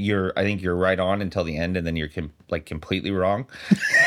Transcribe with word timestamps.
you're 0.00 0.32
I 0.36 0.42
think 0.42 0.62
you're 0.62 0.76
right 0.76 0.98
on 0.98 1.22
until 1.22 1.44
the 1.44 1.56
end, 1.56 1.76
and 1.76 1.86
then 1.86 1.96
you're 1.96 2.08
com- 2.08 2.32
like 2.50 2.66
completely 2.66 3.10
wrong. 3.10 3.46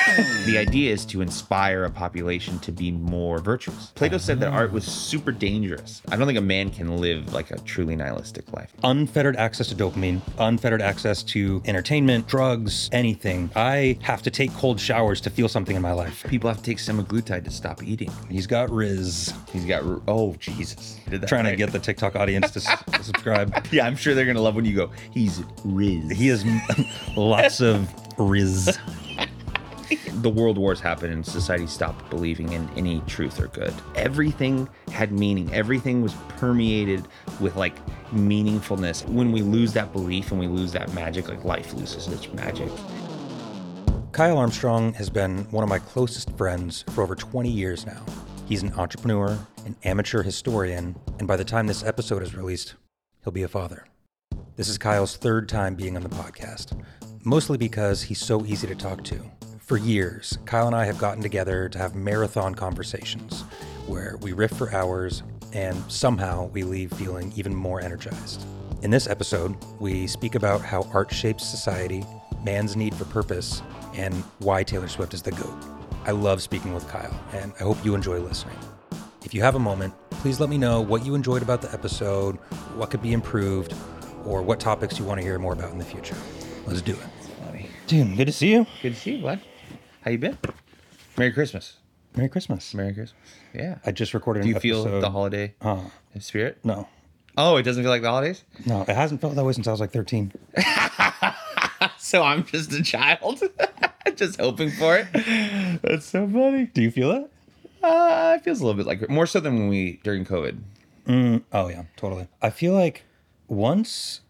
the 0.46 0.58
idea 0.58 0.92
is 0.92 1.06
to 1.06 1.22
inspire 1.22 1.84
a 1.86 1.90
population 1.90 2.60
to 2.60 2.72
be 2.72 2.92
more 2.92 3.40
virtuous. 3.40 3.92
Plato 3.96 4.18
said 4.18 4.40
that 4.42 4.52
art 4.52 4.72
was 4.72 4.84
super 4.86 5.32
dangerous. 5.32 6.02
I 6.10 6.16
don't 6.16 6.28
think 6.28 6.38
a 6.38 6.42
man 6.42 6.70
can 6.70 6.98
live 6.98 7.34
like 7.34 7.52
a 7.52 7.60
truly 7.60 7.96
nihilistic 7.96 8.52
life. 8.54 8.74
unfettered 8.84 9.36
access 9.36 9.68
to 9.70 9.76
dopamine, 9.76 10.22
unfettered 10.38 10.82
access 10.82 11.24
to 11.24 11.62
entertainment, 11.66 12.28
drugs, 12.28 12.90
anything. 12.92 13.50
I 13.56 13.98
have 14.02 14.22
to 14.24 14.32
take 14.32 14.54
cold 14.56 14.80
showers 14.80 15.22
to 15.22 15.30
feel 15.30 15.48
something 15.48 15.76
in 15.76 15.82
my 15.82 15.94
life. 15.94 16.24
People 16.28 16.50
have 16.50 16.58
to 16.58 16.64
take 16.64 16.78
semaglutide 16.78 17.44
to 17.46 17.52
stop 17.52 17.84
eating. 17.84 18.12
He's 18.30 18.48
got 18.48 18.70
rizz. 18.70 19.34
He's 19.52 19.66
got 19.66 19.84
oh 20.08 20.36
Jesus, 20.40 21.00
Did 21.10 21.22
that 21.22 21.28
Trying 21.28 21.46
to 21.46 21.56
get 21.56 21.72
the 21.72 21.80
TikTok 21.80 22.16
audience 22.16 22.52
to, 22.52 22.60
s- 22.60 22.84
to 22.94 23.04
subscribe. 23.04 23.66
Yeah, 23.72 23.86
I'm 23.88 23.96
sure 23.96 24.14
they're 24.14 24.26
gonna 24.26 24.42
love 24.42 24.56
when 24.56 24.66
you 24.66 24.76
go. 24.76 24.92
He's 25.12 25.40
rizz. 25.66 26.12
He 26.12 26.28
has 26.28 26.46
lots 27.18 27.62
of 27.62 27.88
rizz. 28.18 28.78
The 30.24 30.30
world 30.30 30.58
wars 30.58 30.80
happened 30.80 31.12
and 31.12 31.26
society 31.26 31.68
stopped 31.68 32.10
believing 32.10 32.54
in 32.54 32.70
any 32.78 33.02
truth 33.08 33.42
or 33.42 33.48
good. 33.48 33.74
Everything 33.96 34.70
had 34.90 35.12
meaning. 35.12 35.54
Everything 35.54 36.02
was 36.02 36.14
permeated 36.38 37.06
with 37.42 37.58
like 37.58 37.86
meaningfulness. 38.12 39.06
When 39.08 39.34
we 39.34 39.42
lose 39.42 39.74
that 39.74 39.92
belief 39.92 40.32
and 40.32 40.40
we 40.40 40.48
lose 40.48 40.72
that 40.72 40.94
magic, 40.94 41.28
like 41.28 41.44
life 41.44 41.74
loses 41.74 42.08
its 42.08 42.32
magic. 42.34 42.72
Kyle 44.14 44.38
Armstrong 44.38 44.94
has 44.94 45.10
been 45.10 45.40
one 45.52 45.64
of 45.64 45.70
my 45.70 45.80
closest 45.80 46.32
friends 46.38 46.86
for 46.92 47.04
over 47.04 47.16
20 47.16 47.50
years 47.50 47.86
now. 47.86 48.06
He's 48.48 48.64
an 48.64 48.72
entrepreneur, 48.74 49.38
an 49.66 49.76
amateur 49.84 50.24
historian, 50.24 50.96
and 51.20 51.28
by 51.28 51.36
the 51.36 51.44
time 51.44 51.68
this 51.68 51.84
episode 51.84 52.24
is 52.24 52.34
released, 52.34 52.76
he'll 53.24 53.34
be 53.34 53.44
a 53.44 53.48
father. 53.50 53.86
This 54.56 54.70
is 54.70 54.78
Kyle's 54.78 55.18
third 55.18 55.50
time 55.50 55.76
being 55.76 55.98
on 55.98 56.04
the 56.04 56.10
podcast, 56.10 56.80
mostly 57.26 57.58
because 57.58 58.04
he's 58.04 58.20
so 58.20 58.46
easy 58.46 58.68
to 58.68 58.76
talk 58.76 59.04
to. 59.06 59.33
For 59.66 59.78
years, 59.78 60.38
Kyle 60.44 60.68
and 60.68 60.76
I 60.76 60.84
have 60.84 60.98
gotten 60.98 61.24
together 61.24 61.70
to 61.70 61.78
have 61.78 61.96
marathon 61.96 62.54
conversations 62.54 63.44
where 63.88 64.18
we 64.22 64.34
riff 64.34 64.52
for 64.52 64.74
hours 64.74 65.24
and 65.54 65.90
somehow 65.90 66.48
we 66.48 66.64
leave 66.64 66.92
feeling 66.92 67.32
even 67.38 67.56
more 67.56 67.80
energized. 67.80 68.46
In 68.82 68.92
this 68.92 69.08
episode, 69.08 69.56
we 69.80 70.06
speak 70.06 70.36
about 70.36 70.60
how 70.60 70.86
art 70.94 71.14
shapes 71.14 71.46
society, 71.46 72.04
man's 72.44 72.76
need 72.76 72.94
for 72.94 73.06
purpose, 73.06 73.62
and 73.96 74.14
why 74.40 74.64
Taylor 74.64 74.90
Swift 74.90 75.14
is 75.14 75.22
the 75.22 75.32
GOAT. 75.32 75.56
I 76.04 76.12
love 76.12 76.42
speaking 76.42 76.74
with 76.74 76.86
Kyle, 76.90 77.18
and 77.32 77.54
I 77.58 77.64
hope 77.64 77.86
you 77.86 77.96
enjoy 77.96 78.20
listening. 78.20 78.58
If 79.24 79.34
you 79.34 79.42
have 79.44 79.56
a 79.56 79.60
moment, 79.60 79.94
please 80.10 80.42
let 80.42 80.50
me 80.50 80.58
know 80.58 80.82
what 80.82 81.06
you 81.06 81.16
enjoyed 81.16 81.42
about 81.42 81.62
the 81.62 81.72
episode, 81.72 82.36
what 82.76 82.92
could 82.92 83.02
be 83.02 83.14
improved, 83.14 83.74
or 84.26 84.42
what 84.42 84.60
topics 84.60 85.00
you 85.00 85.06
want 85.06 85.22
to 85.22 85.26
hear 85.26 85.40
more 85.40 85.54
about 85.54 85.72
in 85.72 85.78
the 85.78 85.86
future. 85.86 86.18
Let's 86.66 86.82
do 86.82 86.92
it. 86.92 87.70
Dude, 87.88 88.16
good 88.18 88.26
to 88.26 88.34
see 88.34 88.52
you. 88.52 88.66
Good 88.82 88.96
to 88.96 89.00
see 89.00 89.16
you, 89.16 89.24
bud. 89.24 89.42
How 90.04 90.12
you 90.12 90.18
been? 90.18 90.38
Merry 91.18 91.32
Christmas. 91.32 91.78
Merry 92.16 92.30
Christmas. 92.30 92.74
Merry 92.74 92.94
Christmas. 92.94 93.22
Yeah. 93.54 93.78
I 93.86 93.92
just 93.92 94.14
recorded 94.14 94.44
Do 94.44 94.50
you 94.50 94.60
feel 94.60 94.82
episode. 94.82 95.02
the 95.02 95.10
holiday 95.12 95.54
Oh, 95.62 95.92
spirit? 96.20 96.60
no. 96.64 96.88
Oh, 97.36 97.58
it 97.58 97.64
doesn't 97.64 97.82
feel 97.82 97.90
like 97.90 98.04
the 98.04 98.10
holidays? 98.10 98.44
No, 98.66 98.82
it 98.84 98.90
hasn't 98.90 99.20
felt 99.22 99.34
that 99.36 99.44
way 99.44 99.54
since 99.54 99.68
I 99.68 99.72
was 99.72 99.80
like 99.80 99.92
13. 99.92 100.32
So 101.98 102.22
I'm 102.22 102.44
just 102.46 102.72
a 102.74 102.84
child, 102.84 103.42
just 104.16 104.40
hoping 104.40 104.70
for 104.72 104.98
it. 104.98 105.82
That's 105.82 106.06
so 106.06 106.28
funny. 106.28 106.66
Do 106.68 106.82
you 106.82 106.92
feel 106.92 107.12
it? 107.12 107.32
Uh, 107.82 108.36
it 108.38 108.44
feels 108.44 108.60
a 108.62 108.66
little 108.66 108.78
bit 108.78 108.86
like 108.86 109.10
more 109.10 109.26
so 109.26 109.40
than 109.40 109.56
when 109.56 109.68
we 109.70 110.00
during 110.04 110.26
COVID. 110.26 110.60
Oh, 111.52 111.68
yeah, 111.70 111.84
totally. 111.98 112.28
I 112.42 112.50
feel 112.52 112.74
like 112.74 113.04
once, 113.48 114.22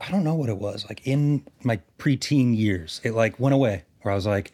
I 0.00 0.10
don't 0.10 0.22
know 0.22 0.34
what 0.34 0.48
it 0.48 0.58
was, 0.58 0.84
like 0.88 1.06
in 1.06 1.44
my 1.62 1.80
preteen 1.98 2.56
years, 2.56 3.00
it 3.04 3.12
like 3.12 3.40
went 3.40 3.54
away 3.54 3.84
where 4.02 4.12
I 4.12 4.14
was 4.14 4.26
like, 4.26 4.52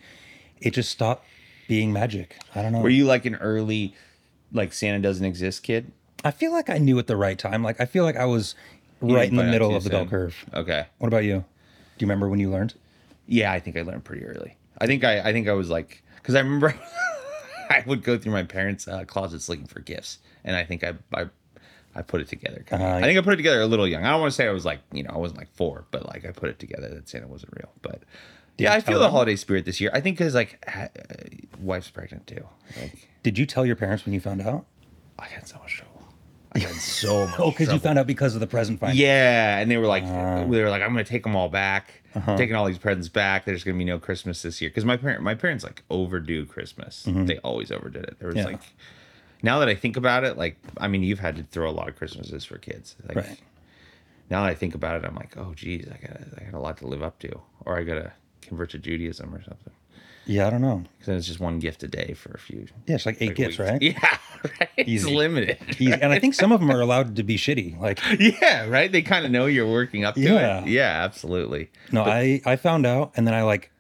it 0.61 0.73
just 0.75 0.91
stopped 0.91 1.27
being 1.69 1.93
magic. 1.93 2.37
I 2.55 2.63
don't 2.63 2.73
know. 2.73 2.81
Were 2.81 2.89
you 2.89 3.05
like 3.05 3.25
an 3.27 3.37
early, 3.37 3.95
like 4.53 4.73
Santa 4.73 4.99
doesn't 5.01 5.25
exist 5.25 5.63
kid? 5.63 5.93
I 6.25 6.31
feel 6.31 6.53
like 6.53 6.69
I 6.69 6.79
knew 6.79 6.99
at 6.99 7.07
the 7.07 7.17
right 7.17 7.39
time. 7.39 7.63
Like, 7.63 7.81
I 7.81 7.87
feel 7.87 8.05
like 8.05 8.17
I 8.17 8.27
was 8.27 8.55
You 9.03 9.15
right 9.15 9.31
in 9.31 9.31
didn't 9.31 9.37
the 9.37 9.43
find 9.43 9.49
out 9.49 9.53
middle 9.53 9.71
too 9.71 9.77
of 9.77 9.85
the 9.85 9.91
bell 9.91 10.01
soon. 10.03 10.09
curve. 10.11 10.45
Okay. 10.55 10.87
What 10.99 11.09
about 11.09 11.25
you? 11.25 11.37
Do 11.37 12.05
you 12.05 12.07
remember 12.07 12.29
when 12.29 12.41
you 12.41 12.51
learned? 12.51 12.75
Yeah, 13.27 13.53
I 13.53 13.61
think 13.61 13.77
I 13.77 13.83
learned 13.83 14.05
pretty 14.05 14.25
early. 14.27 14.57
I 14.79 14.87
think 14.87 15.05
I, 15.05 15.21
I 15.21 15.33
think 15.33 15.49
I 15.49 15.53
was 15.53 15.71
like, 15.71 16.03
because 16.17 16.35
I 16.35 16.41
remember 16.41 16.75
I 17.71 17.85
would 17.87 18.03
go 18.03 18.19
through 18.19 18.33
my 18.33 18.43
parents' 18.43 18.89
uh, 18.89 19.05
closets 19.05 19.49
looking 19.49 19.67
for 19.67 19.81
gifts, 19.81 20.19
and 20.45 20.57
I 20.57 20.65
think 20.65 20.83
I, 20.83 20.95
I, 21.15 21.27
I 21.95 22.03
put 22.03 22.21
it 22.21 22.29
together. 22.29 22.65
kinda. 22.69 22.85
Uh-huh. 22.85 22.97
I 22.97 23.03
think 23.03 23.19
I 23.19 23.23
put 23.23 23.35
it 23.35 23.37
together 23.37 23.61
a 23.61 23.67
little 23.67 23.87
young. 23.87 24.05
I 24.05 24.11
don't 24.11 24.21
want 24.21 24.33
to 24.33 24.37
say 24.37 24.49
I 24.49 24.53
was 24.53 24.65
like, 24.65 24.81
you 24.93 25.03
know, 25.05 25.11
I 25.15 25.19
wasn't 25.19 25.39
like 25.39 25.53
four, 25.55 25.85
but 25.91 26.07
like 26.07 26.25
I 26.27 26.33
put 26.33 26.49
it 26.49 26.59
together 26.59 26.89
that 26.89 27.09
Santa 27.09 27.29
wasn't 27.29 27.53
real. 27.57 27.71
But 27.83 28.03
yeah, 28.61 28.73
I 28.75 28.81
feel 28.81 28.99
the 29.01 29.11
holiday 29.11 29.37
spirit 29.37 29.65
this 29.65 29.81
year. 29.81 29.91
I 29.93 30.01
think 30.01 30.19
because 30.19 30.35
like, 30.35 30.63
ha- 30.69 30.89
uh, 30.99 31.15
wife's 31.61 31.91
pregnant 31.91 32.27
too. 32.27 32.45
Like, 32.81 33.09
Did 33.23 33.39
you 33.39 33.47
tell 33.47 33.65
your 33.67 33.77
parents 33.77 34.05
when 34.05 34.15
you 34.15 34.21
found 34.21 34.41
out? 34.43 34.67
I 35.19 35.27
had 35.27 35.47
so 35.49 35.59
much 35.59 35.77
trouble. 35.77 36.03
I 36.53 36.59
had 36.61 36.73
so 36.75 37.27
much. 37.29 37.35
Oh, 37.39 37.51
because 37.51 37.61
you 37.61 37.67
trouble. 37.67 37.81
found 37.83 37.99
out 37.99 38.07
because 38.07 38.35
of 38.35 38.41
the 38.41 38.47
present 38.47 38.81
find. 38.81 38.97
Yeah, 38.97 39.59
and 39.59 39.71
they 39.71 39.77
were 39.77 39.87
like, 39.87 40.05
Ah. 40.07 40.45
they 40.49 40.63
were 40.63 40.71
like, 40.71 40.83
I'm 40.83 40.91
gonna 40.91 41.05
take 41.05 41.23
them 41.23 41.37
all 41.37 41.49
back, 41.49 42.03
Uh-huh. 42.15 42.37
taking 42.37 42.57
all 42.57 42.67
these 42.67 42.79
presents 42.79 43.09
back. 43.09 43.45
There's 43.45 43.63
gonna 43.65 43.79
be 43.79 43.85
no 43.85 43.99
Christmas 43.99 44.43
this 44.43 44.61
year 44.61 44.71
because 44.71 44.85
my 44.85 44.97
parent, 44.97 45.23
my 45.23 45.35
parents 45.35 45.63
like 45.65 45.83
overdue 45.91 46.47
Christmas. 46.47 47.05
They 47.07 47.39
always 47.39 47.71
overdid 47.71 48.05
it. 48.05 48.19
There 48.19 48.29
was 48.29 48.37
Mm-hmm. 48.37 48.47
Yeah. 48.47 48.53
like, 48.53 48.63
now 49.43 49.59
that 49.61 49.69
I 49.69 49.75
think 49.75 49.97
about 49.97 50.25
it, 50.25 50.37
like, 50.37 50.59
I 50.77 50.89
mean, 50.89 51.03
you've 51.03 51.21
had 51.21 51.37
to 51.37 51.43
throw 51.45 51.71
a 51.71 51.73
lot 51.73 51.89
of 51.89 51.97
Christmases 51.97 52.45
for 52.45 52.59
kids. 52.59 52.97
Like, 53.09 53.17
Right. 53.17 53.41
now 54.29 54.43
that 54.43 54.51
I 54.51 54.55
think 54.55 54.75
about 54.75 55.03
it, 55.03 55.07
I'm 55.09 55.15
like, 55.15 55.37
oh, 55.39 55.55
geez, 55.55 55.87
I 55.89 55.97
got, 56.07 56.21
I 56.39 56.45
got 56.45 56.55
a 56.55 56.61
lot 56.61 56.77
to 56.79 56.87
live 56.87 57.03
up 57.03 57.19
to, 57.21 57.41
or 57.65 57.79
I 57.79 57.85
gotta 57.85 58.13
convert 58.51 58.71
to 58.71 58.79
Judaism 58.79 59.35
or 59.35 59.43
something. 59.43 59.73
Yeah, 60.27 60.47
I 60.47 60.51
don't 60.51 60.61
know. 60.61 60.85
Because 60.93 61.07
then 61.07 61.17
it's 61.17 61.27
just 61.27 61.41
one 61.41 61.59
gift 61.59 61.83
a 61.83 61.89
day 61.89 62.13
for 62.15 62.31
a 62.33 62.39
few. 62.39 62.67
Yeah, 62.87 62.97
it's 62.97 63.07
like 63.07 63.17
eight 63.21 63.29
like, 63.29 63.37
gifts, 63.37 63.59
weeks. 63.59 63.71
right? 63.71 63.83
Yeah, 63.83 64.19
right. 64.61 64.69
It's 64.77 64.89
Easy. 64.89 65.15
limited. 65.15 65.59
Easy. 65.79 65.93
And 65.93 66.13
I 66.13 66.19
think 66.21 66.35
some 66.35 66.53
of 66.53 66.61
them 66.61 66.71
are 66.71 66.81
allowed 66.81 67.17
to 67.17 67.23
be 67.23 67.37
shitty. 67.37 67.81
Like, 67.81 67.99
Yeah, 68.21 68.67
right. 68.69 68.93
They 68.93 69.03
kind 69.03 69.25
of 69.25 69.31
know 69.33 69.47
you're 69.47 69.67
working 69.71 70.05
up 70.05 70.15
to 70.17 70.21
Yeah. 70.21 70.61
it. 70.63 70.69
Yeah, 70.69 71.03
absolutely. 71.05 71.71
No, 71.91 72.05
I 72.05 72.43
I 72.45 72.57
found 72.57 72.85
out 72.87 73.13
and 73.17 73.27
then 73.27 73.35
I 73.35 73.43
like 73.43 73.73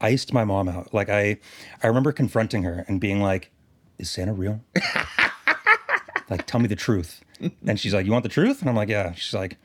iced 0.00 0.32
my 0.32 0.44
mom 0.44 0.68
out. 0.68 0.94
Like 0.94 1.08
I 1.10 1.38
I 1.82 1.86
remember 1.88 2.12
confronting 2.12 2.62
her 2.62 2.84
and 2.88 3.00
being 3.00 3.20
like, 3.20 3.50
"Is 3.98 4.08
Santa 4.10 4.32
real? 4.32 4.60
like 6.30 6.46
tell 6.46 6.60
me 6.60 6.68
the 6.68 6.76
truth." 6.76 7.20
And 7.66 7.78
she's 7.78 7.92
like, 7.92 8.06
"You 8.06 8.12
want 8.12 8.22
the 8.22 8.28
truth?" 8.30 8.60
And 8.60 8.70
I'm 8.70 8.76
like, 8.76 8.88
"Yeah." 8.88 9.12
She's 9.14 9.34
like, 9.34 9.56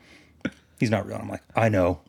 "He's 0.78 0.90
not 0.90 1.06
real." 1.06 1.14
And 1.16 1.24
I'm 1.24 1.30
like, 1.30 1.42
"I 1.56 1.68
know." 1.68 2.00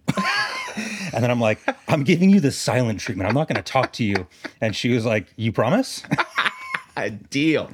And 1.13 1.23
then 1.23 1.31
I'm 1.31 1.39
like, 1.39 1.59
"I'm 1.87 2.03
giving 2.03 2.29
you 2.29 2.39
the 2.39 2.51
silent 2.51 2.99
treatment. 2.99 3.27
I'm 3.29 3.35
not 3.35 3.47
going 3.47 3.55
to 3.57 3.61
talk 3.63 3.93
to 3.93 4.03
you." 4.03 4.27
And 4.61 4.75
she 4.75 4.93
was 4.93 5.05
like, 5.05 5.33
"You 5.35 5.51
promise?" 5.51 6.03
Deal, 7.29 7.69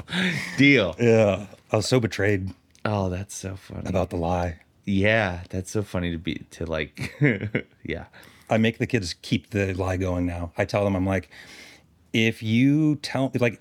deal. 0.58 0.96
yeah. 1.00 1.48
I 1.72 1.76
was 1.76 1.86
so 1.88 2.00
betrayed 2.00 2.54
Oh, 2.86 3.10
that's 3.10 3.36
so 3.36 3.56
funny. 3.58 3.90
about 3.90 4.10
the 4.10 4.16
lie. 4.16 4.60
yeah, 4.86 5.42
that's 5.50 5.72
so 5.72 5.82
funny 5.84 6.12
to 6.12 6.18
be 6.18 6.46
to 6.52 6.66
like. 6.66 7.14
yeah, 7.84 8.06
I 8.50 8.58
make 8.58 8.78
the 8.78 8.88
kids 8.88 9.16
keep 9.22 9.50
the 9.50 9.74
lie 9.74 9.98
going 9.98 10.26
now. 10.26 10.54
I 10.58 10.64
tell 10.64 10.86
them, 10.86 10.96
I'm 10.96 11.06
like, 11.06 11.30
if 12.14 12.42
you 12.42 12.96
tell, 12.98 13.32
like, 13.40 13.60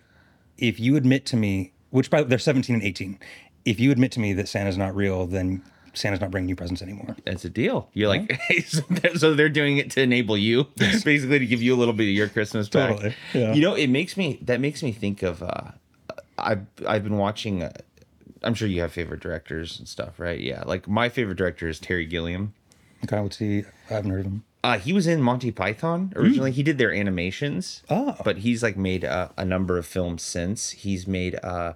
if 0.58 0.78
you 0.78 0.94
admit 0.94 1.26
to 1.26 1.36
me, 1.36 1.72
which 1.90 2.10
by 2.10 2.22
they're 2.22 2.38
17 2.38 2.74
and 2.76 2.84
18, 2.84 3.18
if 3.64 3.80
you 3.80 3.90
admit 3.90 4.12
to 4.12 4.20
me 4.20 4.32
that 4.34 4.46
Santa's 4.48 4.78
not 4.78 4.94
real, 4.94 5.26
then 5.26 5.62
Santa's 5.96 6.20
not 6.20 6.30
bringing 6.30 6.48
you 6.48 6.54
presents 6.56 6.82
anymore. 6.82 7.16
that's 7.24 7.44
a 7.44 7.50
deal. 7.50 7.88
You're 7.94 8.08
like, 8.08 8.40
so 8.66 8.82
they're- 8.90 9.16
so 9.16 9.34
they're 9.34 9.48
doing 9.48 9.78
it 9.78 9.90
to 9.92 10.02
enable 10.02 10.36
you, 10.38 10.66
It's 10.76 11.02
basically 11.04 11.38
to 11.40 11.46
give 11.46 11.62
you 11.62 11.74
a 11.74 11.78
little 11.78 11.94
bit 11.94 12.04
of 12.04 12.14
your 12.14 12.28
Christmas 12.28 12.68
back. 12.68 12.90
Totally, 12.96 13.14
yeah. 13.34 13.52
You 13.54 13.62
know, 13.62 13.74
it 13.74 13.88
makes 13.88 14.16
me 14.16 14.38
that 14.42 14.60
makes 14.60 14.82
me 14.82 14.92
think 14.92 15.22
of. 15.22 15.42
uh 15.42 15.72
I've 16.38 16.66
I've 16.86 17.02
been 17.02 17.16
watching. 17.16 17.62
Uh, 17.62 17.72
I'm 18.42 18.52
sure 18.54 18.68
you 18.68 18.82
have 18.82 18.92
favorite 18.92 19.20
directors 19.20 19.78
and 19.78 19.88
stuff, 19.88 20.20
right? 20.20 20.38
Yeah, 20.38 20.62
like 20.66 20.86
my 20.86 21.08
favorite 21.08 21.38
director 21.38 21.66
is 21.68 21.80
Terry 21.80 22.04
Gilliam. 22.04 22.52
Okay, 23.04 23.18
what's 23.20 23.38
he? 23.38 23.64
I 23.90 23.94
haven't 23.94 24.10
heard 24.10 24.20
of 24.20 24.26
him. 24.26 24.44
Uh, 24.62 24.78
he 24.78 24.92
was 24.92 25.06
in 25.06 25.22
Monty 25.22 25.50
Python 25.50 26.12
originally. 26.16 26.50
He 26.52 26.62
did 26.62 26.76
their 26.76 26.92
animations. 26.92 27.82
Oh. 27.88 28.16
But 28.24 28.38
he's 28.38 28.62
like 28.62 28.76
made 28.76 29.04
uh, 29.04 29.28
a 29.38 29.44
number 29.44 29.78
of 29.78 29.86
films 29.86 30.22
since. 30.22 30.70
He's 30.70 31.06
made 31.06 31.38
uh, 31.42 31.72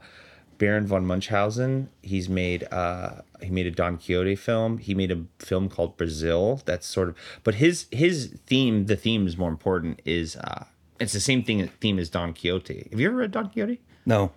Baron 0.61 0.87
von 0.87 1.05
Munchausen. 1.07 1.89
He's 2.03 2.29
made 2.29 2.69
uh, 2.71 3.23
he 3.43 3.51
made 3.51 3.67
a 3.67 3.71
Don 3.73 3.97
Quixote 3.97 4.37
film. 4.37 4.79
He 4.79 4.95
made 4.95 5.11
a 5.11 5.25
film 5.41 5.69
called 5.69 5.97
Brazil. 5.97 6.61
That's 6.67 6.87
sort 6.87 7.09
of 7.09 7.17
but 7.43 7.55
his 7.57 7.87
his 7.91 8.39
theme, 8.47 8.87
the 8.87 8.95
theme 8.95 9.27
is 9.27 9.37
more 9.37 9.49
important. 9.49 10.01
Is 10.05 10.37
uh, 10.37 10.67
it's 11.01 11.15
the 11.15 11.21
same 11.21 11.43
thing 11.43 11.67
theme 11.81 11.99
as 11.99 12.11
Don 12.11 12.33
Quixote. 12.35 12.89
Have 12.91 13.01
you 13.01 13.09
ever 13.09 13.17
read 13.17 13.33
Don 13.33 13.49
Quixote? 13.49 13.81
No, 14.05 14.33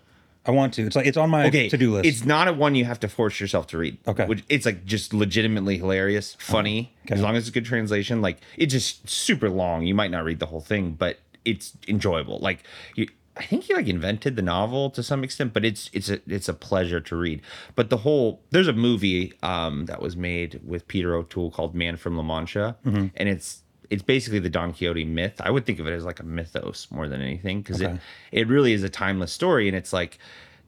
I 0.45 0.51
want 0.51 0.73
to. 0.75 0.85
It's 0.87 0.95
like 0.95 1.05
it's 1.05 1.17
on 1.17 1.29
my 1.29 1.47
okay 1.47 1.67
to-do 1.67 1.91
list. 1.93 2.05
it's 2.05 2.23
not 2.25 2.47
a 2.47 2.53
one 2.53 2.73
you 2.75 2.85
have 2.85 3.01
to 3.01 3.09
force 3.09 3.39
yourself 3.41 3.67
to 3.67 3.77
read 3.77 3.97
Okay. 4.07 4.25
which 4.25 4.43
it's 4.47 4.65
like 4.65 4.85
just 4.85 5.13
legitimately 5.13 5.77
hilarious 5.77 6.35
funny 6.39 6.93
okay. 7.05 7.15
as 7.15 7.21
long 7.21 7.35
as 7.35 7.43
it's 7.43 7.49
a 7.49 7.51
good 7.53 7.65
translation 7.65 8.21
like 8.21 8.37
it's 8.57 8.71
just 8.71 9.07
super 9.09 9.49
long 9.49 9.85
you 9.85 9.93
might 9.95 10.11
not 10.11 10.23
read 10.23 10.39
the 10.39 10.45
whole 10.47 10.61
thing 10.61 10.93
but 10.93 11.19
it's 11.45 11.73
enjoyable 11.87 12.39
like 12.39 12.63
you 12.95 13.07
I 13.35 13.43
think 13.45 13.63
he 13.63 13.73
like 13.73 13.87
invented 13.87 14.35
the 14.35 14.41
novel 14.43 14.89
to 14.91 15.01
some 15.01 15.23
extent, 15.23 15.53
but 15.53 15.65
it's 15.65 15.89
it's 15.93 16.09
a 16.09 16.19
it's 16.27 16.47
a 16.47 16.53
pleasure 16.53 16.99
to 17.01 17.15
read. 17.15 17.41
But 17.75 17.89
the 17.89 17.97
whole 17.97 18.41
there's 18.51 18.67
a 18.67 18.73
movie 18.73 19.33
um, 19.41 19.85
that 19.87 20.01
was 20.01 20.15
made 20.15 20.59
with 20.63 20.87
Peter 20.87 21.15
O'Toole 21.15 21.49
called 21.51 21.73
Man 21.73 21.97
from 21.97 22.15
La 22.15 22.23
Mancha, 22.23 22.77
and 22.83 23.11
it's 23.29 23.63
it's 23.89 24.03
basically 24.03 24.39
the 24.39 24.49
Don 24.49 24.71
Quixote 24.73 25.05
myth. 25.05 25.39
I 25.39 25.49
would 25.51 25.65
think 25.65 25.79
of 25.79 25.87
it 25.87 25.91
as 25.93 26.05
like 26.05 26.19
a 26.19 26.23
mythos 26.23 26.87
more 26.91 27.07
than 27.07 27.21
anything 27.21 27.61
because 27.61 27.81
Okay. 27.81 27.93
it 28.31 28.41
it 28.41 28.47
really 28.47 28.73
is 28.73 28.83
a 28.83 28.89
timeless 28.89 29.31
story, 29.33 29.67
and 29.67 29.75
it's 29.75 29.93
like 29.93 30.19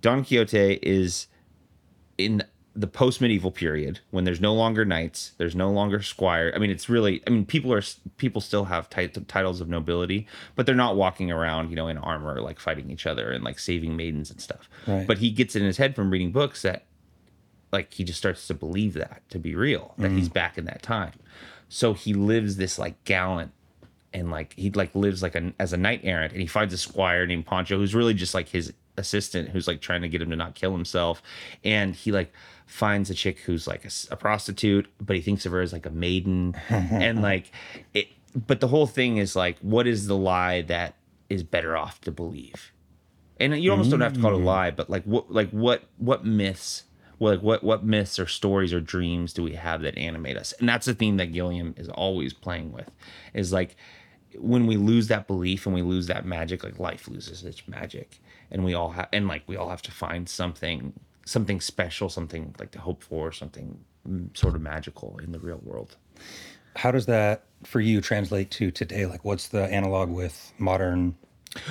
Don 0.01 0.23
Quixote 0.25 0.79
is 0.81 1.27
the 2.75 2.87
post 2.87 3.21
medieval 3.21 3.51
period 3.51 4.01
when 4.11 4.25
there's 4.25 4.41
no 4.41 4.53
longer 4.53 4.83
knights, 4.83 5.31
there's 5.37 5.55
no 5.55 5.71
longer 5.71 6.01
squire. 6.01 6.51
I 6.53 6.59
mean, 6.59 6.69
it's 6.69 6.89
really, 6.89 7.23
I 7.25 7.29
mean, 7.29 7.45
people 7.45 7.71
are 7.73 7.81
people 8.17 8.41
still 8.41 8.65
have 8.65 8.89
tit- 8.89 9.27
titles 9.29 9.61
of 9.61 9.69
nobility, 9.69 10.27
but 10.55 10.65
they're 10.65 10.75
not 10.75 10.97
walking 10.97 11.31
around, 11.31 11.69
you 11.69 11.77
know, 11.77 11.87
in 11.87 11.97
armor 11.97 12.41
like 12.41 12.59
fighting 12.59 12.91
each 12.91 13.07
other 13.07 13.31
and 13.31 13.43
like 13.43 13.59
saving 13.59 13.95
maidens 13.95 14.29
and 14.29 14.41
stuff. 14.41 14.69
Right. 14.85 15.07
But 15.07 15.19
he 15.19 15.31
gets 15.31 15.55
it 15.55 15.61
in 15.61 15.67
his 15.67 15.77
head 15.77 15.95
from 15.95 16.11
reading 16.11 16.33
books 16.33 16.63
that, 16.63 16.85
like, 17.71 17.93
he 17.93 18.03
just 18.03 18.19
starts 18.19 18.45
to 18.47 18.53
believe 18.53 18.93
that 18.93 19.21
to 19.29 19.39
be 19.39 19.55
real, 19.55 19.93
that 19.97 20.11
he's 20.11 20.29
mm. 20.29 20.33
back 20.33 20.57
in 20.57 20.65
that 20.65 20.81
time. 20.81 21.13
So 21.69 21.93
he 21.93 22.13
lives 22.13 22.57
this 22.57 22.77
like 22.77 23.01
gallant 23.05 23.51
and 24.13 24.31
like 24.31 24.53
he 24.55 24.69
like 24.71 24.93
lives 24.95 25.23
like 25.23 25.35
a, 25.35 25.53
as 25.59 25.73
a 25.73 25.77
knight 25.77 26.01
errant 26.03 26.31
and 26.33 26.41
he 26.41 26.47
finds 26.47 26.73
a 26.73 26.77
squire 26.77 27.25
named 27.25 27.45
Poncho 27.45 27.77
who's 27.77 27.95
really 27.95 28.13
just 28.13 28.33
like 28.33 28.49
his 28.49 28.73
assistant 28.97 29.49
who's 29.49 29.67
like 29.67 29.81
trying 29.81 30.01
to 30.01 30.09
get 30.09 30.21
him 30.21 30.29
to 30.29 30.35
not 30.35 30.55
kill 30.55 30.71
himself 30.71 31.21
and 31.63 31.95
he 31.95 32.11
like 32.11 32.31
finds 32.65 33.09
a 33.09 33.13
chick 33.13 33.39
who's 33.39 33.67
like 33.67 33.85
a, 33.85 33.89
a 34.11 34.15
prostitute 34.15 34.87
but 34.99 35.15
he 35.15 35.21
thinks 35.21 35.45
of 35.45 35.51
her 35.51 35.61
as 35.61 35.73
like 35.73 35.85
a 35.85 35.91
maiden. 35.91 36.55
And 36.69 37.21
like 37.21 37.51
it 37.93 38.07
but 38.35 38.59
the 38.59 38.67
whole 38.67 38.87
thing 38.87 39.17
is 39.17 39.35
like 39.35 39.57
what 39.59 39.87
is 39.87 40.07
the 40.07 40.15
lie 40.15 40.61
that 40.63 40.95
is 41.29 41.43
better 41.43 41.75
off 41.77 42.01
to 42.01 42.11
believe? 42.11 42.71
And 43.39 43.61
you 43.61 43.71
almost 43.71 43.91
don't 43.91 44.01
have 44.01 44.13
to 44.13 44.21
call 44.21 44.33
it 44.33 44.41
a 44.41 44.43
lie 44.43 44.71
but 44.71 44.89
like 44.89 45.03
what 45.03 45.31
like 45.31 45.49
what 45.51 45.83
what 45.97 46.25
myths 46.25 46.83
like 47.19 47.41
what 47.41 47.63
what 47.63 47.83
myths 47.83 48.19
or 48.19 48.27
stories 48.27 48.73
or 48.73 48.79
dreams 48.79 49.33
do 49.33 49.43
we 49.43 49.53
have 49.53 49.81
that 49.81 49.97
animate 49.97 50.37
us? 50.37 50.53
And 50.59 50.67
that's 50.67 50.85
the 50.85 50.93
theme 50.93 51.17
that 51.17 51.33
gilliam 51.33 51.73
is 51.77 51.89
always 51.89 52.33
playing 52.33 52.71
with 52.71 52.89
is 53.33 53.53
like 53.53 53.75
when 54.39 54.67
we 54.67 54.77
lose 54.77 55.07
that 55.07 55.27
belief 55.27 55.65
and 55.65 55.75
we 55.75 55.81
lose 55.81 56.07
that 56.07 56.25
magic 56.25 56.63
like 56.63 56.79
life 56.79 57.07
loses 57.07 57.43
its 57.43 57.67
magic 57.67 58.19
and 58.51 58.63
we 58.63 58.73
all 58.73 58.91
have 58.91 59.07
and 59.11 59.27
like 59.27 59.43
we 59.47 59.55
all 59.55 59.69
have 59.69 59.81
to 59.81 59.91
find 59.91 60.27
something 60.29 60.93
something 61.25 61.59
special 61.59 62.09
something 62.09 62.53
like 62.59 62.71
to 62.71 62.79
hope 62.79 63.03
for 63.03 63.31
something 63.31 63.79
mm, 64.07 64.35
sort 64.37 64.55
of 64.55 64.61
magical 64.61 65.19
in 65.23 65.31
the 65.31 65.39
real 65.39 65.59
world 65.63 65.97
How 66.75 66.91
does 66.91 67.05
that 67.05 67.43
for 67.63 67.79
you 67.79 68.01
translate 68.01 68.51
to 68.51 68.71
today? 68.71 69.05
Like, 69.05 69.23
what's 69.25 69.47
the 69.47 69.63
analog 69.63 70.09
with 70.09 70.53
modern? 70.57 71.15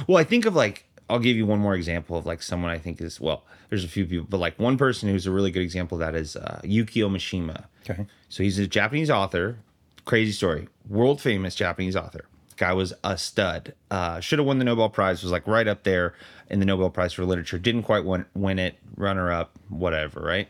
Well, 0.06 0.16
I 0.18 0.24
think 0.24 0.46
of 0.46 0.54
like 0.54 0.86
I'll 1.10 1.18
give 1.18 1.36
you 1.36 1.46
one 1.46 1.58
more 1.58 1.74
example 1.74 2.16
of 2.16 2.24
like 2.24 2.42
someone 2.42 2.70
I 2.70 2.78
think 2.78 3.00
is 3.00 3.20
well, 3.20 3.44
there's 3.68 3.84
a 3.84 3.88
few 3.88 4.06
people, 4.06 4.26
but 4.28 4.38
like 4.38 4.58
one 4.58 4.78
person 4.78 5.08
who's 5.08 5.26
a 5.26 5.30
really 5.30 5.50
good 5.50 5.62
example 5.62 5.96
of 5.96 6.00
that 6.00 6.14
is 6.14 6.36
uh, 6.36 6.60
Yukio 6.64 7.10
Mishima. 7.10 7.66
Okay. 7.88 8.06
So 8.30 8.42
he's 8.42 8.58
a 8.58 8.66
Japanese 8.66 9.10
author. 9.10 9.58
Crazy 10.06 10.32
story. 10.32 10.68
World 10.88 11.20
famous 11.20 11.54
Japanese 11.54 11.96
author. 11.96 12.24
Guy 12.56 12.72
was 12.72 12.92
a 13.02 13.16
stud. 13.18 13.74
Uh, 13.90 14.20
should 14.20 14.38
have 14.38 14.46
won 14.46 14.58
the 14.58 14.64
Nobel 14.64 14.88
Prize. 14.88 15.22
Was 15.22 15.32
like 15.32 15.46
right 15.46 15.66
up 15.68 15.82
there 15.84 16.14
in 16.48 16.60
the 16.60 16.66
Nobel 16.66 16.90
Prize 16.90 17.12
for 17.12 17.24
literature. 17.24 17.58
Didn't 17.58 17.82
quite 17.82 18.04
win, 18.04 18.26
win 18.34 18.58
it. 18.58 18.76
Runner 18.96 19.30
up. 19.32 19.58
Whatever. 19.68 20.20
Right. 20.20 20.48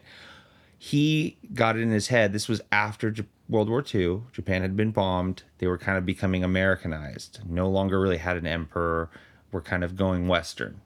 He 0.78 1.38
got 1.54 1.76
it 1.76 1.82
in 1.82 1.90
his 1.90 2.08
head. 2.08 2.32
This 2.32 2.48
was 2.48 2.60
after 2.70 3.10
J- 3.10 3.24
World 3.48 3.68
War 3.70 3.82
II. 3.94 4.22
Japan 4.32 4.62
had 4.62 4.76
been 4.76 4.90
bombed. 4.90 5.42
They 5.58 5.66
were 5.66 5.78
kind 5.78 5.96
of 5.96 6.04
becoming 6.04 6.44
Americanized. 6.44 7.40
No 7.48 7.68
longer 7.68 7.98
really 8.00 8.18
had 8.18 8.36
an 8.36 8.46
emperor. 8.46 9.08
Were 9.52 9.62
kind 9.62 9.84
of 9.84 9.96
going 9.96 10.26
Western. 10.28 10.80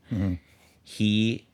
He 0.85 1.47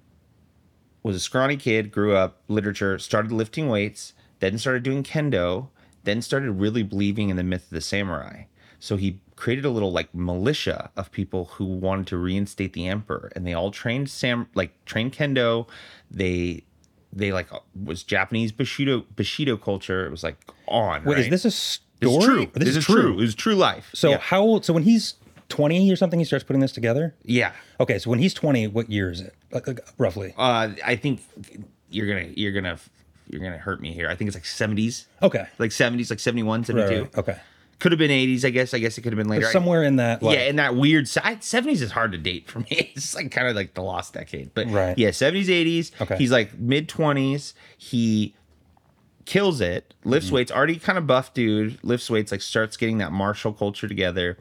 was 1.02 1.16
a 1.16 1.20
scrawny 1.20 1.56
kid, 1.56 1.92
grew 1.92 2.14
up 2.16 2.40
literature, 2.48 2.98
started 2.98 3.30
lifting 3.30 3.68
weights, 3.68 4.14
then 4.40 4.58
started 4.58 4.82
doing 4.82 5.02
kendo, 5.02 5.68
then 6.02 6.20
started 6.22 6.50
really 6.52 6.82
believing 6.82 7.28
in 7.30 7.36
the 7.36 7.42
myth 7.42 7.64
of 7.64 7.70
the 7.70 7.80
samurai. 7.80 8.44
So 8.78 8.96
he 8.96 9.20
created 9.36 9.64
a 9.64 9.70
little 9.70 9.92
like 9.92 10.14
militia 10.14 10.90
of 10.96 11.10
people 11.10 11.46
who 11.46 11.64
wanted 11.64 12.06
to 12.08 12.16
reinstate 12.16 12.72
the 12.72 12.86
emperor, 12.86 13.32
and 13.34 13.46
they 13.46 13.52
all 13.54 13.70
trained 13.70 14.10
sam 14.10 14.48
like 14.54 14.72
trained 14.84 15.12
kendo. 15.12 15.66
They 16.10 16.64
they 17.12 17.32
like 17.32 17.48
was 17.80 18.02
Japanese 18.02 18.52
bushido 18.52 19.04
bushido 19.16 19.56
culture. 19.56 20.06
It 20.06 20.10
was 20.10 20.22
like 20.22 20.36
on. 20.66 21.04
Wait, 21.04 21.18
is 21.18 21.28
this 21.30 21.44
a 21.44 21.48
This 21.48 21.56
story? 21.56 22.16
is 22.18 22.24
true? 22.24 22.50
This, 22.54 22.76
is 22.76 22.84
true. 22.84 23.18
It 23.20 23.24
is 23.24 23.34
true 23.34 23.54
life. 23.54 23.90
So 23.94 24.10
yeah. 24.10 24.18
how 24.18 24.40
old? 24.42 24.64
So 24.64 24.72
when 24.72 24.82
he's 24.82 25.14
twenty 25.48 25.90
or 25.90 25.96
something, 25.96 26.18
he 26.18 26.24
starts 26.24 26.44
putting 26.44 26.60
this 26.60 26.72
together. 26.72 27.14
yeah. 27.24 27.52
Okay, 27.80 27.98
so 27.98 28.10
when 28.10 28.18
he's 28.18 28.34
twenty, 28.34 28.66
what 28.66 28.90
year 28.90 29.10
is 29.10 29.20
it? 29.20 29.34
Like, 29.50 29.66
like 29.66 29.80
roughly. 29.98 30.34
Uh, 30.36 30.70
I 30.84 30.96
think 30.96 31.22
you're 31.90 32.06
gonna 32.06 32.32
you're 32.34 32.52
gonna 32.52 32.78
you're 33.28 33.40
gonna 33.40 33.58
hurt 33.58 33.80
me 33.80 33.92
here. 33.92 34.08
I 34.08 34.14
think 34.14 34.28
it's 34.28 34.36
like 34.36 34.44
70s. 34.44 35.06
Okay. 35.22 35.46
like 35.58 35.70
70s, 35.70 36.10
like 36.10 36.20
71, 36.20 36.62
Right, 36.62 36.76
right, 36.76 37.18
Okay. 37.18 37.36
Could 37.80 37.92
have 37.92 37.98
been 37.98 38.10
80s, 38.10 38.44
I 38.44 38.50
guess. 38.50 38.72
I 38.72 38.78
guess 38.78 38.96
it 38.96 39.02
could 39.02 39.12
have 39.12 39.18
been 39.18 39.28
later. 39.28 39.50
Somewhere 39.50 39.82
in 39.82 39.96
that. 39.96 40.22
Like, 40.22 40.36
yeah, 40.38 40.44
in 40.44 40.56
that 40.56 40.76
weird 40.76 41.08
si- 41.08 41.20
70s 41.20 41.82
is 41.82 41.90
hard 41.92 42.12
to 42.12 42.18
date 42.18 42.48
for 42.48 42.60
me. 42.60 42.66
It's 42.96 43.14
like 43.14 43.30
kind 43.30 43.48
of 43.48 43.56
like 43.56 43.74
the 43.74 43.82
lost 43.82 44.14
decade. 44.14 44.54
But 44.54 44.68
Right. 44.70 44.96
yeah, 44.96 45.08
70s, 45.10 45.46
80s. 45.46 45.90
Okay. 46.00 46.16
He's 46.16 46.30
like 46.30 46.56
mid 46.58 46.88
20s. 46.88 47.52
He 47.76 48.34
kills 49.24 49.60
it, 49.60 49.94
lifts 50.04 50.26
Mm-hmm. 50.28 50.34
weights, 50.36 50.52
already 50.52 50.76
kind 50.76 50.98
of 50.98 51.06
buff 51.06 51.34
dude, 51.34 51.78
lifts 51.82 52.08
weights, 52.10 52.30
like 52.32 52.42
starts 52.42 52.76
getting 52.76 52.98
that 52.98 53.12
martial 53.12 53.52
culture 53.52 53.88
together, 53.88 54.38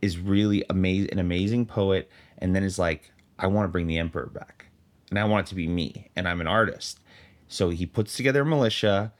is 0.00 0.18
really 0.18 0.64
amazing, 0.70 1.10
an 1.12 1.18
amazing 1.18 1.66
poet, 1.66 2.10
and 2.38 2.54
then 2.54 2.62
is 2.62 2.78
like, 2.78 3.10
I 3.38 3.46
want 3.46 3.64
to 3.64 3.68
bring 3.72 3.86
the 3.86 3.98
emperor 3.98 4.26
back. 4.26 4.66
And 5.10 5.18
I 5.18 5.24
want 5.24 5.46
it 5.46 5.50
to 5.50 5.54
be 5.54 5.66
me, 5.66 6.10
and 6.16 6.28
I'm 6.28 6.40
an 6.40 6.46
artist. 6.46 7.00
So 7.48 7.70
he 7.70 7.86
puts 7.86 8.16
together 8.16 8.42
a 8.42 8.46
militia. 8.46 9.12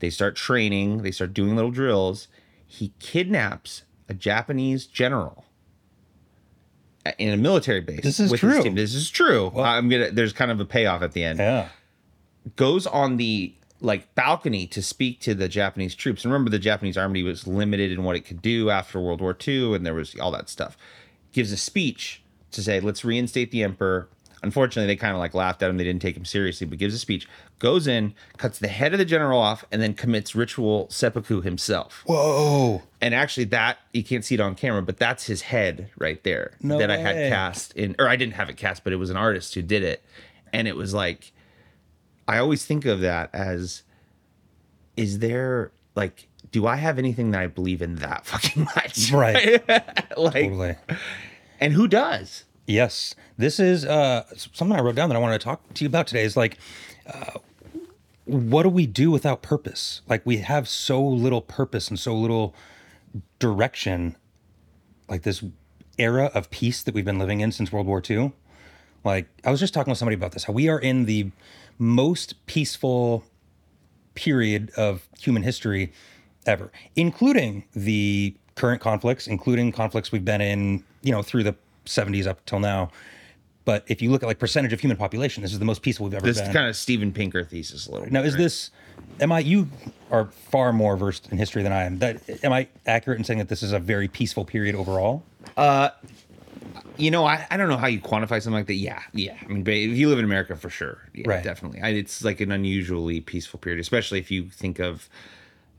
They 0.00 0.10
start 0.10 0.36
training. 0.36 1.02
They 1.02 1.10
start 1.12 1.32
doing 1.34 1.54
little 1.56 1.70
drills. 1.70 2.28
He 2.70 2.92
kidnaps 3.00 3.82
a 4.08 4.14
Japanese 4.14 4.86
general 4.86 5.46
in 7.18 7.32
a 7.32 7.36
military 7.36 7.80
base. 7.80 8.02
This 8.02 8.20
is 8.20 8.30
true. 8.32 8.62
This 8.70 8.94
is 8.94 9.10
true. 9.10 9.50
I'm 9.56 9.88
gonna. 9.88 10.10
There's 10.10 10.34
kind 10.34 10.50
of 10.50 10.60
a 10.60 10.66
payoff 10.66 11.02
at 11.02 11.12
the 11.12 11.24
end. 11.24 11.38
Yeah. 11.38 11.68
Goes 12.56 12.86
on 12.86 13.16
the 13.16 13.54
like 13.80 14.14
balcony 14.14 14.66
to 14.66 14.82
speak 14.82 15.20
to 15.20 15.34
the 15.34 15.48
Japanese 15.48 15.94
troops. 15.94 16.24
And 16.24 16.32
remember, 16.32 16.50
the 16.50 16.58
Japanese 16.58 16.98
army 16.98 17.22
was 17.22 17.46
limited 17.46 17.90
in 17.90 18.04
what 18.04 18.16
it 18.16 18.20
could 18.20 18.42
do 18.42 18.68
after 18.70 19.00
World 19.00 19.22
War 19.22 19.36
II, 19.46 19.74
and 19.74 19.86
there 19.86 19.94
was 19.94 20.14
all 20.20 20.30
that 20.32 20.50
stuff. 20.50 20.76
Gives 21.32 21.50
a 21.52 21.56
speech 21.56 22.22
to 22.50 22.62
say, 22.62 22.80
"Let's 22.80 23.04
reinstate 23.04 23.50
the 23.50 23.62
emperor." 23.62 24.08
Unfortunately, 24.42 24.86
they 24.86 24.96
kind 24.96 25.14
of 25.14 25.18
like 25.18 25.34
laughed 25.34 25.62
at 25.62 25.70
him. 25.70 25.76
They 25.76 25.84
didn't 25.84 26.02
take 26.02 26.16
him 26.16 26.24
seriously, 26.24 26.66
but 26.66 26.78
gives 26.78 26.94
a 26.94 26.98
speech, 26.98 27.28
goes 27.58 27.86
in, 27.86 28.14
cuts 28.36 28.58
the 28.58 28.68
head 28.68 28.92
of 28.92 28.98
the 28.98 29.04
general 29.04 29.40
off, 29.40 29.64
and 29.72 29.82
then 29.82 29.94
commits 29.94 30.34
ritual 30.34 30.88
seppuku 30.90 31.40
himself. 31.40 32.02
Whoa. 32.06 32.82
And 33.00 33.14
actually, 33.14 33.44
that 33.46 33.78
you 33.92 34.04
can't 34.04 34.24
see 34.24 34.36
it 34.36 34.40
on 34.40 34.54
camera, 34.54 34.82
but 34.82 34.96
that's 34.96 35.26
his 35.26 35.42
head 35.42 35.90
right 35.98 36.22
there 36.22 36.52
No 36.62 36.78
that 36.78 36.90
I 36.90 36.98
had 36.98 37.16
cast 37.30 37.72
in, 37.74 37.96
or 37.98 38.08
I 38.08 38.16
didn't 38.16 38.34
have 38.34 38.48
it 38.48 38.56
cast, 38.56 38.84
but 38.84 38.92
it 38.92 38.96
was 38.96 39.10
an 39.10 39.16
artist 39.16 39.54
who 39.54 39.62
did 39.62 39.82
it, 39.82 40.04
and 40.52 40.68
it 40.68 40.76
was 40.76 40.94
like, 40.94 41.32
I 42.26 42.38
always 42.38 42.64
think 42.64 42.84
of 42.84 43.00
that 43.00 43.30
as, 43.32 43.82
is 44.96 45.18
there 45.18 45.72
like, 45.94 46.28
do 46.52 46.66
I 46.66 46.76
have 46.76 46.98
anything 46.98 47.32
that 47.32 47.40
I 47.40 47.46
believe 47.46 47.82
in 47.82 47.96
that 47.96 48.24
fucking 48.26 48.64
much? 48.76 49.10
Right. 49.10 49.66
like, 50.16 50.32
Totally. 50.34 50.76
and 51.60 51.72
who 51.72 51.88
does? 51.88 52.44
Yes, 52.68 53.14
this 53.38 53.58
is 53.58 53.86
uh, 53.86 54.24
something 54.36 54.78
I 54.78 54.82
wrote 54.82 54.94
down 54.94 55.08
that 55.08 55.16
I 55.16 55.18
wanted 55.18 55.40
to 55.40 55.44
talk 55.44 55.72
to 55.72 55.84
you 55.84 55.88
about 55.88 56.06
today. 56.06 56.22
Is 56.22 56.36
like, 56.36 56.58
uh, 57.06 57.38
what 58.26 58.64
do 58.64 58.68
we 58.68 58.86
do 58.86 59.10
without 59.10 59.40
purpose? 59.40 60.02
Like, 60.06 60.20
we 60.26 60.36
have 60.36 60.68
so 60.68 61.02
little 61.02 61.40
purpose 61.40 61.88
and 61.88 61.98
so 61.98 62.14
little 62.14 62.54
direction. 63.38 64.16
Like 65.08 65.22
this 65.22 65.42
era 65.96 66.30
of 66.34 66.50
peace 66.50 66.82
that 66.82 66.94
we've 66.94 67.06
been 67.06 67.18
living 67.18 67.40
in 67.40 67.52
since 67.52 67.72
World 67.72 67.86
War 67.86 68.02
II. 68.08 68.32
Like, 69.02 69.28
I 69.46 69.50
was 69.50 69.60
just 69.60 69.72
talking 69.72 69.90
with 69.90 69.98
somebody 69.98 70.16
about 70.16 70.32
this. 70.32 70.44
How 70.44 70.52
we 70.52 70.68
are 70.68 70.78
in 70.78 71.06
the 71.06 71.30
most 71.78 72.44
peaceful 72.44 73.24
period 74.14 74.72
of 74.76 75.08
human 75.18 75.42
history 75.42 75.90
ever, 76.44 76.70
including 76.96 77.64
the 77.74 78.36
current 78.56 78.82
conflicts, 78.82 79.26
including 79.26 79.72
conflicts 79.72 80.12
we've 80.12 80.24
been 80.26 80.42
in, 80.42 80.84
you 81.00 81.12
know, 81.12 81.22
through 81.22 81.44
the 81.44 81.54
70s 81.88 82.26
up 82.26 82.44
till 82.46 82.60
now. 82.60 82.90
But 83.64 83.84
if 83.86 84.00
you 84.00 84.10
look 84.10 84.22
at 84.22 84.26
like 84.26 84.38
percentage 84.38 84.72
of 84.72 84.80
human 84.80 84.96
population, 84.96 85.42
this 85.42 85.52
is 85.52 85.58
the 85.58 85.64
most 85.66 85.82
peaceful 85.82 86.04
we've 86.04 86.14
ever 86.14 86.24
This 86.24 86.40
been. 86.40 86.52
kind 86.54 86.68
of 86.68 86.74
Steven 86.76 87.12
Pinker 87.12 87.44
thesis 87.44 87.86
a 87.86 87.92
little. 87.92 88.06
now, 88.10 88.22
bit, 88.22 88.28
is 88.28 88.34
right? 88.34 88.38
this? 88.40 88.70
Am 89.20 89.30
I? 89.30 89.40
You 89.40 89.68
are 90.10 90.26
far 90.50 90.72
more 90.72 90.96
versed 90.96 91.28
in 91.30 91.36
history 91.36 91.62
than 91.62 91.72
I 91.72 91.84
am. 91.84 91.98
That 91.98 92.22
am 92.44 92.52
I 92.52 92.68
accurate 92.86 93.18
in 93.18 93.24
saying 93.24 93.40
that 93.40 93.48
this 93.48 93.62
is 93.62 93.72
a 93.72 93.78
very 93.78 94.08
peaceful 94.08 94.44
period 94.46 94.74
overall? 94.74 95.22
Uh, 95.56 95.90
You 96.96 97.10
know, 97.10 97.24
I, 97.26 97.46
I 97.50 97.56
don't 97.56 97.68
know 97.68 97.76
how 97.76 97.86
you 97.86 98.00
quantify 98.00 98.40
something 98.42 98.54
like 98.54 98.66
that. 98.66 98.74
Yeah, 98.74 99.02
yeah. 99.12 99.36
I 99.42 99.46
mean, 99.48 99.64
if 99.66 99.96
you 99.98 100.08
live 100.08 100.18
in 100.18 100.24
America, 100.24 100.56
for 100.56 100.70
sure, 100.70 101.02
yeah, 101.14 101.24
Right. 101.28 101.44
definitely. 101.44 101.80
I, 101.80 101.90
it's 101.90 102.24
like 102.24 102.40
an 102.40 102.50
unusually 102.50 103.20
peaceful 103.20 103.60
period, 103.60 103.80
especially 103.80 104.18
if 104.18 104.30
you 104.32 104.48
think 104.50 104.78
of, 104.80 105.08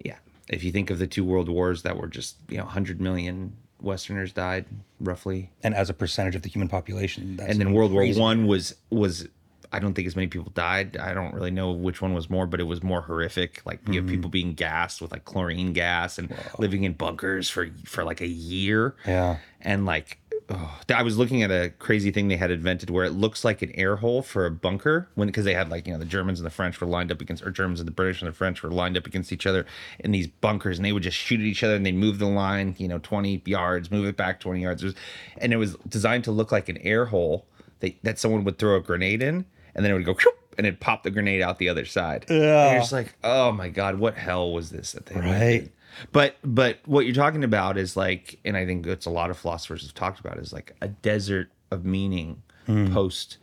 yeah, 0.03 0.15
if 0.47 0.63
you 0.63 0.71
think 0.71 0.89
of 0.91 0.99
the 0.99 1.07
two 1.07 1.25
world 1.25 1.49
wars 1.49 1.81
that 1.83 1.97
were 1.97 2.07
just 2.07 2.35
you 2.49 2.57
know 2.57 2.65
hundred 2.65 3.01
million 3.01 3.53
Westerners 3.81 4.31
died 4.33 4.65
roughly, 4.99 5.51
And 5.63 5.73
as 5.73 5.89
a 5.89 5.93
percentage 5.93 6.35
of 6.35 6.41
the 6.41 6.49
human 6.49 6.67
population, 6.67 7.37
that's 7.37 7.51
and 7.51 7.59
then 7.59 7.73
World 7.73 7.91
War. 7.91 8.05
One 8.13 8.47
was 8.47 8.75
was 8.89 9.27
I 9.71 9.77
don't 9.77 9.93
think 9.93 10.07
as 10.07 10.15
many 10.15 10.27
people 10.27 10.51
died. 10.55 10.97
I 10.97 11.13
don't 11.13 11.31
really 11.33 11.51
know 11.51 11.71
which 11.71 12.01
one 12.01 12.13
was 12.15 12.27
more, 12.27 12.47
but 12.47 12.59
it 12.59 12.63
was 12.63 12.81
more 12.81 13.01
horrific. 13.01 13.61
Like 13.65 13.79
you 13.87 13.95
have 13.95 14.05
Mm-hmm. 14.05 14.15
people 14.15 14.29
being 14.31 14.53
gassed 14.55 14.99
with 15.01 15.11
like 15.11 15.25
chlorine 15.25 15.73
gas 15.73 16.17
and 16.17 16.33
living 16.57 16.83
in 16.85 16.93
bunkers 16.93 17.49
for 17.49 17.69
for 17.85 18.03
like 18.03 18.19
a 18.21 18.27
year. 18.27 18.95
Yeah. 19.05 19.37
and 19.61 19.85
like 19.85 20.17
oh, 20.49 20.79
I 20.93 21.03
was 21.03 21.17
looking 21.17 21.43
at 21.43 21.51
a 21.51 21.69
crazy 21.79 22.11
thing 22.11 22.27
they 22.27 22.37
had 22.37 22.51
invented 22.51 22.89
where 22.89 23.05
it 23.05 23.11
looks 23.11 23.43
like 23.45 23.61
an 23.61 23.71
air 23.75 23.97
hole 23.97 24.21
for 24.21 24.45
a 24.45 24.51
bunker 24.51 25.07
when 25.15 25.27
because 25.27 25.45
they 25.45 25.53
had 25.53 25.69
like 25.69 25.85
you 25.87 25.93
know 25.93 25.99
the 25.99 26.05
Germans 26.05 26.39
and 26.39 26.45
the 26.45 26.49
French 26.51 26.79
were 26.81 26.87
lined 26.87 27.11
up 27.11 27.21
against 27.21 27.43
or 27.43 27.51
Germans 27.51 27.79
and 27.79 27.87
the 27.87 27.91
British 27.91 28.21
and 28.21 28.29
the 28.29 28.33
French 28.35 28.63
were 28.63 28.69
lined 28.71 28.97
up 28.97 29.05
against 29.07 29.31
each 29.31 29.45
other 29.45 29.65
in 29.99 30.11
these 30.11 30.27
bunkers 30.27 30.77
and 30.77 30.85
they 30.85 30.91
would 30.91 31.03
just 31.03 31.17
shoot 31.17 31.39
at 31.39 31.45
each 31.45 31.63
other 31.63 31.75
and 31.75 31.85
they'd 31.85 31.95
move 31.95 32.19
the 32.19 32.25
line 32.27 32.75
you 32.77 32.87
know 32.87 32.99
20 32.99 33.41
yards 33.45 33.91
move 33.91 34.05
it 34.05 34.17
back 34.17 34.39
20 34.39 34.61
yards 34.61 34.81
It 34.83 34.85
was- 34.87 34.95
and 35.37 35.53
it 35.53 35.57
was 35.57 35.75
designed 35.87 36.23
to 36.25 36.31
look 36.31 36.51
like 36.51 36.67
an 36.69 36.77
air 36.79 37.05
hole 37.05 37.45
that, 37.81 37.95
that 38.03 38.19
someone 38.19 38.43
would 38.43 38.57
throw 38.57 38.75
a 38.75 38.81
grenade 38.81 39.21
in 39.23 39.45
and 39.75 39.85
then 39.85 39.91
it 39.91 39.93
would 39.93 40.05
go 40.05 40.13
"Whoop," 40.13 40.35
and 40.57 40.65
it'd 40.67 40.79
pop 40.81 41.03
the 41.03 41.11
grenade 41.11 41.41
out 41.41 41.59
the 41.59 41.69
other 41.69 41.85
side 41.85 42.25
yeah 42.29 42.63
and 42.65 42.71
you're 42.73 42.81
just 42.81 42.91
like 42.91 43.13
oh 43.23 43.51
my 43.51 43.69
god 43.69 43.99
what 43.99 44.15
hell 44.15 44.51
was 44.51 44.69
this 44.71 44.91
that 44.93 45.05
they? 45.05 45.15
Right. 45.15 45.71
But 46.11 46.35
but 46.43 46.79
what 46.85 47.05
you're 47.05 47.15
talking 47.15 47.43
about 47.43 47.77
is 47.77 47.97
like, 47.97 48.39
and 48.45 48.55
I 48.55 48.65
think 48.65 48.85
it's 48.85 49.05
a 49.05 49.09
lot 49.09 49.29
of 49.29 49.37
philosophers 49.37 49.83
have 49.83 49.93
talked 49.93 50.19
about 50.19 50.37
is 50.37 50.53
like 50.53 50.75
a 50.81 50.87
desert 50.87 51.51
of 51.71 51.85
meaning 51.85 52.41
hmm. 52.65 52.93
post 52.93 53.37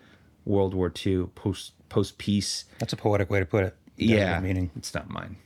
World 0.44 0.74
War 0.74 0.92
II, 1.04 1.26
post 1.34 1.72
post 1.88 2.18
peace. 2.18 2.64
That's 2.78 2.92
a 2.92 2.96
poetic 2.96 3.30
way 3.30 3.40
to 3.40 3.46
put 3.46 3.64
it. 3.64 3.76
Desert 3.98 4.18
Yeah, 4.18 4.40
Meaning. 4.40 4.70
it's 4.76 4.94
not 4.94 5.08
mine. 5.08 5.36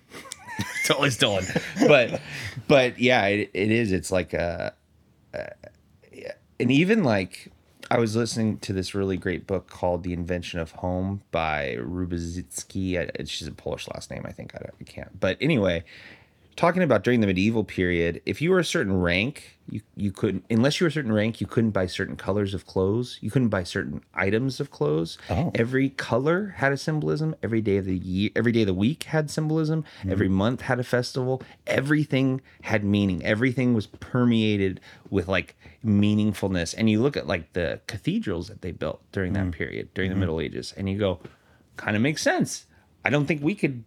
totally 0.86 1.10
stolen. 1.10 1.44
But 1.86 2.20
but 2.68 2.98
yeah, 2.98 3.26
it, 3.26 3.50
it 3.54 3.70
is. 3.70 3.92
It's 3.92 4.10
like 4.10 4.32
a, 4.32 4.74
a- 5.34 5.52
and 6.58 6.70
even 6.70 7.02
like 7.02 7.50
I 7.90 7.98
was 7.98 8.14
listening 8.14 8.58
to 8.58 8.72
this 8.72 8.94
really 8.94 9.16
great 9.16 9.46
book 9.46 9.68
called 9.68 10.04
The 10.04 10.12
Invention 10.12 10.60
of 10.60 10.72
Home 10.72 11.22
by 11.32 11.76
Rubizitsky. 11.80 13.10
Just 13.24 13.48
a 13.48 13.52
Polish 13.52 13.88
last 13.88 14.10
name, 14.10 14.22
I 14.24 14.32
think. 14.32 14.54
I, 14.54 14.58
I 14.80 14.84
can't. 14.84 15.18
But 15.18 15.38
anyway, 15.40 15.82
talking 16.60 16.82
about 16.82 17.02
during 17.02 17.22
the 17.22 17.26
medieval 17.26 17.64
period, 17.64 18.20
if 18.26 18.42
you 18.42 18.50
were 18.50 18.58
a 18.58 18.64
certain 18.64 19.00
rank, 19.00 19.58
you 19.70 19.80
you 19.96 20.12
couldn't 20.12 20.44
unless 20.50 20.78
you 20.78 20.84
were 20.84 20.88
a 20.88 20.92
certain 20.92 21.12
rank, 21.12 21.40
you 21.40 21.46
couldn't 21.46 21.70
buy 21.70 21.86
certain 21.86 22.16
colors 22.16 22.52
of 22.52 22.66
clothes. 22.66 23.18
You 23.22 23.30
couldn't 23.30 23.48
buy 23.48 23.62
certain 23.62 24.02
items 24.12 24.60
of 24.60 24.70
clothes. 24.70 25.16
Oh. 25.30 25.52
Every 25.54 25.88
color 25.88 26.56
had 26.58 26.70
a 26.70 26.76
symbolism. 26.76 27.34
Every 27.42 27.62
day 27.62 27.78
of 27.78 27.86
the 27.86 27.96
year, 27.96 28.28
every 28.36 28.52
day 28.52 28.60
of 28.60 28.66
the 28.66 28.74
week 28.74 29.04
had 29.04 29.30
symbolism. 29.30 29.84
Mm-hmm. 30.00 30.12
Every 30.12 30.28
month 30.28 30.60
had 30.60 30.78
a 30.78 30.84
festival. 30.84 31.42
Everything 31.66 32.42
had 32.60 32.84
meaning. 32.84 33.24
Everything 33.24 33.72
was 33.72 33.86
permeated 33.86 34.82
with 35.08 35.28
like 35.28 35.56
meaningfulness. 35.82 36.74
And 36.76 36.90
you 36.90 37.00
look 37.00 37.16
at 37.16 37.26
like 37.26 37.54
the 37.54 37.80
cathedrals 37.86 38.48
that 38.48 38.60
they 38.60 38.72
built 38.72 39.00
during 39.12 39.32
that 39.32 39.44
mm-hmm. 39.44 39.50
period, 39.52 39.94
during 39.94 40.10
the 40.10 40.14
mm-hmm. 40.14 40.20
Middle 40.20 40.40
Ages, 40.42 40.74
and 40.76 40.90
you 40.90 40.98
go, 40.98 41.20
kind 41.78 41.96
of 41.96 42.02
makes 42.02 42.20
sense. 42.20 42.66
I 43.02 43.08
don't 43.08 43.24
think 43.24 43.42
we 43.42 43.54
could 43.54 43.82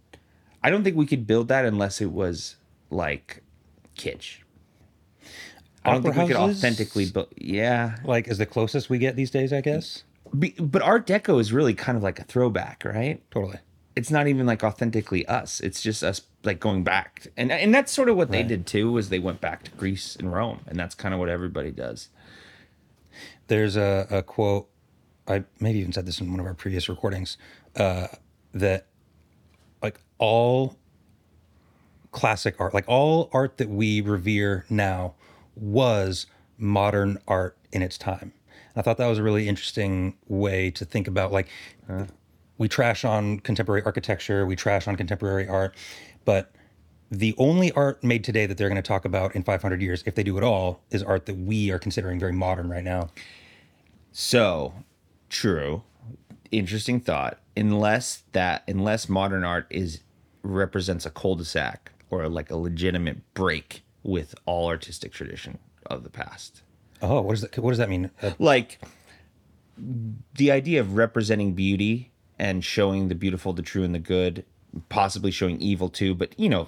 I 0.64 0.72
don't 0.72 0.84
think 0.84 0.96
we 0.96 1.06
could 1.06 1.28
build 1.28 1.50
that 1.50 1.66
unless 1.66 2.02
it 2.02 2.12
was 2.12 2.56
like 2.94 3.44
kitsch. 3.98 4.38
I 5.86 5.92
don't 5.92 6.00
Opera 6.00 6.14
think 6.14 6.30
we 6.30 6.34
could 6.34 6.42
authentically 6.42 7.10
build. 7.10 7.28
Yeah, 7.36 7.98
Like 8.06 8.28
is 8.28 8.38
the 8.38 8.46
closest 8.46 8.90
we 8.90 9.00
get 9.00 9.16
these 9.16 9.32
days, 9.32 9.52
I 9.52 9.62
guess. 9.62 10.04
Be, 10.38 10.56
but 10.58 10.82
Art 10.82 11.06
Deco 11.06 11.40
is 11.40 11.52
really 11.52 11.74
kind 11.74 11.98
of 11.98 12.04
like 12.04 12.20
a 12.20 12.24
throwback, 12.24 12.84
right? 12.86 13.22
Totally. 13.32 13.60
It's 13.96 14.10
not 14.10 14.28
even 14.28 14.46
like 14.46 14.64
authentically 14.64 15.26
us. 15.28 15.60
It's 15.60 15.82
just 15.82 16.04
us 16.04 16.22
like 16.44 16.60
going 16.60 16.84
back, 16.84 17.28
and 17.38 17.52
and 17.52 17.74
that's 17.76 17.92
sort 17.92 18.10
of 18.10 18.18
what 18.18 18.32
they 18.32 18.42
did 18.42 18.66
too. 18.66 18.92
Was 18.92 19.10
they 19.10 19.20
went 19.20 19.40
back 19.40 19.64
to 19.64 19.72
Greece 19.72 20.16
and 20.16 20.34
Rome, 20.34 20.62
and 20.66 20.80
that's 20.80 20.96
kind 20.96 21.14
of 21.14 21.20
what 21.20 21.30
everybody 21.30 21.70
does. 21.70 22.10
There's 23.48 23.76
a, 23.76 24.08
a 24.10 24.24
quote, 24.24 24.68
I 25.28 25.44
maybe 25.60 25.80
even 25.80 25.92
said 25.92 26.06
this 26.08 26.20
in 26.20 26.32
one 26.32 26.40
of 26.40 26.46
our 26.46 26.56
previous 26.56 26.90
recordings, 26.90 27.38
uh, 27.76 28.08
that 28.54 28.88
like 29.84 30.00
all 30.18 30.78
classic 32.14 32.56
art, 32.60 32.74
like 32.74 32.86
all 32.88 33.30
art 33.34 33.58
that 33.58 33.70
we 33.70 34.00
revere 34.00 34.66
now 34.70 35.16
was 35.56 36.26
modern 36.58 37.20
art 37.28 37.58
in 37.74 37.82
its 37.82 37.98
time. 37.98 38.32
And 38.74 38.78
I 38.78 38.82
thought 38.82 38.98
that 38.98 39.08
was 39.08 39.20
a 39.20 39.24
really 39.24 39.50
interesting 39.50 40.16
way 40.28 40.72
to 40.72 40.86
think 40.86 41.08
about 41.08 41.34
like 41.34 41.50
we 42.58 42.70
trash 42.70 43.04
on 43.04 43.40
contemporary 43.40 43.84
architecture, 43.84 44.46
we 44.46 44.56
trash 44.56 44.88
on 44.88 44.96
contemporary 44.96 45.48
art, 45.48 45.76
but 46.24 46.52
the 47.12 47.36
only 47.38 47.72
art 47.74 48.04
made 48.04 48.24
today 48.24 48.46
that 48.48 48.58
they're 48.58 48.70
going 48.70 48.82
to 48.82 48.88
talk 48.88 49.06
about 49.06 49.36
in 49.36 49.44
500 49.44 49.82
years, 49.82 50.04
if 50.08 50.16
they 50.16 50.24
do 50.24 50.38
at 50.38 50.44
all, 50.44 50.82
is 50.90 51.04
art 51.04 51.28
that 51.28 51.38
we 51.38 51.70
are 51.70 51.78
considering 51.78 52.20
very 52.20 52.32
modern 52.32 52.70
right 52.70 52.84
now. 52.84 53.10
So, 54.12 54.74
true. 55.30 55.84
Interesting 56.50 57.00
thought. 57.00 57.40
Unless 57.56 58.24
that, 58.32 58.64
unless 58.68 59.08
modern 59.08 59.44
art 59.44 59.68
is 59.70 60.02
represents 60.42 61.06
a 61.06 61.10
cul-de-sac 61.10 61.93
or 62.22 62.30
like 62.30 62.52
a 62.52 62.56
legitimate 62.56 63.34
break 63.34 63.84
with 64.04 64.36
all 64.46 64.68
artistic 64.68 65.12
tradition 65.14 65.58
of 65.86 66.04
the 66.04 66.10
past. 66.10 66.62
Oh, 67.02 67.22
what 67.22 67.34
does 67.34 67.42
that? 67.42 67.58
What 67.58 67.72
does 67.72 67.78
that 67.80 67.90
mean? 67.90 68.12
Uh, 68.22 68.32
Like 68.40 68.80
the 70.34 70.52
idea 70.52 70.80
of 70.80 70.96
representing 70.96 71.54
beauty 71.54 72.12
and 72.40 72.64
showing 72.64 73.08
the 73.08 73.16
beautiful, 73.16 73.54
the 73.54 73.62
true, 73.62 73.84
and 73.84 73.94
the 73.94 74.00
good, 74.00 74.46
possibly 74.90 75.32
showing 75.32 75.60
evil 75.60 75.90
too, 75.90 76.14
but 76.16 76.38
you 76.40 76.50
know, 76.50 76.68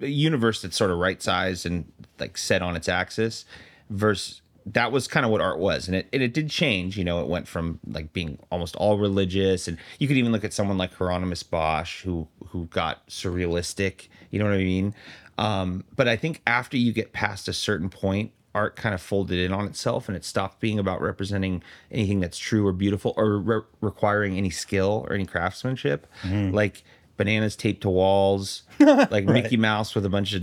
a 0.00 0.06
universe 0.06 0.62
that's 0.62 0.76
sort 0.76 0.90
of 0.90 0.98
right 0.98 1.22
sized 1.22 1.66
and 1.66 1.90
like 2.18 2.38
set 2.38 2.62
on 2.62 2.76
its 2.76 2.88
axis 2.88 3.44
versus 3.90 4.40
that 4.66 4.92
was 4.92 5.08
kind 5.08 5.24
of 5.24 5.32
what 5.32 5.40
art 5.40 5.58
was 5.58 5.88
and 5.88 5.96
it, 5.96 6.06
and 6.12 6.22
it 6.22 6.34
did 6.34 6.48
change 6.50 6.96
you 6.96 7.02
know 7.02 7.20
it 7.20 7.26
went 7.26 7.48
from 7.48 7.80
like 7.86 8.12
being 8.12 8.38
almost 8.52 8.76
all 8.76 8.98
religious 8.98 9.66
and 9.66 9.78
you 9.98 10.06
could 10.06 10.18
even 10.18 10.32
look 10.32 10.44
at 10.44 10.52
someone 10.52 10.76
like 10.76 10.92
hieronymus 10.94 11.42
bosch 11.42 12.02
who 12.02 12.28
who 12.48 12.66
got 12.66 13.06
surrealistic 13.08 14.08
you 14.30 14.38
know 14.38 14.44
what 14.46 14.54
i 14.54 14.58
mean? 14.58 14.94
Um, 15.38 15.84
but 15.96 16.06
i 16.08 16.16
think 16.16 16.40
after 16.46 16.76
you 16.76 16.92
get 16.92 17.12
past 17.12 17.48
a 17.48 17.52
certain 17.52 17.88
point 17.88 18.32
art 18.54 18.74
kind 18.74 18.94
of 18.94 19.00
folded 19.00 19.38
in 19.38 19.52
on 19.52 19.66
itself 19.66 20.08
and 20.08 20.16
it 20.16 20.24
stopped 20.24 20.58
being 20.60 20.78
about 20.80 21.00
representing 21.00 21.62
anything 21.92 22.18
that's 22.20 22.36
true 22.36 22.66
or 22.66 22.72
beautiful 22.72 23.14
or 23.16 23.38
re- 23.38 23.60
requiring 23.80 24.36
any 24.36 24.50
skill 24.50 25.06
or 25.08 25.14
any 25.14 25.24
craftsmanship. 25.24 26.04
Like 26.50 26.82
bananas 27.16 27.54
taped 27.54 27.82
to 27.82 27.90
walls 27.90 28.62
like 28.80 29.24
mickey 29.24 29.56
mouse 29.56 29.94
with 29.94 30.04
a 30.04 30.08
bunch 30.08 30.32
of 30.34 30.42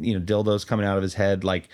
you 0.00 0.12
know 0.12 0.20
dildos 0.20 0.66
coming 0.66 0.84
out 0.84 0.96
of 0.98 1.02
his 1.02 1.14
head. 1.14 1.44
Like 1.44 1.68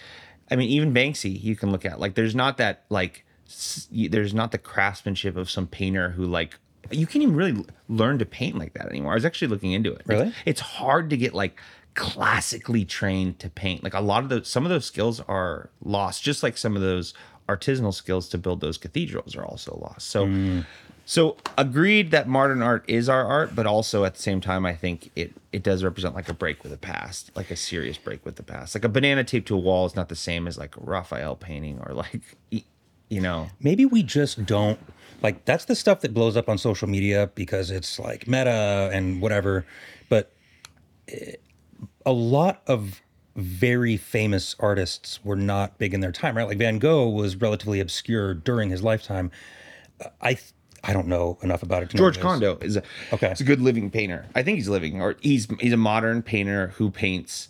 i 0.52 0.56
mean 0.56 0.68
even 0.68 0.94
banksy 0.94 1.42
you 1.42 1.56
can 1.56 1.72
look 1.72 1.84
at. 1.84 1.98
Like 1.98 2.14
there's 2.14 2.34
not 2.34 2.58
that 2.58 2.84
like 2.88 3.24
s- 3.48 3.88
there's 3.90 4.32
not 4.34 4.52
the 4.52 4.58
craftsmanship 4.58 5.36
of 5.36 5.50
some 5.50 5.66
painter 5.66 6.10
who 6.10 6.26
like 6.26 6.58
you 6.90 7.06
can't 7.06 7.22
even 7.22 7.36
really 7.36 7.64
learn 7.88 8.18
to 8.18 8.26
paint 8.26 8.58
like 8.58 8.74
that 8.74 8.86
anymore. 8.88 9.12
I 9.12 9.14
was 9.14 9.24
actually 9.24 9.48
looking 9.48 9.72
into 9.72 9.92
it. 9.92 10.02
Really? 10.06 10.28
it's, 10.28 10.36
it's 10.46 10.60
hard 10.60 11.10
to 11.10 11.16
get 11.16 11.34
like 11.34 11.58
classically 11.94 12.84
trained 12.84 13.38
to 13.40 13.50
paint. 13.50 13.84
Like 13.84 13.94
a 13.94 14.00
lot 14.00 14.22
of 14.22 14.28
those 14.28 14.48
some 14.48 14.64
of 14.64 14.70
those 14.70 14.86
skills 14.86 15.20
are 15.20 15.70
lost 15.84 16.22
just 16.22 16.42
like 16.42 16.56
some 16.56 16.76
of 16.76 16.82
those 16.82 17.14
artisanal 17.48 17.92
skills 17.92 18.28
to 18.30 18.38
build 18.38 18.60
those 18.60 18.78
cathedrals 18.78 19.36
are 19.36 19.44
also 19.44 19.78
lost. 19.82 20.08
So 20.08 20.26
mm. 20.26 20.64
so 21.04 21.36
agreed 21.58 22.10
that 22.12 22.28
modern 22.28 22.62
art 22.62 22.84
is 22.88 23.08
our 23.08 23.24
art 23.24 23.54
but 23.54 23.66
also 23.66 24.04
at 24.04 24.14
the 24.14 24.22
same 24.22 24.40
time 24.40 24.64
i 24.64 24.72
think 24.72 25.10
it 25.16 25.32
it 25.52 25.62
does 25.62 25.82
represent 25.82 26.14
like 26.14 26.28
a 26.28 26.34
break 26.34 26.62
with 26.62 26.70
the 26.70 26.78
past 26.78 27.30
like 27.34 27.50
a 27.50 27.56
serious 27.56 27.98
break 27.98 28.24
with 28.24 28.36
the 28.36 28.42
past. 28.42 28.74
Like 28.74 28.84
a 28.84 28.88
banana 28.88 29.24
taped 29.24 29.48
to 29.48 29.54
a 29.54 29.58
wall 29.58 29.86
is 29.86 29.94
not 29.94 30.08
the 30.08 30.16
same 30.16 30.46
as 30.46 30.56
like 30.58 30.76
a 30.76 30.80
raphael 30.80 31.36
painting 31.36 31.80
or 31.84 31.94
like 31.94 32.36
you 33.12 33.20
know 33.20 33.50
maybe 33.60 33.84
we 33.84 34.02
just 34.02 34.46
don't 34.46 34.80
like. 35.22 35.44
That's 35.44 35.66
the 35.66 35.76
stuff 35.76 36.00
that 36.00 36.14
blows 36.14 36.36
up 36.36 36.48
on 36.48 36.56
social 36.56 36.88
media 36.88 37.30
because 37.34 37.70
it's 37.70 37.98
like 37.98 38.26
meta 38.26 38.90
and 38.92 39.20
whatever. 39.20 39.66
But 40.08 40.32
eh, 41.08 41.34
a 42.06 42.12
lot 42.12 42.62
of 42.66 43.02
very 43.36 43.98
famous 43.98 44.56
artists 44.58 45.22
were 45.24 45.36
not 45.36 45.78
big 45.78 45.92
in 45.92 46.00
their 46.00 46.12
time, 46.12 46.36
right? 46.36 46.46
Like 46.48 46.58
Van 46.58 46.78
Gogh 46.78 47.08
was 47.08 47.36
relatively 47.36 47.80
obscure 47.80 48.32
during 48.32 48.70
his 48.70 48.82
lifetime. 48.82 49.30
Uh, 50.00 50.08
I 50.22 50.38
I 50.82 50.94
don't 50.94 51.06
know 51.06 51.38
enough 51.42 51.62
about 51.62 51.82
it. 51.82 51.90
To 51.90 51.98
George. 51.98 52.18
Condo 52.18 52.56
is 52.62 52.76
a 52.76 52.82
Okay. 53.12 53.30
It's 53.30 53.42
a 53.42 53.44
good 53.44 53.60
living 53.60 53.90
painter. 53.90 54.24
I 54.34 54.42
think 54.42 54.56
he's 54.56 54.70
living, 54.70 55.02
or 55.02 55.16
he's 55.20 55.48
he's 55.60 55.74
a 55.74 55.76
modern 55.76 56.22
painter 56.22 56.68
who 56.76 56.90
paints. 56.90 57.48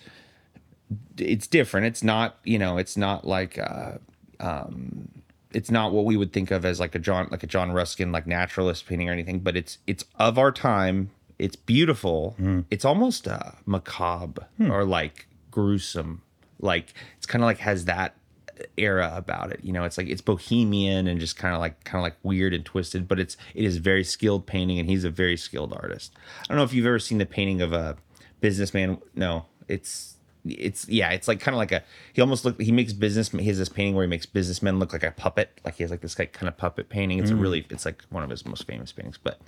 It's 1.17 1.47
different. 1.47 1.87
It's 1.87 2.03
not 2.03 2.39
you 2.43 2.59
know. 2.59 2.79
It's 2.79 2.97
not 2.97 3.25
like. 3.25 3.59
Uh, 3.59 3.99
um, 4.41 5.09
it's 5.55 5.71
not 5.71 5.93
what 5.93 6.05
we 6.05 6.17
would 6.17 6.33
think 6.33 6.51
of 6.51 6.65
as 6.65 6.81
like 6.81 6.95
a 6.95 6.99
John 6.99 7.29
like 7.31 7.43
a 7.43 7.47
John 7.47 7.73
Ruskin 7.73 8.13
like 8.13 8.27
naturalist 8.27 8.87
painting 8.87 9.09
or 9.09 9.13
anything, 9.13 9.41
but 9.41 9.57
it's 9.57 9.79
it's 9.87 10.05
of 10.19 10.39
our 10.39 10.53
time. 10.53 11.11
It's 11.39 11.57
beautiful. 11.57 12.37
It's 12.71 12.85
almost 12.85 13.27
uh, 13.27 13.53
macabre 13.67 14.47
or 14.71 14.85
like 14.85 15.27
gruesome. 15.51 16.23
Like 16.61 16.95
it's 17.17 17.27
kind 17.27 17.43
of 17.43 17.47
like 17.47 17.59
has 17.59 17.87
that 17.87 18.15
era 18.77 19.13
about 19.17 19.51
it. 19.53 19.61
You 19.63 19.73
know, 19.73 19.85
it's 19.85 19.99
like 19.99 20.09
it's 20.09 20.21
bohemian 20.21 21.07
and 21.09 21.19
just 21.19 21.37
kind 21.37 21.55
of 21.55 21.61
like 21.61 21.83
kind 21.85 22.01
of 22.01 22.05
like 22.05 22.17
weird 22.23 22.55
and 22.55 22.65
twisted, 22.65 23.09
but 23.09 23.19
it's 23.19 23.37
it 23.55 23.65
is 23.65 23.79
very 23.79 24.05
skilled 24.05 24.47
painting 24.47 24.79
and 24.79 24.89
he's 24.89 25.05
a 25.05 25.11
very 25.11 25.37
skilled 25.37 25.73
artist. 25.73 26.13
I 26.43 26.47
don't 26.49 26.59
know 26.59 26.65
if 26.65 26.73
you've 26.73 26.87
ever 26.87 26.99
seen 27.01 27.19
the 27.19 27.27
painting 27.27 27.61
of 27.61 27.73
a 27.73 27.97
businessman. 28.41 28.99
No, 29.15 29.47
it's 29.69 30.12
it's 30.45 30.89
yeah, 30.89 31.11
it's 31.11 31.29
like 31.29 31.41
kind 31.41 31.55
of 31.55 31.59
like 31.59 31.73
a 31.73 31.83
he 32.13 32.21
almost 32.21 32.45
look 32.45 32.61
he 32.61 32.73
makes 32.73 32.93
business 32.93 33.31
he 33.31 33.45
has 33.45 33.59
this 33.59 33.69
painting 33.69 33.95
where 33.95 34.05
he 34.05 34.09
makes 34.09 34.27
businessmen 34.27 34.79
look 34.79 34.93
like 34.93 35.03
a 35.05 35.13
puppet, 35.13 35.61
like 35.65 35.77
he 35.77 35.85
has 35.85 35.91
like 35.91 36.01
this 36.01 36.19
like 36.19 36.33
kind 36.33 36.49
of 36.49 36.57
puppet 36.57 36.89
painting. 36.89 37.19
It's 37.19 37.31
a 37.31 37.37
really 37.37 37.67
it's 37.71 37.85
like 37.85 38.03
one 38.11 38.23
of 38.23 38.31
his 38.31 38.45
most 38.45 38.67
famous 38.67 38.93
paintings. 38.93 39.19
But 39.23 39.41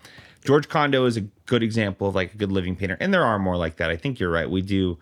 George 0.45 0.69
Condo 0.69 1.05
is 1.07 1.17
a 1.17 1.23
good 1.47 1.63
example 1.63 2.09
of 2.09 2.15
like 2.15 2.35
a 2.35 2.37
good 2.37 2.53
living 2.53 2.77
painter, 2.77 2.97
and 3.01 3.13
there 3.13 3.25
are 3.25 3.39
more 3.39 3.57
like 3.57 3.77
that. 3.77 3.91
I 3.91 3.97
think 3.97 4.21
you're 4.21 4.31
right. 4.31 4.49
We 4.49 4.63
do 4.63 4.99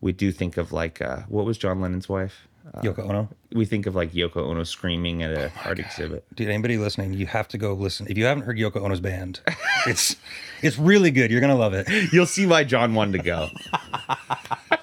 we 0.00 0.12
do 0.12 0.30
think 0.30 0.56
of 0.56 0.72
like 0.72 1.02
uh, 1.02 1.22
what 1.28 1.44
was 1.44 1.58
John 1.58 1.80
Lennon's 1.80 2.08
wife? 2.08 2.46
Uh, 2.74 2.80
Yoko 2.80 3.08
Ono. 3.08 3.28
we 3.52 3.64
think 3.64 3.86
of 3.86 3.94
like 3.94 4.12
Yoko 4.12 4.38
Ono 4.38 4.64
screaming 4.64 5.22
at 5.22 5.30
a 5.30 5.52
art 5.64 5.78
exhibit. 5.78 6.24
Dude, 6.34 6.48
anybody 6.48 6.78
listening, 6.78 7.12
you 7.14 7.26
have 7.26 7.46
to 7.48 7.58
go 7.58 7.74
listen. 7.74 8.06
If 8.08 8.18
you 8.18 8.24
haven't 8.24 8.42
heard 8.42 8.58
Yoko 8.58 8.82
Ono's 8.82 9.00
band, 9.00 9.40
it's 9.86 10.16
it's 10.62 10.78
really 10.78 11.10
good. 11.10 11.30
You're 11.30 11.40
gonna 11.40 11.56
love 11.56 11.74
it. 11.74 11.88
You'll 12.12 12.26
see 12.26 12.46
why 12.46 12.64
John 12.64 12.94
wanted 12.94 13.18
to 13.18 13.24
go. 13.24 13.48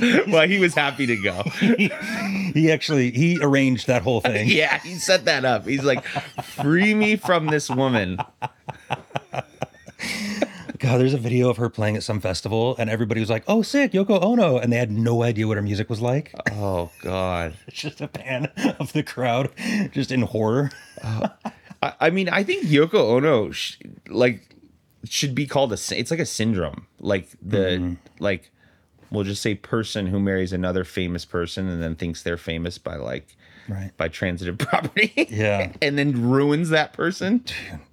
well, 0.28 0.48
he 0.48 0.58
was 0.58 0.74
happy 0.74 1.06
to 1.06 1.16
go. 1.16 1.42
He 2.50 2.72
actually 2.72 3.12
he 3.12 3.38
arranged 3.40 3.86
that 3.86 4.02
whole 4.02 4.20
thing. 4.20 4.48
Yeah, 4.60 4.80
he 4.80 4.96
set 4.96 5.24
that 5.26 5.44
up. 5.44 5.66
He's 5.66 5.84
like, 5.84 6.04
free 6.04 6.94
me 6.94 7.14
from 7.14 7.46
this 7.46 7.70
woman. 7.70 8.18
God, 10.80 10.98
there's 10.98 11.14
a 11.14 11.18
video 11.18 11.48
of 11.50 11.58
her 11.58 11.68
playing 11.68 11.96
at 11.96 12.02
some 12.02 12.20
festival, 12.20 12.74
and 12.78 12.88
everybody 12.90 13.20
was 13.20 13.30
like, 13.30 13.44
"Oh, 13.46 13.60
sick, 13.62 13.92
Yoko 13.92 14.20
Ono," 14.22 14.58
and 14.58 14.72
they 14.72 14.78
had 14.78 14.90
no 14.90 15.22
idea 15.22 15.46
what 15.46 15.58
her 15.58 15.62
music 15.62 15.90
was 15.90 16.00
like. 16.00 16.34
Oh 16.50 16.90
God. 17.02 17.54
It's 17.68 17.82
just 17.82 18.00
a 18.00 18.08
pan 18.08 18.46
of 18.80 18.92
the 18.94 19.02
crowd, 19.02 19.50
just 19.92 20.10
in 20.10 20.22
horror. 20.22 20.72
Uh, 21.04 21.28
I, 21.82 21.92
I 22.00 22.10
mean, 22.10 22.28
I 22.30 22.42
think 22.42 22.64
Yoko 22.64 22.94
Ono, 22.94 23.50
sh- 23.50 23.76
like, 24.08 24.56
should 25.04 25.34
be 25.34 25.46
called 25.46 25.72
a. 25.72 25.78
It's 25.90 26.10
like 26.10 26.18
a 26.18 26.26
syndrome. 26.26 26.86
Like 26.98 27.28
the 27.42 27.58
mm-hmm. 27.58 27.94
like, 28.18 28.50
we'll 29.10 29.24
just 29.24 29.42
say 29.42 29.54
person 29.54 30.06
who 30.06 30.20
marries 30.20 30.52
another 30.52 30.84
famous 30.84 31.24
person 31.24 31.68
and 31.68 31.82
then 31.82 31.94
thinks 31.94 32.22
they're 32.22 32.36
famous 32.36 32.78
by 32.78 32.96
like 32.96 33.36
Right. 33.68 33.92
by 33.96 34.08
transitive 34.08 34.58
property. 34.58 35.12
Yeah. 35.30 35.72
and 35.82 35.96
then 35.96 36.28
ruins 36.28 36.70
that 36.70 36.92
person. 36.92 37.44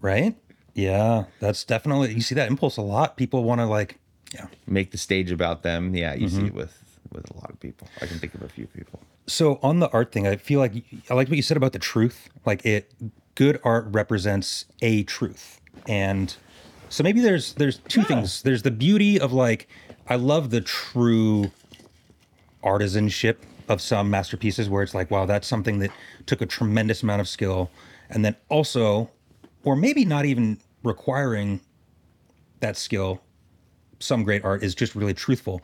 Right? 0.01 0.36
Yeah, 0.74 1.25
that's 1.39 1.63
definitely 1.63 2.13
you 2.13 2.21
see 2.21 2.36
that 2.36 2.47
impulse 2.50 2.77
a 2.77 2.81
lot. 2.81 3.17
People 3.17 3.43
want 3.43 3.62
to 3.62 3.65
like, 3.65 4.00
yeah. 4.33 4.47
Make 4.67 4.91
the 4.91 4.97
stage 4.97 5.31
about 5.31 5.63
them. 5.63 5.95
Yeah, 5.95 6.13
you 6.13 6.29
see 6.29 6.38
it 6.38 6.45
mm-hmm. 6.45 6.57
with 6.57 7.00
with 7.12 7.29
a 7.31 7.33
lot 7.36 7.50
of 7.50 7.59
people. 7.59 7.88
I 8.01 8.05
can 8.05 8.19
think 8.19 8.36
of 8.36 8.43
a 8.43 8.50
few 8.50 8.67
people. 8.67 9.00
So 9.25 9.59
on 9.63 9.79
the 9.79 9.89
art 9.89 10.12
thing, 10.12 10.27
I 10.27 10.36
feel 10.36 10.59
like 10.59 10.74
I 11.09 11.13
like 11.13 11.29
what 11.29 11.38
you 11.38 11.41
said 11.41 11.57
about 11.57 11.74
the 11.74 11.79
truth. 11.79 12.29
Like 12.45 12.65
it, 12.65 12.93
good 13.36 13.59
art 13.63 13.86
represents 13.89 14.65
a 14.81 15.03
truth, 15.03 15.62
and 15.88 16.36
so 16.89 17.03
maybe 17.03 17.21
there's 17.21 17.53
there's 17.53 17.79
two 17.88 18.03
things. 18.03 18.41
There's 18.41 18.62
the 18.62 18.71
beauty 18.71 19.19
of 19.19 19.33
like 19.33 19.67
I 20.09 20.15
love 20.15 20.49
the 20.49 20.61
true 20.61 21.51
artisanship 22.63 23.37
of 23.67 23.81
some 23.81 24.09
masterpieces 24.09 24.69
where 24.69 24.81
it's 24.81 24.93
like 24.93 25.11
wow 25.11 25.25
that's 25.25 25.47
something 25.47 25.79
that 25.79 25.91
took 26.25 26.41
a 26.41 26.45
tremendous 26.45 27.03
amount 27.03 27.21
of 27.21 27.27
skill, 27.27 27.69
and 28.09 28.23
then 28.23 28.35
also, 28.49 29.09
or 29.63 29.75
maybe 29.75 30.05
not 30.05 30.25
even 30.25 30.59
requiring 30.83 31.59
that 32.59 32.77
skill 32.77 33.21
some 33.99 34.23
great 34.23 34.43
art 34.43 34.63
is 34.63 34.75
just 34.75 34.95
really 34.95 35.13
truthful. 35.13 35.61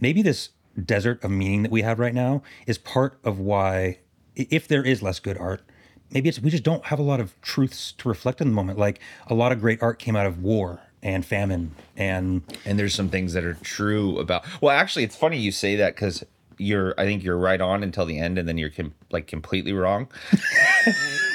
Maybe 0.00 0.22
this 0.22 0.50
desert 0.84 1.22
of 1.24 1.30
meaning 1.30 1.62
that 1.62 1.72
we 1.72 1.82
have 1.82 1.98
right 1.98 2.14
now 2.14 2.42
is 2.66 2.78
part 2.78 3.18
of 3.24 3.38
why, 3.38 3.98
if 4.36 4.68
there 4.68 4.84
is 4.84 5.02
less 5.02 5.20
good 5.20 5.36
art, 5.36 5.62
maybe 6.10 6.28
it's 6.28 6.40
we 6.40 6.50
just 6.50 6.62
don't 6.62 6.84
have 6.86 6.98
a 6.98 7.02
lot 7.02 7.20
of 7.20 7.38
truths 7.42 7.92
to 7.98 8.08
reflect 8.08 8.40
in 8.40 8.48
the 8.48 8.54
moment. 8.54 8.78
Like 8.78 9.00
a 9.26 9.34
lot 9.34 9.52
of 9.52 9.60
great 9.60 9.82
art 9.82 9.98
came 9.98 10.16
out 10.16 10.26
of 10.26 10.42
war 10.42 10.80
and 11.02 11.24
famine 11.26 11.74
and 11.96 12.42
and 12.64 12.78
there's 12.78 12.94
some 12.94 13.08
things 13.08 13.32
that 13.32 13.44
are 13.44 13.54
true 13.54 14.18
about 14.18 14.44
well 14.60 14.76
actually 14.76 15.02
it's 15.02 15.16
funny 15.16 15.36
you 15.36 15.50
say 15.50 15.76
that 15.76 15.94
because 15.94 16.24
you're 16.58 16.94
i 16.98 17.04
think 17.04 17.22
you're 17.22 17.38
right 17.38 17.60
on 17.60 17.82
until 17.82 18.06
the 18.06 18.18
end 18.18 18.38
and 18.38 18.48
then 18.48 18.56
you're 18.56 18.70
com- 18.70 18.94
like 19.10 19.26
completely 19.26 19.72
wrong. 19.72 20.08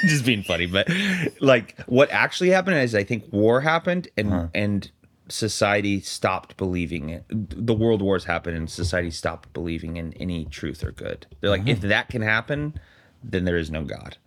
Just 0.06 0.26
being 0.26 0.44
funny 0.44 0.68
but 0.68 0.88
like 1.42 1.78
what 1.88 2.10
actually 2.12 2.50
happened 2.50 2.78
is 2.78 2.96
i 2.96 3.04
think 3.04 3.26
war 3.32 3.62
happened 3.62 4.08
and 4.16 4.34
uh-huh. 4.34 4.48
and 4.54 4.92
society 5.30 6.00
stopped 6.00 6.56
believing 6.56 7.10
it. 7.10 7.26
The 7.30 7.74
world 7.74 8.02
wars 8.02 8.24
happened 8.24 8.56
and 8.56 8.70
society 8.70 9.12
stopped 9.12 9.52
believing 9.52 9.98
in 9.98 10.14
any 10.14 10.46
truth 10.46 10.86
or 10.86 10.92
good. 10.94 11.28
They're 11.42 11.50
like 11.50 11.68
if 11.68 11.80
uh-huh. 11.80 11.88
that 11.90 12.10
can 12.10 12.22
happen 12.22 12.80
then 13.24 13.46
there 13.46 13.58
is 13.58 13.70
no 13.70 13.84
god. 13.84 14.18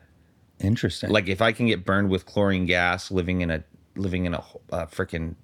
Interesting. 0.59 1.09
like 1.11 1.29
if 1.29 1.41
I 1.41 1.53
can 1.53 1.67
get 1.67 1.87
burned 1.87 2.11
with 2.11 2.27
chlorine 2.27 2.67
gas, 2.67 3.11
living 3.11 3.41
in 3.41 3.51
a 3.51 3.65
living 4.01 4.27
in 4.27 4.35
a 4.35 4.45
uh, 4.73 4.87
freaking 4.87 5.35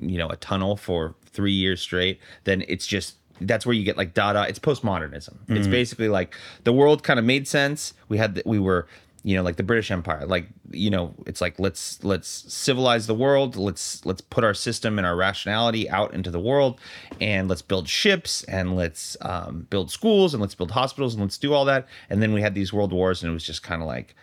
you 0.00 0.18
know 0.18 0.28
a 0.28 0.36
tunnel 0.36 0.76
for 0.76 1.14
three 1.26 1.52
years 1.52 1.80
straight, 1.80 2.20
then 2.44 2.64
it's 2.68 2.86
just 2.86 3.16
that's 3.40 3.66
where 3.66 3.74
you 3.74 3.84
get 3.84 3.96
like 3.96 4.14
Dada. 4.14 4.46
It's 4.48 4.58
postmodernism. 4.58 5.36
It's 5.48 5.66
basically 5.66 6.08
like 6.08 6.34
the 6.64 6.72
world 6.72 7.02
kind 7.02 7.18
of 7.18 7.24
made 7.24 7.48
sense. 7.48 7.94
We 8.08 8.18
had 8.18 8.36
the, 8.36 8.42
we 8.44 8.58
were 8.58 8.86
you 9.24 9.36
know 9.36 9.42
like 9.42 9.56
the 9.56 9.62
British 9.62 9.90
Empire. 9.90 10.26
Like 10.26 10.48
you 10.70 10.90
know 10.90 11.14
it's 11.26 11.40
like 11.40 11.58
let's 11.58 12.02
let's 12.04 12.28
civilize 12.28 13.06
the 13.06 13.14
world. 13.14 13.56
Let's 13.56 14.04
let's 14.04 14.20
put 14.20 14.44
our 14.44 14.54
system 14.54 14.98
and 14.98 15.06
our 15.06 15.16
rationality 15.16 15.88
out 15.88 16.14
into 16.14 16.30
the 16.30 16.40
world, 16.40 16.80
and 17.20 17.48
let's 17.48 17.62
build 17.62 17.88
ships 17.88 18.42
and 18.44 18.76
let's 18.76 19.16
um, 19.20 19.66
build 19.70 19.90
schools 19.90 20.34
and 20.34 20.40
let's 20.40 20.54
build 20.54 20.72
hospitals 20.72 21.14
and 21.14 21.22
let's 21.22 21.38
do 21.38 21.52
all 21.52 21.64
that. 21.64 21.86
And 22.10 22.22
then 22.22 22.32
we 22.32 22.42
had 22.42 22.54
these 22.54 22.72
world 22.72 22.92
wars, 22.92 23.22
and 23.22 23.30
it 23.30 23.34
was 23.34 23.44
just 23.44 23.62
kind 23.62 23.82
of 23.82 23.88
like 23.88 24.14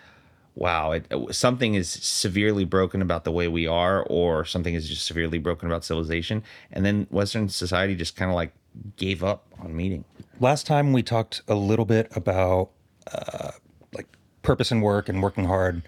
wow, 0.60 0.92
it, 0.92 1.08
something 1.32 1.74
is 1.74 1.90
severely 1.90 2.66
broken 2.66 3.02
about 3.02 3.24
the 3.24 3.32
way 3.32 3.48
we 3.48 3.66
are, 3.66 4.04
or 4.04 4.44
something 4.44 4.76
is 4.76 4.88
just 4.90 5.06
severely 5.06 5.38
broken 5.38 5.68
about 5.68 5.86
civilization. 5.86 6.44
And 6.72 6.86
then 6.86 7.08
Western 7.10 7.48
society 7.48 7.96
just 7.96 8.18
kind 8.18 8.30
of 8.30 8.36
like 8.36 8.52
gave 8.98 9.24
up 9.24 9.46
on 9.60 9.76
meeting. 9.76 10.04
Last 10.40 10.68
time 10.68 10.92
we 10.92 11.02
talked 11.02 11.42
a 11.48 11.56
little 11.56 11.86
bit 11.86 12.12
about 12.16 12.72
uh, 13.12 13.52
like 13.94 14.08
purpose 14.42 14.70
and 14.70 14.84
work 14.84 15.08
and 15.08 15.24
working 15.24 15.46
hard. 15.46 15.82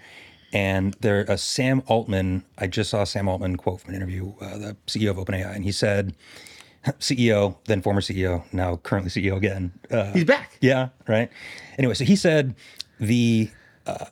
And 0.54 0.94
there, 1.00 1.30
uh, 1.30 1.36
Sam 1.36 1.82
Altman, 1.86 2.44
I 2.58 2.66
just 2.66 2.90
saw 2.90 3.04
Sam 3.04 3.28
Altman 3.28 3.56
quote 3.56 3.82
from 3.82 3.90
an 3.90 3.96
interview, 3.96 4.32
uh, 4.40 4.58
the 4.58 4.76
CEO 4.86 5.10
of 5.10 5.16
OpenAI, 5.16 5.54
and 5.54 5.64
he 5.64 5.72
said, 5.72 6.14
CEO, 6.98 7.56
then 7.66 7.82
former 7.82 8.00
CEO, 8.00 8.42
now 8.52 8.76
currently 8.76 9.10
CEO 9.10 9.36
again. 9.36 9.72
Uh, 9.90 10.12
He's 10.12 10.24
back. 10.24 10.56
yeah, 10.62 10.88
right. 11.06 11.30
Anyway, 11.78 11.94
so 11.94 12.04
he 12.04 12.16
said 12.16 12.54
the 13.00 13.50
uh, 13.86 14.06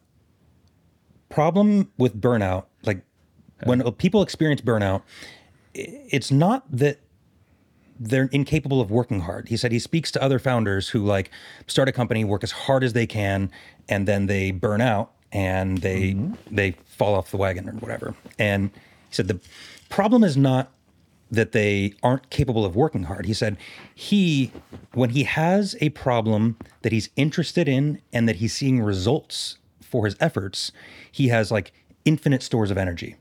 problem 1.30 1.90
with 1.96 2.20
burnout, 2.20 2.66
like 2.84 3.02
when 3.64 3.80
people 3.92 4.20
experience 4.20 4.60
burnout, 4.60 5.02
it's 5.72 6.30
not 6.30 6.70
that 6.70 6.98
they're 7.98 8.28
incapable 8.32 8.80
of 8.80 8.90
working 8.90 9.20
hard. 9.20 9.48
He 9.48 9.56
said 9.56 9.72
he 9.72 9.78
speaks 9.78 10.10
to 10.12 10.22
other 10.22 10.38
founders 10.38 10.88
who 10.88 11.04
like 11.04 11.30
start 11.66 11.88
a 11.88 11.92
company, 11.92 12.24
work 12.24 12.42
as 12.42 12.50
hard 12.50 12.82
as 12.82 12.92
they 12.94 13.06
can, 13.06 13.50
and 13.88 14.08
then 14.08 14.26
they 14.26 14.50
burn 14.50 14.80
out 14.80 15.12
and 15.32 15.78
they 15.78 16.12
mm-hmm. 16.14 16.54
they 16.54 16.72
fall 16.86 17.14
off 17.14 17.30
the 17.30 17.36
wagon 17.36 17.68
or 17.68 17.72
whatever. 17.72 18.14
And 18.38 18.70
he 18.74 19.14
said 19.14 19.28
the 19.28 19.40
problem 19.88 20.24
is 20.24 20.36
not 20.36 20.72
that 21.30 21.52
they 21.52 21.94
aren't 22.02 22.28
capable 22.30 22.64
of 22.64 22.74
working 22.74 23.04
hard. 23.04 23.26
He 23.26 23.34
said 23.34 23.56
he 23.94 24.50
when 24.94 25.10
he 25.10 25.24
has 25.24 25.76
a 25.80 25.90
problem 25.90 26.56
that 26.82 26.92
he's 26.92 27.10
interested 27.16 27.68
in 27.68 28.00
and 28.12 28.28
that 28.28 28.36
he's 28.36 28.54
seeing 28.54 28.82
results 28.82 29.58
for 29.90 30.04
his 30.04 30.16
efforts, 30.20 30.72
he 31.10 31.28
has 31.28 31.50
like 31.50 31.72
infinite 32.04 32.42
stores 32.42 32.70
of 32.70 32.78
energy. 32.78 33.16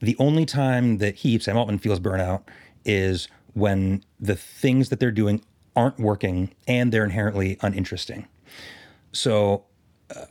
The 0.00 0.16
only 0.18 0.44
time 0.44 0.98
that 0.98 1.16
he, 1.16 1.38
Sam 1.38 1.56
Altman, 1.56 1.78
feels 1.78 2.00
burnout 2.00 2.42
is 2.84 3.28
when 3.54 4.04
the 4.18 4.34
things 4.36 4.88
that 4.88 5.00
they're 5.00 5.10
doing 5.10 5.42
aren't 5.76 5.98
working 5.98 6.54
and 6.66 6.92
they're 6.92 7.04
inherently 7.04 7.58
uninteresting. 7.62 8.26
So, 9.12 9.64
uh, 10.14 10.26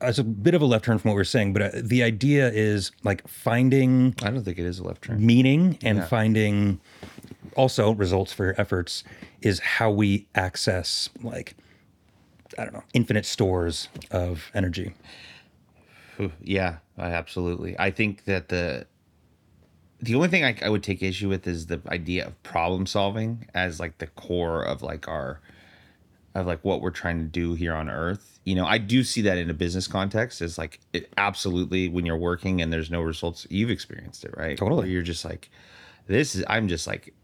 it's 0.00 0.18
a 0.18 0.24
bit 0.24 0.54
of 0.54 0.62
a 0.62 0.64
left 0.64 0.84
turn 0.84 0.98
from 0.98 1.10
what 1.10 1.14
we 1.16 1.20
are 1.20 1.24
saying, 1.24 1.52
but 1.52 1.62
uh, 1.62 1.70
the 1.74 2.02
idea 2.02 2.50
is 2.50 2.92
like 3.02 3.26
finding 3.28 4.14
I 4.22 4.30
don't 4.30 4.44
think 4.44 4.58
it 4.58 4.64
is 4.64 4.78
a 4.78 4.84
left 4.84 5.02
turn. 5.02 5.24
meaning 5.24 5.78
and 5.82 6.04
finding 6.04 6.80
also 7.56 7.92
results 7.92 8.32
for 8.32 8.44
your 8.44 8.60
efforts 8.60 9.04
is 9.42 9.60
how 9.60 9.90
we 9.90 10.26
access 10.34 11.08
like 11.22 11.54
I 12.58 12.64
don't 12.64 12.74
know 12.74 12.84
infinite 12.94 13.26
stores 13.26 13.88
of 14.10 14.50
energy. 14.54 14.94
Yeah, 16.42 16.76
I 16.98 17.10
absolutely. 17.10 17.78
I 17.78 17.90
think 17.90 18.24
that 18.24 18.48
the 18.48 18.86
the 20.00 20.14
only 20.16 20.28
thing 20.28 20.44
I, 20.44 20.56
I 20.62 20.68
would 20.68 20.82
take 20.82 21.02
issue 21.02 21.28
with 21.28 21.46
is 21.46 21.66
the 21.66 21.80
idea 21.88 22.26
of 22.26 22.42
problem 22.42 22.86
solving 22.86 23.48
as 23.54 23.78
like 23.78 23.98
the 23.98 24.08
core 24.08 24.62
of 24.62 24.82
like 24.82 25.08
our 25.08 25.40
of 26.34 26.46
like 26.46 26.64
what 26.64 26.80
we're 26.80 26.90
trying 26.90 27.18
to 27.18 27.24
do 27.24 27.54
here 27.54 27.74
on 27.74 27.88
earth 27.88 28.40
you 28.44 28.54
know 28.54 28.64
i 28.66 28.78
do 28.78 29.04
see 29.04 29.20
that 29.20 29.36
in 29.38 29.50
a 29.50 29.54
business 29.54 29.86
context 29.86 30.40
is 30.40 30.56
like 30.56 30.80
it, 30.92 31.12
absolutely 31.18 31.88
when 31.88 32.06
you're 32.06 32.16
working 32.16 32.62
and 32.62 32.72
there's 32.72 32.90
no 32.90 33.02
results 33.02 33.46
you've 33.50 33.70
experienced 33.70 34.24
it 34.24 34.34
right 34.36 34.56
Totally. 34.56 34.80
Where 34.80 34.88
you're 34.88 35.02
just 35.02 35.24
like 35.24 35.50
this 36.06 36.34
is 36.34 36.42
i'm 36.48 36.68
just 36.68 36.86
like 36.86 37.14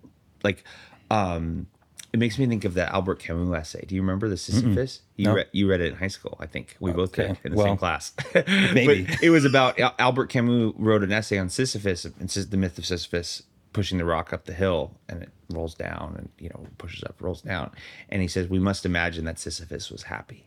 like 0.44 0.62
um 1.10 1.66
it 2.12 2.18
makes 2.18 2.38
me 2.38 2.46
think 2.46 2.64
of 2.64 2.74
the 2.74 2.90
albert 2.92 3.18
camus 3.18 3.54
essay 3.54 3.84
do 3.86 3.94
you 3.94 4.00
remember 4.00 4.28
the 4.28 4.36
sisyphus 4.36 5.00
you 5.16 5.26
No. 5.26 5.34
read 5.34 5.46
you 5.52 5.68
read 5.68 5.80
it 5.80 5.92
in 5.92 5.98
high 5.98 6.08
school 6.08 6.36
i 6.40 6.46
think 6.46 6.76
we 6.80 6.90
both 6.92 7.10
Okay. 7.18 7.28
did 7.28 7.38
in 7.44 7.50
the 7.52 7.56
Well, 7.58 7.66
same 7.66 7.76
class 7.76 8.12
maybe. 8.72 9.06
it 9.22 9.30
was 9.30 9.44
about 9.44 9.78
albert 9.98 10.26
camus 10.28 10.72
wrote 10.76 11.02
an 11.02 11.12
essay 11.12 11.38
on 11.38 11.48
sisyphus 11.50 12.04
and 12.04 12.28
the 12.28 12.56
myth 12.56 12.78
of 12.78 12.86
sisyphus 12.86 13.42
pushing 13.74 13.98
the 13.98 14.04
rock 14.04 14.32
up 14.32 14.46
the 14.46 14.54
hill 14.54 14.92
and 15.08 15.22
it 15.22 15.28
rolls 15.50 15.74
down 15.74 16.14
and 16.18 16.28
you 16.38 16.48
know 16.48 16.66
pushes 16.78 17.04
up 17.04 17.16
rolls 17.20 17.42
down 17.42 17.70
and 18.08 18.22
he 18.22 18.28
says 18.28 18.48
we 18.48 18.58
must 18.58 18.86
imagine 18.86 19.24
that 19.26 19.38
sisyphus 19.38 19.90
was 19.90 20.04
happy 20.04 20.44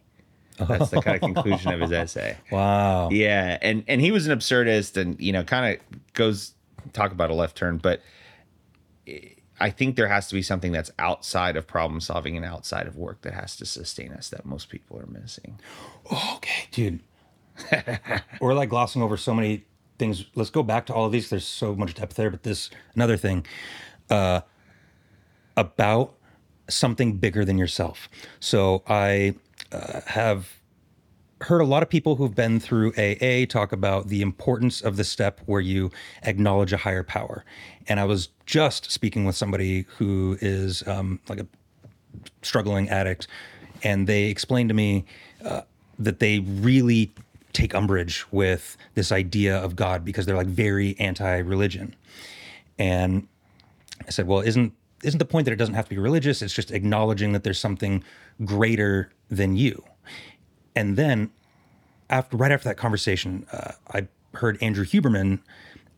that's 0.68 0.90
the 0.90 1.02
kind 1.02 1.16
of 1.16 1.22
conclusion 1.22 1.72
of 1.72 1.80
his 1.80 1.92
essay 1.92 2.36
Wow. 2.52 3.10
yeah 3.12 3.58
and 3.62 3.84
and 3.88 4.02
he 4.02 4.12
was 4.12 4.28
an 4.28 4.38
absurdist 4.38 4.98
and 4.98 5.20
you 5.22 5.32
know 5.32 5.44
kind 5.44 5.76
of 5.76 5.82
goes 6.14 6.54
talk 6.94 7.12
about 7.12 7.30
a 7.30 7.34
left 7.36 7.56
turn 7.56 7.78
but 7.78 8.02
i 9.62 9.70
think 9.70 9.96
there 9.96 10.08
has 10.08 10.28
to 10.28 10.34
be 10.34 10.42
something 10.42 10.72
that's 10.72 10.92
outside 11.00 11.56
of 11.56 11.68
problem 11.68 12.02
solving 12.02 12.36
and 12.36 12.46
outside 12.46 12.88
of 12.88 12.98
work 12.98 13.22
that 13.22 13.34
has 13.34 13.56
to 13.56 13.66
sustain 13.66 14.12
us 14.12 14.30
that 14.30 14.46
most 14.46 14.70
people 14.70 15.00
are 15.00 15.08
missing 15.08 15.58
Okay, 16.12 16.68
dude. 16.72 17.00
We're 18.42 18.54
like 18.54 18.70
glossing 18.70 19.02
over 19.02 19.18
so 19.18 19.34
many 19.34 19.66
things. 19.98 20.26
Let's 20.36 20.50
go 20.50 20.64
back 20.64 20.86
to 20.88 20.94
all 20.94 21.06
of 21.06 21.12
these. 21.12 21.30
There's 21.30 21.46
so 21.46 21.76
much 21.76 21.94
depth 21.94 22.16
there, 22.16 22.30
but 22.30 22.44
this 22.44 22.70
another 22.96 23.18
thing 23.18 23.46
uh, 24.10 24.42
about 25.56 26.16
something 26.70 27.18
bigger 27.18 27.46
than 27.46 27.58
yourself. 27.58 28.10
So 28.40 28.84
I 28.88 29.36
uh, 29.72 30.02
have 30.08 30.62
heard 31.42 31.62
a 31.62 31.66
lot 31.66 31.84
of 31.84 31.90
people 31.90 32.16
who've 32.16 32.36
been 32.36 32.60
through 32.60 32.94
AA 32.98 33.46
talk 33.48 33.72
about 33.72 34.08
the 34.08 34.22
importance 34.22 34.82
of 34.82 34.98
the 34.98 35.04
step 35.04 35.42
where 35.46 35.62
you 35.62 35.92
acknowledge 36.24 36.74
a 36.74 36.78
higher 36.78 37.04
power. 37.04 37.44
And 37.88 38.00
I 38.00 38.06
was 38.06 38.30
just 38.46 38.92
speaking 38.92 39.26
with 39.26 39.36
somebody 39.36 39.86
who 39.98 40.38
is 40.42 40.86
um, 40.88 41.20
like 41.28 41.40
a 41.40 41.48
struggling 42.42 42.90
addict, 42.90 43.28
and 43.84 44.08
they 44.08 44.26
explained 44.26 44.70
to 44.70 44.76
me 44.76 45.06
uh, 45.44 45.62
that 45.98 46.20
they 46.20 46.40
really 46.40 47.12
take 47.54 47.76
umbrage 47.76 48.26
with 48.32 48.78
this 48.96 49.12
idea 49.12 49.58
of 49.58 49.76
God 49.76 50.06
because 50.06 50.26
they're 50.26 50.38
like 50.38 50.48
very 50.48 50.98
anti-religion. 51.00 51.96
And 52.78 53.28
I 54.06 54.12
said, 54.12 54.28
"Well, 54.28 54.42
isn't 54.42 54.74
isn't 55.04 55.18
the 55.18 55.26
point 55.26 55.46
that 55.46 55.52
it 55.52 55.58
doesn't 55.58 55.76
have 55.76 55.86
to 55.86 55.96
be 55.96 56.00
religious? 56.00 56.42
It's 56.42 56.54
just 56.54 56.72
acknowledging 56.72 57.34
that 57.34 57.44
there's 57.44 57.60
something 57.60 58.04
greater 58.46 59.12
than 59.30 59.56
you." 59.56 59.84
And 60.76 60.96
then, 60.98 61.32
after 62.10 62.38
right 62.38 62.52
after 62.52 62.70
that 62.70 62.78
conversation, 62.78 63.46
uh, 63.52 63.74
I 63.94 64.08
heard 64.34 64.58
Andrew 64.62 64.86
Huberman 64.86 65.40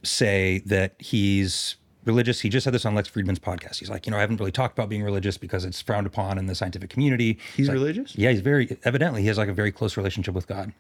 say 0.03 0.61
that 0.65 0.95
he's 0.99 1.75
religious. 2.05 2.41
He 2.41 2.49
just 2.49 2.65
had 2.65 2.73
this 2.73 2.85
on 2.85 2.95
Lex 2.95 3.09
Fridman's 3.09 3.39
podcast. 3.39 3.79
He's 3.79 3.89
like, 3.89 4.05
you 4.05 4.11
know, 4.11 4.17
I 4.17 4.21
haven't 4.21 4.39
really 4.39 4.51
talked 4.51 4.77
about 4.77 4.89
being 4.89 5.03
religious 5.03 5.37
because 5.37 5.65
it's 5.65 5.81
frowned 5.81 6.07
upon 6.07 6.37
in 6.37 6.47
the 6.47 6.55
scientific 6.55 6.89
community. 6.89 7.39
he's 7.55 7.67
like, 7.67 7.75
religious 7.75 8.15
yeah, 8.17 8.29
he's 8.29 8.41
very 8.41 8.77
evidently 8.83 9.21
he 9.21 9.27
has 9.27 9.37
like 9.37 9.49
a 9.49 9.53
very 9.53 9.71
close 9.71 9.97
relationship 9.97 10.33
with 10.33 10.47
God. 10.47 10.73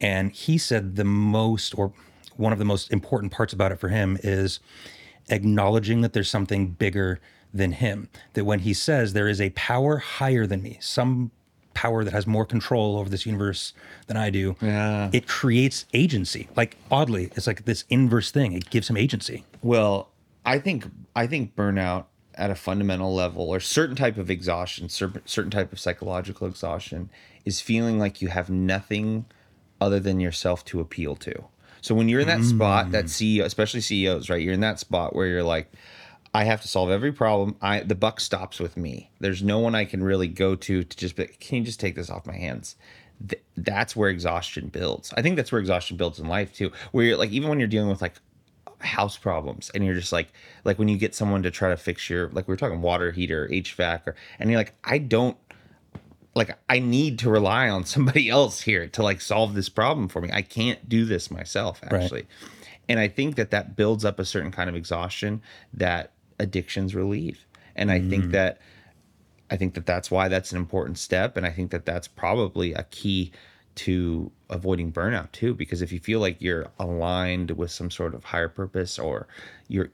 And 0.00 0.32
he 0.32 0.58
said 0.58 0.96
the 0.96 1.04
most 1.04 1.76
or 1.78 1.92
one 2.36 2.52
of 2.52 2.58
the 2.58 2.64
most 2.64 2.90
important 2.90 3.32
parts 3.32 3.52
about 3.52 3.70
it 3.70 3.78
for 3.78 3.88
him 3.88 4.18
is 4.22 4.60
acknowledging 5.28 6.00
that 6.00 6.12
there's 6.12 6.30
something 6.30 6.70
bigger 6.70 7.20
than 7.52 7.72
him. 7.72 8.08
That 8.32 8.44
when 8.44 8.60
he 8.60 8.72
says 8.72 9.12
there 9.12 9.28
is 9.28 9.40
a 9.40 9.50
power 9.50 9.98
higher 9.98 10.46
than 10.46 10.62
me, 10.62 10.78
some 10.80 11.30
power 11.74 12.04
that 12.04 12.12
has 12.12 12.26
more 12.26 12.44
control 12.44 12.96
over 12.98 13.08
this 13.08 13.24
universe 13.26 13.72
than 14.06 14.16
I 14.16 14.30
do, 14.30 14.56
Yeah. 14.60 15.10
it 15.12 15.26
creates 15.26 15.86
agency. 15.94 16.48
Like 16.56 16.76
oddly, 16.90 17.30
it's 17.36 17.46
like 17.46 17.64
this 17.64 17.84
inverse 17.88 18.30
thing. 18.30 18.52
It 18.52 18.70
gives 18.70 18.90
him 18.90 18.96
agency. 18.96 19.44
Well, 19.62 20.08
I 20.44 20.58
think 20.58 20.86
I 21.14 21.26
think 21.26 21.54
burnout 21.54 22.04
at 22.34 22.50
a 22.50 22.54
fundamental 22.54 23.14
level, 23.14 23.48
or 23.50 23.60
certain 23.60 23.96
type 23.96 24.16
of 24.16 24.30
exhaustion, 24.30 24.88
certain 24.88 25.22
certain 25.26 25.50
type 25.50 25.72
of 25.72 25.78
psychological 25.78 26.46
exhaustion, 26.46 27.10
is 27.44 27.60
feeling 27.60 27.98
like 27.98 28.22
you 28.22 28.28
have 28.28 28.48
nothing 28.50 29.26
other 29.80 30.00
than 30.00 30.20
yourself 30.20 30.64
to 30.66 30.80
appeal 30.80 31.16
to. 31.16 31.44
So 31.82 31.94
when 31.94 32.08
you're 32.08 32.20
in 32.20 32.26
that 32.28 32.44
spot, 32.44 32.92
that 32.92 33.06
mm. 33.06 33.38
CEO, 33.38 33.44
especially 33.44 33.80
CEOs, 33.80 34.28
right? 34.28 34.40
You're 34.42 34.52
in 34.54 34.60
that 34.60 34.78
spot 34.78 35.14
where 35.14 35.26
you're 35.26 35.42
like, 35.42 35.72
I 36.32 36.44
have 36.44 36.62
to 36.62 36.68
solve 36.68 36.90
every 36.90 37.12
problem. 37.12 37.56
I 37.60 37.80
the 37.80 37.94
buck 37.94 38.20
stops 38.20 38.60
with 38.60 38.76
me. 38.76 39.10
There's 39.18 39.42
no 39.42 39.58
one 39.58 39.74
I 39.74 39.84
can 39.84 40.02
really 40.02 40.28
go 40.28 40.54
to 40.54 40.84
to 40.84 40.96
just 40.96 41.16
be, 41.16 41.26
can 41.26 41.58
you 41.58 41.64
just 41.64 41.80
take 41.80 41.96
this 41.96 42.10
off 42.10 42.26
my 42.26 42.36
hands? 42.36 42.76
Th- 43.28 43.42
that's 43.56 43.96
where 43.96 44.08
exhaustion 44.08 44.68
builds. 44.68 45.12
I 45.16 45.22
think 45.22 45.36
that's 45.36 45.50
where 45.50 45.60
exhaustion 45.60 45.96
builds 45.96 46.20
in 46.20 46.28
life 46.28 46.54
too. 46.54 46.70
Where 46.92 47.04
you're 47.04 47.16
like, 47.16 47.30
even 47.30 47.48
when 47.48 47.58
you're 47.58 47.68
dealing 47.68 47.90
with 47.90 48.00
like 48.00 48.14
house 48.80 49.16
problems 49.16 49.70
and 49.74 49.84
you're 49.84 49.94
just 49.94 50.12
like 50.12 50.32
like 50.64 50.78
when 50.78 50.88
you 50.88 50.96
get 50.96 51.14
someone 51.14 51.42
to 51.42 51.50
try 51.50 51.68
to 51.68 51.76
fix 51.76 52.08
your 52.08 52.30
like 52.30 52.48
we 52.48 52.52
were 52.52 52.56
talking 52.56 52.80
water 52.80 53.12
heater 53.12 53.46
hvac 53.48 54.06
or 54.06 54.16
and 54.38 54.50
you're 54.50 54.58
like 54.58 54.72
i 54.84 54.96
don't 54.96 55.36
like 56.34 56.56
i 56.68 56.78
need 56.78 57.18
to 57.18 57.28
rely 57.28 57.68
on 57.68 57.84
somebody 57.84 58.28
else 58.30 58.62
here 58.62 58.88
to 58.88 59.02
like 59.02 59.20
solve 59.20 59.54
this 59.54 59.68
problem 59.68 60.08
for 60.08 60.22
me 60.22 60.30
i 60.32 60.40
can't 60.40 60.88
do 60.88 61.04
this 61.04 61.30
myself 61.30 61.80
actually 61.84 62.26
and 62.88 62.98
i 62.98 63.06
think 63.06 63.36
that 63.36 63.50
that 63.50 63.76
builds 63.76 64.02
up 64.02 64.18
a 64.18 64.24
certain 64.24 64.50
kind 64.50 64.70
of 64.70 64.74
exhaustion 64.74 65.42
that 65.74 66.12
addictions 66.40 66.94
relief. 66.94 67.46
and 67.76 67.90
i 67.90 68.00
think 68.00 68.24
mm. 68.24 68.32
that 68.32 68.60
I 69.50 69.56
think 69.56 69.74
that 69.74 69.84
that's 69.84 70.10
why 70.10 70.28
that's 70.28 70.52
an 70.52 70.58
important 70.58 70.96
step, 70.96 71.36
and 71.36 71.44
I 71.44 71.50
think 71.50 71.72
that 71.72 71.84
that's 71.84 72.06
probably 72.06 72.72
a 72.72 72.84
key 72.84 73.32
to 73.76 74.30
avoiding 74.48 74.92
burnout 74.92 75.32
too. 75.32 75.54
Because 75.54 75.82
if 75.82 75.92
you 75.92 75.98
feel 75.98 76.20
like 76.20 76.40
you're 76.40 76.68
aligned 76.78 77.50
with 77.52 77.70
some 77.70 77.90
sort 77.90 78.14
of 78.14 78.24
higher 78.24 78.48
purpose, 78.48 78.98
or 78.98 79.26
you're 79.66 79.90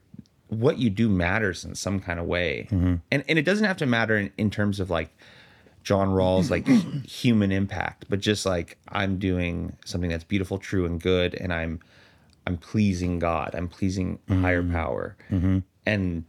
what 0.49 0.77
you 0.77 0.89
do 0.89 1.09
matters 1.09 1.65
in 1.65 1.73
some 1.73 1.99
kind 1.99 2.19
of 2.19 2.27
way, 2.27 2.67
mm-hmm. 2.69 2.95
and 3.11 3.23
and 3.27 3.39
it 3.39 3.43
doesn't 3.43 3.65
have 3.65 3.77
to 3.77 3.87
matter 3.87 4.15
in, 4.15 4.31
in 4.37 4.51
terms 4.51 4.79
of 4.79 4.91
like 4.91 5.09
John 5.83 6.09
Rawls 6.09 6.51
like 6.51 6.67
human 7.07 7.51
impact, 7.51 8.05
but 8.09 8.19
just 8.19 8.45
like 8.45 8.77
I'm 8.89 9.17
doing 9.17 9.75
something 9.85 10.11
that's 10.11 10.23
beautiful, 10.23 10.59
true, 10.59 10.85
and 10.85 11.01
good, 11.01 11.33
and 11.33 11.51
I'm 11.51 11.79
I'm 12.45 12.57
pleasing 12.57 13.17
God, 13.17 13.55
I'm 13.55 13.67
pleasing 13.69 14.19
a 14.29 14.35
higher 14.35 14.61
mm. 14.61 14.71
power, 14.71 15.17
mm-hmm. 15.31 15.59
and 15.87 16.25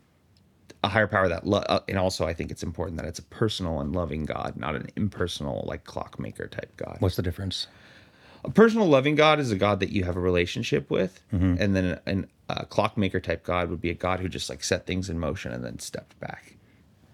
a 0.84 0.88
higher 0.88 1.06
power 1.06 1.28
that 1.28 1.46
lo- 1.46 1.64
uh, 1.68 1.80
and 1.88 1.98
also 1.98 2.26
I 2.26 2.34
think 2.34 2.50
it's 2.50 2.62
important 2.62 2.98
that 2.98 3.06
it's 3.06 3.18
a 3.18 3.24
personal 3.24 3.80
and 3.80 3.94
loving 3.94 4.24
God, 4.24 4.54
not 4.56 4.74
an 4.74 4.88
impersonal 4.96 5.64
like 5.66 5.84
clockmaker 5.84 6.46
type 6.46 6.76
God. 6.76 6.96
What's 7.00 7.16
the 7.16 7.22
difference? 7.22 7.66
A 8.44 8.50
personal 8.50 8.86
loving 8.86 9.16
God 9.16 9.40
is 9.40 9.50
a 9.50 9.56
God 9.56 9.80
that 9.80 9.90
you 9.90 10.04
have 10.04 10.16
a 10.16 10.20
relationship 10.20 10.90
with, 10.90 11.20
and 11.32 11.74
then 11.74 11.98
an, 12.06 12.28
a 12.48 12.64
clockmaker 12.66 13.18
type 13.18 13.42
God 13.44 13.68
would 13.68 13.80
be 13.80 13.90
a 13.90 13.94
God 13.94 14.20
who 14.20 14.28
just 14.28 14.48
like 14.48 14.62
set 14.62 14.86
things 14.86 15.10
in 15.10 15.18
motion 15.18 15.52
and 15.52 15.64
then 15.64 15.80
stepped 15.80 16.18
back. 16.20 16.54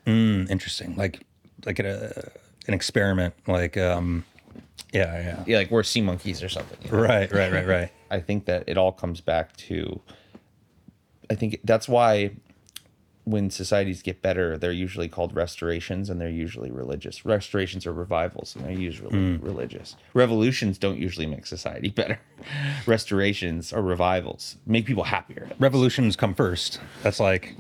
Mm, 0.06 0.50
interesting. 0.50 0.94
Like 0.96 1.24
like 1.64 1.78
a, 1.78 2.30
an 2.68 2.74
experiment. 2.74 3.34
Like 3.46 3.78
um, 3.78 4.24
yeah, 4.92 5.18
yeah. 5.18 5.44
Yeah, 5.46 5.56
like 5.58 5.70
we're 5.70 5.82
sea 5.82 6.02
monkeys 6.02 6.42
or 6.42 6.48
something. 6.50 6.78
you 6.84 6.90
know? 6.90 7.02
Right, 7.02 7.32
right, 7.32 7.50
right, 7.50 7.66
right. 7.66 7.92
I 8.10 8.20
think 8.20 8.44
that 8.44 8.64
it 8.66 8.76
all 8.76 8.92
comes 8.92 9.20
back 9.22 9.56
to. 9.56 10.00
I 11.30 11.34
think 11.34 11.60
that's 11.64 11.88
why 11.88 12.32
when 13.24 13.50
societies 13.50 14.02
get 14.02 14.20
better, 14.20 14.58
they're 14.58 14.72
usually 14.72 15.08
called 15.08 15.34
restorations 15.34 16.10
and 16.10 16.20
they're 16.20 16.28
usually 16.28 16.70
religious. 16.70 17.24
Restorations 17.24 17.86
are 17.86 17.92
revivals 17.92 18.54
and 18.54 18.64
they're 18.64 18.72
usually 18.72 19.10
hmm. 19.10 19.44
religious. 19.44 19.96
Revolutions 20.12 20.78
don't 20.78 20.98
usually 20.98 21.26
make 21.26 21.46
society 21.46 21.88
better. 21.96 22.20
Restorations 22.86 23.72
are 23.72 23.82
revivals, 23.82 24.56
make 24.66 24.86
people 24.86 25.04
happier. 25.04 25.48
Revolutions 25.58 26.16
come 26.16 26.34
first. 26.34 26.80
That's 27.02 27.20
like 27.20 27.54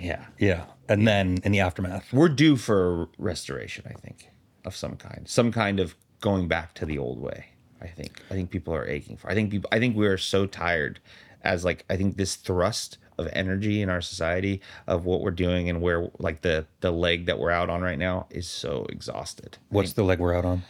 Yeah. 0.00 0.24
yeah, 0.38 0.64
and 0.88 1.06
then 1.06 1.38
in 1.44 1.52
the 1.52 1.60
aftermath. 1.60 2.12
We're 2.12 2.28
due 2.30 2.56
for 2.56 3.02
a 3.02 3.08
restoration, 3.18 3.84
I 3.88 3.92
think, 3.92 4.30
of 4.64 4.74
some 4.74 4.96
kind. 4.96 5.28
Some 5.28 5.52
kind 5.52 5.80
of 5.80 5.94
going 6.20 6.48
back 6.48 6.74
to 6.74 6.86
the 6.86 6.98
old 6.98 7.20
way. 7.20 7.46
I 7.82 7.86
think. 7.86 8.22
I 8.30 8.34
think 8.34 8.50
people 8.50 8.74
are 8.74 8.86
aching 8.86 9.16
for. 9.16 9.30
I 9.30 9.34
think 9.34 9.50
people 9.50 9.68
I 9.72 9.78
think 9.78 9.96
we 9.96 10.06
are 10.06 10.18
so 10.18 10.46
tired 10.46 11.00
as 11.42 11.64
like 11.64 11.84
I 11.88 11.96
think 11.96 12.16
this 12.16 12.36
thrust 12.36 12.98
of 13.20 13.28
energy 13.32 13.82
in 13.82 13.88
our 13.88 14.00
society 14.00 14.60
of 14.86 15.04
what 15.04 15.20
we're 15.20 15.30
doing 15.30 15.68
and 15.68 15.80
where 15.80 16.08
like 16.18 16.42
the 16.42 16.66
the 16.80 16.90
leg 16.90 17.26
that 17.26 17.38
we're 17.38 17.50
out 17.50 17.70
on 17.70 17.82
right 17.82 17.98
now 17.98 18.26
is 18.30 18.48
so 18.48 18.86
exhausted. 18.88 19.58
What's 19.68 19.92
the 19.92 20.02
leg 20.02 20.18
we're 20.18 20.34
out 20.34 20.44
on? 20.44 20.62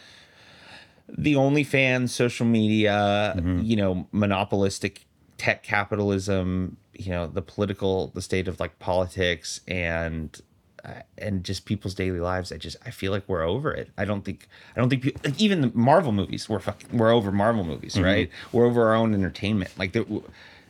the 1.17 1.33
OnlyFans, 1.33 2.09
social 2.09 2.45
media, 2.45 3.35
you 3.61 3.75
know, 3.75 4.07
monopolistic 4.11 5.05
tech 5.37 5.63
capitalism, 5.63 6.77
you 6.93 7.11
know, 7.11 7.27
the 7.27 7.41
political, 7.41 8.07
the 8.07 8.21
state 8.21 8.47
of 8.47 8.59
like 8.59 8.79
politics 8.79 9.61
and 9.67 10.39
uh, 10.83 11.01
and 11.17 11.43
just 11.43 11.65
people's 11.65 11.93
daily 11.93 12.19
lives. 12.19 12.51
I 12.51 12.57
just 12.57 12.77
I 12.85 12.91
feel 12.91 13.11
like 13.11 13.23
we're 13.27 13.43
over 13.43 13.71
it. 13.71 13.89
I 13.97 14.05
don't 14.05 14.23
think 14.23 14.47
I 14.75 14.79
don't 14.79 14.89
think 14.89 15.03
people, 15.03 15.21
like 15.23 15.39
even 15.39 15.61
the 15.61 15.71
Marvel 15.73 16.11
movies. 16.11 16.47
We're 16.49 16.59
fucking, 16.59 16.97
we're 16.97 17.11
over 17.11 17.31
Marvel 17.31 17.63
movies, 17.63 17.99
right? 17.99 18.29
We're 18.51 18.65
over 18.65 18.87
our 18.87 18.95
own 18.95 19.13
entertainment. 19.13 19.71
Like 19.77 19.93
the, 19.93 20.23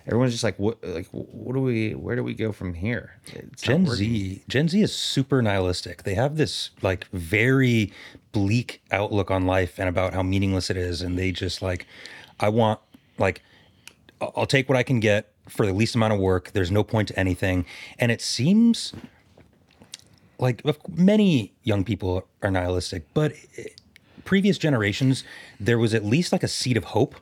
everyone's 0.07 0.31
just 0.31 0.43
like 0.43 0.57
what 0.57 0.77
like 0.83 1.07
what 1.11 1.53
do 1.53 1.61
we 1.61 1.91
where 1.91 2.15
do 2.15 2.23
we 2.23 2.33
go 2.33 2.51
from 2.51 2.73
here? 2.73 3.19
It's 3.27 3.61
Gen. 3.61 3.85
Z, 3.87 4.43
Gen 4.47 4.67
Z 4.67 4.81
is 4.81 4.95
super 4.95 5.41
nihilistic. 5.41 6.03
They 6.03 6.15
have 6.15 6.37
this 6.37 6.71
like 6.81 7.07
very 7.11 7.91
bleak 8.31 8.81
outlook 8.91 9.29
on 9.31 9.45
life 9.45 9.79
and 9.79 9.89
about 9.89 10.13
how 10.13 10.23
meaningless 10.23 10.69
it 10.69 10.77
is, 10.77 11.01
and 11.01 11.17
they 11.17 11.31
just 11.31 11.61
like, 11.61 11.85
I 12.39 12.49
want 12.49 12.79
like, 13.17 13.41
I'll 14.19 14.45
take 14.45 14.69
what 14.69 14.77
I 14.77 14.83
can 14.83 14.99
get 14.99 15.31
for 15.49 15.65
the 15.65 15.73
least 15.73 15.95
amount 15.95 16.13
of 16.13 16.19
work. 16.19 16.51
There's 16.53 16.71
no 16.71 16.83
point 16.83 17.07
to 17.09 17.19
anything, 17.19 17.65
and 17.99 18.11
it 18.11 18.21
seems 18.21 18.93
like 20.39 20.63
many 20.89 21.53
young 21.63 21.83
people 21.83 22.27
are 22.41 22.51
nihilistic, 22.51 23.05
but 23.13 23.33
eh, 23.57 23.65
previous 24.25 24.57
generations 24.57 25.23
there 25.59 25.77
was 25.77 25.93
at 25.93 26.03
least 26.03 26.31
like 26.31 26.43
a 26.43 26.47
seed 26.47 26.77
of 26.77 26.85
hope, 26.85 27.15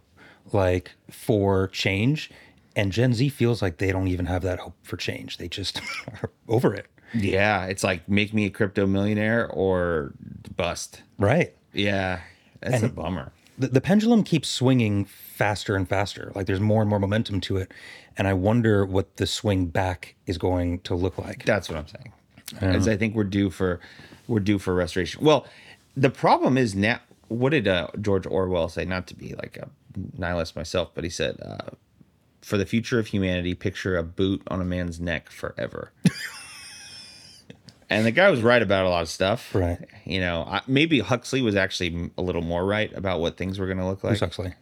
like 0.52 0.92
for 1.12 1.68
change. 1.68 2.32
And 2.80 2.94
Gen 2.94 3.14
Z 3.14 3.28
feels 3.30 3.62
like 3.62 3.78
they 3.78 3.92
don't 3.92 4.08
even 4.08 4.26
have 4.28 4.42
that 4.44 4.60
hope 4.60 4.76
for 4.84 4.96
change. 4.96 5.38
They 5.38 5.50
just 5.50 5.82
are 6.22 6.32
over 6.48 6.74
it. 6.74 6.88
Yeah, 7.14 7.66
it's 7.66 7.84
like 7.84 8.08
make 8.08 8.34
me 8.34 8.46
a 8.46 8.50
crypto 8.50 8.88
millionaire 8.88 9.50
or 9.50 10.14
bust. 10.56 11.02
Right. 11.18 11.54
Yeah, 11.74 12.22
that's 12.62 12.82
a 12.84 12.88
bummer. 12.88 13.34
The, 13.58 13.68
the 13.68 13.82
pendulum 13.82 14.24
keeps 14.24 14.48
swinging 14.48 15.04
faster 15.04 15.76
and 15.76 15.90
faster. 15.90 16.32
Like 16.36 16.46
there's 16.46 16.62
more 16.62 16.82
and 16.82 16.90
more 16.90 17.00
momentum 17.00 17.42
to 17.42 17.58
it. 17.58 17.72
And 18.18 18.28
I 18.28 18.34
wonder 18.34 18.86
what 18.86 19.18
the 19.18 19.28
swing 19.28 19.66
back 19.66 20.16
is 20.26 20.38
going 20.38 20.80
to 20.82 20.96
look 20.96 21.18
like. 21.18 21.44
That's 21.44 21.68
what 21.68 21.78
I'm 21.78 21.88
saying. 21.88 22.14
As 22.62 22.88
I 22.88 22.96
think 22.96 23.14
we're 23.14 23.26
due 23.26 23.50
for 23.50 23.80
we're 24.28 24.40
due 24.40 24.58
for 24.58 24.74
restoration. 24.74 25.24
Well, 25.24 25.46
the 25.98 26.10
problem 26.10 26.58
is 26.58 26.76
now. 26.76 27.02
What 27.28 27.50
did 27.50 27.68
uh, 27.68 27.90
George 28.02 28.26
Orwell 28.26 28.70
say? 28.70 28.86
Not 28.86 29.06
to 29.08 29.16
be 29.16 29.36
like 29.36 29.58
a 29.58 29.70
nihilist 30.18 30.56
myself, 30.56 30.92
but 30.96 31.04
he 31.04 31.10
said, 31.12 31.40
uh, 31.42 31.76
"For 32.50 32.58
the 32.58 32.66
future 32.66 32.98
of 32.98 33.08
humanity, 33.08 33.54
picture 33.54 33.96
a 33.96 34.04
boot 34.04 34.42
on 34.48 34.60
a 34.60 34.66
man's 34.66 35.00
neck 35.00 35.30
forever." 35.30 35.92
and 37.90 38.06
the 38.06 38.12
guy 38.12 38.30
was 38.32 38.42
right 38.42 38.62
about 38.62 38.86
a 38.86 38.90
lot 38.90 39.04
of 39.04 39.10
stuff. 39.10 39.54
Right. 39.54 39.86
You 40.04 40.20
know, 40.20 40.48
I, 40.50 40.62
maybe 40.66 41.00
Huxley 41.00 41.44
was 41.44 41.56
actually 41.56 42.10
a 42.18 42.22
little 42.24 42.42
more 42.42 42.66
right 42.66 42.92
about 42.96 43.20
what 43.20 43.38
things 43.38 43.60
were 43.60 43.68
going 43.68 43.78
to 43.78 43.86
look 43.86 44.04
like. 44.04 44.14
Who's 44.14 44.22
Huxley? 44.22 44.56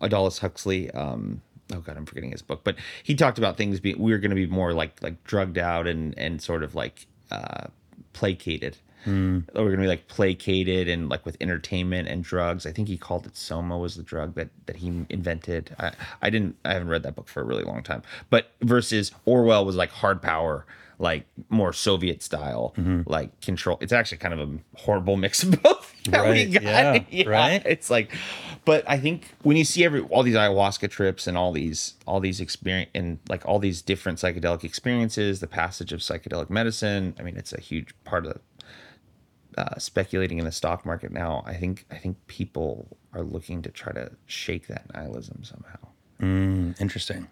Aldous 0.00 0.38
Huxley. 0.38 0.88
Um, 0.92 1.42
oh 1.72 1.80
god, 1.80 1.96
I'm 1.96 2.06
forgetting 2.06 2.30
his 2.30 2.42
book, 2.42 2.60
but 2.62 2.76
he 3.02 3.16
talked 3.16 3.38
about 3.38 3.56
things 3.56 3.80
being 3.80 3.98
we 3.98 4.12
were 4.12 4.18
going 4.18 4.30
to 4.30 4.36
be 4.36 4.46
more 4.46 4.72
like 4.72 5.02
like 5.02 5.22
drugged 5.24 5.58
out 5.58 5.88
and 5.88 6.16
and 6.16 6.40
sort 6.40 6.62
of 6.62 6.76
like 6.76 7.06
uh, 7.32 7.66
placated. 8.12 8.76
Mm. 9.06 9.46
We're 9.54 9.64
going 9.64 9.76
to 9.76 9.82
be 9.82 9.86
like 9.86 10.08
placated 10.08 10.88
and 10.88 11.08
like 11.08 11.24
with 11.24 11.36
entertainment 11.40 12.08
and 12.08 12.22
drugs. 12.22 12.66
I 12.66 12.72
think 12.72 12.88
he 12.88 12.96
called 12.96 13.26
it 13.26 13.36
Soma 13.36 13.78
was 13.78 13.96
the 13.96 14.02
drug 14.02 14.34
that 14.34 14.48
that 14.66 14.76
he 14.76 15.04
invented. 15.08 15.74
I 15.78 15.92
I 16.20 16.30
didn't 16.30 16.56
I 16.64 16.72
haven't 16.72 16.88
read 16.88 17.02
that 17.02 17.14
book 17.14 17.28
for 17.28 17.40
a 17.40 17.44
really 17.44 17.64
long 17.64 17.82
time. 17.82 18.02
But 18.30 18.52
versus 18.60 19.12
Orwell 19.24 19.64
was 19.64 19.76
like 19.76 19.90
hard 19.90 20.22
power 20.22 20.66
like 21.02 21.26
more 21.48 21.72
Soviet 21.72 22.22
style, 22.22 22.74
like 23.06 23.38
control. 23.40 23.76
It's 23.80 23.92
actually 23.92 24.18
kind 24.18 24.34
of 24.34 24.48
a 24.48 24.58
horrible 24.78 25.16
mix 25.16 25.42
of 25.42 25.60
both. 25.62 25.92
that 26.04 26.24
we 26.30 26.56
Right, 26.56 27.06
yeah, 27.12 27.28
right. 27.28 27.62
It's 27.66 27.90
like, 27.90 28.12
but 28.64 28.84
I 28.88 28.98
think 28.98 29.34
when 29.42 29.56
you 29.56 29.64
see 29.64 29.84
every 29.84 30.00
all 30.02 30.22
these 30.22 30.36
ayahuasca 30.36 30.90
trips 30.90 31.26
and 31.26 31.36
all 31.36 31.52
these 31.52 31.94
all 32.06 32.20
these 32.20 32.40
experience 32.40 32.90
and 32.94 33.18
like 33.28 33.44
all 33.46 33.58
these 33.58 33.82
different 33.82 34.18
psychedelic 34.18 34.62
experiences, 34.64 35.40
the 35.40 35.48
passage 35.48 35.92
of 35.92 36.00
psychedelic 36.00 36.50
medicine. 36.50 37.14
I 37.18 37.22
mean, 37.22 37.36
it's 37.36 37.52
a 37.52 37.60
huge 37.60 37.94
part 38.04 38.24
of 38.24 38.38
uh, 39.56 39.78
speculating 39.78 40.38
in 40.38 40.44
the 40.44 40.52
stock 40.52 40.86
market 40.86 41.12
now. 41.12 41.42
I 41.46 41.54
think 41.54 41.84
I 41.90 41.96
think 41.96 42.26
people 42.26 42.96
are 43.12 43.22
looking 43.22 43.62
to 43.62 43.70
try 43.70 43.92
to 43.92 44.12
shake 44.26 44.66
that 44.68 44.92
nihilism 44.94 45.44
somehow. 45.44 45.78
Mm, 46.20 46.80
interesting. 46.80 47.28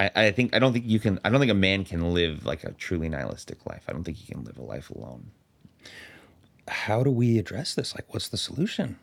I, 0.00 0.10
I 0.14 0.30
think 0.32 0.54
I 0.54 0.58
don't 0.58 0.72
think 0.72 0.86
you 0.86 0.98
can. 0.98 1.20
I 1.24 1.30
don't 1.30 1.40
think 1.40 1.52
a 1.52 1.54
man 1.54 1.84
can 1.84 2.12
live 2.12 2.44
like 2.44 2.64
a 2.64 2.72
truly 2.72 3.08
nihilistic 3.08 3.64
life. 3.66 3.84
I 3.88 3.92
don't 3.92 4.04
think 4.04 4.16
he 4.16 4.32
can 4.32 4.44
live 4.44 4.58
a 4.58 4.62
life 4.62 4.90
alone. 4.90 5.30
How 6.68 7.02
do 7.02 7.10
we 7.10 7.38
address 7.38 7.74
this? 7.74 7.94
Like, 7.94 8.12
what's 8.12 8.28
the 8.28 8.36
solution? 8.36 8.98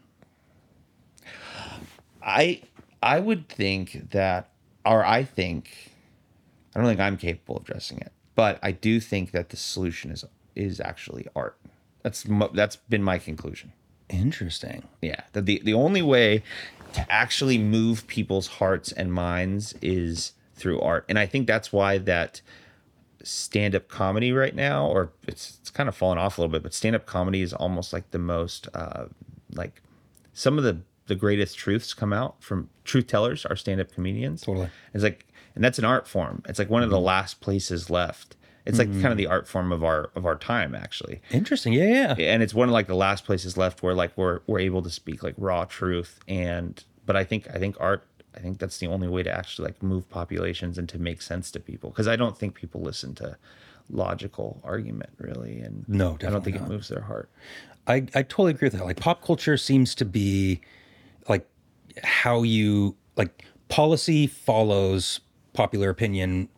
I 2.22 2.62
I 3.02 3.20
would 3.20 3.48
think 3.48 4.12
that, 4.12 4.50
or 4.86 5.06
I 5.06 5.24
think, 5.24 5.92
I 6.76 6.80
don't 6.80 6.88
think 6.88 7.00
I'm 7.00 7.18
capable 7.18 7.58
of 7.58 7.64
addressing 7.64 8.00
it, 8.00 8.12
but 8.36 8.60
I 8.62 8.72
do 8.72 9.00
think 9.00 9.32
that 9.32 9.50
the 9.50 9.58
solution 9.58 10.12
is 10.12 10.26
is 10.56 10.80
actually 10.80 11.28
art. 11.36 11.58
That's 12.04 12.28
mo- 12.28 12.52
that's 12.54 12.76
been 12.76 13.04
my 13.04 13.18
conclusion. 13.18 13.74
Interesting. 14.10 14.84
Yeah, 15.02 15.22
that 15.34 15.46
the 15.46 15.62
the 15.64 15.74
only 15.74 16.02
way 16.02 16.44
to 16.94 17.12
actually 17.12 17.58
move 17.58 18.08
people's 18.08 18.48
hearts 18.48 18.92
and 18.92 19.14
minds 19.14 19.76
is 19.82 20.34
through 20.56 20.80
art, 20.82 21.06
and 21.08 21.20
I 21.20 21.26
think 21.26 21.48
that's 21.48 21.72
why 21.72 21.98
that 22.00 22.42
stand 23.24 23.76
up 23.76 23.88
comedy 23.88 24.32
right 24.32 24.56
now, 24.56 24.88
or 24.88 25.12
it's 25.28 25.58
it's 25.62 25.70
kind 25.70 25.88
of 25.90 25.96
fallen 25.96 26.18
off 26.18 26.38
a 26.38 26.42
little 26.42 26.52
bit, 26.52 26.64
but 26.64 26.74
stand 26.74 26.96
up 26.96 27.06
comedy 27.06 27.42
is 27.42 27.54
almost 27.54 27.94
like 27.94 28.12
the 28.12 28.20
most 28.20 28.68
uh, 28.74 29.06
like 29.54 29.82
some 30.34 30.58
of 30.58 30.64
the 30.64 30.82
the 31.08 31.16
greatest 31.16 31.58
truths 31.58 31.94
come 31.94 32.14
out 32.14 32.42
from 32.42 32.70
truth 32.86 33.08
tellers 33.08 33.46
are 33.46 33.56
stand 33.56 33.82
up 33.82 33.92
comedians. 33.92 34.42
Totally. 34.42 34.70
It's 34.94 35.04
like, 35.04 35.26
and 35.56 35.64
that's 35.64 35.80
an 35.80 35.86
art 35.86 36.08
form. 36.08 36.44
It's 36.48 36.60
like 36.60 36.70
one 36.70 36.84
of 36.84 36.92
the 36.92 37.00
last 37.00 37.42
places 37.42 37.90
left. 37.90 38.36
It's 38.70 38.80
like 38.80 38.88
kind 38.88 38.98
of 38.98 39.12
mm-hmm. 39.12 39.18
the 39.18 39.28
art 39.28 39.48
form 39.48 39.72
of 39.72 39.84
our 39.84 40.12
of 40.16 40.26
our 40.26 40.36
time, 40.36 40.76
actually 40.76 41.22
Interesting. 41.32 41.74
Yeah, 41.74 42.16
yeah. 42.18 42.34
and 42.34 42.44
it's 42.44 42.54
one 42.54 42.70
of 42.70 42.74
like 42.74 42.88
the 42.88 42.96
last 42.96 43.26
places 43.26 43.58
left 43.58 43.84
where 43.84 43.94
like 43.94 44.12
we're 44.16 44.42
we're 44.48 44.60
able 44.60 44.82
to 44.84 44.90
speak 44.90 45.24
like 45.24 45.36
raw 45.38 45.66
truth 45.66 46.20
and 46.28 46.84
but 47.06 47.16
i 47.16 47.24
think 47.24 47.48
i 47.54 47.58
think 47.58 47.76
art 47.80 48.06
i 48.36 48.40
think 48.40 48.60
that's 48.60 48.78
the 48.78 48.88
only 48.88 49.08
way 49.08 49.24
to 49.24 49.32
actually 49.32 49.66
like 49.66 49.82
move 49.82 50.10
populations 50.10 50.78
and 50.78 50.88
to 50.90 51.00
make 51.00 51.22
sense 51.22 51.52
to 51.52 51.60
people 51.60 51.90
because 51.90 52.08
i 52.08 52.16
don't 52.16 52.38
think 52.38 52.56
people 52.56 52.82
listen 52.82 53.16
to 53.16 53.36
logical 53.90 54.62
argument 54.64 55.10
really 55.18 55.60
and 55.62 55.84
No, 55.88 56.18
i 56.22 56.30
don't 56.30 56.44
think 56.44 56.58
not. 56.58 56.66
it 56.66 56.70
moves 56.70 56.90
their 56.90 57.02
heart 57.02 57.30
I, 57.88 58.06
I 58.14 58.22
totally 58.22 58.52
agree 58.52 58.68
with 58.68 58.74
that. 58.74 58.86
Like 58.86 59.00
pop 59.00 59.24
culture 59.24 59.58
seems 59.58 59.96
to 59.96 60.06
be 60.06 60.62
like 61.28 61.48
how 62.04 62.44
you 62.44 62.96
like 63.16 63.46
policy 63.68 64.28
follows 64.28 65.20
popular 65.54 65.90
opinion. 65.90 66.50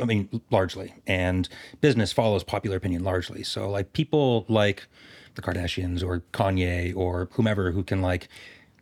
I 0.00 0.04
mean, 0.04 0.40
largely, 0.50 0.94
and 1.06 1.48
business 1.80 2.12
follows 2.12 2.44
popular 2.44 2.76
opinion 2.76 3.04
largely. 3.04 3.42
So 3.42 3.68
like 3.70 3.92
people 3.92 4.44
like 4.48 4.86
the 5.34 5.42
Kardashians 5.42 6.02
or 6.02 6.20
Kanye 6.32 6.94
or 6.96 7.28
whomever 7.32 7.70
who 7.72 7.82
can 7.82 8.02
like 8.02 8.28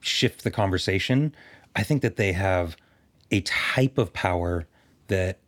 shift 0.01 0.45
the 0.45 0.51
conversation. 0.51 1.35
I 1.77 1.83
think 1.83 2.03
that 2.03 2.17
they 2.17 2.33
have 2.33 2.77
a 3.31 3.41
type 3.41 3.99
of 3.99 4.13
power 4.13 4.67
that 5.09 5.39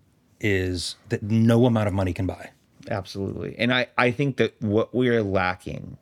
is 0.41 0.97
that 1.09 1.23
no 1.23 1.67
amount 1.67 1.89
of 1.89 1.95
money 1.95 2.13
can 2.13 2.27
buy. 2.27 2.51
absolutely 2.91 3.55
and 3.59 3.73
i 3.73 3.87
i 3.99 4.11
think 4.13 4.37
that 4.37 4.55
what 4.61 4.95
we're 4.95 5.23
lacking 5.23 5.97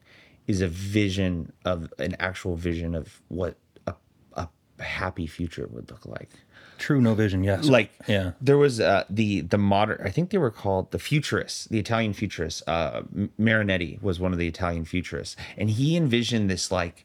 is 0.46 0.60
a 0.60 0.68
vision 0.68 1.50
of 1.64 1.92
an 1.98 2.14
actual 2.18 2.56
vision 2.56 2.94
of 2.94 3.22
what 3.28 3.56
a, 3.86 3.94
a 4.34 4.48
happy 4.82 5.26
future 5.26 5.66
would 5.70 5.90
look 5.90 6.04
like 6.04 6.30
True, 6.78 7.00
no 7.00 7.14
vision. 7.14 7.44
Yes. 7.44 7.66
like 7.66 7.90
yeah. 8.06 8.32
there 8.40 8.58
was 8.58 8.80
uh 8.80 9.04
the 9.08 9.42
the 9.42 9.58
modern 9.58 10.00
i 10.04 10.10
think 10.10 10.30
they 10.30 10.38
were 10.38 10.50
called 10.50 10.90
the 10.90 10.98
futurists 10.98 11.66
the 11.66 11.78
italian 11.78 12.12
futurists 12.12 12.62
uh 12.66 13.02
marinetti 13.38 14.00
was 14.02 14.20
one 14.20 14.32
of 14.32 14.38
the 14.38 14.48
italian 14.48 14.84
futurists 14.84 15.36
and 15.56 15.70
he 15.70 15.96
envisioned 15.96 16.50
this 16.50 16.70
like 16.70 17.04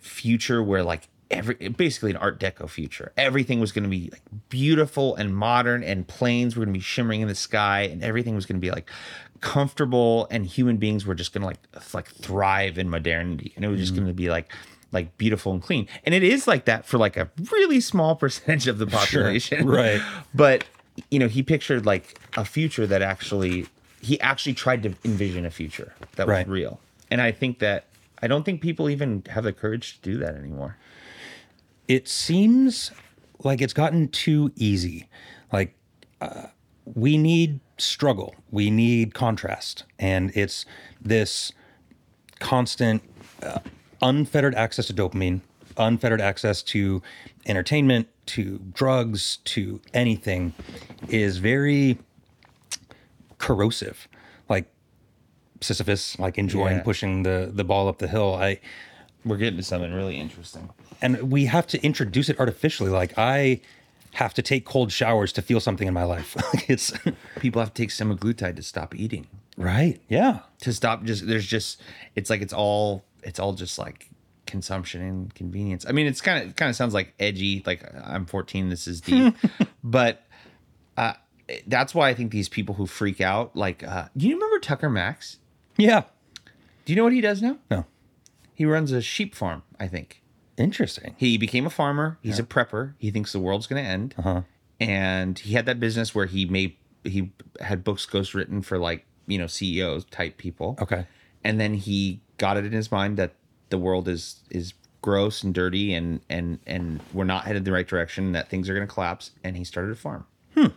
future 0.00 0.62
where 0.62 0.82
like 0.82 1.08
every 1.30 1.54
basically 1.54 2.10
an 2.10 2.16
art 2.18 2.38
deco 2.38 2.68
future 2.68 3.12
everything 3.16 3.58
was 3.58 3.72
going 3.72 3.84
to 3.84 3.88
be 3.88 4.10
like 4.12 4.22
beautiful 4.48 5.14
and 5.16 5.34
modern 5.34 5.82
and 5.82 6.06
planes 6.06 6.54
were 6.54 6.64
going 6.64 6.72
to 6.72 6.78
be 6.78 6.82
shimmering 6.82 7.22
in 7.22 7.28
the 7.28 7.34
sky 7.34 7.82
and 7.82 8.04
everything 8.04 8.34
was 8.34 8.46
going 8.46 8.56
to 8.56 8.60
be 8.60 8.70
like 8.70 8.90
comfortable 9.40 10.28
and 10.30 10.46
human 10.46 10.76
beings 10.76 11.04
were 11.06 11.14
just 11.14 11.32
going 11.32 11.40
to 11.40 11.46
like 11.46 11.58
like 11.94 12.08
thrive 12.08 12.78
in 12.78 12.88
modernity 12.88 13.52
and 13.56 13.64
it 13.64 13.68
was 13.68 13.80
just 13.80 13.94
going 13.94 14.06
to 14.06 14.12
be 14.12 14.30
like 14.30 14.52
like 14.92 15.16
beautiful 15.18 15.52
and 15.52 15.62
clean. 15.62 15.88
And 16.04 16.14
it 16.14 16.22
is 16.22 16.46
like 16.46 16.66
that 16.66 16.86
for 16.86 16.98
like 16.98 17.16
a 17.16 17.30
really 17.50 17.80
small 17.80 18.14
percentage 18.22 18.68
of 18.68 18.78
the 18.78 18.86
population. 18.86 19.66
right. 19.66 20.00
but 20.34 20.64
you 21.10 21.18
know 21.18 21.28
he 21.28 21.42
pictured 21.42 21.86
like 21.86 22.20
a 22.36 22.44
future 22.44 22.86
that 22.86 23.00
actually 23.00 23.66
he 24.02 24.20
actually 24.20 24.52
tried 24.52 24.82
to 24.82 24.94
envision 25.04 25.46
a 25.46 25.50
future 25.50 25.94
that 26.16 26.26
was 26.26 26.46
real. 26.46 26.80
And 27.10 27.20
i 27.20 27.32
think 27.32 27.58
that 27.60 27.86
i 28.22 28.26
don't 28.26 28.44
think 28.44 28.60
people 28.60 28.90
even 28.90 29.22
have 29.30 29.44
the 29.44 29.52
courage 29.52 30.00
to 30.00 30.10
do 30.10 30.18
that 30.18 30.34
anymore. 30.34 30.76
It 31.88 32.08
seems 32.08 32.92
like 33.44 33.60
it's 33.60 33.72
gotten 33.72 34.08
too 34.08 34.52
easy. 34.56 35.08
Like 35.52 35.74
uh, 36.20 36.46
we 36.84 37.16
need 37.16 37.60
struggle, 37.78 38.34
we 38.50 38.70
need 38.70 39.14
contrast, 39.14 39.84
and 39.98 40.30
it's 40.34 40.64
this 41.00 41.52
constant 42.38 43.02
uh, 43.42 43.60
unfettered 44.02 44.54
access 44.54 44.86
to 44.86 44.94
dopamine, 44.94 45.40
unfettered 45.76 46.20
access 46.20 46.62
to 46.64 47.00
entertainment, 47.46 48.08
to 48.26 48.58
drugs, 48.74 49.38
to 49.44 49.80
anything 49.94 50.52
is 51.08 51.38
very 51.38 51.98
corrosive. 53.38 54.08
Like 54.48 54.66
Sisyphus, 55.60 56.18
like 56.18 56.38
enjoying 56.38 56.78
Yeah. 56.78 56.82
pushing 56.82 57.22
the 57.22 57.50
the 57.54 57.64
ball 57.64 57.88
up 57.88 57.98
the 57.98 58.08
hill. 58.08 58.34
I 58.34 58.60
we're 59.24 59.36
getting 59.36 59.56
to 59.56 59.62
something 59.62 59.92
really 59.92 60.18
interesting 60.18 60.68
and 61.00 61.30
we 61.30 61.44
have 61.46 61.66
to 61.68 61.80
introduce 61.84 62.28
it 62.28 62.38
artificially. 62.40 62.90
Like 62.90 63.16
I 63.16 63.60
have 64.14 64.34
to 64.34 64.42
take 64.42 64.64
cold 64.66 64.92
showers 64.92 65.32
to 65.32 65.42
feel 65.42 65.60
something 65.60 65.86
in 65.88 65.94
my 65.94 66.04
life. 66.04 66.36
it's 66.68 66.92
people 67.40 67.60
have 67.62 67.72
to 67.74 67.82
take 67.82 67.90
semaglutide 67.90 68.56
to 68.56 68.62
stop 68.62 68.94
eating 68.94 69.26
right. 69.56 70.00
Yeah. 70.08 70.40
to 70.60 70.72
stop 70.72 71.04
just 71.04 71.26
there's 71.26 71.46
just 71.46 71.80
it's 72.16 72.28
like 72.30 72.42
it's 72.42 72.52
all 72.52 73.04
it's 73.22 73.38
all 73.38 73.52
just 73.52 73.78
like 73.78 74.08
consumption 74.46 75.00
and 75.00 75.34
convenience 75.34 75.86
i 75.88 75.92
mean 75.92 76.06
it's 76.06 76.20
kind 76.20 76.44
of 76.46 76.56
kind 76.56 76.68
of 76.68 76.74
sounds 76.76 76.92
like 76.92 77.14
edgy 77.20 77.62
like 77.64 77.84
i'm 78.04 78.26
14 78.26 78.68
this 78.68 78.86
is 78.88 79.00
deep 79.00 79.34
but 79.84 80.26
uh 80.96 81.12
that's 81.66 81.94
why 81.94 82.08
i 82.08 82.14
think 82.14 82.32
these 82.32 82.48
people 82.48 82.74
who 82.74 82.84
freak 82.86 83.20
out 83.20 83.54
like 83.56 83.82
uh 83.84 84.08
do 84.16 84.26
you 84.28 84.34
remember 84.34 84.58
tucker 84.58 84.90
max 84.90 85.38
Yeah. 85.76 86.02
do 86.84 86.92
you 86.92 86.96
know 86.96 87.04
what 87.04 87.12
he 87.12 87.20
does 87.20 87.40
now 87.40 87.58
No. 87.70 87.86
he 88.54 88.64
runs 88.66 88.90
a 88.92 89.00
sheep 89.00 89.34
farm 89.34 89.62
i 89.78 89.86
think 89.86 90.22
Interesting. 90.58 91.14
he 91.16 91.38
became 91.38 91.64
a 91.64 91.70
farmer 91.70 92.18
he's 92.20 92.38
a 92.38 92.42
prepper 92.44 92.94
he 92.98 93.10
thinks 93.10 93.32
the 93.32 93.38
world's 93.40 93.66
going 93.66 93.82
to 93.82 93.88
end 93.88 94.14
Uh-huh. 94.18 94.42
and 94.80 95.38
he 95.38 95.54
had 95.54 95.66
that 95.66 95.78
business 95.80 96.14
where 96.14 96.26
he 96.26 96.44
made 96.46 96.76
he 97.04 97.32
had 97.60 97.82
books 97.84 98.04
ghost 98.06 98.34
written 98.34 98.60
for 98.60 98.76
like 98.78 99.06
you 99.26 99.38
know 99.38 99.46
CEOs 99.46 100.04
type 100.06 100.36
people. 100.36 100.76
Okay. 100.82 101.06
And 101.44 101.60
then 101.60 101.74
he 101.74 102.20
got 102.38 102.56
it 102.56 102.64
in 102.64 102.72
his 102.72 102.90
mind 102.90 103.16
that 103.16 103.34
the 103.70 103.78
world 103.78 104.08
is 104.08 104.40
is 104.50 104.74
gross 105.00 105.42
and 105.42 105.52
dirty 105.54 105.92
and 105.94 106.20
and 106.28 106.58
and 106.66 107.00
we're 107.12 107.24
not 107.24 107.44
headed 107.44 107.64
the 107.64 107.72
right 107.72 107.86
direction 107.86 108.32
that 108.32 108.48
things 108.48 108.68
are 108.68 108.74
going 108.74 108.86
to 108.86 108.92
collapse. 108.92 109.32
And 109.42 109.56
he 109.56 109.64
started 109.64 109.92
a 109.92 109.96
farm. 109.96 110.26
Hmm. 110.54 110.68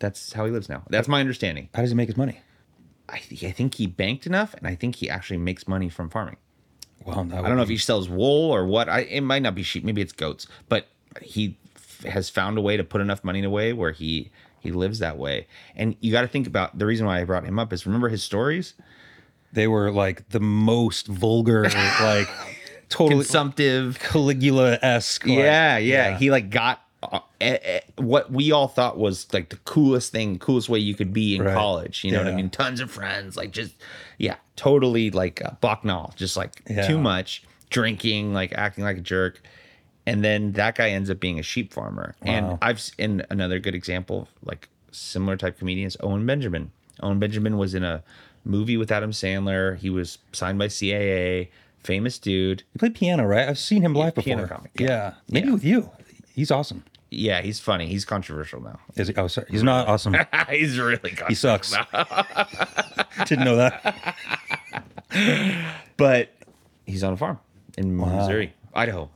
That's 0.00 0.32
how 0.32 0.44
he 0.44 0.50
lives 0.50 0.68
now. 0.68 0.82
That's 0.90 1.08
my 1.08 1.20
understanding. 1.20 1.68
How 1.74 1.82
does 1.82 1.90
he 1.90 1.96
make 1.96 2.08
his 2.08 2.16
money? 2.16 2.40
i, 3.10 3.18
th- 3.18 3.42
I 3.42 3.52
think 3.52 3.76
he 3.76 3.86
banked 3.86 4.26
enough 4.26 4.52
and 4.52 4.66
i 4.66 4.74
think 4.74 4.96
he 4.96 5.08
actually 5.08 5.38
makes 5.38 5.66
money 5.66 5.88
from 5.88 6.10
farming. 6.10 6.36
Well, 7.06 7.20
i 7.32 7.40
don't 7.40 7.56
know 7.56 7.62
if 7.62 7.68
he 7.70 7.78
sells 7.78 8.08
wool 8.08 8.50
or 8.50 8.66
what. 8.66 8.88
I, 8.88 9.00
it 9.00 9.22
might 9.22 9.40
not 9.40 9.54
be 9.54 9.62
sheep. 9.62 9.82
Maybe 9.82 10.02
it's 10.02 10.12
goats. 10.12 10.46
But 10.68 10.88
he 11.22 11.56
f- 11.74 12.02
has 12.12 12.28
found 12.28 12.58
a 12.58 12.60
way 12.60 12.76
to 12.76 12.84
put 12.84 13.00
enough 13.00 13.24
money 13.24 13.42
away 13.42 13.72
where 13.72 13.92
he 13.92 14.30
he 14.60 14.72
lives 14.72 14.98
that 14.98 15.16
way. 15.16 15.46
And 15.74 15.96
you 16.00 16.12
got 16.12 16.22
to 16.22 16.28
think 16.28 16.46
about 16.46 16.78
the 16.78 16.84
reason 16.84 17.06
why 17.06 17.20
i 17.20 17.24
brought 17.24 17.44
him 17.44 17.58
up 17.58 17.72
is 17.72 17.86
remember 17.86 18.08
his 18.08 18.22
stories 18.22 18.74
they 19.52 19.66
were 19.66 19.90
like 19.90 20.28
the 20.30 20.40
most 20.40 21.06
vulgar, 21.06 21.64
like 22.02 22.28
totally 22.88 23.24
consumptive 23.24 23.98
Caligula 24.00 24.78
esque. 24.82 25.24
yeah, 25.26 25.78
yeah, 25.78 26.16
He 26.18 26.30
like 26.30 26.50
got 26.50 26.82
uh, 27.02 27.20
what 27.96 28.30
we 28.32 28.50
all 28.50 28.66
thought 28.68 28.98
was 28.98 29.32
like 29.32 29.50
the 29.50 29.56
coolest 29.58 30.10
thing, 30.12 30.38
coolest 30.38 30.68
way 30.68 30.78
you 30.78 30.94
could 30.94 31.12
be 31.12 31.36
in 31.36 31.42
Right. 31.42 31.54
college. 31.54 32.02
You 32.04 32.12
know 32.12 32.18
what 32.18 32.28
I 32.28 32.32
mean? 32.32 32.50
Tons 32.50 32.80
of 32.80 32.90
friends, 32.90 33.36
like 33.36 33.52
just 33.52 33.74
yeah, 34.18 34.36
totally 34.56 35.10
like 35.10 35.40
uh, 35.44 35.50
Bacchanal, 35.60 36.12
just 36.16 36.36
like 36.36 36.62
Yeah. 36.68 36.86
too 36.86 36.98
much 36.98 37.42
drinking, 37.70 38.32
like 38.34 38.52
acting 38.52 38.82
like 38.84 38.96
a 38.98 39.00
jerk. 39.02 39.40
And 40.06 40.24
then 40.24 40.52
that 40.52 40.74
guy 40.74 40.88
ends 40.90 41.10
up 41.10 41.20
being 41.20 41.38
a 41.38 41.42
sheep 41.42 41.72
farmer. 41.72 42.16
And 42.22 42.58
I've 42.62 42.82
in 42.98 43.24
another 43.30 43.58
good 43.58 43.74
example, 43.74 44.22
of, 44.22 44.28
like 44.42 44.68
similar 44.90 45.36
type 45.36 45.58
comedians, 45.58 45.96
Owen 46.00 46.24
Benjamin. 46.26 46.72
Owen 47.00 47.18
Benjamin 47.18 47.58
was 47.58 47.74
in 47.74 47.84
a 47.84 48.02
movie 48.44 48.76
with 48.76 48.90
Adam 48.90 49.10
Sandler. 49.10 49.76
He 49.78 49.90
was 49.90 50.18
signed 50.32 50.58
by 50.58 50.66
CAA, 50.68 51.48
famous 51.78 52.18
dude. 52.18 52.62
He 52.72 52.78
played 52.78 52.94
piano, 52.94 53.26
right? 53.26 53.48
I've 53.48 53.58
seen 53.58 53.82
him 53.82 53.94
live 53.94 54.14
before. 54.14 54.24
piano 54.24 54.48
comic, 54.48 54.72
Yeah. 54.78 54.86
yeah. 54.88 55.14
Maybe 55.30 55.46
Yeah. 55.48 55.52
with 55.52 55.64
you. 55.64 55.90
He's 56.34 56.50
awesome. 56.50 56.84
Yeah, 57.10 57.40
he's 57.40 57.58
funny. 57.58 57.86
He's 57.86 58.04
controversial 58.04 58.60
now. 58.60 58.78
Is 58.94 59.08
he? 59.08 59.14
Oh, 59.16 59.28
sorry. 59.28 59.46
He's 59.50 59.62
not 59.62 59.88
awesome. 59.88 60.14
he's 60.50 60.78
really 60.78 61.16
He 61.26 61.34
sucks. 61.34 61.74
Didn't 63.24 63.44
know 63.44 63.56
that. 63.56 64.14
but 65.96 66.30
he's 66.86 67.02
on 67.02 67.14
a 67.14 67.16
farm 67.16 67.38
in 67.78 67.96
Missouri, 67.96 68.52
Idaho. 68.74 69.10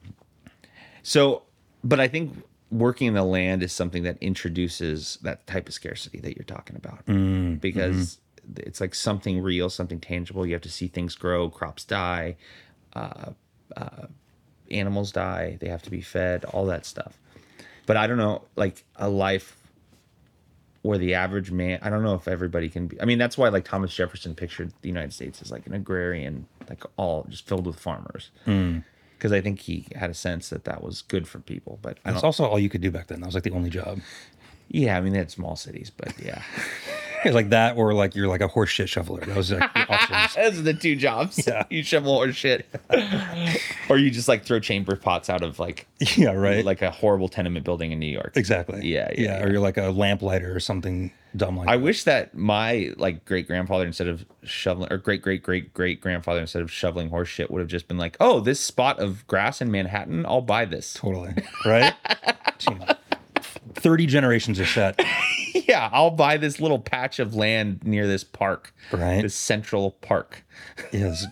So, 1.03 1.43
but 1.85 2.01
I 2.01 2.09
think 2.09 2.33
working 2.71 3.09
in 3.09 3.15
the 3.15 3.25
land 3.25 3.63
is 3.63 3.73
something 3.73 4.03
that 4.05 4.17
introduces 4.21 5.19
that 5.23 5.47
type 5.47 5.69
of 5.69 5.75
scarcity 5.75 6.19
that 6.21 6.37
you're 6.37 6.45
talking 6.45 6.77
about 6.77 7.05
mm-hmm. 7.07 7.57
because 7.57 8.19
it's 8.57 8.81
like 8.81 8.95
something 8.95 9.41
real, 9.43 9.71
something 9.71 10.01
tangible. 10.01 10.45
You 10.47 10.53
have 10.55 10.63
to 10.63 10.71
see 10.71 10.89
things 10.89 11.15
grow, 11.15 11.49
crops 11.49 11.85
die, 11.85 12.37
uh, 12.95 13.31
uh, 13.77 14.07
animals 14.71 15.13
die, 15.13 15.59
they 15.61 15.69
have 15.69 15.83
to 15.83 15.91
be 15.91 16.01
fed, 16.01 16.45
all 16.47 16.67
that 16.67 16.85
stuff. 16.87 17.19
But 17.87 17.97
I 17.97 18.07
don't 18.07 18.19
know, 18.19 18.43
like 18.57 18.85
a 18.97 19.09
life 19.09 19.57
where 20.83 20.99
the 20.99 21.15
average 21.15 21.53
man 21.53 21.79
i 21.83 21.89
don't 21.89 22.03
know 22.03 22.15
if 22.17 22.27
everybody 22.27 22.69
can 22.69 22.89
be 22.89 23.01
i 23.01 23.05
mean 23.05 23.17
that's 23.17 23.39
why 23.39 23.49
like 23.49 23.65
thomas 23.65 23.95
jefferson 23.95 24.35
pictured 24.35 24.73
the 24.83 24.89
united 24.89 25.13
states 25.13 25.41
as 25.41 25.49
like 25.53 25.65
an 25.65 25.73
agrarian 25.75 26.45
like 26.69 26.83
all 26.97 27.25
just 27.29 27.47
filled 27.47 27.65
with 27.69 27.79
farmers 27.79 28.31
because 29.17 29.31
i 29.31 29.41
think 29.41 29.61
he 29.61 29.87
had 29.95 30.11
a 30.11 30.15
sense 30.15 30.49
that 30.49 30.65
that 30.65 30.83
was 30.83 31.03
good 31.03 31.29
for 31.29 31.39
people 31.39 31.79
but 31.83 31.99
That's 32.05 32.25
also 32.25 32.45
all 32.45 32.59
you 32.59 32.69
could 32.69 32.81
do 32.81 32.91
back 32.91 33.07
then. 33.07 33.21
That 33.21 33.27
was 33.27 33.35
like 33.37 33.45
the 33.45 33.53
only 33.53 33.71
job. 33.71 34.01
yeah 34.71 34.97
i 34.97 35.01
mean 35.01 35.13
they 35.13 35.21
had 35.21 35.31
small 35.31 35.55
cities 35.55 35.89
but 35.97 36.13
yeah 36.21 36.43
like 37.27 37.51
that, 37.51 37.77
or 37.77 37.95
like 37.95 38.15
you're 38.15 38.29
like 38.29 38.41
a 38.41 38.49
horse 38.49 38.71
shit 38.71 38.89
shoveler. 38.89 39.21
That 39.21 39.37
was 39.37 39.51
like 39.53 39.73
the 39.75 39.81
options. 39.93 40.35
those 40.35 40.59
are 40.59 40.63
the 40.63 40.75
two 40.75 40.97
jobs 40.97 41.45
Yeah. 41.47 41.65
you 41.71 41.83
shovel 41.83 42.13
or 42.21 42.33
shit 42.33 42.67
or 43.89 43.99
you 43.99 44.11
just 44.11 44.29
like 44.29 44.45
throw 44.45 44.61
chamber 44.61 44.97
pots 44.97 45.31
out 45.31 45.43
of 45.43 45.59
like 45.59 45.87
Yeah, 46.17 46.33
right. 46.33 46.65
like 46.65 46.83
a 46.83 46.91
horrible 46.91 47.29
tenement 47.29 47.65
building 47.65 47.93
in 47.93 47.99
new 47.99 48.07
york 48.13 48.33
exactly. 48.37 48.87
Yeah, 48.87 49.11
yeah, 49.17 49.43
Or 49.43 49.51
you're 49.51 49.61
like 49.61 49.77
a 49.79 49.91
lamplighter 49.91 50.55
or 50.55 50.61
something 50.61 51.13
dumb 51.37 51.57
like 51.57 51.69
I 51.69 51.77
that. 51.77 51.83
wish 51.83 52.05
that 52.05 52.35
my 52.35 52.93
like 52.97 53.25
great 53.25 53.47
grandfather 53.47 53.87
instead 53.87 54.09
of 54.09 54.25
shoveling 54.43 54.93
or 54.93 54.99
great 54.99 55.23
great 55.23 55.43
great 55.43 55.73
great 55.73 56.01
grandfather 56.01 56.41
instead 56.41 56.63
of 56.63 56.71
shoveling 56.71 57.09
horse 57.11 57.29
shit 57.29 57.51
would 57.51 57.61
have 57.61 57.69
just 57.69 57.89
been 57.89 57.99
like, 57.99 58.17
oh, 58.21 58.41
this 58.41 58.61
spot 58.61 58.99
of 58.99 59.27
grass 59.27 59.61
in 59.63 59.71
Manhattan, 59.71 60.27
I'll 60.27 60.41
buy 60.43 60.65
this. 60.65 60.95
Totally. 60.95 61.35
Right? 61.65 61.95
Gee, 62.59 62.77
30 63.75 64.07
generations 64.07 64.61
are 64.61 64.67
set. 64.67 65.01
yeah, 65.69 65.89
I'll 65.93 66.11
buy 66.11 66.37
this 66.37 66.61
little 66.61 66.79
patch 66.79 67.19
of 67.19 67.35
land 67.35 67.85
near 67.85 68.07
this 68.07 68.25
park, 68.25 68.75
Right. 68.93 69.23
This 69.23 69.35
central 69.35 69.93
park. 70.03 70.45
Yes. 70.93 71.27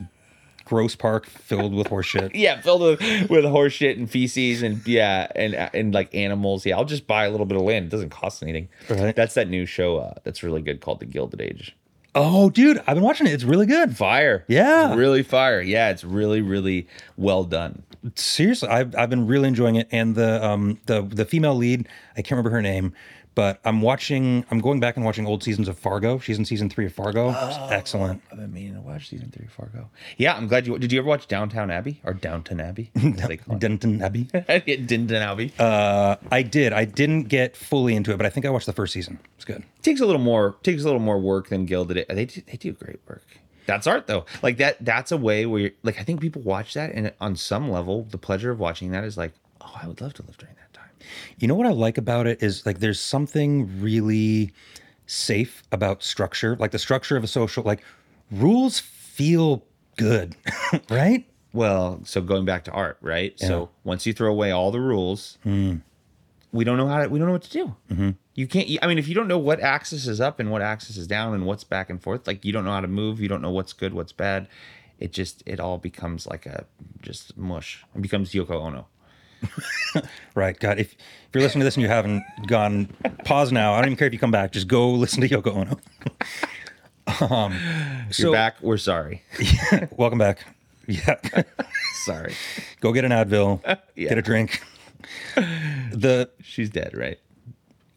Gross 0.64 0.94
park 0.94 1.26
filled 1.26 1.74
with 1.74 1.88
horseshit. 1.88 2.30
Yeah, 2.35 2.61
filled 2.61 2.83
with, 2.83 3.28
with 3.28 3.44
horse 3.44 3.72
shit 3.72 3.98
and 3.98 4.09
feces 4.09 4.62
and 4.62 4.87
yeah, 4.87 5.26
and 5.35 5.54
and 5.54 5.92
like 5.92 6.14
animals. 6.14 6.64
Yeah, 6.64 6.76
I'll 6.76 6.85
just 6.85 7.09
buy 7.09 7.24
a 7.24 7.30
little 7.30 7.46
bit 7.46 7.56
of 7.56 7.64
land. 7.64 7.87
It 7.87 7.88
doesn't 7.90 8.11
cost 8.11 8.40
anything. 8.42 8.68
Right. 8.88 9.16
That's 9.16 9.35
that 9.35 9.48
new 9.48 9.66
show 9.66 9.98
uh, 9.98 10.14
that's 10.22 10.44
really 10.44 10.62
good 10.62 10.80
called 10.80 11.00
The 11.00 11.06
Gilded 11.06 11.40
Age. 11.40 11.74
Oh, 12.14 12.50
dude, 12.50 12.78
I've 12.87 12.94
been 12.96 13.02
watching 13.04 13.26
it. 13.26 13.33
It's 13.33 13.44
really 13.44 13.66
good. 13.66 13.96
Fire. 13.96 14.44
Yeah. 14.48 14.88
It's 14.88 14.96
really 14.96 15.22
fire. 15.24 15.61
Yeah, 15.61 15.90
it's 15.90 16.04
really 16.04 16.40
really 16.40 16.87
well 17.16 17.42
done. 17.44 17.83
seriously 18.14 18.68
i've, 18.68 18.94
I've 18.96 19.11
been 19.11 19.26
really 19.26 19.48
enjoying 19.48 19.74
it 19.76 19.87
and 19.92 20.14
the 20.14 20.42
um 20.44 20.78
the 20.87 21.02
the 21.02 21.26
female 21.26 21.54
lead 21.54 21.87
i 22.16 22.22
can't 22.22 22.30
remember 22.30 22.48
her 22.50 22.62
name 22.62 22.94
but 23.35 23.61
i'm 23.64 23.81
watching 23.81 24.45
i'm 24.51 24.61
going 24.61 24.81
back 24.81 24.97
and 24.97 25.05
watching 25.05 25.27
old 25.27 25.43
seasons 25.43 25.69
of 25.69 25.79
fargo 25.79 26.19
she's 26.19 26.38
in 26.38 26.45
season 26.45 26.69
three 26.69 26.87
of 26.87 26.93
fargo 26.93 27.31
It's 27.31 27.57
excellent 27.73 28.23
I've 28.31 28.38
been 28.38 28.53
meaning 28.53 28.75
to 28.75 28.81
watch 28.81 29.09
season 29.09 29.31
three 29.31 29.47
of 29.47 29.53
Fargo. 29.53 29.88
Yeah, 30.16 30.35
I'm 30.37 30.47
glad 30.49 30.66
you. 30.66 30.79
Did 30.79 30.93
you 30.93 30.99
ever 31.01 31.09
watch 31.09 31.27
Downtown 31.29 31.71
Abbey 31.71 32.01
or 32.05 32.12
Downton 32.14 32.61
Abbey? 32.61 32.90
as 32.97 33.29
they 33.29 33.37
call 33.37 33.57
denton 33.59 34.01
abbey. 34.03 34.25
Downton 34.87 35.12
Abbey. 35.14 35.53
uh 35.59 36.16
i 36.31 36.43
did 36.43 36.73
i 36.73 36.85
didn't 36.85 37.25
get 37.25 37.57
fully 37.57 37.95
into 37.95 38.12
it 38.12 38.16
but 38.16 38.27
i 38.27 38.31
think 38.31 38.47
i 38.47 38.51
watched 38.51 38.66
the 38.66 38.73
first 38.73 38.93
season 38.93 39.19
it's 39.37 39.45
good 39.45 39.59
It 39.79 39.83
takes 39.83 40.01
a 40.01 40.07
little 40.07 40.21
more. 40.21 40.57
Takes 40.62 40.83
a 40.83 40.85
little 40.85 41.01
more 41.01 41.19
work 41.19 41.49
than 41.49 41.66
Gilded. 41.66 41.97
It. 41.97 42.09
They 42.09 42.25
do, 42.27 42.43
they 42.47 42.57
do 42.57 42.73
great 42.73 43.01
work. 43.09 43.25
That's 43.66 43.87
art 43.87 44.07
though. 44.07 44.25
Like 44.43 44.57
that. 44.59 44.85
That's 44.85 45.12
a 45.12 45.16
way 45.16 45.47
where 45.47 45.61
you're, 45.61 45.71
like 45.83 45.99
I 45.99 46.03
think 46.03 46.21
people 46.21 46.43
watch 46.43 46.75
that, 46.75 46.90
and 46.93 47.12
on 47.21 47.37
some 47.37 47.71
level, 47.71 48.07
the 48.11 48.19
pleasure 48.19 48.51
of 48.51 48.59
watching 48.59 48.90
that 48.93 49.05
is 49.05 49.16
like, 49.16 49.33
oh, 49.61 49.73
I 49.83 49.87
would 49.87 50.01
love 50.01 50.12
to 50.14 50.23
live 50.23 50.37
during 50.38 50.55
that. 50.57 50.69
You 51.38 51.48
know 51.48 51.54
what 51.54 51.66
i 51.66 51.70
like 51.70 51.98
about 51.98 52.26
it 52.26 52.42
is 52.42 52.64
like 52.66 52.80
there's 52.80 53.00
something 53.00 53.80
really 53.80 54.52
safe 55.06 55.62
about 55.72 56.02
structure 56.02 56.56
like 56.56 56.70
the 56.70 56.78
structure 56.78 57.16
of 57.16 57.24
a 57.24 57.26
social 57.26 57.62
like 57.64 57.82
rules 58.30 58.78
feel 58.78 59.64
good 59.96 60.36
right 60.90 61.26
Well, 61.52 62.00
so 62.04 62.20
going 62.20 62.44
back 62.44 62.64
to 62.64 62.70
art, 62.70 62.96
right? 63.00 63.38
So 63.38 63.70
once 63.82 64.06
you 64.06 64.12
throw 64.12 64.30
away 64.30 64.52
all 64.52 64.70
the 64.70 64.80
rules, 64.80 65.36
hmm. 65.42 65.76
we 66.52 66.64
don't 66.64 66.76
know 66.76 66.86
how 66.86 67.02
to, 67.02 67.08
we 67.08 67.18
don't 67.18 67.26
know 67.26 67.32
what 67.32 67.42
to 67.42 67.50
do. 67.50 67.76
Mm-hmm. 67.90 68.10
You 68.34 68.46
can't. 68.46 68.68
I 68.82 68.86
mean, 68.86 68.98
if 68.98 69.08
you 69.08 69.14
don't 69.14 69.26
know 69.26 69.38
what 69.38 69.60
axis 69.60 70.06
is 70.06 70.20
up 70.20 70.38
and 70.38 70.50
what 70.50 70.62
axis 70.62 70.96
is 70.96 71.06
down 71.06 71.34
and 71.34 71.46
what's 71.46 71.64
back 71.64 71.90
and 71.90 72.00
forth, 72.00 72.26
like 72.26 72.44
you 72.44 72.52
don't 72.52 72.64
know 72.64 72.70
how 72.70 72.80
to 72.80 72.88
move. 72.88 73.20
You 73.20 73.28
don't 73.28 73.42
know 73.42 73.50
what's 73.50 73.72
good, 73.72 73.92
what's 73.94 74.12
bad. 74.12 74.46
It 75.00 75.12
just 75.12 75.42
it 75.44 75.58
all 75.58 75.78
becomes 75.78 76.26
like 76.26 76.46
a 76.46 76.66
just 77.02 77.36
mush. 77.36 77.84
It 77.96 78.02
becomes 78.02 78.30
Yoko 78.32 78.62
Ono. 78.62 78.86
Right. 80.35 80.59
God, 80.59 80.79
if, 80.79 80.92
if 80.92 80.98
you're 81.35 81.42
listening 81.42 81.61
to 81.61 81.64
this 81.64 81.74
and 81.74 81.83
you 81.83 81.88
haven't 81.88 82.22
gone, 82.46 82.88
pause 83.24 83.50
now. 83.50 83.74
I 83.74 83.79
don't 83.79 83.87
even 83.87 83.96
care 83.96 84.07
if 84.07 84.12
you 84.12 84.18
come 84.18 84.31
back. 84.31 84.53
Just 84.53 84.68
go 84.68 84.90
listen 84.90 85.20
to 85.22 85.29
Yoko 85.29 85.57
Ono. 85.57 85.81
um, 87.35 87.59
so 88.11 88.22
you're 88.24 88.33
back. 88.33 88.62
We're 88.62 88.76
sorry. 88.76 89.22
welcome 89.96 90.18
back. 90.18 90.46
Yeah. 90.87 91.16
sorry. 92.05 92.35
go 92.81 92.92
get 92.92 93.05
an 93.05 93.11
Advil. 93.11 93.61
Yeah. 93.96 94.09
Get 94.09 94.18
a 94.18 94.22
drink. 94.22 94.62
The 95.35 96.31
She's 96.42 96.70
dead, 96.70 96.96
right? 96.96 97.18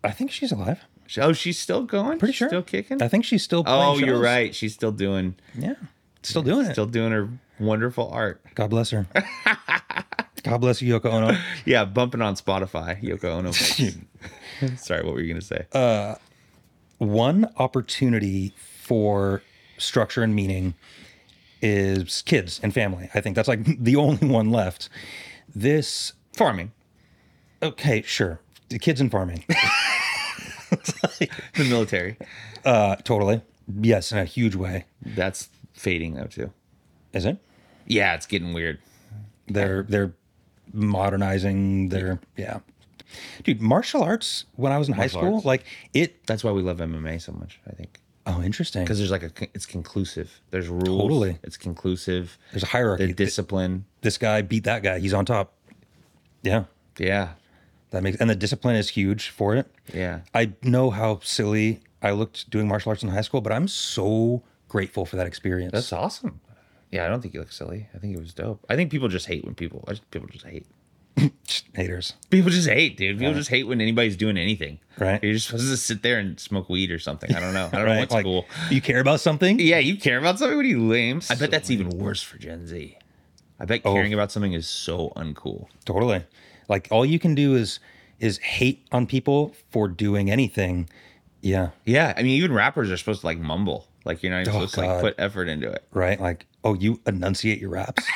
I 0.03 0.12
think 0.12 0.32
she's 0.32 0.51
alive. 0.51 0.79
Oh, 1.17 1.34
she's 1.34 1.60
still 1.60 1.84
going. 1.84 2.17
Pretty 2.17 2.32
She's 2.32 2.38
sure. 2.39 2.49
Still 2.49 2.63
kicking. 2.63 3.01
I 3.01 3.08
think 3.08 3.25
she's 3.25 3.43
still. 3.43 3.63
Oh, 3.67 3.97
you're 3.99 4.19
right. 4.19 4.56
She's 4.56 4.73
still 4.73 4.91
doing 4.91 5.36
Yeah. 5.53 5.75
Still 6.23 6.41
doing 6.41 6.65
it. 6.65 6.71
still 6.71 6.86
doing 6.88 7.12
her 7.12 7.29
wonderful 7.60 8.10
art. 8.10 8.41
God 8.56 8.69
bless 8.69 8.89
her. 8.91 9.06
God 10.43 10.58
bless 10.60 10.82
you, 10.82 10.99
Yoko 10.99 11.06
Ono. 11.06 11.38
Yeah, 11.65 11.86
bumping 11.86 12.21
on 12.21 12.36
Spotify. 12.36 13.01
Yoko 13.01 13.25
Ono. 13.25 13.51
Sorry, 14.77 15.03
what 15.03 15.13
were 15.13 15.21
you 15.21 15.34
gonna 15.34 15.41
say? 15.41 15.65
Uh, 15.71 16.15
One 16.98 17.50
opportunity 17.58 18.54
for 18.58 19.41
structure 19.77 20.21
and 20.23 20.35
meaning 20.35 20.73
is 21.62 22.21
kids 22.23 22.60
and 22.62 22.73
family. 22.73 23.10
I 23.13 23.21
think 23.21 23.35
that's 23.35 23.48
like 23.48 23.63
the 23.81 23.96
only 23.96 24.27
one 24.27 24.52
left. 24.52 24.89
This 25.56 26.13
Farming. 26.33 26.71
Okay, 27.62 28.02
sure. 28.02 28.39
The 28.69 28.79
kids 28.79 29.00
and 29.00 29.10
farming. 29.12 29.46
The 31.56 31.63
military. 31.69 32.17
Uh, 32.65 32.96
totally. 32.98 33.41
Yes, 33.81 34.12
in 34.12 34.17
a 34.17 34.25
huge 34.25 34.56
way. 34.56 34.85
That's 35.06 35.50
fading 35.73 36.15
though 36.15 36.25
too. 36.25 36.52
Is 37.13 37.25
it? 37.25 37.37
Yeah, 37.85 38.15
it's 38.15 38.25
getting 38.25 38.52
weird. 38.54 38.79
They're 39.48 39.83
they're 39.83 40.13
modernizing 40.71 41.89
their 41.89 42.19
yeah. 42.37 42.59
Dude, 43.43 43.61
martial 43.61 44.01
arts 44.03 44.45
when 44.55 44.71
I 44.71 44.77
was 44.79 44.87
in 44.87 44.95
high 44.95 45.07
school, 45.07 45.35
arts. 45.35 45.45
like 45.45 45.65
it. 45.93 46.25
That's 46.25 46.43
why 46.43 46.51
we 46.51 46.61
love 46.61 46.77
MMA 46.77 47.21
so 47.21 47.31
much. 47.33 47.59
I 47.67 47.73
think 47.73 47.99
Oh, 48.25 48.41
interesting. 48.41 48.83
because 48.83 48.97
there's 48.99 49.11
like 49.11 49.23
a 49.23 49.29
con- 49.29 49.49
it's 49.53 49.65
conclusive. 49.65 50.39
There's 50.51 50.67
rules. 50.69 50.87
Totally. 51.01 51.37
It's 51.43 51.57
conclusive. 51.57 52.37
There's 52.51 52.63
a 52.63 52.67
hierarchy. 52.67 53.07
The 53.07 53.13
discipline. 53.13 53.85
this 54.01 54.17
guy 54.17 54.41
beat 54.41 54.63
that 54.63 54.81
guy. 54.81 54.99
He's 54.99 55.13
on 55.13 55.25
top. 55.25 55.53
Yeah, 56.41 56.63
Yeah. 56.97 57.33
that 57.91 58.01
makes 58.03 58.17
and 58.17 58.29
the 58.29 58.35
discipline 58.35 58.75
is 58.77 58.89
huge 58.89 59.29
for 59.29 59.55
it. 59.55 59.67
Yeah. 59.93 60.21
I 60.33 60.53
know 60.63 60.89
how 60.89 61.19
silly 61.23 61.81
I 62.01 62.11
looked 62.11 62.49
doing 62.49 62.67
martial 62.67 62.89
arts 62.89 63.03
in 63.03 63.09
high 63.09 63.21
school, 63.21 63.41
but 63.41 63.51
I'm 63.53 63.67
so 63.67 64.41
grateful 64.69 65.05
for 65.05 65.17
that 65.17 65.27
experience. 65.27 65.71
That's 65.73 65.93
awesome. 65.93 66.39
Yeah, 66.94 67.06
I 67.06 67.10
don't 67.10 67.21
think 67.21 67.33
he 67.33 67.39
look 67.39 67.52
silly. 67.52 67.87
I 67.94 67.98
think 67.98 68.15
it 68.15 68.19
was 68.19 68.33
dope. 68.33 68.63
I 68.69 68.75
think 68.75 68.91
people 68.91 69.08
just 69.08 69.25
hate 69.25 69.44
when 69.44 69.56
people. 69.56 69.83
I 69.87 69.91
just, 69.91 70.10
people 70.12 70.27
just 70.29 70.46
hate. 70.46 70.65
Haters. 71.75 72.13
People 72.29 72.50
just 72.52 72.67
hate, 72.69 72.98
dude. 72.98 73.19
People 73.19 73.33
just 73.33 73.50
hate 73.50 73.63
when 73.67 73.81
anybody's 73.81 74.15
doing 74.15 74.37
anything. 74.37 74.79
Right. 75.00 75.21
You're 75.23 75.33
just 75.33 75.48
supposed 75.48 75.69
to 75.69 75.77
sit 75.77 76.02
there 76.04 76.19
and 76.19 76.39
smoke 76.39 76.69
weed 76.69 76.91
or 76.91 77.00
something. 77.00 77.33
I 77.35 77.39
don't 77.39 77.54
know. 77.54 77.67
I 77.71 77.77
don't 77.77 77.85
know 77.87 78.00
what's 78.00 78.13
like, 78.13 78.23
cool. 78.25 78.46
you 78.69 78.81
care 78.81 79.00
about 79.00 79.19
something? 79.19 79.60
Yeah, 79.60 79.79
you 79.79 79.98
care 79.98 80.17
about 80.17 80.39
something? 80.39 80.56
What 80.58 80.65
are 80.65 80.69
you 80.69 80.81
lame? 80.87 81.21
I 81.29 81.35
bet 81.35 81.52
that's 81.52 81.69
even 81.71 81.89
worse 81.89 82.21
for 82.21 82.37
Gen 82.37 82.65
Z. 82.67 82.98
I 83.60 83.65
bet 83.65 83.81
Oh. 83.85 83.94
caring 83.94 84.13
about 84.13 84.31
something 84.31 84.54
is 84.54 84.67
so 84.67 85.12
uncool. 85.15 85.67
Totally. 85.85 86.23
Like 86.69 86.87
all 86.91 87.06
you 87.06 87.19
can 87.19 87.35
do 87.35 87.56
is 87.56 87.79
is 88.19 88.37
hate 88.39 88.85
on 88.91 89.06
people 89.06 89.54
for 89.71 89.87
doing 89.87 90.31
anything. 90.31 90.89
Yeah. 91.41 91.69
Yeah, 91.85 92.13
I 92.15 92.23
mean, 92.23 92.31
even 92.41 92.54
rappers 92.54 92.89
are 92.89 92.98
supposed 92.98 93.21
to 93.21 93.27
like 93.27 93.37
mumble. 93.39 93.87
Like 94.06 94.23
you're 94.23 94.31
not 94.31 94.41
even 94.41 94.50
Oh, 94.56 94.60
supposed 94.65 94.73
to 94.75 94.81
like 94.81 95.02
put 95.02 95.15
effort 95.17 95.48
into 95.50 95.69
it. 95.71 95.83
Right? 95.91 96.19
Like, 96.19 96.46
oh, 96.63 96.73
you 96.73 96.99
enunciate 97.05 97.59
your 97.59 97.69
raps? 97.71 98.03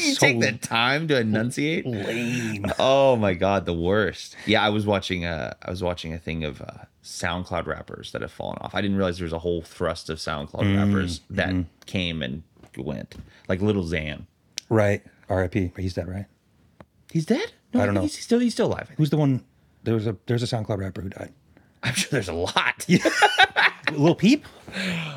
You 0.00 0.14
So 0.14 0.26
take 0.26 0.40
the 0.40 0.50
time 0.54 1.06
to 1.06 1.20
enunciate. 1.20 1.86
lame. 1.86 2.66
Oh 2.80 3.14
my 3.14 3.32
god, 3.34 3.64
the 3.64 3.72
worst. 3.72 4.34
Yeah, 4.44 4.60
I 4.60 4.70
was 4.70 4.84
watching 4.84 5.24
a 5.24 5.54
I 5.62 5.70
was 5.70 5.84
watching 5.84 6.12
a 6.12 6.18
thing 6.18 6.42
of 6.42 6.60
uh, 6.60 6.86
SoundCloud 7.04 7.66
rappers 7.66 8.10
that 8.10 8.20
have 8.20 8.32
fallen 8.32 8.58
off. 8.60 8.74
I 8.74 8.80
didn't 8.80 8.96
realize 8.96 9.18
there 9.18 9.24
was 9.24 9.32
a 9.32 9.38
whole 9.38 9.62
thrust 9.62 10.10
of 10.10 10.18
SoundCloud 10.18 10.64
Mm, 10.64 10.76
rappers 10.78 11.20
that 11.30 11.50
mm-hmm. 11.50 11.62
came 11.86 12.22
and 12.24 12.42
went. 12.76 13.14
Like 13.48 13.60
Lil 13.62 13.84
Xan. 13.84 14.26
Right. 14.68 15.00
R.I.P. 15.28 15.70
He's 15.76 15.94
dead, 15.94 16.08
right? 16.08 16.26
He's 17.12 17.24
dead? 17.26 17.52
No, 17.72 17.80
I 17.80 17.86
don't 17.86 17.94
know. 17.94 18.00
He's 18.02 18.18
still 18.18 18.40
he's 18.40 18.54
still 18.54 18.66
alive. 18.66 18.90
Who's 18.96 19.10
the 19.10 19.16
one? 19.16 19.44
There 19.84 19.94
was 19.94 20.08
a 20.08 20.16
there's 20.26 20.42
a 20.42 20.46
SoundCloud 20.46 20.78
rapper 20.78 21.02
who 21.02 21.10
died. 21.10 21.32
I'm 21.84 21.94
sure 21.94 22.08
there's 22.10 22.28
a 22.28 22.32
lot. 22.32 22.86
Lil 23.92 24.14
Peep? 24.14 24.44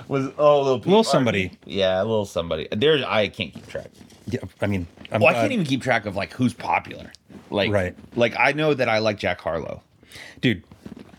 Was 0.08 0.32
oh 0.38 0.62
little 0.62 0.80
Lil 0.80 1.04
somebody. 1.04 1.58
Yeah, 1.66 2.02
a 2.02 2.04
little 2.04 2.26
somebody. 2.26 2.68
There's 2.72 3.02
I 3.04 3.30
can't 3.30 3.54
keep 3.54 3.66
track. 3.68 3.88
Yeah. 4.28 4.42
I 4.62 4.68
mean, 4.68 4.86
I'm 5.12 5.22
Well, 5.22 5.30
I 5.30 5.40
can't 5.40 5.52
even 5.52 5.66
keep 5.66 5.82
track 5.82 6.06
of 6.06 6.16
like 6.16 6.34
who's 6.34 6.54
popular. 6.54 7.12
Like 7.50 7.72
Right. 7.72 7.96
Like 8.16 8.36
I 8.38 8.52
know 8.52 8.74
that 8.74 8.90
I 8.90 9.00
like 9.00 9.18
Jack 9.18 9.42
Harlow. 9.42 9.82
dude. 10.42 10.64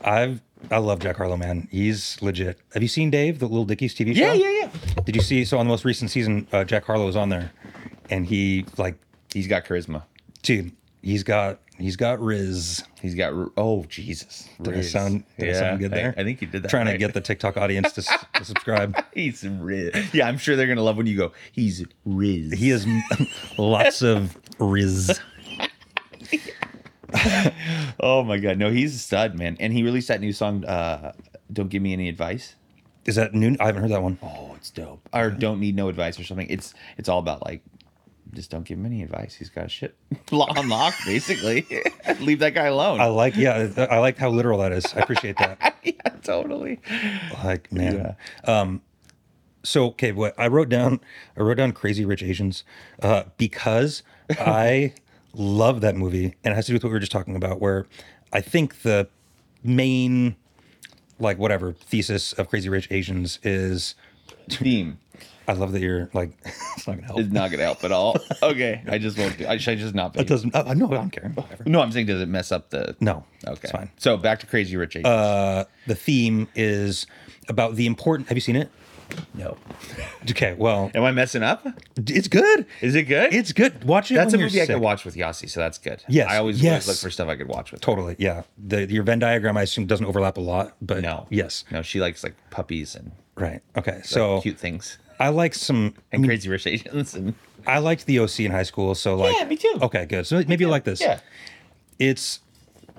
I've 0.05 0.41
I 0.71 0.79
love 0.79 0.99
Jack 1.01 1.17
Harlow, 1.17 1.37
man. 1.37 1.69
He's 1.71 2.21
legit. 2.21 2.59
Have 2.75 2.83
you 2.83 2.89
seen 2.89 3.11
Dave, 3.11 3.39
the 3.39 3.47
Lil 3.47 3.65
Dicky's 3.65 3.95
TV 3.95 4.15
show? 4.15 4.21
Yeah, 4.21 4.35
yeah, 4.35 4.51
yeah. 4.51 5.03
Did 5.05 5.17
you 5.17 5.23
see? 5.23 5.45
So 5.45 5.59
on 5.59 5.67
the 5.67 5.71
most 5.71 5.85
recent 5.85 6.11
season, 6.11 6.47
uh, 6.53 6.65
Jack 6.65 6.85
Harlow 6.85 7.07
was 7.07 7.17
on 7.17 7.29
there, 7.29 7.51
and 8.11 8.27
he 8.27 8.67
like, 8.77 8.97
He's 9.33 9.47
got 9.47 9.65
charisma. 9.65 10.03
dude, 10.43 10.73
he's 11.03 11.23
got 11.23 11.61
he's 11.79 11.97
got 11.97 12.19
rizz. 12.19 12.85
He's 13.01 13.15
got 13.15 13.33
oh 13.57 13.85
Jesus. 13.89 14.49
Did 14.63 14.77
I 14.77 14.81
sound 14.83 15.25
did 15.39 15.51
I 15.55 15.59
sound 15.59 15.79
good 15.81 15.91
there? 15.93 16.15
I, 16.17 16.25
think 16.25 16.41
you 16.41 16.47
did 16.49 16.63
that. 16.63 16.69
Trying 16.69 16.87
to 16.87 16.99
get 16.99 17.15
the 17.15 17.21
TikTok 17.21 17.57
audience 17.57 17.93
to, 17.93 18.01
s- 18.01 18.25
to 18.35 18.45
subscribe. 18.45 18.97
He's 19.15 19.43
rizz. 19.43 20.13
Yeah, 20.15 20.29
I'm 20.29 20.39
sure 20.39 20.57
they're 20.57 20.67
gonna 20.67 20.83
love 20.83 20.97
when 20.97 21.07
you 21.07 21.17
go. 21.17 21.33
He's 21.53 21.85
rizz. 22.07 22.55
He 22.55 22.71
has 22.71 22.87
lots 23.59 24.03
of 24.03 24.37
rizz. 24.59 25.19
Oh 28.01 28.23
my 28.23 28.39
god, 28.39 28.59
no, 28.59 28.71
he's 28.71 28.95
a 28.95 28.99
stud, 28.99 29.35
man. 29.39 29.57
And 29.61 29.73
he 29.73 29.83
released 29.83 30.09
that 30.09 30.21
new 30.21 30.33
song. 30.33 30.65
uh 30.65 31.13
Don't 31.53 31.69
give 31.71 31.83
me 31.83 31.93
any 31.93 32.09
advice. 32.09 32.55
Is 33.07 33.15
that 33.17 33.33
new? 33.35 33.57
I 33.59 33.67
haven't 33.67 33.81
heard 33.83 33.91
that 33.93 34.03
one. 34.03 34.19
Oh, 34.23 34.53
it's 34.57 34.71
dope. 34.71 35.09
Or 35.15 35.31
don't 35.31 35.59
need 35.61 35.75
no 35.75 35.89
advice 35.89 36.21
or 36.21 36.25
something. 36.25 36.47
It's 36.51 36.75
it's 36.99 37.09
all 37.09 37.19
about 37.19 37.45
like. 37.47 37.63
Just 38.35 38.51
don't 38.51 38.65
give 38.65 38.79
him 38.79 38.87
any 38.87 39.03
advice. 39.03 39.35
He's 39.35 39.49
got 39.49 39.71
shit 39.71 39.97
on 40.33 40.69
lock, 40.69 40.95
basically. 41.07 41.67
Leave 42.21 42.41
that 42.41 42.55
guy 42.55 42.67
alone. 42.67 43.01
I 43.01 43.07
like, 43.07 43.37
yeah, 43.37 43.69
I 43.91 43.99
like 43.99 44.19
how 44.19 44.31
literal 44.31 44.59
that 44.59 44.73
is. 44.73 44.85
I 44.95 45.01
appreciate 45.01 45.37
that. 45.39 45.77
yeah, 45.83 45.93
totally. 46.23 46.81
Like, 47.43 47.73
man. 47.73 48.17
Um, 48.45 48.83
so 49.63 49.87
okay, 49.87 50.13
what 50.13 50.35
I 50.39 50.49
wrote 50.49 50.69
down, 50.69 51.01
I 51.37 51.43
wrote 51.43 51.57
down 51.57 51.73
Crazy 51.73 52.05
Rich 52.05 52.23
Asians, 52.23 52.65
uh, 53.03 53.25
because 53.37 54.03
I 54.31 54.95
love 55.35 55.81
that 55.81 55.97
movie, 55.97 56.37
and 56.45 56.53
it 56.53 56.55
has 56.55 56.67
to 56.67 56.73
do 56.73 56.77
with 56.77 56.85
what 56.85 56.91
we 56.91 56.95
were 56.95 57.01
just 57.01 57.13
talking 57.13 57.37
about. 57.37 57.61
Where 57.61 57.87
I 58.33 58.41
think 58.41 58.83
the 58.83 59.09
main, 59.63 60.37
like, 61.19 61.39
whatever 61.39 61.73
thesis 61.73 62.33
of 62.35 62.49
Crazy 62.49 62.69
Rich 62.69 62.89
Asians 62.91 63.39
is, 63.43 63.95
Theme 64.49 64.99
I 65.49 65.53
love 65.55 65.73
that 65.73 65.81
you're 65.81 66.11
like, 66.13 66.31
it's 66.45 66.87
not 66.87 66.97
gonna 66.97 67.07
help. 67.07 67.21
It's 67.21 67.33
not 67.33 67.51
gonna 67.51 67.63
help 67.65 67.83
at 67.85 67.91
all. 67.93 68.17
Okay, 68.43 68.83
I 68.89 68.99
just 68.99 69.19
won't. 69.19 69.37
Do, 69.39 69.47
I 69.49 69.57
should 69.57 69.73
I 69.73 69.75
just 69.81 69.95
not. 69.95 70.13
Be. 70.13 70.21
It 70.21 70.29
doesn't. 70.29 70.55
Oh, 70.55 70.73
no, 70.75 70.87
I 70.87 70.95
don't 70.95 71.11
care. 71.11 71.31
Whatever. 71.35 71.65
No, 71.67 71.81
I'm 71.81 71.91
saying 71.91 72.07
does 72.07 72.21
it 72.21 72.29
mess 72.29 72.53
up 72.53 72.71
the? 72.71 72.95
No. 73.01 73.25
Okay, 73.47 73.61
it's 73.65 73.73
fine. 73.73 73.91
So 73.97 74.17
back 74.17 74.39
to 74.41 74.47
Crazy 74.47 74.77
Rich 74.77 74.97
Asians. 74.97 75.07
Uh, 75.07 75.65
the 75.87 75.95
theme 75.95 76.49
is 76.55 77.07
about 77.49 77.75
the 77.75 77.87
important. 77.87 78.29
Have 78.29 78.37
you 78.37 78.41
seen 78.43 78.57
it? 78.57 78.71
no. 79.35 79.57
Okay, 80.31 80.55
well, 80.59 80.91
Am 80.95 81.03
I 81.03 81.13
messing 81.13 81.43
up? 81.43 81.67
it's 81.97 82.29
good. 82.29 82.67
Is 82.83 82.95
it 82.95 83.05
good? 83.05 83.33
It's 83.33 83.53
good. 83.53 83.85
Watch 83.85 84.11
it. 84.11 84.15
That's 84.17 84.35
a 84.35 84.39
movie 84.39 84.61
I 84.61 84.67
could 84.67 84.81
watch 84.81 85.05
with 85.07 85.17
Yasi, 85.17 85.47
so 85.47 85.61
that's 85.61 85.79
good. 85.79 86.05
Yes, 86.09 86.31
I 86.31 86.37
always, 86.37 86.63
yes. 86.63 86.73
always 86.87 86.89
look 86.89 86.97
for 86.99 87.11
stuff 87.11 87.29
I 87.29 87.37
could 87.37 87.49
watch 87.49 87.73
with. 87.73 87.81
her. 87.81 87.85
Totally, 87.85 88.17
yeah. 88.19 88.43
The 88.59 88.87
your 88.91 89.03
Venn 89.05 89.19
diagram, 89.19 89.57
I 89.57 89.63
assume, 89.63 89.87
doesn't 89.87 90.05
overlap 90.05 90.37
a 90.37 90.43
lot, 90.43 90.77
but 90.83 91.01
No. 91.03 91.27
yes, 91.31 91.65
No, 91.71 91.81
she 91.83 92.01
likes 92.01 92.23
like 92.23 92.35
puppies 92.51 92.95
and 92.95 93.13
right. 93.35 93.63
Okay, 93.77 93.97
like, 93.97 94.05
so 94.05 94.41
cute 94.43 94.59
things 94.59 94.99
I 95.19 95.29
like 95.31 95.55
some. 95.55 95.95
And 96.13 96.23
mean, 96.23 96.29
Crazy 96.29 96.49
Rich 96.49 96.67
Asians 96.67 97.15
and 97.15 97.35
I 97.67 97.79
liked 97.79 98.07
the 98.07 98.19
OC 98.21 98.41
in 98.41 98.51
high 98.51 98.63
school, 98.63 98.95
so 98.95 99.15
like, 99.17 99.37
Yeah, 99.37 99.45
me 99.45 99.57
too. 99.57 99.79
Okay, 99.83 100.07
good. 100.07 100.27
So 100.27 100.37
maybe 100.47 100.65
you 100.65 100.69
like 100.69 100.85
this. 100.85 101.01
yeah. 101.01 101.21
It's, 101.99 102.41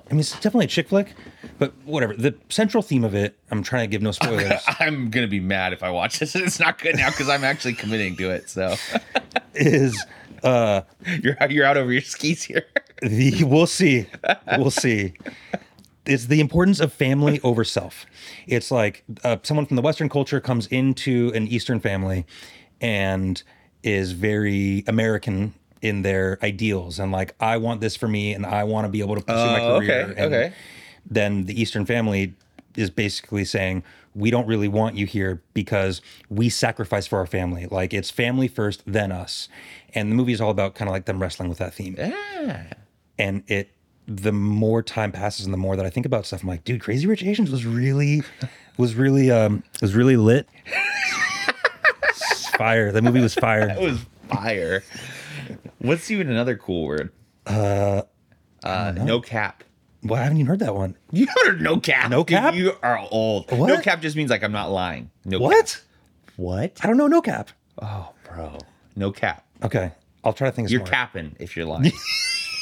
I 0.08 0.12
mean, 0.12 0.20
it's 0.20 0.32
definitely 0.32 0.66
a 0.66 0.68
chick 0.68 0.88
flick, 0.88 1.14
but 1.58 1.72
whatever. 1.84 2.14
The 2.14 2.34
central 2.50 2.82
theme 2.82 3.02
of 3.04 3.14
it, 3.14 3.38
I'm 3.50 3.62
trying 3.62 3.84
to 3.84 3.90
give 3.90 4.02
no 4.02 4.10
spoilers, 4.12 4.60
I'm 4.78 5.10
gonna 5.10 5.26
be 5.28 5.40
mad 5.40 5.72
if 5.72 5.82
I 5.82 5.90
watch 5.90 6.18
this 6.18 6.34
and 6.34 6.44
it's 6.46 6.60
not 6.60 6.78
good 6.78 6.96
now 6.96 7.10
because 7.10 7.28
I'm 7.28 7.44
actually 7.44 7.74
committing 7.74 8.16
to 8.16 8.30
it. 8.30 8.50
So 8.50 8.74
is 9.54 10.04
uh 10.42 10.82
you're 11.22 11.36
you're 11.50 11.66
out 11.66 11.76
over 11.76 11.92
your 11.92 12.02
skis 12.02 12.42
here. 12.42 12.64
the 13.02 13.44
we'll 13.44 13.66
see, 13.66 14.06
we'll 14.58 14.70
see. 14.70 15.14
It's 16.06 16.26
the 16.26 16.40
importance 16.40 16.80
of 16.80 16.92
family 16.92 17.40
over 17.44 17.64
self. 17.64 18.06
It's 18.46 18.70
like 18.70 19.04
uh, 19.24 19.36
someone 19.42 19.66
from 19.66 19.76
the 19.76 19.82
Western 19.82 20.08
culture 20.08 20.40
comes 20.40 20.66
into 20.68 21.30
an 21.34 21.46
Eastern 21.48 21.80
family 21.80 22.26
and 22.80 23.42
is 23.82 24.12
very 24.12 24.84
American 24.86 25.54
in 25.82 26.02
their 26.02 26.38
ideals 26.42 26.98
and 26.98 27.10
like 27.10 27.34
I 27.40 27.56
want 27.56 27.80
this 27.80 27.96
for 27.96 28.06
me 28.06 28.34
and 28.34 28.44
I 28.44 28.64
want 28.64 28.84
to 28.84 28.90
be 28.90 29.00
able 29.00 29.14
to 29.14 29.22
pursue 29.22 29.46
my 29.46 29.60
Oh, 29.60 29.78
career. 29.78 30.02
okay, 30.10 30.22
and 30.22 30.34
okay. 30.34 30.52
Then 31.10 31.46
the 31.46 31.58
Eastern 31.58 31.86
family 31.86 32.34
is 32.76 32.90
basically 32.90 33.46
saying 33.46 33.82
we 34.14 34.30
don't 34.30 34.46
really 34.46 34.68
want 34.68 34.96
you 34.96 35.06
here 35.06 35.42
because 35.54 36.02
we 36.28 36.50
sacrifice 36.50 37.06
for 37.06 37.18
our 37.18 37.26
family. 37.26 37.66
Like 37.66 37.94
it's 37.94 38.10
family 38.10 38.46
first, 38.48 38.82
then 38.86 39.10
us. 39.10 39.48
And 39.94 40.10
the 40.10 40.14
movie 40.16 40.32
is 40.32 40.40
all 40.42 40.50
about 40.50 40.74
kind 40.74 40.88
of 40.88 40.92
like 40.92 41.06
them 41.06 41.20
wrestling 41.20 41.48
with 41.48 41.58
that 41.58 41.72
theme 41.72 41.94
Yeah. 41.98 42.74
and 43.18 43.42
it 43.48 43.70
the 44.10 44.32
more 44.32 44.82
time 44.82 45.12
passes 45.12 45.44
and 45.46 45.54
the 45.54 45.58
more 45.58 45.76
that 45.76 45.86
I 45.86 45.90
think 45.90 46.04
about 46.04 46.26
stuff, 46.26 46.42
I'm 46.42 46.48
like, 46.48 46.64
dude, 46.64 46.80
Crazy 46.80 47.06
Rich 47.06 47.22
Asians 47.22 47.48
was 47.50 47.64
really 47.64 48.22
was 48.76 48.96
really 48.96 49.30
um 49.30 49.62
was 49.80 49.94
really 49.94 50.16
lit. 50.16 50.48
Fire. 52.58 52.90
The 52.92 53.00
movie 53.00 53.20
was 53.20 53.34
fire. 53.34 53.68
That 53.68 53.80
was 53.80 54.04
fire. 54.28 54.82
What's 55.78 56.10
even 56.10 56.28
another 56.28 56.56
cool 56.56 56.84
word? 56.86 57.10
Uh, 57.46 58.02
uh 58.62 58.92
no 58.94 59.20
cap. 59.20 59.64
Well, 60.02 60.20
I 60.20 60.24
haven't 60.24 60.38
even 60.38 60.46
heard 60.46 60.58
that 60.58 60.74
one. 60.74 60.96
You 61.10 61.26
heard 61.44 61.62
no 61.62 61.78
cap. 61.78 62.10
No 62.10 62.18
Dude, 62.24 62.36
cap? 62.36 62.54
You 62.54 62.72
are 62.82 62.98
old. 63.10 63.50
What? 63.50 63.68
No 63.68 63.80
cap 63.80 64.02
just 64.02 64.16
means 64.16 64.30
like 64.30 64.42
I'm 64.42 64.52
not 64.52 64.70
lying. 64.70 65.10
No 65.24 65.38
cap. 65.38 65.46
What? 65.46 65.82
What? 66.36 66.78
I 66.82 66.86
don't 66.86 66.96
know. 66.96 67.06
No 67.06 67.22
cap. 67.22 67.50
Oh, 67.80 68.12
bro. 68.24 68.58
No 68.96 69.10
cap. 69.12 69.46
Okay, 69.62 69.92
I'll 70.24 70.32
try 70.32 70.48
to 70.50 70.52
think. 70.52 70.66
Of 70.66 70.72
You're 70.72 70.80
more. 70.80 70.88
capping 70.88 71.36
if 71.38 71.56
you're 71.56 71.66
lying. 71.66 71.92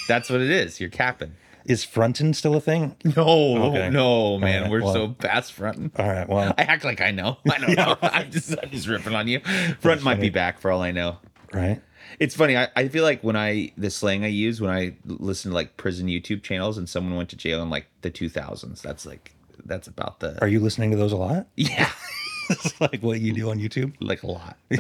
That's 0.09 0.29
what 0.31 0.41
it 0.41 0.51
is. 0.51 0.81
You're 0.81 0.91
capping. 0.91 1.37
Is 1.65 1.85
frontin 1.85 2.35
still 2.35 2.57
a 2.57 2.61
thing? 2.61 2.97
No, 3.15 3.67
Okay. 3.69 3.91
no, 3.91 4.39
man. 4.39 4.63
right, 4.63 4.71
We're 4.71 4.83
well. 4.83 4.93
so 4.95 5.09
past 5.09 5.53
fronting. 5.53 5.93
All 5.97 6.09
right. 6.09 6.27
Well, 6.29 6.55
I 6.59 6.63
act 6.63 6.83
like 6.83 7.01
I 7.03 7.11
know. 7.13 7.37
I 7.49 7.59
don't 7.59 7.77
know. 7.77 7.97
I'm 8.03 8.31
just, 8.31 8.57
I'm 8.63 8.71
just 8.71 8.89
ripping 8.89 9.15
on 9.15 9.29
you. 9.29 9.41
Front 9.81 10.03
might 10.03 10.19
be 10.21 10.31
back 10.31 10.59
for 10.61 10.71
all 10.73 10.83
I 10.83 10.91
know. 10.91 11.19
right. 11.53 11.81
It's 12.19 12.35
funny. 12.35 12.57
I, 12.57 12.69
I 12.75 12.89
feel 12.89 13.05
like 13.05 13.23
when 13.23 13.37
I 13.37 13.71
the 13.77 13.91
slang 13.91 14.25
I 14.25 14.29
use 14.29 14.63
when 14.63 14.71
I 14.71 14.97
listen 15.05 15.51
to 15.51 15.55
like 15.55 15.77
prison 15.77 16.07
YouTube 16.09 16.43
channels 16.43 16.79
and 16.79 16.89
someone 16.89 17.17
went 17.17 17.29
to 17.31 17.37
jail 17.37 17.63
in 17.63 17.69
like 17.69 17.87
the 18.01 18.11
2000s. 18.11 18.81
That's 18.81 19.05
like 19.05 19.35
that's 19.67 19.89
about 19.89 20.21
the 20.21 20.41
Are 20.41 20.49
you 20.49 20.61
listening 20.61 20.91
to 20.93 20.97
those 20.97 21.13
a 21.13 21.17
lot? 21.19 21.47
yeah, 21.57 21.91
It's 22.51 22.81
like 22.81 23.03
what 23.03 23.21
you 23.21 23.35
do 23.35 23.51
on 23.51 23.59
YouTube. 23.59 23.93
like 24.01 24.23
a 24.23 24.27
lot. 24.27 24.57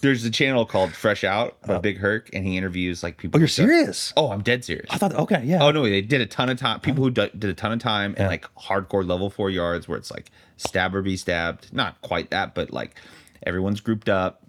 There's 0.00 0.24
a 0.24 0.30
channel 0.30 0.64
called 0.64 0.92
Fresh 0.92 1.24
Out 1.24 1.60
by 1.62 1.78
Big 1.78 1.98
Herc, 1.98 2.30
and 2.32 2.46
he 2.46 2.56
interviews 2.56 3.02
like 3.02 3.18
people. 3.18 3.36
Oh, 3.36 3.40
you're 3.40 3.46
who 3.46 3.52
serious? 3.52 4.12
Oh, 4.16 4.30
I'm 4.30 4.42
dead 4.42 4.64
serious. 4.64 4.86
I 4.90 4.96
thought. 4.96 5.14
Okay, 5.14 5.42
yeah. 5.44 5.62
Oh 5.62 5.70
no, 5.70 5.82
they 5.82 6.00
did 6.00 6.20
a 6.20 6.26
ton 6.26 6.48
of 6.48 6.58
time. 6.58 6.80
People 6.80 7.04
who 7.04 7.10
do, 7.10 7.28
did 7.28 7.50
a 7.50 7.54
ton 7.54 7.72
of 7.72 7.78
time 7.80 8.14
and 8.16 8.28
like 8.28 8.46
hardcore 8.54 9.06
level 9.06 9.28
four 9.30 9.50
yards, 9.50 9.88
where 9.88 9.98
it's 9.98 10.10
like 10.10 10.30
stab 10.56 10.94
or 10.94 11.02
be 11.02 11.16
stabbed. 11.16 11.72
Not 11.72 12.00
quite 12.00 12.30
that, 12.30 12.54
but 12.54 12.72
like 12.72 12.96
everyone's 13.42 13.80
grouped 13.80 14.08
up, 14.08 14.42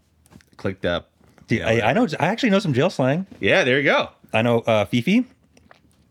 clicked 0.57 0.85
up. 0.85 1.09
Dude, 1.47 1.63
I, 1.63 1.89
I 1.89 1.93
know. 1.93 2.07
I 2.19 2.27
actually 2.27 2.51
know 2.51 2.59
some 2.59 2.73
jail 2.73 2.89
slang. 2.89 3.27
Yeah, 3.39 3.63
there 3.63 3.77
you 3.77 3.83
go. 3.83 4.09
I 4.33 4.41
know 4.41 4.59
uh, 4.59 4.85
Fifi. 4.85 5.25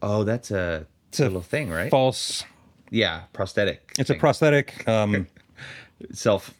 Oh, 0.02 0.24
that's 0.24 0.50
a, 0.50 0.86
a 1.18 1.22
little 1.22 1.40
thing, 1.40 1.70
right? 1.70 1.90
False. 1.90 2.44
yeah, 2.90 3.22
prosthetic. 3.32 3.92
It's 3.98 4.10
a 4.10 4.14
prosthetic. 4.14 4.86
Um, 4.88 5.26
self 6.12 6.52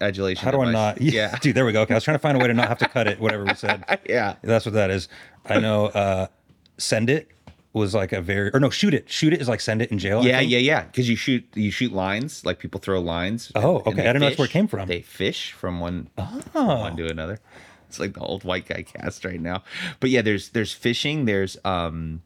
adulation. 0.00 0.44
how 0.44 0.50
do 0.50 0.60
I 0.60 0.70
not? 0.70 1.00
Yeah, 1.00 1.36
Dude, 1.38 1.54
there 1.54 1.64
we 1.64 1.72
go. 1.72 1.82
Okay, 1.82 1.94
I 1.94 1.96
was 1.96 2.04
trying 2.04 2.16
to 2.16 2.20
find 2.20 2.36
a 2.36 2.40
way 2.40 2.48
to 2.48 2.54
not 2.54 2.68
have 2.68 2.78
to 2.78 2.88
cut 2.88 3.06
it. 3.06 3.20
Whatever 3.20 3.44
we 3.44 3.54
said. 3.54 3.84
yeah. 4.08 4.36
That's 4.42 4.64
what 4.64 4.74
that 4.74 4.90
is. 4.90 5.08
I 5.46 5.60
know. 5.60 5.86
Uh, 5.86 6.26
send 6.78 7.10
it 7.10 7.28
was 7.72 7.94
like 7.94 8.12
a 8.12 8.20
very 8.20 8.50
or 8.54 8.60
no, 8.60 8.70
shoot 8.70 8.94
it. 8.94 9.10
Shoot 9.10 9.32
it 9.32 9.40
is 9.40 9.48
like 9.48 9.60
send 9.60 9.82
it 9.82 9.90
in 9.90 9.98
jail. 9.98 10.24
Yeah, 10.24 10.40
yeah, 10.40 10.58
yeah. 10.58 10.84
Because 10.84 11.08
you 11.08 11.16
shoot, 11.16 11.44
you 11.54 11.70
shoot 11.70 11.92
lines. 11.92 12.44
Like 12.44 12.58
people 12.58 12.80
throw 12.80 13.00
lines. 13.00 13.50
Oh, 13.54 13.78
and 13.78 13.88
okay. 13.88 13.96
they 14.02 14.08
I 14.08 14.12
don't 14.12 14.20
know 14.20 14.28
that's 14.28 14.38
where 14.38 14.46
it 14.46 14.52
came 14.52 14.68
from. 14.68 14.88
They 14.88 15.02
fish 15.02 15.52
from 15.52 15.80
one, 15.80 16.08
Oh. 16.16 16.40
from 16.52 16.66
one 16.66 16.96
to 16.96 17.10
another. 17.10 17.40
It's 17.88 18.00
like 18.00 18.14
the 18.14 18.20
old 18.20 18.44
white 18.44 18.66
guy 18.66 18.82
cast 18.82 19.24
right 19.24 19.40
now. 19.40 19.62
But 20.00 20.10
yeah, 20.10 20.22
there's 20.22 20.50
there's 20.50 20.72
fishing. 20.72 21.26
There's 21.26 21.56
um, 21.64 22.22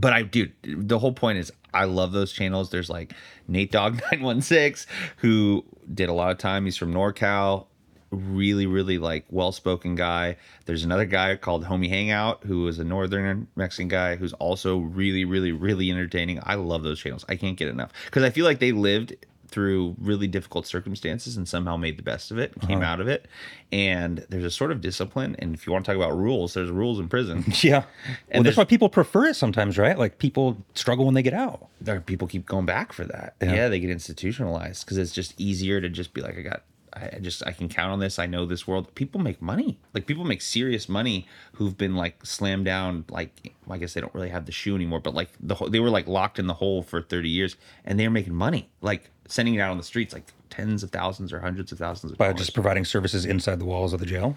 but 0.00 0.12
I 0.14 0.22
dude, 0.22 0.52
the 0.62 0.98
whole 0.98 1.12
point 1.12 1.38
is 1.38 1.52
I 1.74 1.84
love 1.84 2.12
those 2.12 2.32
channels. 2.32 2.70
There's 2.70 2.88
like 2.88 3.12
Nate 3.46 3.70
Dog 3.70 4.00
nine 4.12 4.22
one 4.22 4.40
six 4.40 4.86
who 5.18 5.64
did 5.92 6.08
a 6.08 6.12
lot 6.12 6.30
of 6.30 6.38
time. 6.38 6.64
He's 6.64 6.76
from 6.76 6.92
NorCal. 6.92 7.66
Really, 8.12 8.66
really 8.66 8.98
like 8.98 9.24
well 9.30 9.52
spoken 9.52 9.94
guy. 9.94 10.36
There's 10.64 10.82
another 10.82 11.04
guy 11.04 11.36
called 11.36 11.64
Homie 11.64 11.88
Hangout 11.88 12.42
who 12.42 12.66
is 12.66 12.80
a 12.80 12.84
northern 12.84 13.46
Mexican 13.54 13.86
guy 13.86 14.16
who's 14.16 14.32
also 14.34 14.78
really, 14.78 15.24
really, 15.24 15.52
really 15.52 15.90
entertaining. 15.90 16.40
I 16.42 16.56
love 16.56 16.82
those 16.82 16.98
channels. 16.98 17.24
I 17.28 17.36
can't 17.36 17.56
get 17.56 17.68
enough 17.68 17.92
because 18.06 18.24
I 18.24 18.30
feel 18.30 18.44
like 18.44 18.58
they 18.58 18.72
lived 18.72 19.14
through 19.50 19.96
really 20.00 20.26
difficult 20.26 20.66
circumstances 20.66 21.36
and 21.36 21.48
somehow 21.48 21.76
made 21.76 21.98
the 21.98 22.02
best 22.02 22.30
of 22.30 22.38
it, 22.38 22.52
and 22.52 22.68
came 22.68 22.78
uh-huh. 22.78 22.92
out 22.92 23.00
of 23.00 23.08
it. 23.08 23.26
And 23.72 24.24
there's 24.30 24.44
a 24.44 24.50
sort 24.50 24.72
of 24.72 24.80
discipline. 24.80 25.36
And 25.38 25.54
if 25.54 25.66
you 25.66 25.72
want 25.72 25.84
to 25.84 25.92
talk 25.92 25.96
about 25.96 26.16
rules, 26.16 26.54
there's 26.54 26.70
rules 26.70 26.98
in 26.98 27.08
prison. 27.08 27.44
Yeah. 27.60 27.84
well, 28.32 28.42
that's 28.42 28.56
why 28.56 28.64
people 28.64 28.88
prefer 28.88 29.26
it 29.26 29.34
sometimes, 29.34 29.76
right? 29.76 29.98
Like 29.98 30.18
people 30.18 30.56
struggle 30.74 31.04
when 31.04 31.14
they 31.14 31.22
get 31.22 31.34
out. 31.34 31.68
there 31.80 32.00
people 32.00 32.26
keep 32.26 32.46
going 32.46 32.64
back 32.64 32.92
for 32.92 33.04
that. 33.04 33.34
Yeah. 33.42 33.52
Yeah, 33.52 33.68
they 33.68 33.80
get 33.80 33.90
institutionalized 33.90 34.86
because 34.86 34.96
it's 34.96 35.12
just 35.12 35.38
easier 35.38 35.80
to 35.80 35.90
just 35.90 36.14
be 36.14 36.22
like, 36.22 36.38
I 36.38 36.42
got, 36.42 36.62
I 36.92 37.18
just, 37.20 37.46
I 37.46 37.52
can 37.52 37.68
count 37.68 37.92
on 37.92 38.00
this. 38.00 38.18
I 38.18 38.26
know 38.26 38.46
this 38.46 38.66
world. 38.66 38.94
People 38.94 39.20
make 39.20 39.40
money. 39.40 39.78
Like 39.94 40.06
people 40.06 40.24
make 40.24 40.42
serious 40.42 40.88
money 40.88 41.26
who've 41.52 41.76
been 41.76 41.94
like 41.94 42.24
slammed 42.26 42.64
down. 42.64 43.04
Like 43.08 43.52
I 43.70 43.78
guess 43.78 43.94
they 43.94 44.00
don't 44.00 44.14
really 44.14 44.30
have 44.30 44.46
the 44.46 44.52
shoe 44.52 44.74
anymore, 44.74 45.00
but 45.00 45.14
like 45.14 45.30
the 45.40 45.54
they 45.68 45.80
were 45.80 45.90
like 45.90 46.06
locked 46.08 46.38
in 46.38 46.46
the 46.46 46.54
hole 46.54 46.82
for 46.82 47.00
thirty 47.02 47.28
years, 47.28 47.56
and 47.84 47.98
they're 47.98 48.10
making 48.10 48.34
money. 48.34 48.68
Like 48.80 49.10
sending 49.28 49.54
it 49.54 49.60
out 49.60 49.70
on 49.70 49.76
the 49.76 49.84
streets, 49.84 50.12
like 50.12 50.32
tens 50.50 50.82
of 50.82 50.90
thousands 50.90 51.32
or 51.32 51.38
hundreds 51.40 51.70
of 51.70 51.78
thousands 51.78 52.12
of 52.12 52.18
By 52.18 52.26
dollars 52.26 52.38
just 52.40 52.54
providing 52.54 52.84
services 52.84 53.24
inside 53.24 53.60
the 53.60 53.64
walls 53.64 53.92
of 53.92 54.00
the 54.00 54.06
jail. 54.06 54.36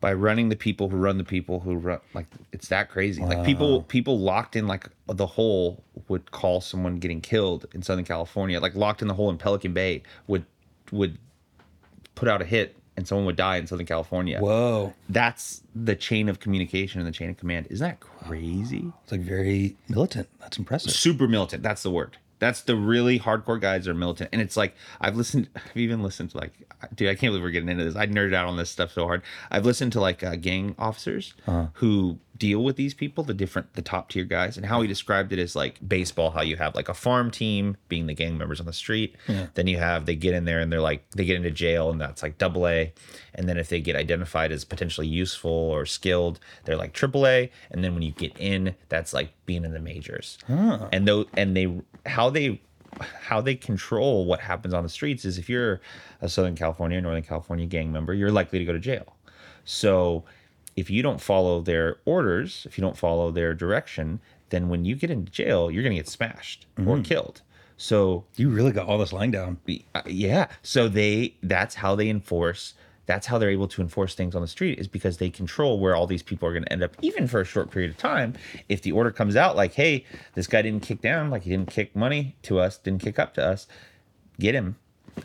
by 0.00 0.12
running 0.12 0.48
the 0.48 0.56
people 0.56 0.88
who 0.88 0.96
run 0.96 1.18
the 1.18 1.24
people 1.24 1.60
who 1.60 1.76
run 1.76 2.00
like 2.14 2.26
it's 2.52 2.68
that 2.68 2.88
crazy 2.88 3.22
like 3.22 3.44
people 3.44 3.82
people 3.82 4.18
locked 4.18 4.56
in 4.56 4.66
like 4.66 4.88
the 5.06 5.26
hole 5.26 5.84
would 6.08 6.30
call 6.32 6.60
someone 6.60 6.96
getting 6.96 7.20
killed 7.20 7.66
in 7.74 7.82
southern 7.82 8.04
california 8.04 8.58
like 8.58 8.74
locked 8.74 9.02
in 9.02 9.08
the 9.08 9.14
hole 9.14 9.28
in 9.30 9.36
pelican 9.38 9.72
bay 9.74 10.02
would 10.26 10.44
would 10.90 11.18
put 12.14 12.28
out 12.28 12.42
a 12.42 12.44
hit 12.44 12.76
and 12.96 13.06
someone 13.08 13.24
would 13.26 13.36
die 13.36 13.56
in 13.56 13.66
southern 13.66 13.86
california. 13.86 14.38
Whoa. 14.40 14.92
that's 15.08 15.62
the 15.74 15.96
chain 15.96 16.28
of 16.28 16.40
communication 16.40 17.00
and 17.00 17.08
the 17.08 17.12
chain 17.12 17.30
of 17.30 17.36
command. 17.36 17.66
Isn't 17.70 17.86
that 17.86 18.00
crazy? 18.00 18.92
It's 19.02 19.12
like 19.12 19.20
very 19.22 19.76
militant. 19.88 20.28
That's 20.40 20.58
impressive. 20.58 20.92
super 20.92 21.26
militant. 21.28 21.62
That's 21.62 21.82
the 21.82 21.90
word. 21.90 22.18
That's 22.40 22.62
the 22.62 22.74
really 22.74 23.18
hardcore 23.20 23.60
guys 23.60 23.86
are 23.86 23.94
militant. 23.94 24.30
And 24.32 24.40
it's 24.42 24.56
like 24.56 24.74
i've 25.00 25.16
listened 25.16 25.48
i've 25.56 25.76
even 25.76 26.02
listened 26.02 26.30
to 26.30 26.38
like 26.38 26.52
dude 26.94 27.08
i 27.08 27.14
can't 27.14 27.30
believe 27.30 27.42
we're 27.42 27.50
getting 27.50 27.68
into 27.68 27.84
this. 27.84 27.96
I 27.96 28.06
nerded 28.06 28.34
out 28.34 28.46
on 28.46 28.56
this 28.56 28.70
stuff 28.70 28.92
so 28.92 29.04
hard. 29.06 29.22
I've 29.50 29.64
listened 29.66 29.92
to 29.92 30.00
like 30.00 30.22
uh, 30.22 30.36
gang 30.36 30.74
officers 30.78 31.34
who 31.74 32.18
deal 32.40 32.64
with 32.64 32.74
these 32.76 32.94
people 32.94 33.22
the 33.22 33.34
different 33.34 33.74
the 33.74 33.82
top 33.82 34.08
tier 34.08 34.24
guys 34.24 34.56
and 34.56 34.64
how 34.64 34.80
he 34.80 34.88
described 34.88 35.30
it 35.30 35.38
as 35.38 35.54
like 35.54 35.78
baseball 35.86 36.30
how 36.30 36.40
you 36.40 36.56
have 36.56 36.74
like 36.74 36.88
a 36.88 36.94
farm 36.94 37.30
team 37.30 37.76
being 37.88 38.06
the 38.06 38.14
gang 38.14 38.36
members 38.36 38.58
on 38.58 38.66
the 38.66 38.72
street. 38.72 39.14
Then 39.54 39.66
you 39.68 39.76
have 39.76 40.06
they 40.06 40.16
get 40.16 40.34
in 40.34 40.46
there 40.46 40.58
and 40.58 40.72
they're 40.72 40.80
like 40.80 41.08
they 41.10 41.24
get 41.26 41.36
into 41.36 41.50
jail 41.50 41.90
and 41.90 42.00
that's 42.00 42.22
like 42.22 42.38
double 42.38 42.66
a. 42.66 42.92
And 43.34 43.46
then 43.48 43.58
if 43.58 43.68
they 43.68 43.80
get 43.80 43.94
identified 43.94 44.50
as 44.52 44.64
potentially 44.64 45.06
useful 45.06 45.52
or 45.52 45.84
skilled 45.84 46.40
they're 46.64 46.78
like 46.78 46.94
triple 46.94 47.26
a. 47.26 47.50
And 47.70 47.84
then 47.84 47.92
when 47.92 48.02
you 48.02 48.12
get 48.12 48.36
in 48.38 48.74
that's 48.88 49.12
like 49.12 49.32
being 49.44 49.64
in 49.64 49.72
the 49.72 49.80
majors. 49.80 50.38
And 50.92 51.06
though 51.06 51.26
and 51.34 51.54
they 51.54 51.80
how 52.06 52.30
they 52.30 52.60
how 53.20 53.42
they 53.42 53.54
control 53.54 54.24
what 54.24 54.40
happens 54.40 54.72
on 54.72 54.82
the 54.82 54.88
streets 54.88 55.26
is 55.26 55.36
if 55.36 55.48
you're 55.48 55.80
a 56.22 56.28
southern 56.28 56.56
california 56.56 56.98
or 56.98 57.00
northern 57.02 57.22
california 57.22 57.64
gang 57.64 57.92
member 57.92 58.12
you're 58.12 58.32
likely 58.32 58.58
to 58.58 58.64
go 58.64 58.72
to 58.72 58.80
jail. 58.80 59.14
So 59.64 60.24
if 60.80 60.88
you 60.90 61.02
don't 61.02 61.20
follow 61.20 61.60
their 61.60 61.98
orders 62.04 62.66
if 62.68 62.76
you 62.76 62.82
don't 62.82 62.96
follow 62.96 63.30
their 63.30 63.52
direction 63.54 64.20
then 64.50 64.68
when 64.68 64.84
you 64.84 64.94
get 64.96 65.10
into 65.10 65.30
jail 65.30 65.70
you're 65.70 65.82
going 65.82 65.94
to 65.96 66.02
get 66.02 66.08
smashed 66.08 66.66
or 66.86 67.00
killed. 67.00 67.42
So 67.76 68.24
You 68.36 68.50
really 68.50 68.72
got 68.72 68.86
all 68.88 68.98
this 68.98 69.12
lying 69.12 69.30
down. 69.30 69.58
uh, 69.94 70.02
yeah. 70.06 70.48
So 70.62 70.86
they 70.88 71.34
that's 71.42 71.74
how 71.76 71.94
they 71.94 72.08
enforce 72.10 72.74
that's 73.06 73.26
how 73.26 73.38
they're 73.38 73.50
able 73.58 73.68
to 73.68 73.80
enforce 73.80 74.14
things 74.14 74.34
on 74.36 74.42
the 74.42 74.48
street 74.48 74.78
is 74.78 74.86
because 74.86 75.16
they 75.16 75.30
control 75.30 75.80
where 75.80 75.96
all 75.96 76.06
these 76.06 76.22
people 76.22 76.46
are 76.48 76.52
going 76.52 76.62
to 76.64 76.72
end 76.72 76.82
up 76.82 76.94
even 77.00 77.26
for 77.26 77.40
a 77.40 77.44
short 77.44 77.70
period 77.70 77.90
of 77.90 77.96
time. 77.96 78.34
If 78.68 78.82
the 78.82 78.92
order 78.92 79.10
comes 79.10 79.34
out 79.34 79.56
like 79.56 79.72
hey 79.74 80.04
this 80.34 80.46
guy 80.46 80.62
didn't 80.62 80.82
kick 80.82 81.00
down 81.00 81.30
like 81.30 81.42
he 81.44 81.50
didn't 81.50 81.70
kick 81.70 81.96
money 81.96 82.36
to 82.42 82.60
us 82.60 82.76
didn't 82.76 83.02
kick 83.02 83.18
up 83.18 83.34
to 83.34 83.42
us 83.44 83.66
get 84.38 84.54
him. 84.54 84.76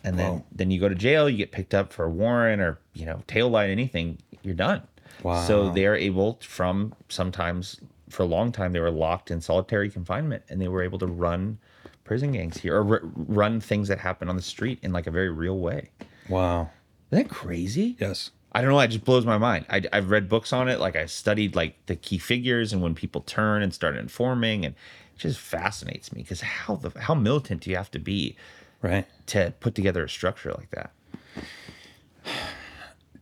And 0.04 0.18
then 0.18 0.44
then 0.52 0.72
you 0.72 0.80
go 0.80 0.90
to 0.90 0.96
jail 0.96 1.30
you 1.30 1.38
get 1.38 1.52
picked 1.52 1.74
up 1.74 1.92
for 1.92 2.06
a 2.06 2.10
warrant 2.10 2.62
or 2.62 2.80
you 2.94 3.06
know 3.06 3.22
tail 3.28 3.50
light 3.50 3.70
anything 3.70 4.18
you're 4.44 4.56
done 4.56 4.82
so 5.24 5.72
they're 5.72 5.96
able 5.96 6.40
from 6.42 6.94
sometimes 7.10 7.80
for 8.10 8.24
a 8.24 8.26
long 8.28 8.52
time 8.52 8.74
they 8.74 8.80
were 8.80 8.92
locked 8.92 9.32
in 9.32 9.42
solitary 9.42 9.90
confinement 9.90 10.44
and 10.50 10.62
they 10.62 10.68
were 10.68 10.84
able 10.84 11.00
to 11.00 11.08
run 11.08 11.58
prison 12.04 12.32
gangs 12.34 12.58
here 12.58 12.76
or 12.82 12.94
r- 12.96 13.02
run 13.04 13.60
things 13.60 13.88
that 13.88 13.98
happen 14.00 14.30
on 14.30 14.36
the 14.36 14.42
street 14.42 14.78
in 14.84 14.94
like 14.94 15.08
a 15.08 15.12
very 15.12 15.30
real 15.30 15.58
way 15.58 15.90
Wow. 16.30 16.70
isn't 17.12 17.28
that 17.28 17.34
crazy 17.34 17.96
Yes. 18.00 18.30
i 18.52 18.62
don't 18.62 18.70
know 18.70 18.80
it 18.80 18.90
just 18.90 19.04
blows 19.06 19.26
my 19.26 19.38
mind 19.40 19.66
I, 19.70 19.82
i've 19.92 20.12
read 20.12 20.30
books 20.30 20.54
on 20.54 20.70
it 20.70 20.80
like 20.80 20.96
i 20.96 21.08
studied 21.08 21.56
like 21.56 21.84
the 21.88 21.96
key 21.96 22.20
figures 22.20 22.72
and 22.74 22.82
when 22.84 22.94
people 22.94 23.22
turn 23.22 23.64
and 23.64 23.74
start 23.74 23.98
informing 23.98 24.66
and 24.66 24.76
it 25.16 25.20
just 25.20 25.40
fascinates 25.40 26.14
me 26.14 26.22
because 26.22 26.42
how 26.42 26.76
the 26.76 26.92
how 27.00 27.16
militant 27.16 27.62
do 27.62 27.70
you 27.72 27.76
have 27.78 27.92
to 27.92 28.00
be 28.00 28.36
Right. 28.82 29.08
to 29.28 29.52
put 29.62 29.74
together 29.74 30.04
a 30.04 30.10
structure 30.10 30.52
like 30.54 30.70
that 30.72 30.92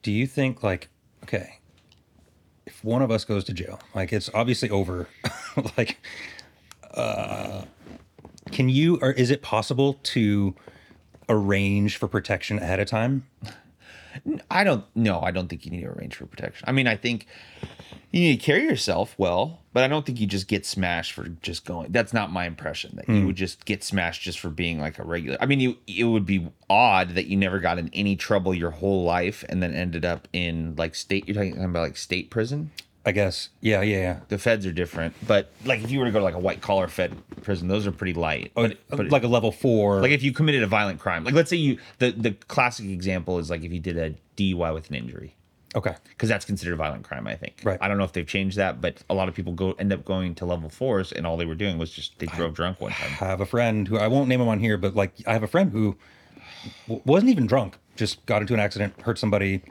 Do 0.01 0.11
you 0.11 0.27
think 0.27 0.61
like 0.61 0.89
okay, 1.23 1.59
one 2.83 3.01
of 3.01 3.09
us 3.11 3.25
goes 3.25 3.43
to 3.45 3.53
jail, 3.53 3.79
like 3.95 4.13
it's 4.13 4.29
obviously 4.33 4.69
over, 4.69 5.07
like 5.77 5.97
uh 6.93 7.63
can 8.51 8.69
you 8.69 8.97
or 9.01 9.11
is 9.11 9.31
it 9.31 9.41
possible 9.41 9.95
to 10.03 10.53
arrange 11.27 11.97
for 11.97 12.07
protection 12.07 12.59
ahead 12.59 12.79
of 12.79 12.87
time? 12.87 13.25
I 14.51 14.63
don't 14.63 14.85
no, 14.95 15.21
I 15.21 15.31
don't 15.31 15.47
think 15.47 15.65
you 15.65 15.71
need 15.71 15.81
to 15.81 15.87
arrange 15.87 16.15
for 16.15 16.25
protection. 16.25 16.65
I 16.67 16.71
mean, 16.71 16.87
I 16.87 16.95
think 16.95 17.25
you 18.11 18.21
need 18.21 18.39
to 18.39 18.45
carry 18.45 18.63
yourself 18.63 19.15
well, 19.17 19.61
but 19.73 19.83
I 19.83 19.87
don't 19.87 20.05
think 20.05 20.19
you 20.19 20.27
just 20.27 20.47
get 20.47 20.65
smashed 20.65 21.13
for 21.13 21.27
just 21.41 21.65
going. 21.65 21.91
That's 21.91 22.13
not 22.13 22.31
my 22.31 22.45
impression 22.45 22.95
that 22.95 23.09
you 23.09 23.21
hmm. 23.21 23.27
would 23.27 23.35
just 23.35 23.65
get 23.65 23.83
smashed 23.83 24.21
just 24.21 24.39
for 24.39 24.49
being 24.49 24.79
like 24.79 24.99
a 24.99 25.03
regular. 25.03 25.37
I 25.41 25.45
mean, 25.45 25.59
you 25.59 25.77
it 25.87 26.03
would 26.03 26.25
be 26.25 26.47
odd 26.69 27.15
that 27.15 27.25
you 27.25 27.37
never 27.37 27.59
got 27.59 27.79
in 27.79 27.89
any 27.93 28.15
trouble 28.15 28.53
your 28.53 28.71
whole 28.71 29.03
life 29.03 29.43
and 29.49 29.61
then 29.61 29.73
ended 29.73 30.05
up 30.05 30.27
in 30.31 30.75
like 30.75 30.95
state. 30.95 31.27
You're 31.27 31.35
talking 31.35 31.63
about 31.63 31.81
like 31.81 31.97
state 31.97 32.29
prison. 32.29 32.71
I 33.05 33.11
guess. 33.11 33.49
Yeah, 33.59 33.81
yeah, 33.81 33.97
yeah. 33.97 34.19
The 34.29 34.37
feds 34.37 34.65
are 34.65 34.71
different, 34.71 35.13
but 35.27 35.51
like 35.65 35.83
if 35.83 35.91
you 35.91 35.99
were 35.99 36.05
to 36.05 36.11
go 36.11 36.19
to 36.19 36.23
like 36.23 36.35
a 36.35 36.39
white 36.39 36.61
collar 36.61 36.87
fed 36.87 37.13
prison, 37.41 37.67
those 37.67 37.85
are 37.85 37.91
pretty 37.91 38.13
light. 38.13 38.53
Oh, 38.55 38.67
but, 38.67 38.77
but 38.89 39.09
like 39.09 39.23
a 39.23 39.27
level 39.27 39.51
four. 39.51 40.01
like 40.01 40.11
if 40.11 40.23
you 40.23 40.31
committed 40.31 40.63
a 40.63 40.67
violent 40.67 41.01
crime, 41.01 41.25
like 41.25 41.33
let's 41.33 41.49
say 41.49 41.57
you 41.57 41.79
the 41.99 42.11
the 42.11 42.31
classic 42.31 42.85
example 42.85 43.39
is 43.39 43.49
like 43.49 43.63
if 43.63 43.73
you 43.73 43.79
did 43.79 43.97
a 43.97 44.15
DUI 44.37 44.73
with 44.73 44.89
an 44.89 44.95
injury 44.95 45.35
okay. 45.75 45.95
because 46.09 46.29
that's 46.29 46.45
considered 46.45 46.73
a 46.73 46.77
violent 46.77 47.03
crime. 47.03 47.27
I 47.27 47.35
think. 47.35 47.61
Right. 47.63 47.77
I 47.81 47.87
don't 47.87 47.97
know 47.97 48.03
if 48.03 48.13
they've 48.13 48.27
changed 48.27 48.57
that, 48.57 48.81
but 48.81 49.03
a 49.09 49.13
lot 49.13 49.27
of 49.29 49.35
people 49.35 49.53
go 49.53 49.73
end 49.73 49.93
up 49.93 50.05
going 50.05 50.35
to 50.35 50.45
level 50.45 50.69
fours, 50.69 51.11
and 51.11 51.25
all 51.25 51.37
they 51.37 51.45
were 51.45 51.55
doing 51.55 51.77
was 51.77 51.91
just 51.91 52.17
they 52.19 52.27
drove 52.27 52.53
drunk 52.53 52.81
one 52.81 52.91
time. 52.91 53.11
I 53.21 53.25
have 53.25 53.41
a 53.41 53.45
friend 53.45 53.87
who 53.87 53.97
I 53.97 54.07
won't 54.07 54.27
name 54.27 54.41
him 54.41 54.47
on 54.47 54.59
here, 54.59 54.77
but 54.77 54.95
like 54.95 55.13
I 55.27 55.33
have 55.33 55.43
a 55.43 55.47
friend 55.47 55.71
who 55.71 55.97
w- 56.87 57.01
wasn't 57.05 57.31
even 57.31 57.47
drunk, 57.47 57.77
just 57.95 58.25
got 58.25 58.41
into 58.41 58.53
an 58.53 58.59
accident, 58.59 58.99
hurt 59.01 59.17
somebody, 59.17 59.61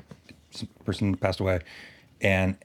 some 0.50 0.68
person 0.84 1.16
passed 1.16 1.40
away, 1.40 1.60
and 2.20 2.56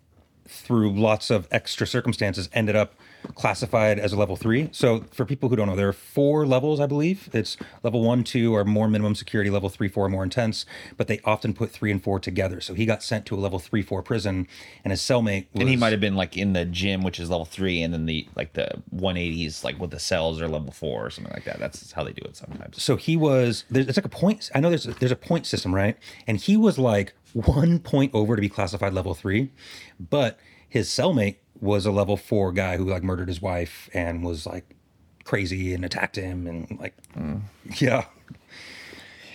through 0.48 0.98
lots 0.98 1.30
of 1.30 1.48
extra 1.52 1.86
circumstances, 1.86 2.50
ended 2.54 2.76
up 2.76 2.96
classified 3.36 4.00
as 4.00 4.14
a 4.14 4.18
level 4.18 4.36
three. 4.36 4.70
So, 4.72 5.06
for 5.12 5.26
people 5.26 5.50
who 5.50 5.56
don't 5.56 5.68
know, 5.68 5.76
there 5.76 5.90
are 5.90 5.94
four 5.94 6.46
levels, 6.46 6.80
I 6.80 6.86
believe. 6.86 7.30
It's 7.34 7.58
level 7.84 8.02
one, 8.04 8.24
two 8.24 8.56
are 8.56 8.64
more 8.64 8.88
minimum 8.88 9.16
security, 9.16 9.50
level 9.50 9.70
three, 9.70 9.88
four 9.88 10.06
are 10.06 10.10
more 10.10 10.24
intense, 10.24 10.66
but 10.98 11.08
they 11.08 11.20
often 11.26 11.54
put 11.54 11.72
three 11.72 11.92
and 11.92 12.02
four 12.04 12.20
together. 12.20 12.62
So, 12.62 12.74
he 12.74 12.86
got 12.86 13.04
sent 13.04 13.26
to 13.28 13.36
a 13.36 13.38
level 13.38 13.60
three, 13.60 13.82
four 13.82 14.02
prison, 14.02 14.48
and 14.84 14.92
his 14.92 15.02
cellmate 15.02 15.48
was. 15.54 15.62
And 15.62 15.70
he 15.70 15.76
might 15.76 15.92
have 15.92 16.02
been 16.02 16.16
like 16.16 16.38
in 16.38 16.54
the 16.54 16.66
gym, 16.66 17.04
which 17.04 17.20
is 17.20 17.30
level 17.30 17.46
three, 17.46 17.82
and 17.82 17.94
then 17.94 18.06
the 18.06 18.28
like 18.36 18.54
the 18.54 18.82
180s, 18.96 19.64
like 19.64 19.80
with 19.80 19.92
the 19.92 20.00
cells, 20.00 20.42
are 20.42 20.48
level 20.48 20.72
four 20.72 21.06
or 21.06 21.10
something 21.10 21.34
like 21.34 21.46
that. 21.46 21.60
That's 21.60 21.92
how 21.92 22.04
they 22.04 22.14
do 22.14 22.24
it 22.26 22.36
sometimes. 22.36 22.82
so 22.82 22.96
he 22.96 23.16
was 23.18 23.66
there's 23.70 23.88
it's 23.88 23.98
like 23.98 24.06
a 24.06 24.10
point 24.10 24.50
i 24.54 24.60
know 24.60 24.70
there's 24.70 24.86
a, 24.88 24.92
there's 24.96 25.12
a 25.12 25.16
point 25.16 25.46
system 25.46 25.74
right 25.74 25.98
and 26.28 26.38
he 26.38 26.56
was 26.58 26.78
like 26.78 27.14
one 27.34 27.80
point 27.80 28.14
over 28.14 28.36
to 28.36 28.42
be 28.42 28.50
classified 28.50 28.94
level 28.94 29.14
three 29.14 29.52
but 30.00 30.40
his 30.70 30.90
cellmate 30.90 31.38
was 31.60 31.86
a 31.86 31.92
level 31.92 32.18
four 32.18 32.52
guy 32.52 32.78
who 32.78 32.86
like 32.86 33.04
murdered 33.04 33.28
his 33.28 33.42
wife 33.42 33.90
and 33.94 34.24
was 34.24 34.46
like 34.46 34.76
crazy 35.24 35.74
and 35.74 35.84
attacked 35.84 36.16
him 36.16 36.48
and 36.48 36.80
like 36.80 36.96
mm. 37.18 37.42
yeah 37.82 38.06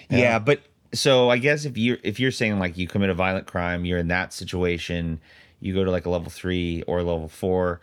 Yeah. 0.09 0.39
but 0.39 0.63
so 0.95 1.31
I 1.31 1.39
guess 1.39 1.65
if 1.65 1.77
you're 1.79 1.99
if 2.03 2.21
you're 2.21 2.31
saying 2.31 2.59
like 2.59 2.77
you 2.77 2.87
commit 2.87 3.11
a 3.11 3.15
violent 3.15 3.47
crime, 3.47 3.85
you're 3.85 3.99
in 3.99 4.09
that 4.09 4.33
situation, 4.33 5.21
you 5.61 5.73
go 5.75 5.85
to 5.85 5.91
like 5.91 6.05
a 6.07 6.11
level 6.11 6.31
three 6.31 6.83
or 6.87 6.99
a 6.99 7.03
level 7.03 7.29
four, 7.29 7.81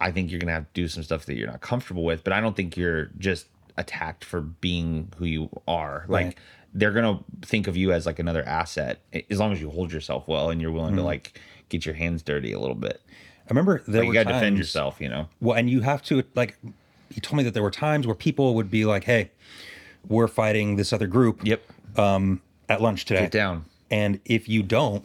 I 0.00 0.12
think 0.12 0.30
you're 0.30 0.38
gonna 0.40 0.52
have 0.52 0.64
to 0.66 0.72
do 0.72 0.86
some 0.88 1.02
stuff 1.02 1.26
that 1.26 1.36
you're 1.36 1.48
not 1.48 1.60
comfortable 1.60 2.04
with. 2.04 2.22
But 2.22 2.32
I 2.32 2.40
don't 2.40 2.54
think 2.54 2.76
you're 2.76 3.06
just 3.18 3.46
attacked 3.76 4.24
for 4.24 4.40
being 4.40 5.12
who 5.16 5.24
you 5.24 5.50
are. 5.66 6.04
Like 6.08 6.26
Right. 6.26 6.36
They're 6.78 6.92
gonna 6.92 7.18
think 7.42 7.66
of 7.66 7.76
you 7.76 7.90
as 7.92 8.04
like 8.06 8.18
another 8.18 8.44
asset 8.46 9.00
as 9.30 9.38
long 9.40 9.50
as 9.52 9.60
you 9.60 9.70
hold 9.70 9.90
yourself 9.92 10.28
well 10.28 10.50
and 10.50 10.60
you're 10.60 10.70
willing 10.70 10.94
to 10.94 10.98
mm-hmm. 11.00 11.06
like 11.06 11.40
get 11.70 11.84
your 11.86 11.94
hands 11.94 12.22
dirty 12.22 12.52
a 12.52 12.60
little 12.60 12.74
bit. 12.76 13.00
i 13.08 13.48
remember 13.48 13.82
there 13.88 14.02
Like, 14.02 14.08
you 14.08 14.12
gotta 14.12 14.32
defend 14.34 14.58
yourself, 14.58 15.00
you 15.00 15.08
know. 15.08 15.28
well 15.40 15.56
and 15.56 15.68
you 15.70 15.80
have 15.80 16.02
to 16.04 16.22
like 16.34 16.56
he 17.10 17.20
told 17.20 17.38
me 17.38 17.42
that 17.44 17.54
there 17.54 17.62
were 17.62 17.70
times 17.70 18.06
where 18.06 18.14
people 18.14 18.54
would 18.54 18.70
be 18.70 18.84
like 18.84 19.04
hey 19.04 19.30
we're 20.08 20.28
fighting 20.28 20.76
this 20.76 20.92
other 20.92 21.06
group 21.08 21.40
Yep. 21.44 21.62
Um, 21.96 22.42
at 22.68 22.80
lunch 22.82 23.06
today 23.06 23.22
Get 23.22 23.30
down. 23.32 23.64
and 23.90 24.20
if 24.24 24.48
you 24.48 24.62
don't 24.62 25.04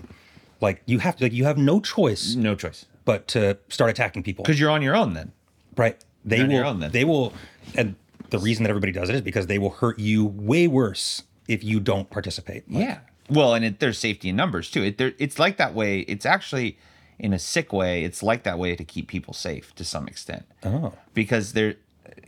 like 0.59 0.81
you 0.85 0.99
have 0.99 1.15
to 1.17 1.23
like 1.25 1.33
you 1.33 1.45
have 1.45 1.57
no 1.57 1.79
choice 1.79 2.35
No 2.35 2.53
choice. 2.55 2.85
but 3.05 3.27
to 3.29 3.57
start 3.69 3.89
attacking 3.89 4.23
people 4.23 4.43
Because 4.43 4.59
you're 4.59 4.69
on 4.69 4.81
your 4.81 4.95
own 4.95 5.13
then. 5.13 5.31
Right. 5.77 5.97
They 6.25 6.35
You're 6.37 6.43
on 6.45 6.49
will. 6.49 6.55
your 6.57 6.65
own 6.65 6.79
then. 6.81 6.91
They 6.91 7.05
will. 7.05 7.33
And 7.75 7.95
the 8.29 8.37
reason 8.39 8.63
that 8.63 8.69
everybody 8.69 8.91
does 8.91 9.09
it 9.09 9.15
is 9.15 9.21
because 9.21 9.47
they 9.47 9.57
will 9.57 9.69
hurt 9.71 9.97
you 9.99 10.25
way 10.25 10.67
worse 10.67 11.23
if 11.51 11.65
you 11.65 11.81
don't 11.81 12.09
participate. 12.09 12.71
Like, 12.71 12.83
Yeah. 12.83 12.99
Well, 13.29 13.53
and 13.53 13.63
it, 13.65 13.79
there's 13.79 13.97
safety 13.97 14.29
in 14.29 14.35
numbers 14.37 14.71
too. 14.71 14.83
It, 14.83 14.97
there, 14.97 15.13
it's 15.19 15.37
like 15.37 15.57
that 15.57 15.73
way. 15.73 15.99
It's 16.01 16.25
actually, 16.25 16.77
in 17.19 17.33
a 17.33 17.39
sick 17.39 17.71
way, 17.73 18.03
it's 18.03 18.23
like 18.23 18.43
that 18.43 18.57
way 18.57 18.75
to 18.75 18.83
keep 18.83 19.07
people 19.07 19.33
safe 19.33 19.75
to 19.75 19.83
some 19.83 20.07
extent. 20.07 20.45
Oh. 20.63 20.93
Because 21.13 21.53
there, 21.53 21.75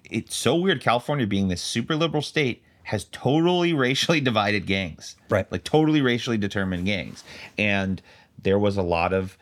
it's 0.09 0.35
so 0.35 0.55
weird. 0.55 0.81
California 0.81 1.25
being 1.25 1.47
this 1.47 1.61
super 1.61 1.95
liberal 1.95 2.21
state 2.21 2.63
has 2.83 3.05
totally 3.11 3.73
racially 3.87 4.19
divided 4.19 4.65
gangs. 4.65 5.15
Right. 5.29 5.49
Like 5.51 5.63
totally 5.63 6.01
racially 6.01 6.37
determined 6.37 6.85
gangs, 6.85 7.23
and 7.57 8.01
there 8.41 8.59
was 8.59 8.75
a 8.77 8.81
lot 8.81 9.13
of 9.13 9.37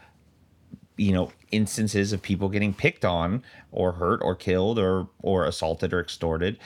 you 0.97 1.11
know 1.11 1.31
instances 1.51 2.13
of 2.13 2.21
people 2.21 2.49
getting 2.49 2.73
picked 2.73 3.03
on 3.03 3.43
or 3.71 3.93
hurt 3.93 4.21
or 4.21 4.35
killed 4.35 4.77
or 4.77 5.07
or 5.21 5.45
assaulted 5.45 5.93
or 5.93 5.99
extorted 5.99 6.57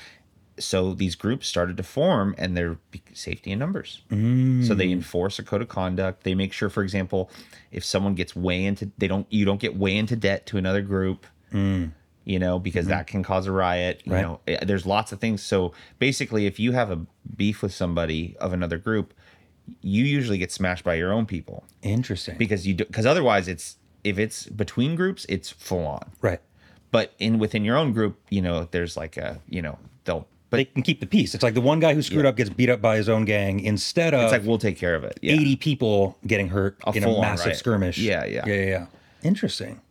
so 0.58 0.93
these 0.93 1.16
groups 1.16 1.47
started 1.47 1.78
to 1.78 1.84
form 1.84 2.36
and 2.38 2.56
they're 2.56 2.78
safety 3.14 3.51
in 3.51 3.60
numbers. 3.60 4.01
So 4.10 4.74
they 4.74 4.88
mm. 4.88 4.93
enforce 4.93 5.39
a 5.39 5.43
code 5.43 5.62
of 5.62 5.68
conduct. 5.68 6.24
They 6.24 6.36
make 6.36 6.53
sure 6.53 6.70
for 6.70 6.84
example 6.84 7.30
if 7.72 7.84
someone 7.84 8.16
gets 8.16 8.36
way 8.36 8.64
into 8.66 8.91
they 8.97 9.08
don't 9.08 9.28
you 9.30 9.45
don't 9.45 9.60
get 9.60 9.76
way 9.78 9.95
into 9.95 10.16
debt 10.16 10.45
to 10.47 10.58
another 10.58 10.82
group 10.82 11.26
mm. 11.51 11.91
you 12.24 12.39
know 12.39 12.60
because 12.60 12.86
mm-hmm. 12.86 12.91
that 12.91 13.08
can 13.08 13.24
cause 13.24 13.47
a 13.47 13.51
riot 13.51 14.01
you 14.06 14.14
Right. 14.14 14.22
know 14.22 14.39
eh, 14.47 14.64
there's 14.64 14.86
lots 14.86 15.12
of 15.12 15.20
things. 15.20 15.41
So 15.41 15.74
basically 15.99 16.45
if 16.45 16.60
you 16.60 16.72
have 16.72 16.91
a 16.91 17.06
beef 17.36 17.62
with 17.62 17.74
somebody 17.74 18.36
of 18.39 18.53
another 18.53 18.78
group 18.78 19.14
you 19.82 20.03
usually 20.03 20.38
get 20.38 20.51
smashed 20.51 20.84
by 20.84 20.93
your 20.93 21.12
own 21.12 21.26
people. 21.26 21.64
Interesting. 21.82 22.38
because 22.38 22.66
you 22.68 22.76
because 22.76 23.06
otherwise 23.06 23.47
it's 23.47 23.78
if 24.03 24.18
it's 24.18 24.45
between 24.47 24.95
groups 24.95 25.26
it's 25.28 25.49
full 25.49 25.86
on. 25.86 26.12
Right. 26.22 26.39
but 26.91 27.14
in 27.20 27.39
within 27.39 27.66
your 27.66 27.76
own 27.76 27.91
group 27.91 28.20
you 28.30 28.41
know 28.41 28.68
there's 28.72 28.95
like 28.95 29.18
a 29.18 29.41
you 29.49 29.62
know 29.62 29.78
they'll 30.06 30.28
but 30.50 30.58
They 30.58 30.66
can 30.66 30.84
keep 30.84 31.00
the 31.00 31.06
peace. 31.08 31.34
It's 31.34 31.43
like 31.43 31.54
the 31.56 31.62
one 31.62 31.80
guy 31.80 31.93
who 31.93 32.02
screwed 32.02 32.24
Yeah. 32.24 32.30
up 32.30 32.36
gets 32.38 32.50
beat 32.50 32.70
up 32.70 32.82
by 32.82 32.98
his 32.98 33.10
own 33.10 33.26
gang 33.26 33.60
instead 33.60 34.14
of 34.14 34.22
it's 34.24 34.32
like 34.32 34.43
we'll 34.43 34.58
take 34.60 34.78
care 34.78 34.96
of 34.96 35.04
it 35.04 35.18
yeah 35.22 35.34
80 35.34 35.56
people 35.58 36.18
getting 36.28 36.48
hurt 36.50 36.78
in 36.93 37.04
a 37.04 37.20
massive 37.22 37.48
riot. 37.48 37.58
skirmish. 37.58 37.98
Yeah, 37.98 38.26
yeah. 38.26 38.43
Yeah. 38.48 38.54
Yeah. 38.54 38.66
yeah. 38.66 38.86
Interesting. 39.24 39.82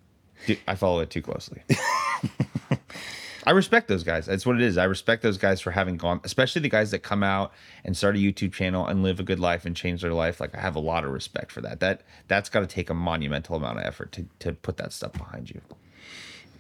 Dude, 0.47 0.59
i 0.69 0.75
follow 0.75 1.01
it 1.01 1.09
too 1.09 1.23
closely 1.23 1.63
i 3.47 3.51
respect 3.51 3.89
those 3.89 4.05
guys 4.05 4.27
that's 4.27 4.45
what 4.45 4.57
it 4.57 4.63
is 4.63 4.77
i 4.79 4.85
respect 4.85 5.23
those 5.23 5.39
guys 5.39 5.61
for 5.61 5.71
having 5.71 5.97
gone 5.97 6.21
especially 6.25 6.61
the 6.61 6.69
guys 6.69 6.91
that 6.91 6.99
come 7.01 7.23
out 7.23 7.51
and 7.85 7.97
start 7.97 8.15
a 8.15 8.19
youtube 8.19 8.53
channel 8.53 8.87
and 8.87 9.03
live 9.03 9.19
a 9.21 9.23
good 9.23 9.41
life 9.41 9.65
and 9.65 9.75
change 9.75 10.03
their 10.03 10.13
life 10.13 10.41
like 10.41 10.55
i 10.55 10.61
have 10.61 10.77
a 10.77 10.81
lot 10.81 11.03
of 11.05 11.11
respect 11.11 11.51
for 11.51 11.61
that 11.63 11.81
that 11.81 12.03
that's 12.29 12.49
got 12.51 12.61
to 12.61 12.67
take 12.67 12.91
a 12.91 12.95
monumental 12.95 13.57
amount 13.57 13.79
of 13.79 13.85
effort 13.85 14.13
to, 14.13 14.27
to 14.39 14.53
put 14.53 14.77
that 14.77 14.93
stuff 14.93 15.13
behind 15.15 15.49
you 15.51 15.61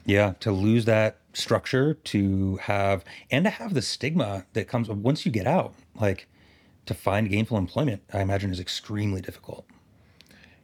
Yeah. 0.07 0.35
To 0.41 0.53
lose 0.53 0.85
that 0.87 1.17
structure, 1.35 1.95
to 1.95 2.57
have, 2.57 3.05
and 3.31 3.45
to 3.45 3.51
have 3.51 3.75
the 3.75 3.83
stigma 3.83 4.47
that 4.53 4.69
comes 4.69 4.89
once 4.89 5.27
you 5.27 5.33
get 5.33 5.47
out, 5.47 5.75
like 6.01 6.29
to 6.87 6.95
find 6.95 7.29
gainful 7.29 7.59
employment, 7.59 8.03
I 8.13 8.21
imagine 8.21 8.51
is 8.51 8.61
extremely 8.61 9.21
difficult. 9.21 9.67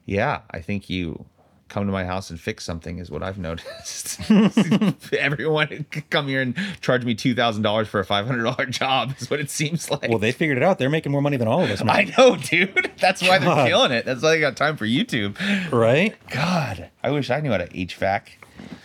Yeah, 0.05 0.41
I 0.51 0.61
think 0.61 0.91
you 0.91 1.27
come 1.71 1.87
to 1.87 1.93
my 1.93 2.05
house 2.05 2.31
and 2.31 2.41
fix 2.41 2.65
something 2.65 2.99
is 2.99 3.11
what 3.11 3.23
I've 3.23 3.39
noticed. 3.39 4.21
Everyone 5.13 5.87
come 6.11 6.27
here 6.27 6.43
and 6.43 6.57
charge 6.81 7.05
me 7.05 7.15
two 7.15 7.35
thousand 7.35 7.63
dollars 7.63 7.89
for 7.89 8.01
a 8.01 8.05
five 8.05 8.27
hundred 8.27 8.43
dollar 8.43 8.67
job 8.67 9.15
is 9.19 9.31
what 9.31 9.41
it 9.41 9.51
seems 9.51 9.91
like. 9.91 10.09
Well, 10.11 10.19
they 10.19 10.33
figured 10.33 10.59
it 10.59 10.65
out. 10.65 10.79
They're 10.79 10.91
making 10.91 11.13
more 11.13 11.23
money 11.23 11.37
than 11.37 11.49
all 11.49 11.63
of 11.63 11.71
us, 11.71 11.83
man. 11.83 11.97
I 11.97 12.15
know, 12.19 12.37
dude. 12.37 12.91
That's 13.01 13.23
why 13.23 13.39
God. 13.39 13.59
they're 13.59 13.67
killing 13.69 13.93
it. 13.93 14.05
That's 14.05 14.23
why 14.23 14.31
they 14.31 14.41
got 14.41 14.57
time 14.57 14.77
for 14.77 14.87
YouTube. 14.87 15.37
right? 15.73 16.15
God, 16.29 16.91
I 17.03 17.11
wish 17.11 17.31
I 17.31 17.41
knew 17.41 17.53
how 17.53 17.59
to 17.59 17.69
HVAC. 17.69 18.23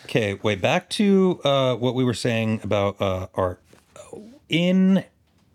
Okay, 0.06 0.36
wait, 0.44 0.62
back 0.62 0.90
to 0.92 1.42
uh, 1.44 1.76
what 1.76 1.96
we 1.96 2.04
were 2.04 2.14
saying 2.14 2.62
about 2.64 3.02
uh, 3.02 3.28
art. 3.36 3.62
In 4.48 5.04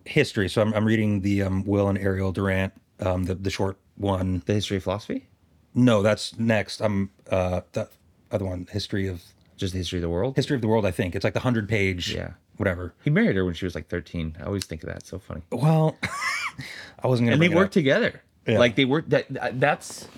history, 0.04 0.48
so 0.48 0.60
I'm, 0.62 0.74
I'm 0.74 0.84
reading 0.84 1.20
the 1.20 1.42
um, 1.42 1.64
Will 1.64 1.88
and 1.88 1.96
Ariel 1.96 2.32
Durant, 2.32 2.72
um, 2.98 3.24
the, 3.24 3.34
the 3.36 3.50
short 3.50 3.78
one. 3.96 4.42
The 4.46 4.54
history 4.54 4.76
of 4.78 4.82
philosophy, 4.82 5.28
No, 5.74 6.02
that's 6.02 6.38
next. 6.38 6.80
I'm 6.80 7.10
uh, 7.30 7.60
the 7.72 7.88
other 8.32 8.44
one, 8.44 8.66
History 8.70 9.06
of 9.06 9.22
just 9.56 9.72
the 9.72 9.78
history 9.78 9.98
of 9.98 10.02
the 10.02 10.08
world. 10.08 10.34
History 10.36 10.56
of 10.56 10.62
the 10.62 10.68
World, 10.68 10.84
I 10.86 10.90
think. 10.90 11.14
It's 11.14 11.22
like 11.24 11.34
the 11.34 11.40
100 11.40 11.68
page, 11.68 12.12
Yeah. 12.14 12.32
whatever. 12.56 12.94
He 13.04 13.10
married 13.10 13.36
her 13.36 13.44
when 13.44 13.54
she 13.54 13.64
was 13.66 13.74
like 13.74 13.88
thirteen. 13.88 14.36
I 14.40 14.44
always 14.44 14.64
think 14.64 14.82
of 14.82 14.88
that. 14.88 14.96
It's 14.98 15.10
so 15.10 15.18
funny. 15.18 15.42
Well, 15.52 15.96
I 17.02 17.06
wasn't 17.06 17.28
going 17.28 17.38
to 17.38 17.44
and 17.44 17.52
they 17.52 17.54
work 17.56 17.70
together. 17.70 18.22
Yeah. 18.46 18.58
Like 18.58 18.74
they 18.74 18.84
work. 18.86 19.04
That 19.08 19.60
that's 19.60 20.08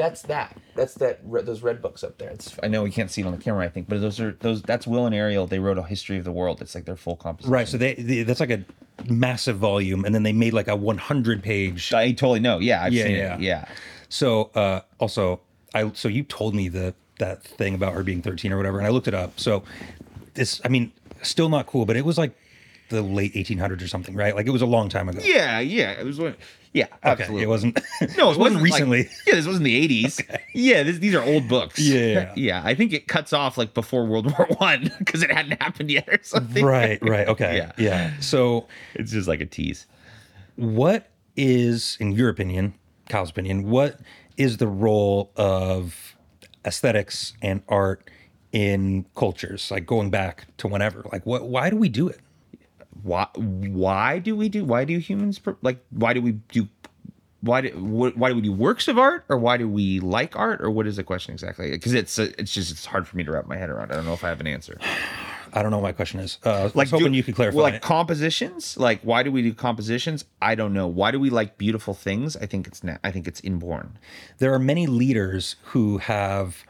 that's 0.00 0.22
that. 0.22 0.56
That's 0.74 0.94
that. 0.94 1.20
Those 1.30 1.60
red 1.62 1.82
books 1.82 2.02
up 2.02 2.16
there. 2.16 2.30
It's, 2.30 2.56
I 2.62 2.68
know 2.68 2.82
we 2.82 2.90
can't 2.90 3.10
see 3.10 3.20
it 3.20 3.26
on 3.26 3.32
the 3.32 3.38
camera. 3.38 3.64
I 3.64 3.68
think, 3.68 3.86
but 3.88 4.00
those 4.00 4.18
are 4.18 4.32
those. 4.40 4.62
That's 4.62 4.86
Will 4.86 5.04
and 5.04 5.14
Ariel. 5.14 5.46
They 5.46 5.58
wrote 5.58 5.76
a 5.76 5.82
history 5.82 6.16
of 6.16 6.24
the 6.24 6.32
world. 6.32 6.62
It's 6.62 6.74
like 6.74 6.86
their 6.86 6.96
full 6.96 7.16
composition. 7.16 7.52
Right, 7.52 7.68
so 7.68 7.76
they, 7.76 7.94
they 7.94 8.22
that's 8.22 8.40
like 8.40 8.50
a 8.50 8.64
massive 9.08 9.58
volume, 9.58 10.04
and 10.06 10.14
then 10.14 10.22
they 10.22 10.32
made 10.32 10.54
like 10.54 10.68
a 10.68 10.76
100 10.76 11.42
page 11.42 11.92
I 11.92 12.12
totally 12.12 12.40
know. 12.40 12.58
Yeah, 12.58 12.82
I've 12.82 12.92
Yeah, 12.94 13.04
seen 13.04 13.16
yeah. 13.16 13.34
it. 13.34 13.40
Yeah. 13.40 13.64
So 14.08 14.50
uh, 14.54 14.80
also, 14.98 15.40
I 15.74 15.90
so 15.92 16.08
you 16.08 16.22
told 16.22 16.54
me 16.54 16.68
the 16.68 16.94
that 17.18 17.42
thing 17.44 17.74
about 17.74 17.92
her 17.92 18.02
being 18.02 18.22
13 18.22 18.52
or 18.52 18.56
whatever, 18.56 18.78
and 18.78 18.86
I 18.86 18.90
looked 18.90 19.06
it 19.08 19.14
up. 19.14 19.38
So 19.38 19.62
this, 20.34 20.60
I 20.64 20.68
mean, 20.68 20.92
still 21.20 21.50
not 21.50 21.66
cool, 21.66 21.84
but 21.84 21.96
it 21.96 22.04
was 22.06 22.16
like 22.16 22.34
the 22.90 23.00
late 23.02 23.32
1800s 23.34 23.82
or 23.82 23.88
something, 23.88 24.14
right? 24.14 24.36
Like 24.36 24.46
it 24.46 24.50
was 24.50 24.62
a 24.62 24.66
long 24.66 24.88
time 24.90 25.08
ago. 25.08 25.20
Yeah, 25.24 25.58
yeah. 25.60 25.92
It 25.92 26.04
was. 26.04 26.18
Yeah, 26.72 26.84
Okay, 26.84 26.90
absolutely. 27.02 27.42
it 27.44 27.48
wasn't. 27.48 27.80
No, 28.16 28.28
it 28.30 28.34
it 28.34 28.38
wasn't 28.38 28.54
like- 28.56 28.62
recently. 28.64 29.08
yeah, 29.26 29.34
this 29.34 29.46
wasn't 29.46 29.64
the 29.64 29.74
eighties. 29.76 30.20
Yeah, 30.52 30.82
this, 30.82 30.98
these 30.98 31.14
are 31.14 31.22
old 31.22 31.48
books. 31.48 31.78
Yeah. 31.78 32.32
yeah. 32.36 32.60
I 32.64 32.74
think 32.74 32.92
it 32.92 33.06
cuts 33.08 33.32
off 33.32 33.56
like 33.56 33.72
before 33.72 34.04
World 34.04 34.26
War 34.36 34.48
One 34.58 34.92
because 34.98 35.22
it 35.22 35.30
hadn't 35.30 35.62
happened 35.62 35.90
yet 35.90 36.08
or 36.08 36.18
something. 36.22 36.64
right, 36.64 36.98
right, 37.02 37.26
okay, 37.28 37.56
Yeah. 37.56 37.72
yeah. 37.78 38.12
So, 38.20 38.66
It's 38.94 39.12
just 39.12 39.28
like 39.28 39.40
a 39.40 39.46
tease. 39.46 39.86
what 40.56 41.08
is, 41.36 41.96
in 42.00 42.12
your 42.12 42.28
opinion, 42.28 42.74
Kyle's 43.08 43.30
opinion, 43.30 43.70
what 43.70 44.00
is 44.36 44.56
the 44.56 44.66
role 44.66 45.30
of 45.36 46.16
aesthetics 46.64 47.32
and 47.42 47.62
art 47.68 48.08
in 48.52 49.06
cultures, 49.14 49.70
like 49.70 49.86
going 49.86 50.10
back 50.10 50.46
to 50.58 50.66
whenever? 50.68 51.04
Like, 51.12 51.24
what? 51.26 51.46
Why 51.48 51.70
do 51.70 51.76
we 51.76 51.88
do 51.88 52.08
it? 52.08 52.18
Why 53.02 53.26
why 53.34 54.18
do 54.18 54.34
we 54.36 54.48
do 54.48 54.64
why 54.64 54.84
do 54.84 54.98
humans 54.98 55.40
like 55.62 55.78
why 55.90 56.12
do 56.12 56.20
we 56.20 56.32
do 56.32 56.68
why 57.40 57.60
do 57.62 57.68
wh- 57.70 58.16
why 58.18 58.28
do 58.28 58.34
we 58.34 58.40
do 58.42 58.52
works 58.52 58.88
of 58.88 58.98
art 58.98 59.24
or 59.28 59.38
why 59.38 59.56
do 59.56 59.68
we 59.68 60.00
like 60.00 60.36
art 60.36 60.60
or 60.60 60.70
what 60.70 60.86
is 60.86 60.96
the 60.96 61.04
question 61.04 61.32
exactly 61.32 61.70
because 61.70 61.94
it's 61.94 62.18
uh, 62.18 62.30
it's 62.36 62.52
just 62.52 62.70
it's 62.70 62.84
hard 62.84 63.06
for 63.08 63.16
me 63.16 63.24
to 63.24 63.30
wrap 63.32 63.46
my 63.46 63.56
head 63.56 63.70
around 63.70 63.90
i 63.92 63.94
don't 63.94 64.04
know 64.04 64.12
if 64.12 64.24
i 64.24 64.28
have 64.28 64.40
an 64.40 64.46
answer 64.46 64.78
I 65.52 65.62
don't 65.62 65.72
know 65.72 65.78
what 65.78 65.82
my 65.82 65.92
question 65.92 66.20
is. 66.20 66.38
Uh, 66.44 66.62
like, 66.66 66.76
like 66.76 66.88
hoping 66.90 67.10
do- 67.10 67.16
you 67.16 67.24
could 67.24 67.34
clarify. 67.34 67.56
well, 67.56 67.64
like 67.64 67.74
it. 67.74 67.82
compositions 67.82 68.76
like 68.76 69.00
why 69.02 69.24
do 69.24 69.32
we 69.32 69.42
do 69.42 69.52
compositions 69.52 70.24
i 70.40 70.54
don't 70.54 70.72
know 70.72 70.86
why 70.86 71.10
do 71.10 71.18
we 71.18 71.28
like 71.30 71.58
beautiful 71.58 71.92
things 71.92 72.36
i 72.36 72.46
think 72.46 72.68
it's 72.68 72.84
na- 72.84 72.98
i 73.02 73.10
think 73.10 73.26
it's 73.26 73.40
inborn 73.40 73.98
there 74.38 74.52
are 74.54 74.60
many 74.60 74.86
leaders 74.86 75.56
who 75.64 75.98
have 75.98 76.64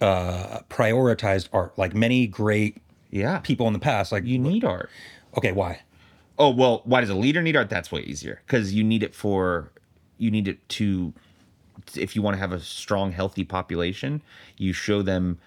uh, 0.00 0.60
prioritized 0.70 1.48
art, 1.52 1.78
like 1.78 1.94
many 1.94 2.26
great 2.26 2.78
Yeah. 3.10 3.38
people 3.38 3.66
in 3.68 3.72
the 3.72 3.78
past. 3.78 4.10
Like, 4.12 4.24
you 4.24 4.38
need 4.38 4.64
art. 4.64 4.90
Okay, 5.36 5.52
why? 5.52 5.80
Oh 6.38 6.50
well, 6.50 6.82
why 6.84 7.00
does 7.00 7.10
a 7.10 7.14
leader 7.14 7.42
need 7.42 7.56
art? 7.56 7.68
That's 7.70 7.92
way 7.92 8.00
easier 8.02 8.40
because 8.46 8.72
you 8.72 8.82
need 8.84 9.02
it 9.02 9.14
for 9.14 9.70
you 10.18 10.30
need 10.30 10.48
it 10.48 10.66
to 10.70 11.12
if 11.96 12.14
you 12.16 12.22
want 12.22 12.34
to 12.34 12.38
have 12.38 12.52
a 12.52 12.60
strong, 12.60 13.12
healthy 13.12 13.44
population, 13.44 14.22
you 14.56 14.72
show 14.72 15.02
them 15.02 15.38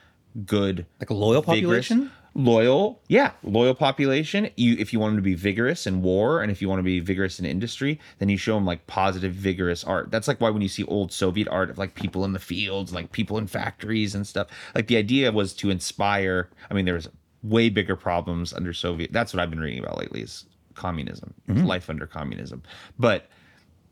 good, 0.46 0.86
Like 1.00 1.10
a 1.10 1.14
loyal 1.14 1.42
vigorous- 1.42 1.88
population? 1.90 2.12
loyal, 2.36 3.02
yeah, 3.08 3.32
loyal 3.44 3.74
population. 3.74 4.50
You 4.56 4.76
if 4.78 4.94
you 4.94 5.00
want 5.00 5.12
them 5.14 5.18
to 5.18 5.24
be 5.24 5.34
vigorous 5.34 5.88
in 5.88 6.02
war, 6.04 6.42
and 6.42 6.52
if 6.52 6.62
you 6.62 6.70
want 6.70 6.80
to 6.80 6.84
be 6.84 7.00
vigorous 7.00 7.40
in 7.40 7.46
industry, 7.46 8.00
then 8.20 8.30
you 8.30 8.38
show 8.38 8.54
them 8.56 8.66
like 8.66 8.86
positive, 8.88 9.34
vigorous 9.34 9.84
art. 9.84 10.12
That's 10.12 10.28
like 10.28 10.40
why 10.40 10.52
when 10.52 10.62
you 10.62 10.68
see 10.70 10.84
old 10.84 11.12
Soviet 11.12 11.48
art 11.48 11.70
of 11.72 11.78
like 11.78 11.96
people 11.96 12.24
in 12.24 12.34
the 12.34 12.40
fields, 12.40 12.94
like 12.94 13.12
people 13.12 13.38
in 13.40 13.48
factories 13.48 14.14
and 14.14 14.28
stuff, 14.28 14.48
like 14.76 14.88
the 14.88 14.98
idea 14.98 15.32
was 15.32 15.54
to 15.56 15.70
inspire. 15.72 16.50
I 16.70 16.74
mean, 16.76 16.86
there 16.86 16.94
was 16.94 17.10
way 17.44 17.70
bigger 17.70 17.96
problems 17.96 18.54
under 18.54 18.74
Soviet. 18.74 19.12
That's 19.14 19.34
what 19.34 19.42
I've 19.42 19.50
been 19.50 19.60
reading 19.60 19.84
about 19.84 19.98
lately 19.98 20.22
is 20.22 20.46
communism, 20.76 21.34
mm-hmm. 21.48 21.66
life 21.66 21.90
under 21.90 22.08
communism, 22.08 22.64
but 23.00 23.28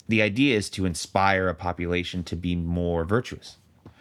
the 0.08 0.22
idea 0.22 0.56
is 0.56 0.70
to 0.72 0.86
inspire 0.86 1.48
a 1.48 1.56
population 1.56 2.24
to 2.26 2.36
be 2.36 2.56
more 2.56 3.06
virtuous. 3.06 3.58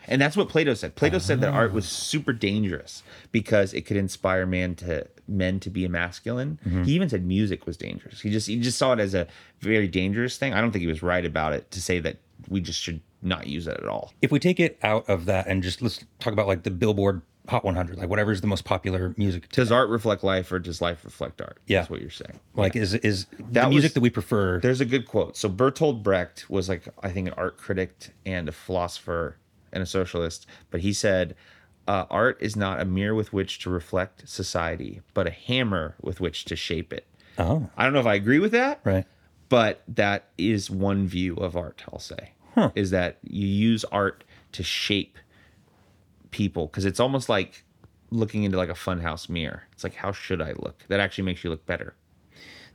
And 0.06 0.20
that's 0.20 0.36
what 0.36 0.48
Plato 0.48 0.74
said. 0.74 0.96
Plato 0.96 1.18
said 1.18 1.40
that 1.40 1.54
art 1.54 1.72
was 1.72 1.86
ah. 1.86 1.88
super 1.88 2.32
dangerous 2.32 3.02
because 3.32 3.72
it 3.72 3.86
could 3.86 3.96
inspire 3.96 4.44
man 4.44 4.74
to 4.76 5.06
men 5.26 5.60
to 5.60 5.70
be 5.70 5.88
masculine. 5.88 6.58
Mm-hmm. 6.66 6.82
He 6.82 6.92
even 6.92 7.08
said 7.08 7.24
music 7.24 7.66
was 7.66 7.78
dangerous. 7.78 8.20
He 8.20 8.30
just 8.30 8.46
he 8.46 8.60
just 8.60 8.76
saw 8.76 8.92
it 8.92 9.00
as 9.00 9.14
a 9.14 9.26
very 9.60 9.88
dangerous 9.88 10.36
thing. 10.36 10.52
I 10.52 10.60
don't 10.60 10.72
think 10.72 10.82
he 10.82 10.88
was 10.88 11.02
right 11.02 11.24
about 11.24 11.54
it 11.54 11.70
to 11.70 11.80
say 11.80 12.00
that 12.00 12.18
we 12.48 12.60
just 12.60 12.80
should 12.80 13.00
not 13.22 13.46
use 13.46 13.66
it 13.66 13.78
at 13.78 13.86
all. 13.86 14.12
If 14.20 14.30
we 14.30 14.38
take 14.38 14.60
it 14.60 14.78
out 14.82 15.08
of 15.08 15.24
that 15.24 15.46
and 15.46 15.62
just 15.62 15.80
let's 15.80 16.04
talk 16.18 16.32
about 16.32 16.46
like 16.46 16.64
the 16.64 16.70
Billboard 16.70 17.22
Hot 17.48 17.62
100, 17.64 17.98
like 17.98 18.08
whatever 18.08 18.32
is 18.32 18.40
the 18.40 18.46
most 18.46 18.64
popular 18.64 19.14
music. 19.18 19.50
Does 19.50 19.70
art 19.70 19.90
reflect 19.90 20.24
life 20.24 20.50
or 20.50 20.58
does 20.58 20.80
life 20.80 21.04
reflect 21.04 21.42
art? 21.42 21.58
Yeah. 21.66 21.80
That's 21.80 21.90
what 21.90 22.00
you're 22.00 22.08
saying. 22.10 22.40
Like, 22.54 22.74
is 22.74 22.94
is 22.94 23.26
the 23.26 23.44
That 23.50 23.68
music 23.68 23.88
was- 23.90 23.94
that 23.94 24.00
we 24.00 24.10
prefer? 24.10 24.60
There's 24.60 24.80
a 24.80 24.86
good 24.86 25.06
quote. 25.06 25.36
So 25.36 25.50
Bertolt 25.50 26.02
Brecht 26.02 26.48
was 26.48 26.68
like 26.70 26.88
I 27.02 27.10
think 27.10 27.28
an 27.28 27.34
art 27.36 27.58
critic 27.58 28.10
and 28.24 28.48
a 28.48 28.52
philosopher 28.52 29.36
and 29.72 29.82
a 29.82 29.86
socialist, 29.86 30.46
but 30.70 30.80
he 30.80 30.92
said 30.94 31.34
uh, 31.86 32.06
art 32.10 32.38
is 32.40 32.56
not 32.56 32.80
a 32.80 32.84
mirror 32.86 33.14
with 33.14 33.34
which 33.34 33.58
to 33.58 33.68
reflect 33.68 34.26
society, 34.26 35.02
but 35.12 35.26
a 35.26 35.30
hammer 35.30 35.96
with 36.00 36.18
which 36.20 36.46
to 36.46 36.56
shape 36.56 36.94
it. 36.94 37.06
Oh, 37.38 37.68
I 37.76 37.84
don't 37.84 37.92
know 37.92 38.00
if 38.00 38.06
I 38.06 38.14
agree 38.14 38.38
with 38.38 38.52
that, 38.52 38.80
right. 38.84 39.04
but 39.50 39.82
that 39.88 40.28
is 40.38 40.70
one 40.70 41.06
view 41.06 41.34
of 41.36 41.56
art. 41.56 41.82
I'll 41.92 41.98
say 41.98 42.32
is 42.74 42.90
that 42.90 43.18
you 43.22 43.46
use 43.46 43.84
art 43.92 44.24
to 44.52 44.62
shape 44.62 45.18
people 46.34 46.66
because 46.66 46.84
it's 46.84 47.00
almost 47.00 47.28
like 47.28 47.64
looking 48.10 48.42
into 48.42 48.58
like 48.58 48.68
a 48.68 48.74
funhouse 48.74 49.28
mirror. 49.28 49.62
It's 49.72 49.84
like 49.84 49.94
how 49.94 50.12
should 50.12 50.42
I 50.42 50.52
look? 50.58 50.84
That 50.88 51.00
actually 51.00 51.24
makes 51.24 51.44
you 51.44 51.50
look 51.50 51.64
better. 51.64 51.94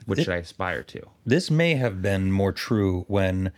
What 0.05 0.17
should 0.17 0.29
I 0.29 0.37
aspire 0.37 0.81
to? 0.83 1.01
This 1.25 1.51
may 1.51 1.75
have 1.75 2.01
been 2.01 2.31
more 2.31 2.51
true 2.51 3.05
when 3.07 3.51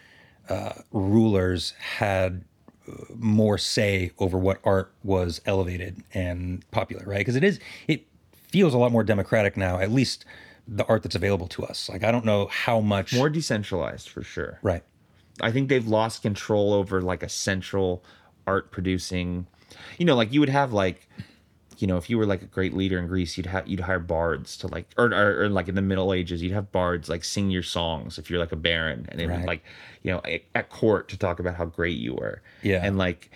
uh, 0.49 0.73
rulers 0.91 1.71
had 1.79 2.43
uh, 2.87 2.93
more 3.15 3.57
say 3.57 4.11
over 4.17 4.37
what 4.37 4.59
art 4.63 4.91
was 5.03 5.39
elevated 5.45 6.03
and 6.13 6.69
popular, 6.71 7.03
right? 7.05 7.19
Because 7.19 7.35
it 7.35 7.43
is, 7.43 7.59
it 7.87 8.05
feels 8.31 8.73
a 8.73 8.77
lot 8.77 8.91
more 8.91 9.03
democratic 9.03 9.55
now, 9.55 9.79
at 9.79 9.91
least 9.91 10.25
the 10.67 10.85
art 10.87 11.03
that's 11.03 11.15
available 11.15 11.47
to 11.47 11.63
us. 11.63 11.89
Like, 11.89 12.03
I 12.03 12.11
don't 12.11 12.25
know 12.25 12.47
how 12.47 12.81
much. 12.81 13.13
more 13.13 13.29
decentralized 13.29 14.09
for 14.09 14.23
sure. 14.23 14.59
Right. 14.61 14.83
I 15.39 15.51
think 15.51 15.69
they've 15.69 15.87
lost 15.87 16.21
control 16.21 16.73
over 16.73 17.01
like 17.01 17.23
a 17.23 17.29
central 17.29 18.03
art 18.47 18.71
producing. 18.71 19.47
You 19.97 20.05
know, 20.05 20.15
like 20.15 20.31
you 20.33 20.39
would 20.39 20.49
have 20.49 20.73
like, 20.73 21.07
you 21.77 21.87
know, 21.87 21.97
if 21.97 22.09
you 22.09 22.17
were 22.17 22.25
like 22.25 22.41
a 22.41 22.45
great 22.45 22.73
leader 22.75 22.99
in 22.99 23.07
Greece, 23.07 23.37
you'd 23.37 23.47
have 23.47 23.67
you'd 23.67 23.79
hire 23.81 23.99
bards 23.99 24.55
to 24.57 24.67
like, 24.67 24.87
or, 24.97 25.05
or, 25.13 25.43
or 25.43 25.49
like 25.49 25.67
in 25.67 25.75
the 25.75 25.81
Middle 25.81 26.13
Ages, 26.13 26.41
you'd 26.41 26.51
have 26.53 26.71
bards 26.71 27.09
like 27.09 27.23
sing 27.23 27.49
your 27.49 27.63
songs 27.63 28.17
if 28.19 28.29
you're 28.29 28.39
like 28.39 28.51
a 28.51 28.55
baron, 28.57 29.07
and 29.09 29.27
Right. 29.29 29.45
like, 29.47 29.63
you 30.03 30.11
know, 30.11 30.21
at, 30.25 30.41
at 30.53 30.69
court 30.69 31.07
to 31.09 31.17
talk 31.17 31.39
about 31.39 31.55
how 31.55 31.65
great 31.65 31.97
you 31.97 32.13
were. 32.13 32.41
Yeah. 32.61 32.81
and 32.85 32.97
like, 32.97 33.31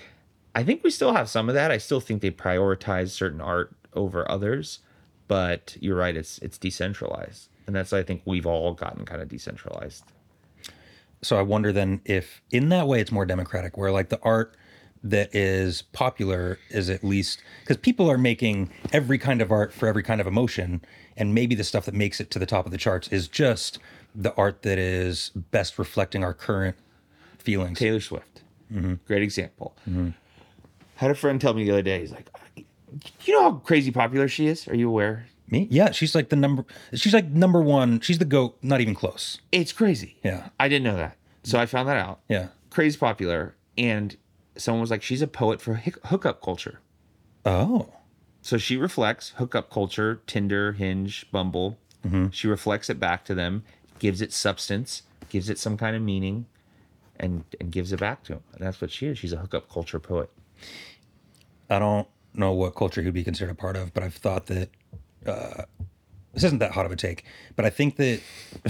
I 0.54 0.64
think 0.64 0.84
we 0.84 0.92
still 0.92 1.14
have 1.14 1.28
some 1.30 1.50
of 1.50 1.56
that. 1.56 1.72
I 1.72 1.78
still 1.80 2.00
think 2.00 2.22
they 2.22 2.32
prioritize 2.32 3.10
certain 3.10 3.42
art 3.42 3.76
over 3.94 4.30
others, 4.30 4.80
but 5.28 5.76
you're 5.80 5.96
right, 5.98 6.16
it's 6.16 6.38
it's 6.40 6.58
decentralized, 6.60 7.50
and 7.66 7.76
that's 7.76 7.94
I 7.94 8.04
think 8.04 8.22
we've 8.26 8.46
all 8.46 8.74
gotten 8.74 9.06
kind 9.06 9.22
of 9.22 9.28
decentralized. 9.28 10.04
So 11.22 11.38
I 11.38 11.42
wonder 11.42 11.72
then 11.72 12.02
if 12.06 12.42
in 12.52 12.70
that 12.70 12.88
way 12.88 13.02
it's 13.02 13.12
more 13.12 13.26
democratic, 13.26 13.76
where 13.78 13.92
like 13.92 14.10
the 14.10 14.20
art 14.22 14.56
that 15.06 15.34
is 15.36 15.84
popular 15.84 16.58
is 16.70 16.90
at 16.90 17.04
least 17.04 17.42
because 17.62 17.78
people 17.78 18.10
are 18.10 18.18
making 18.18 18.72
every 18.92 19.20
kind 19.20 19.40
of 19.40 19.52
art 19.52 19.72
for 19.72 19.88
every 19.88 20.02
kind 20.02 20.20
of 20.20 20.26
emotion, 20.26 20.82
and 21.16 21.34
maybe 21.34 21.54
the 21.54 21.64
stuff 21.64 21.86
that 21.86 21.94
makes 21.94 22.20
it 22.20 22.32
to 22.32 22.40
the 22.40 22.46
top 22.46 22.66
of 22.66 22.72
the 22.72 22.78
charts 22.78 23.08
is 23.10 23.28
just 23.28 23.78
the 24.16 24.34
art 24.34 24.64
that 24.64 24.80
is 24.80 25.30
best 25.52 25.78
reflecting 25.78 26.24
our 26.24 26.34
current 26.34 26.76
feelings. 27.38 27.78
Taylor 27.78 28.00
Swift, 28.00 28.42
mm-hmm. 28.74 28.96
great 29.06 29.22
example. 29.22 29.76
Mm-hmm. 29.88 30.10
Had 30.96 31.12
a 31.12 31.16
friend 31.16 31.40
tell 31.40 31.54
me 31.54 31.64
the 31.66 31.72
other 31.72 31.84
day, 31.84 32.00
he's 32.00 32.12
like, 32.12 32.28
"You 33.26 33.34
know 33.34 33.44
how 33.44 33.52
crazy 33.58 33.92
popular 33.92 34.28
she 34.28 34.48
is? 34.48 34.68
Are 34.68 34.76
you 34.76 34.90
aware? 34.90 35.28
Me? 35.52 35.68
Yeah, 35.70 35.92
she's 35.92 36.16
like 36.16 36.30
the 36.30 36.36
number. 36.36 36.66
She's 36.96 37.14
like 37.14 37.28
number 37.28 37.62
one. 37.62 38.00
She's 38.00 38.18
the 38.18 38.26
goat. 38.26 38.58
Not 38.64 38.82
even 38.82 38.96
close. 38.96 39.40
It's 39.52 39.72
crazy. 39.72 40.18
Yeah. 40.24 40.50
I 40.60 40.68
didn't 40.68 40.86
know 40.86 40.98
that, 40.98 41.18
so 41.44 41.60
I 41.60 41.68
found 41.68 41.88
that 41.90 41.98
out. 41.98 42.22
Yeah. 42.28 42.48
Crazy 42.72 42.98
popular, 42.98 43.56
and 43.78 44.18
someone 44.58 44.82
was 44.82 44.92
like, 44.92 45.04
she's 45.04 45.22
a 45.22 45.28
poet 45.28 45.62
for 45.62 45.76
hookup 46.06 46.42
culture. 46.42 46.80
Oh. 47.46 47.94
So 48.42 48.58
she 48.58 48.78
reflects 48.78 49.34
hookup 49.38 49.70
culture, 49.70 50.22
Tinder, 50.28 50.74
Hinge, 50.74 51.26
Bumble. 51.32 51.78
She 52.32 52.48
reflects 52.48 52.90
it 52.90 53.00
back 53.00 53.26
to 53.26 53.34
them, 53.34 53.64
gives 53.98 54.22
it 54.22 54.32
substance, 54.32 55.02
gives 55.30 55.50
it 55.50 55.58
some 55.58 55.76
kind 55.76 55.96
of 55.96 56.04
meaning, 56.04 56.46
and 57.20 57.44
and 57.60 57.72
gives 57.72 57.92
it 57.92 58.00
back 58.00 58.24
to 58.26 58.34
them. 58.34 58.44
And 58.54 58.62
that's 58.62 58.80
what 58.80 58.92
she 58.92 59.08
is. 59.08 59.18
She's 59.18 59.34
a 59.34 59.38
hookup 59.38 59.70
culture 59.72 60.00
poet. 60.00 60.30
I 61.70 61.80
don't 61.80 62.08
know 62.36 62.52
what 62.52 62.76
culture 62.76 63.02
he'd 63.02 63.14
be 63.14 63.24
considered 63.24 63.52
a 63.52 63.56
part 63.56 63.76
of, 63.76 63.94
but 63.94 64.04
I've 64.04 64.14
thought 64.14 64.46
that 64.48 64.70
uh, 65.26 65.64
this 66.36 66.44
isn't 66.44 66.60
that 66.60 66.72
hot 66.72 66.86
of 66.86 66.92
a 66.92 66.96
take, 66.96 67.24
but 67.56 67.66
I 67.66 67.70
think 67.70 67.96
that 67.96 68.22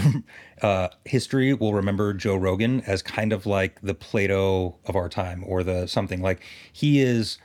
uh, 0.61 0.89
history 1.03 1.53
will 1.53 1.73
remember 1.73 2.13
Joe 2.13 2.35
Rogan 2.35 2.81
as 2.81 3.01
kind 3.01 3.33
of 3.33 3.45
like 3.45 3.81
the 3.81 3.95
Plato 3.95 4.77
of 4.85 4.95
our 4.95 5.09
time 5.09 5.43
or 5.45 5.63
the 5.63 5.87
something 5.87 6.21
like 6.21 6.41
he 6.71 7.01
is 7.01 7.39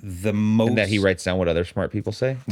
the 0.00 0.32
most 0.32 0.76
that 0.76 0.88
he 0.88 0.98
writes 1.00 1.24
down 1.24 1.38
what 1.38 1.48
other 1.48 1.64
smart 1.64 1.92
people 1.92 2.12
say. 2.12 2.38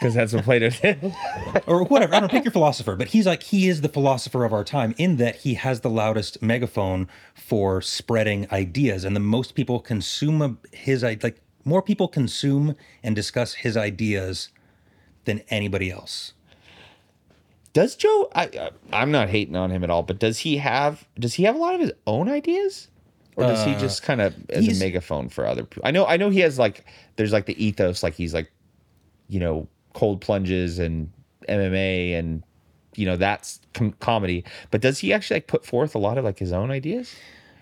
Because 0.00 0.14
that's 0.14 0.32
what 0.32 0.42
Plato 0.42 0.70
did. 0.70 1.14
or 1.68 1.84
whatever. 1.84 2.12
I 2.12 2.18
don't 2.18 2.32
pick 2.32 2.44
your 2.44 2.50
philosopher, 2.50 2.96
but 2.96 3.06
he's 3.06 3.26
like 3.26 3.44
he 3.44 3.68
is 3.68 3.80
the 3.80 3.88
philosopher 3.88 4.44
of 4.44 4.52
our 4.52 4.64
time 4.64 4.92
in 4.98 5.18
that 5.18 5.36
he 5.36 5.54
has 5.54 5.82
the 5.82 5.88
loudest 5.88 6.42
megaphone 6.42 7.06
for 7.34 7.80
spreading 7.80 8.48
ideas, 8.50 9.04
and 9.04 9.14
the 9.14 9.20
most 9.20 9.54
people 9.54 9.78
consume 9.78 10.58
his 10.72 11.04
like 11.04 11.40
more 11.64 11.80
people 11.80 12.08
consume 12.08 12.74
and 13.04 13.14
discuss 13.14 13.54
his 13.54 13.76
ideas 13.76 14.48
than 15.28 15.42
anybody 15.48 15.90
else. 15.90 16.32
Does 17.72 17.94
Joe? 17.94 18.28
I, 18.34 18.70
I'm 18.92 19.12
not 19.12 19.28
hating 19.28 19.54
on 19.54 19.70
him 19.70 19.84
at 19.84 19.90
all, 19.90 20.02
but 20.02 20.18
does 20.18 20.38
he 20.38 20.56
have? 20.56 21.06
Does 21.18 21.34
he 21.34 21.44
have 21.44 21.54
a 21.54 21.58
lot 21.58 21.74
of 21.74 21.80
his 21.80 21.92
own 22.06 22.28
ideas, 22.28 22.88
or 23.36 23.44
does 23.44 23.64
he 23.64 23.74
just 23.76 24.02
kind 24.02 24.20
of 24.20 24.34
as 24.50 24.64
he's- 24.64 24.80
a 24.80 24.84
megaphone 24.84 25.28
for 25.28 25.46
other 25.46 25.64
people? 25.64 25.82
I 25.86 25.90
know. 25.92 26.06
I 26.06 26.16
know 26.16 26.30
he 26.30 26.40
has 26.40 26.58
like. 26.58 26.84
There's 27.16 27.32
like 27.32 27.46
the 27.46 27.62
ethos, 27.64 28.02
like 28.02 28.14
he's 28.14 28.34
like, 28.34 28.50
you 29.28 29.38
know, 29.38 29.68
cold 29.92 30.20
plunges 30.20 30.78
and 30.78 31.12
MMA 31.48 32.18
and 32.18 32.42
you 32.96 33.06
know 33.06 33.16
that's 33.16 33.60
com- 33.74 33.92
comedy. 34.00 34.44
But 34.70 34.80
does 34.80 34.98
he 34.98 35.12
actually 35.12 35.36
like 35.36 35.46
put 35.46 35.64
forth 35.66 35.94
a 35.94 35.98
lot 35.98 36.18
of 36.18 36.24
like 36.24 36.38
his 36.38 36.52
own 36.52 36.70
ideas? 36.70 37.14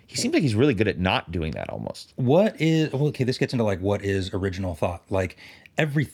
He 0.06 0.14
seems 0.16 0.32
like 0.32 0.42
he's 0.44 0.54
really 0.54 0.72
good 0.74 0.86
at 0.86 1.00
not 1.00 1.32
doing 1.32 1.50
that 1.52 1.68
almost. 1.68 2.12
What 2.14 2.58
is 2.60 2.92
well, 2.92 3.08
okay? 3.08 3.24
This 3.24 3.38
gets 3.38 3.52
into 3.52 3.64
like 3.64 3.80
what 3.80 4.02
is 4.04 4.32
original 4.32 4.76
thought. 4.76 5.02
Like 5.10 5.36
every, 5.76 6.08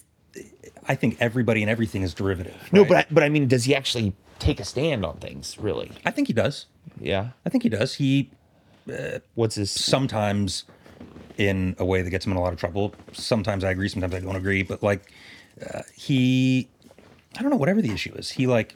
I 0.88 0.94
think 0.94 1.16
everybody 1.20 1.62
and 1.62 1.70
everything 1.70 2.02
is 2.02 2.12
derivative. 2.14 2.56
No, 2.72 2.84
but 2.84 2.96
I, 2.96 3.06
but 3.10 3.22
I 3.22 3.28
mean, 3.28 3.46
does 3.48 3.64
he 3.64 3.74
actually 3.74 4.14
take 4.38 4.58
a 4.60 4.64
stand 4.64 5.04
on 5.04 5.18
things? 5.18 5.56
Really? 5.58 5.92
I 6.04 6.10
think 6.10 6.26
he 6.26 6.32
does. 6.34 6.66
Yeah. 7.00 7.28
I 7.46 7.50
think 7.50 7.62
he 7.62 7.68
does. 7.68 7.94
He 7.94 8.30
What's 9.34 9.54
his? 9.54 9.70
sometimes 9.70 10.64
in 11.38 11.76
a 11.78 11.84
way 11.84 12.02
that 12.02 12.10
gets 12.10 12.26
him 12.26 12.32
in 12.32 12.38
a 12.38 12.40
lot 12.40 12.52
of 12.52 12.58
trouble. 12.58 12.94
Sometimes 13.12 13.62
I 13.64 13.70
agree, 13.70 13.88
sometimes 13.88 14.14
I 14.14 14.20
don't 14.20 14.36
agree. 14.36 14.62
But 14.62 14.82
like 14.82 15.12
uh, 15.72 15.82
he, 15.94 16.68
I 17.38 17.42
don't 17.42 17.50
know. 17.50 17.56
Whatever 17.56 17.80
the 17.80 17.92
issue 17.92 18.12
is, 18.14 18.30
he 18.30 18.46
like 18.46 18.74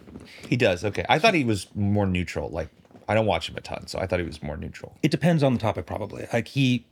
He 0.49 0.57
does. 0.57 0.85
Okay. 0.85 1.05
I 1.09 1.19
thought 1.19 1.35
he 1.35 1.45
was 1.45 1.67
more 1.75 2.07
neutral. 2.07 2.49
Like 2.51 2.69
I 3.09 3.15
don't 3.15 3.27
watch 3.27 3.49
him 3.49 3.57
a 3.57 3.61
ton, 3.61 3.87
so 3.89 3.99
I 3.99 4.07
thought 4.07 4.21
he 4.21 4.27
was 4.27 4.43
more 4.43 4.57
neutral. 4.57 4.97
it 5.03 5.11
depends 5.11 5.43
on 5.43 5.53
the 5.55 5.59
topic 5.61 5.87
probably. 5.87 6.27
Like 6.33 6.49
he 6.49 6.87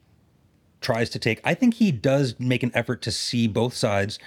tries 0.80 1.08
to 1.10 1.18
take. 1.18 1.40
I 1.44 1.54
think 1.54 1.74
he 1.74 1.92
does 1.92 2.34
make 2.38 2.62
an 2.62 2.70
effort 2.74 3.00
to 3.02 3.10
see 3.10 3.46
both 3.48 3.74
sides. 3.74 4.18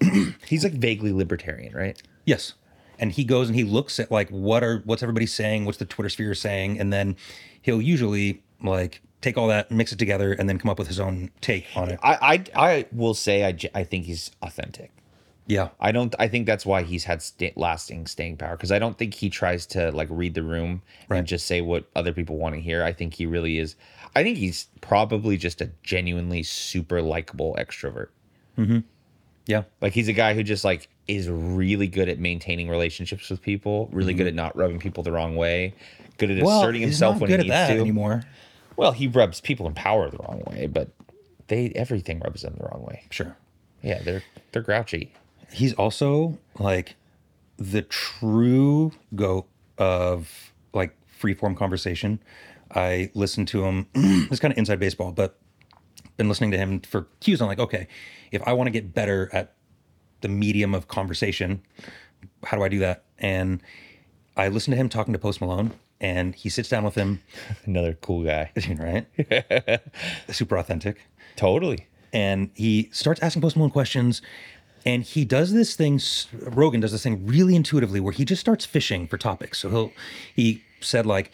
He's 0.46 0.64
like 0.64 0.74
vaguely 0.74 1.12
libertarian, 1.12 1.74
right? 1.74 2.00
Yes. 2.24 2.54
And 2.98 3.12
he 3.12 3.24
goes 3.24 3.48
and 3.48 3.56
he 3.56 3.64
looks 3.64 4.00
at 4.00 4.10
like 4.10 4.30
what 4.30 4.64
are 4.64 4.82
what's 4.84 5.02
everybody 5.02 5.26
saying, 5.26 5.64
what's 5.64 5.78
the 5.78 5.84
Twitter 5.84 6.08
sphere 6.08 6.34
saying, 6.34 6.80
and 6.80 6.92
then 6.92 7.16
he'll 7.62 7.82
usually 7.82 8.42
like 8.62 9.02
take 9.20 9.36
all 9.36 9.48
that, 9.48 9.70
mix 9.70 9.92
it 9.92 9.98
together, 9.98 10.32
and 10.32 10.48
then 10.48 10.58
come 10.58 10.70
up 10.70 10.78
with 10.78 10.88
his 10.88 10.98
own 11.00 11.30
take 11.40 11.66
on 11.74 11.90
it. 11.90 11.98
I 12.02 12.44
I, 12.54 12.68
I 12.68 12.86
will 12.92 13.14
say 13.14 13.44
I 13.46 13.56
I 13.74 13.84
think 13.84 14.06
he's 14.06 14.30
authentic. 14.42 14.92
Yeah. 15.48 15.68
I 15.78 15.92
don't. 15.92 16.14
I 16.18 16.26
think 16.26 16.46
that's 16.46 16.66
why 16.66 16.82
he's 16.82 17.04
had 17.04 17.22
sta 17.22 17.52
lasting 17.54 18.06
staying 18.06 18.38
power 18.38 18.56
because 18.56 18.72
I 18.72 18.78
don't 18.78 18.98
think 18.98 19.14
he 19.14 19.30
tries 19.30 19.66
to 19.68 19.92
like 19.92 20.08
read 20.10 20.34
the 20.34 20.42
room 20.42 20.82
Right. 21.08 21.18
and 21.18 21.26
just 21.26 21.46
say 21.46 21.60
what 21.60 21.84
other 21.94 22.12
people 22.12 22.36
want 22.38 22.54
to 22.56 22.60
hear. 22.60 22.82
I 22.82 22.92
think 22.92 23.14
he 23.14 23.26
really 23.26 23.58
is. 23.58 23.76
I 24.16 24.22
think 24.22 24.38
he's 24.38 24.66
probably 24.80 25.36
just 25.36 25.60
a 25.60 25.70
genuinely 25.82 26.42
super 26.42 27.00
likable 27.02 27.54
extrovert. 27.58 28.08
Mm-hmm. 28.58 28.78
Yeah. 29.46 29.62
Like 29.80 29.92
he's 29.92 30.08
a 30.08 30.12
guy 30.12 30.34
who 30.34 30.42
just 30.42 30.64
like 30.64 30.88
is 31.08 31.28
really 31.28 31.86
good 31.86 32.08
at 32.08 32.18
maintaining 32.18 32.68
relationships 32.68 33.30
with 33.30 33.40
people, 33.40 33.88
really 33.92 34.12
good 34.12 34.26
at 34.26 34.34
not 34.34 34.56
rubbing 34.56 34.78
people 34.80 35.02
the 35.02 35.12
wrong 35.12 35.36
way, 35.36 35.74
good 36.18 36.30
at 36.30 36.36
Mm-hmm. 36.36 36.46
Well, 36.46 36.60
asserting 36.60 36.82
himself 36.82 37.20
when 37.20 37.30
good 37.30 37.40
he 37.40 37.50
at 37.50 37.68
needs 37.68 37.70
that 37.70 37.74
to. 37.74 37.80
anymore. 37.80 38.24
Well, 38.76 38.92
he 38.92 39.06
rubs 39.06 39.40
people 39.40 39.66
in 39.66 39.74
power 39.74 40.10
the 40.10 40.18
wrong 40.18 40.42
way, 40.46 40.66
but 40.66 40.90
they 41.48 41.70
everything 41.70 42.20
rubs 42.20 42.42
them 42.42 42.56
the 42.58 42.64
wrong 42.64 42.84
way. 42.86 43.04
Sure. 43.10 43.36
Yeah, 43.82 44.02
they're 44.02 44.22
they're 44.52 44.62
grouchy. 44.62 45.12
He's 45.50 45.72
also 45.74 46.38
like 46.58 46.96
the 47.56 47.82
true 47.82 48.92
goat 49.14 49.46
of 49.78 50.52
like 50.74 50.96
freeform 51.20 51.56
conversation. 51.56 52.18
I 52.74 53.10
listened 53.14 53.48
to 53.48 53.64
him. 53.64 53.86
it's 53.94 54.40
kind 54.40 54.52
of 54.52 54.58
inside 54.58 54.80
baseball, 54.80 55.12
but 55.12 55.38
been 56.16 56.28
listening 56.28 56.50
to 56.52 56.58
him 56.58 56.80
for 56.80 57.06
cues 57.20 57.40
on 57.40 57.48
like, 57.48 57.58
okay, 57.58 57.86
if 58.32 58.42
I 58.46 58.52
want 58.52 58.66
to 58.68 58.70
get 58.70 58.94
better 58.94 59.30
at 59.32 59.54
the 60.20 60.28
medium 60.28 60.74
of 60.74 60.88
conversation, 60.88 61.62
how 62.44 62.56
do 62.56 62.62
I 62.62 62.68
do 62.68 62.78
that? 62.80 63.04
And 63.18 63.62
I 64.36 64.48
listened 64.48 64.72
to 64.72 64.76
him 64.76 64.88
talking 64.88 65.12
to 65.12 65.18
Post 65.18 65.40
Malone, 65.40 65.72
and 66.00 66.34
he 66.34 66.48
sits 66.48 66.68
down 66.68 66.84
with 66.84 66.94
him, 66.94 67.20
Another 67.64 67.94
cool 67.94 68.24
guy. 68.24 68.50
right? 68.78 69.06
Super 70.30 70.56
authentic. 70.58 70.98
Totally. 71.36 71.86
and 72.12 72.50
he 72.54 72.88
starts 72.92 73.20
asking 73.22 73.42
Post 73.42 73.56
Malone 73.56 73.70
questions. 73.70 74.22
And 74.84 75.02
he 75.02 75.24
does 75.24 75.52
this 75.52 75.74
thing. 75.74 76.00
Rogan 76.32 76.80
does 76.80 76.92
this 76.92 77.02
thing 77.02 77.26
really 77.26 77.56
intuitively, 77.56 77.98
where 77.98 78.12
he 78.12 78.24
just 78.24 78.40
starts 78.40 78.64
fishing 78.64 79.08
for 79.08 79.18
topics. 79.18 79.58
So 79.58 79.68
he'll 79.68 79.92
he 80.34 80.62
said 80.80 81.06
like, 81.06 81.32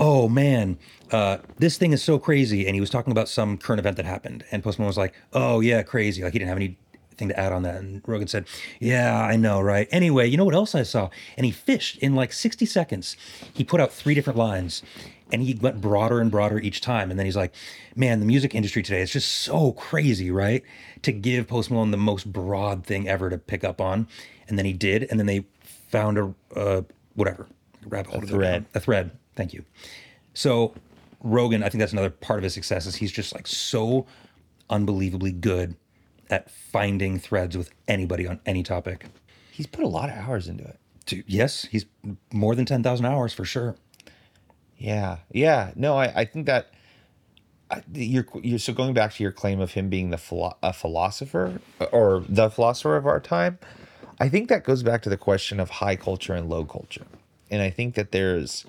"Oh 0.00 0.28
man, 0.28 0.78
uh, 1.12 1.38
this 1.58 1.78
thing 1.78 1.92
is 1.92 2.02
so 2.02 2.18
crazy," 2.18 2.66
and 2.66 2.74
he 2.74 2.80
was 2.80 2.90
talking 2.90 3.12
about 3.12 3.28
some 3.28 3.56
current 3.58 3.78
event 3.78 3.96
that 3.98 4.06
happened. 4.06 4.44
And 4.50 4.64
Post 4.64 4.78
Malone 4.78 4.88
was 4.88 4.98
like, 4.98 5.14
"Oh 5.32 5.60
yeah, 5.60 5.82
crazy." 5.82 6.24
Like 6.24 6.32
he 6.32 6.40
didn't 6.40 6.48
have 6.48 6.58
anything 6.58 7.28
to 7.28 7.38
add 7.38 7.52
on 7.52 7.62
that. 7.62 7.76
And 7.76 8.02
Rogan 8.06 8.26
said, 8.26 8.46
"Yeah, 8.80 9.22
I 9.22 9.36
know, 9.36 9.60
right?" 9.60 9.86
Anyway, 9.92 10.26
you 10.28 10.36
know 10.36 10.44
what 10.44 10.54
else 10.54 10.74
I 10.74 10.82
saw? 10.82 11.10
And 11.36 11.46
he 11.46 11.52
fished 11.52 11.98
in 11.98 12.16
like 12.16 12.32
60 12.32 12.66
seconds. 12.66 13.16
He 13.52 13.62
put 13.62 13.80
out 13.80 13.92
three 13.92 14.14
different 14.14 14.38
lines 14.38 14.82
and 15.32 15.42
he 15.42 15.54
went 15.54 15.80
broader 15.80 16.20
and 16.20 16.30
broader 16.30 16.58
each 16.58 16.80
time. 16.80 17.10
And 17.10 17.18
then 17.18 17.26
he's 17.26 17.36
like, 17.36 17.54
man, 17.94 18.20
the 18.20 18.26
music 18.26 18.54
industry 18.54 18.82
today 18.82 19.00
is 19.00 19.12
just 19.12 19.30
so 19.30 19.72
crazy, 19.72 20.30
right? 20.30 20.62
To 21.02 21.12
give 21.12 21.48
Post 21.48 21.70
Malone 21.70 21.90
the 21.90 21.96
most 21.96 22.32
broad 22.32 22.84
thing 22.84 23.08
ever 23.08 23.30
to 23.30 23.38
pick 23.38 23.64
up 23.64 23.80
on. 23.80 24.08
And 24.48 24.58
then 24.58 24.66
he 24.66 24.72
did. 24.72 25.06
And 25.10 25.18
then 25.18 25.26
they 25.26 25.46
found 25.62 26.18
a, 26.18 26.34
uh, 26.54 26.82
whatever, 27.14 27.46
rabbit 27.86 28.10
hole. 28.10 28.20
go 28.20 28.26
thread. 28.26 28.66
A 28.74 28.80
thread. 28.80 29.10
Thank 29.40 29.54
you. 29.54 29.64
So 30.34 30.74
Rogan, 31.22 31.62
I 31.62 31.70
think 31.70 31.80
that's 31.80 31.92
another 31.92 32.10
part 32.10 32.40
of 32.40 32.42
his 32.44 32.52
success 32.52 32.84
is 32.84 32.96
he's 32.96 33.10
just 33.10 33.34
like 33.34 33.46
so 33.46 34.04
unbelievably 34.68 35.32
good 35.32 35.76
at 36.28 36.50
finding 36.50 37.18
threads 37.18 37.56
with 37.56 37.70
anybody 37.88 38.26
on 38.26 38.38
any 38.44 38.62
topic. 38.62 39.06
He's 39.50 39.66
put 39.66 39.82
a 39.82 39.88
lot 39.88 40.10
of 40.10 40.16
hours 40.16 40.46
into 40.46 40.62
it. 40.64 40.78
Dude, 41.06 41.24
yes, 41.26 41.64
he's 41.70 41.86
more 42.34 42.54
than 42.54 42.66
10,000 42.66 43.06
hours 43.06 43.32
for 43.32 43.46
sure. 43.46 43.76
Yeah, 44.76 45.18
yeah. 45.32 45.72
No, 45.74 45.96
I, 45.96 46.12
I 46.20 46.24
think 46.26 46.44
that 46.44 46.70
I- 47.70 47.82
you're 47.94 48.26
you're 48.42 48.58
so 48.58 48.74
going 48.74 48.92
back 48.92 49.14
to 49.14 49.22
your 49.22 49.32
claim 49.32 49.58
of 49.58 49.72
him 49.72 49.88
being 49.88 50.10
the 50.10 50.18
philo- 50.18 50.58
a 50.62 50.74
philosopher 50.74 51.60
or 51.92 52.24
the 52.28 52.50
philosopher 52.50 52.96
of 52.96 53.06
our 53.06 53.20
time. 53.20 53.58
I 54.20 54.28
think 54.28 54.50
that 54.50 54.64
goes 54.64 54.82
back 54.82 55.00
to 55.02 55.08
the 55.08 55.16
question 55.16 55.58
of 55.60 55.70
high 55.70 55.96
culture 55.96 56.34
and 56.34 56.50
low 56.50 56.66
culture, 56.66 57.06
and 57.50 57.62
I 57.62 57.70
think 57.70 57.94
that 57.94 58.12
there's 58.12 58.66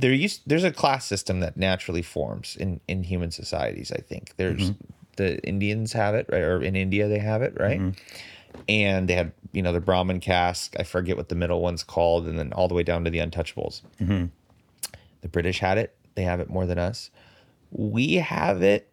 there 0.00 0.12
used 0.12 0.42
there's 0.46 0.64
a 0.64 0.72
class 0.72 1.04
system 1.06 1.40
that 1.40 1.56
naturally 1.56 2.02
forms 2.02 2.56
in 2.56 2.80
in 2.88 3.04
human 3.04 3.30
societies. 3.30 3.92
I 3.92 4.00
think 4.00 4.34
there's 4.36 4.70
mm-hmm. 4.70 4.84
the 5.16 5.38
Indians 5.46 5.92
have 5.92 6.14
it 6.14 6.26
right, 6.30 6.42
or 6.42 6.62
in 6.62 6.76
India 6.76 7.08
they 7.08 7.18
have 7.18 7.42
it 7.42 7.54
right, 7.58 7.80
mm-hmm. 7.80 8.60
and 8.68 9.08
they 9.08 9.14
had 9.14 9.32
you 9.52 9.62
know 9.62 9.72
the 9.72 9.80
Brahmin 9.80 10.20
caste. 10.20 10.74
I 10.78 10.84
forget 10.84 11.16
what 11.16 11.28
the 11.28 11.34
middle 11.34 11.60
one's 11.60 11.84
called, 11.84 12.26
and 12.26 12.38
then 12.38 12.52
all 12.52 12.68
the 12.68 12.74
way 12.74 12.82
down 12.82 13.04
to 13.04 13.10
the 13.10 13.18
Untouchables. 13.18 13.82
Mm-hmm. 14.00 14.26
The 15.20 15.28
British 15.28 15.58
had 15.58 15.78
it; 15.78 15.94
they 16.14 16.22
have 16.22 16.40
it 16.40 16.48
more 16.48 16.66
than 16.66 16.78
us. 16.78 17.10
We 17.70 18.14
have 18.14 18.62
it 18.62 18.90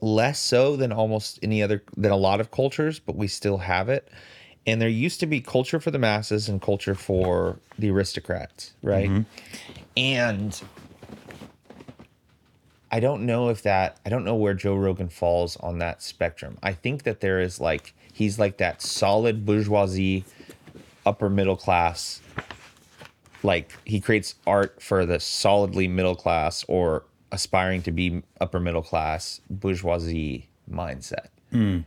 less 0.00 0.38
so 0.38 0.76
than 0.76 0.92
almost 0.92 1.38
any 1.42 1.62
other 1.62 1.82
than 1.96 2.12
a 2.12 2.16
lot 2.16 2.40
of 2.40 2.50
cultures, 2.50 2.98
but 2.98 3.16
we 3.16 3.28
still 3.28 3.58
have 3.58 3.88
it. 3.88 4.08
And 4.66 4.80
there 4.80 4.88
used 4.88 5.18
to 5.20 5.26
be 5.26 5.40
culture 5.40 5.80
for 5.80 5.90
the 5.90 5.98
masses 5.98 6.48
and 6.48 6.62
culture 6.62 6.94
for 6.94 7.58
the 7.78 7.90
aristocrats, 7.90 8.72
right? 8.82 9.10
Mm-hmm. 9.10 9.22
And 9.96 10.62
I 12.92 13.00
don't 13.00 13.24
know 13.24 13.48
if 13.48 13.62
that 13.62 13.98
I 14.06 14.10
don't 14.10 14.24
know 14.24 14.36
where 14.36 14.54
Joe 14.54 14.76
Rogan 14.76 15.08
falls 15.08 15.56
on 15.56 15.78
that 15.78 16.02
spectrum. 16.02 16.58
I 16.62 16.74
think 16.74 17.02
that 17.04 17.20
there 17.20 17.40
is 17.40 17.60
like 17.60 17.94
he's 18.12 18.38
like 18.38 18.58
that 18.58 18.82
solid 18.82 19.44
bourgeoisie 19.46 20.24
upper 21.04 21.28
middle 21.28 21.56
class 21.56 22.20
like 23.42 23.72
he 23.84 24.00
creates 24.00 24.36
art 24.46 24.80
for 24.80 25.04
the 25.04 25.18
solidly 25.18 25.88
middle 25.88 26.14
class 26.14 26.64
or 26.68 27.04
aspiring 27.32 27.82
to 27.82 27.90
be 27.90 28.22
upper 28.40 28.60
middle 28.60 28.82
class 28.82 29.40
bourgeoisie 29.50 30.48
mindset. 30.70 31.26
Hmm. 31.50 31.80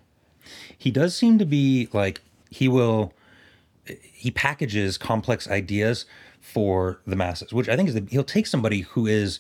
he 0.78 0.92
does 0.92 1.16
seem 1.16 1.40
to 1.40 1.46
be 1.46 1.88
like 1.92 2.22
he 2.56 2.68
will 2.68 3.14
he 3.86 4.32
packages 4.32 4.98
complex 4.98 5.48
ideas 5.50 6.06
for 6.42 7.00
the 7.06 7.16
masses 7.16 7.52
which 7.54 7.68
i 7.70 7.76
think 7.76 7.88
is 7.90 7.96
that 7.96 8.10
he'll 8.10 8.24
take 8.24 8.48
somebody 8.48 8.82
who 8.82 9.06
is 9.08 9.40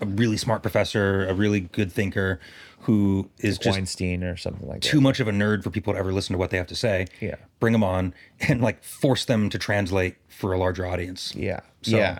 a 0.00 0.06
really 0.06 0.36
smart 0.36 0.62
professor 0.62 1.26
a 1.26 1.34
really 1.34 1.60
good 1.60 1.90
thinker 1.92 2.40
who 2.80 3.28
is 3.40 3.58
just 3.58 3.76
Weinstein 3.76 4.22
or 4.22 4.36
something 4.36 4.68
like 4.68 4.80
that. 4.82 4.88
too 4.88 4.98
that. 4.98 5.02
much 5.02 5.18
of 5.20 5.26
a 5.28 5.32
nerd 5.32 5.62
for 5.64 5.70
people 5.70 5.92
to 5.94 5.98
ever 5.98 6.12
listen 6.12 6.34
to 6.34 6.38
what 6.38 6.50
they 6.50 6.56
have 6.56 6.66
to 6.68 6.76
say 6.76 7.06
Yeah. 7.20 7.34
bring 7.60 7.72
them 7.72 7.82
on 7.84 8.14
and 8.40 8.60
like 8.60 8.82
force 8.84 9.24
them 9.24 9.48
to 9.50 9.58
translate 9.58 10.16
for 10.28 10.52
a 10.52 10.58
larger 10.58 10.86
audience 10.86 11.34
Yeah. 11.34 11.60
So- 11.82 11.96
yeah. 11.98 12.18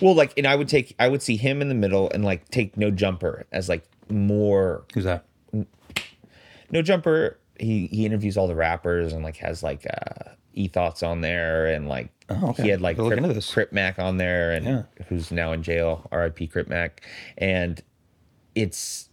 Well, 0.00 0.14
like, 0.14 0.32
and 0.38 0.46
I 0.46 0.56
would 0.56 0.68
take, 0.68 0.96
I 0.98 1.06
would 1.08 1.20
see 1.22 1.36
him 1.36 1.60
in 1.60 1.68
the 1.68 1.74
middle 1.74 2.10
and 2.12 2.24
like 2.24 2.48
take 2.48 2.76
No 2.78 2.90
Jumper 2.90 3.44
as 3.52 3.68
like 3.68 3.84
more 4.08 4.84
who's 4.94 5.04
that 5.04 5.24
No 6.70 6.82
Jumper. 6.82 7.38
He 7.58 7.86
he 7.88 8.06
interviews 8.06 8.36
all 8.36 8.46
the 8.48 8.54
rappers 8.54 9.12
and 9.12 9.22
like 9.24 9.36
has 9.38 9.62
like 9.62 9.86
uh 9.86 10.30
e 10.54 10.68
thoughts 10.68 11.02
on 11.02 11.20
there 11.20 11.66
and 11.66 11.88
like 11.88 12.10
Oh, 12.28 12.48
okay. 12.50 12.64
he 12.64 12.68
had 12.70 12.80
like 12.80 12.96
Crip. 12.96 13.20
Crip 13.52 13.72
Mac 13.72 13.98
on 14.00 14.16
there 14.16 14.50
and 14.52 14.64
Yeah. 14.66 14.82
who's 15.08 15.30
now 15.30 15.52
in 15.52 15.62
jail. 15.62 16.08
R.I.P. 16.10 16.48
Crip 16.48 16.66
Mac. 16.68 17.02
And 17.38 17.80
it's 18.56 19.08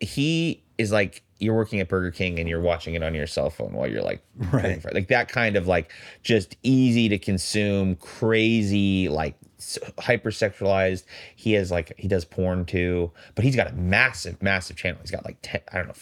he 0.00 0.62
is 0.76 0.92
like 0.92 1.22
you're 1.38 1.54
working 1.54 1.80
at 1.80 1.88
Burger 1.88 2.10
King 2.10 2.38
and 2.38 2.48
you're 2.48 2.60
watching 2.60 2.94
it 2.94 3.02
on 3.02 3.14
your 3.14 3.26
cell 3.26 3.48
phone 3.50 3.72
while 3.72 3.86
you're 3.90 4.02
like 4.02 4.22
Right. 4.52 4.82
for 4.82 4.90
like 4.92 5.08
that 5.08 5.28
kind 5.28 5.56
of 5.56 5.66
like 5.66 5.90
just 6.22 6.56
easy 6.62 7.08
to 7.08 7.18
consume, 7.18 7.96
crazy 7.96 9.08
like 9.08 9.36
hypersexualized. 9.58 11.04
He 11.34 11.52
has 11.52 11.70
like 11.70 11.92
he 11.98 12.08
does 12.08 12.24
porn 12.24 12.64
too, 12.64 13.12
but 13.34 13.44
he's 13.44 13.56
got 13.56 13.68
a 13.70 13.72
massive, 13.74 14.42
massive 14.42 14.76
channel. 14.76 14.98
He's 15.00 15.10
got 15.10 15.24
like 15.24 15.38
10, 15.42 15.60
I 15.72 15.78
don't 15.78 15.88
know. 15.88 15.94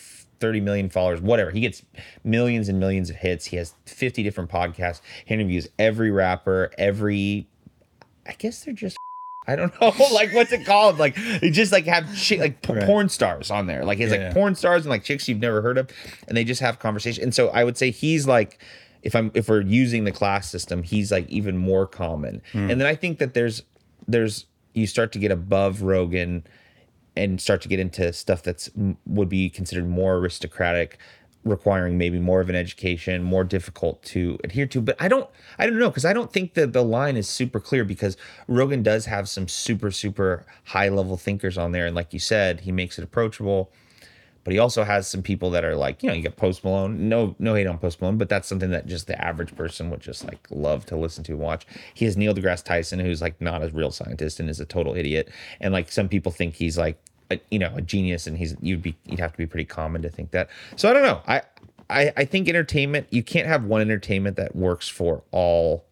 30 0.45 0.61
million 0.61 0.91
followers, 0.91 1.23
whatever. 1.23 1.51
He 1.51 1.61
gets 1.61 1.83
millions 2.23 2.69
and 2.69 2.79
millions 2.79 3.09
of 3.09 3.17
hits. 3.17 3.47
He 3.47 3.57
has 3.57 3.73
50 3.87 4.23
different 4.23 4.51
podcasts. 4.51 5.01
He 5.25 5.33
interviews 5.33 5.69
every 5.79 6.11
rapper, 6.11 6.71
every 6.77 7.47
I 8.29 8.33
guess 8.33 8.63
they're 8.65 8.75
just 8.75 8.97
I 9.47 9.57
don't 9.57 9.73
know, 9.81 9.93
like 10.13 10.35
what's 10.35 10.53
it 10.53 10.67
called? 10.67 10.99
Like 10.99 11.17
they 11.41 11.49
just 11.51 11.73
like 11.73 11.87
have 11.87 12.15
chick, 12.15 12.41
like 12.41 12.61
p- 12.61 12.75
Right. 12.75 12.85
porn 12.85 13.09
stars 13.09 13.51
on 13.51 13.67
there. 13.67 13.87
Like 13.87 14.01
it's 14.01 14.13
Yeah, 14.13 14.19
like 14.19 14.29
yeah. 14.29 14.33
porn 14.35 14.55
stars 14.55 14.83
and 14.85 14.91
like 14.91 15.03
chicks 15.03 15.27
you've 15.29 15.39
never 15.41 15.63
heard 15.63 15.79
of, 15.79 15.89
and 16.29 16.37
they 16.37 16.45
just 16.45 16.61
have 16.61 16.79
conversation. 16.79 17.23
And 17.25 17.35
so 17.35 17.49
I 17.49 17.65
would 17.65 17.79
say 17.79 17.91
he's 17.91 18.27
like, 18.27 18.59
if 19.03 19.15
I'm 19.17 19.31
if 19.33 19.49
we're 19.49 19.63
using 19.63 20.05
the 20.05 20.13
class 20.13 20.51
system, 20.51 20.83
he's 20.83 21.11
like 21.11 21.27
even 21.31 21.57
more 21.57 21.87
common. 21.87 22.43
Hmm. 22.53 22.71
And 22.71 22.81
then 22.81 22.87
I 22.87 22.95
think 22.95 23.19
that 23.19 23.33
there's 23.33 23.63
there's 24.07 24.45
you 24.75 24.87
start 24.87 25.11
to 25.13 25.19
get 25.19 25.31
above 25.31 25.81
Rogan 25.83 26.45
and 27.17 27.41
start 27.41 27.63
to 27.63 27.69
get 27.69 27.79
into 27.79 28.13
stuff 28.13 28.43
that's 28.43 28.71
would 29.07 29.29
be 29.29 29.49
considered 29.49 29.89
more 29.89 30.17
aristocratic 30.17 30.99
requiring 31.45 31.99
maybe 31.99 32.19
more 32.19 32.41
of 32.41 32.49
an 32.49 32.55
education 32.55 33.23
more 33.23 33.45
difficult 33.45 34.03
to 34.03 34.39
adhere 34.45 34.67
to. 34.67 34.81
But 34.81 34.97
i 35.01 35.09
don't 35.09 35.29
i 35.59 35.67
don't 35.67 35.79
know 35.79 35.91
because 35.91 36.05
i 36.05 36.13
don't 36.13 36.33
think 36.33 36.55
that 36.55 36.73
the 36.73 36.83
line 36.83 37.17
is 37.17 37.29
super 37.29 37.61
clear 37.61 37.85
because 37.85 38.17
rogan 38.49 38.83
does 38.83 39.05
have 39.07 39.29
some 39.29 39.47
super 39.47 39.91
super 39.91 40.47
high 40.65 40.89
level 40.89 41.17
thinkers 41.17 41.59
on 41.59 41.73
there. 41.73 41.87
And 41.87 41.95
like 41.95 42.13
you 42.13 42.19
said 42.19 42.61
he 42.61 42.73
makes 42.73 42.99
it 42.99 43.05
approachable 43.05 43.71
But 44.45 44.53
he 44.53 44.59
also 44.59 44.85
has 44.85 45.09
some 45.09 45.23
people 45.23 45.51
that 45.51 45.65
are 45.65 45.75
like, 45.75 46.03
you 46.03 46.09
know, 46.09 46.15
you 46.15 46.23
got 46.23 46.37
Post 46.37 46.65
Malone. 46.65 47.09
No, 47.09 47.35
no 47.39 47.55
hate 47.55 47.67
on 47.67 47.79
Post 47.79 48.01
Malone, 48.01 48.19
but 48.19 48.29
that's 48.29 48.47
something 48.47 48.71
that 48.71 48.87
just 48.87 49.07
the 49.07 49.23
average 49.23 49.57
person 49.57 49.91
would 49.91 50.01
just 50.01 50.25
like 50.25 50.47
love 50.51 50.85
to 50.87 50.97
listen 50.97 51.25
to 51.25 51.33
and 51.33 51.41
watch. 51.41 51.67
He 51.95 52.05
has 52.05 52.17
Neil 52.17 52.35
deGrasse 52.35 52.65
Tyson, 52.65 53.01
who's 53.01 53.23
like 53.23 53.41
not 53.41 53.63
a 53.63 53.69
real 53.69 53.91
scientist 53.91 54.41
and 54.41 54.51
is 54.51 54.61
a 54.61 54.67
total 54.67 54.95
idiot. 54.95 55.31
And 55.61 55.73
like 55.73 55.91
some 55.91 56.09
people 56.09 56.31
think 56.31 56.55
he's 56.55 56.77
like, 56.77 56.99
a, 57.31 57.41
you 57.51 57.59
know, 57.59 57.73
a 57.75 57.81
genius, 57.81 58.27
and 58.27 58.37
he's 58.37 58.55
you'd 58.61 58.83
be 58.83 58.97
you'd 59.07 59.21
have 59.21 59.33
to 59.33 59.39
be 59.39 59.47
pretty 59.47 59.65
common 59.65 60.03
to 60.03 60.09
think 60.09 60.31
that. 60.33 60.51
So 60.77 60.91
I 60.91 60.93
don't 60.93 61.03
know. 61.03 61.23
I 61.27 61.43
I, 61.91 62.13
I 62.17 62.25
think 62.25 62.49
entertainment 62.49 63.07
you 63.11 63.23
can't 63.23 63.47
have 63.47 63.65
one 63.65 63.81
entertainment 63.81 64.37
that 64.37 64.55
works 64.55 64.89
for 64.89 65.23
all 65.31 65.85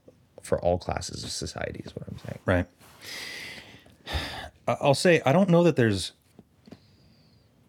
for 0.43 0.61
all 0.61 0.79
classes 0.79 1.25
of 1.25 1.31
society 1.31 1.83
is 1.85 1.95
what 1.95 2.07
I'm 2.09 2.19
saying. 2.19 2.39
Right. 2.45 2.67
I'll 4.67 4.95
say 4.95 5.23
I 5.25 5.33
don't 5.33 5.49
know 5.49 5.63
that 5.65 5.77
there's 5.77 6.13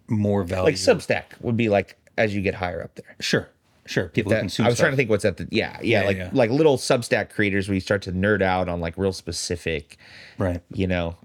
more 0.08 0.44
value. 0.44 0.66
Like 0.66 0.76
Substack 0.76 1.24
would 1.42 1.58
be 1.58 1.70
like 1.70 1.98
as 2.18 2.34
you 2.36 2.42
get 2.42 2.56
higher 2.56 2.84
up 2.84 2.96
there. 2.96 3.16
Sure, 3.20 3.50
sure. 3.86 4.10
People 4.10 4.32
That, 4.32 4.40
consume 4.42 4.66
I 4.66 4.70
was 4.70 4.78
stuff. 4.78 4.84
trying 4.86 4.94
to 4.94 4.98
think 4.98 5.10
what's 5.10 5.26
at 5.26 5.38
the 5.38 5.48
yeah, 5.52 5.78
yeah, 5.82 6.02
Yeah, 6.02 6.08
like 6.08 6.18
yeah. 6.18 6.30
like 6.34 6.50
little 6.52 6.78
Substack 6.78 7.30
creators 7.32 7.68
where 7.68 7.76
you 7.76 7.82
start 7.82 8.02
to 8.04 8.12
nerd 8.12 8.42
out 8.42 8.70
on 8.70 8.80
like 8.82 8.98
real 8.98 9.14
specific, 9.14 9.98
Right, 10.38 10.62
you 10.72 10.88
know. 10.88 11.16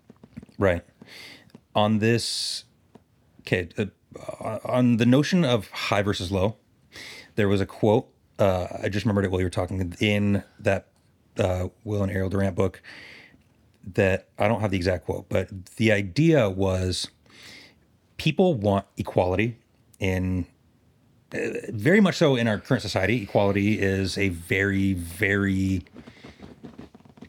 right. 0.58 0.82
On 1.74 1.98
this, 1.98 2.64
okay, 3.40 3.68
uh, 3.78 4.58
on 4.64 4.96
the 4.96 5.06
notion 5.06 5.44
of 5.44 5.68
high 5.70 6.02
versus 6.02 6.32
low, 6.32 6.56
there 7.36 7.46
was 7.48 7.60
a 7.60 7.66
quote. 7.66 8.08
Uh, 8.38 8.66
I 8.82 8.88
just 8.88 9.04
remembered 9.04 9.24
it 9.26 9.30
while 9.30 9.40
you 9.40 9.46
were 9.46 9.50
talking 9.50 9.94
in 10.00 10.42
that 10.58 10.88
uh, 11.38 11.68
Will 11.84 12.02
and 12.02 12.10
Ariel 12.10 12.28
Durant 12.30 12.56
book. 12.56 12.82
That 13.94 14.28
I 14.38 14.48
don't 14.48 14.60
have 14.60 14.70
the 14.70 14.76
exact 14.76 15.04
quote, 15.06 15.28
but 15.28 15.48
the 15.76 15.92
idea 15.92 16.50
was 16.50 17.08
people 18.18 18.54
want 18.54 18.84
equality 18.96 19.56
in 19.98 20.46
uh, 21.34 21.38
very 21.70 22.00
much 22.00 22.16
so 22.16 22.36
in 22.36 22.46
our 22.46 22.58
current 22.58 22.82
society. 22.82 23.22
Equality 23.22 23.78
is 23.80 24.16
a 24.18 24.28
very, 24.28 24.92
very 24.92 25.82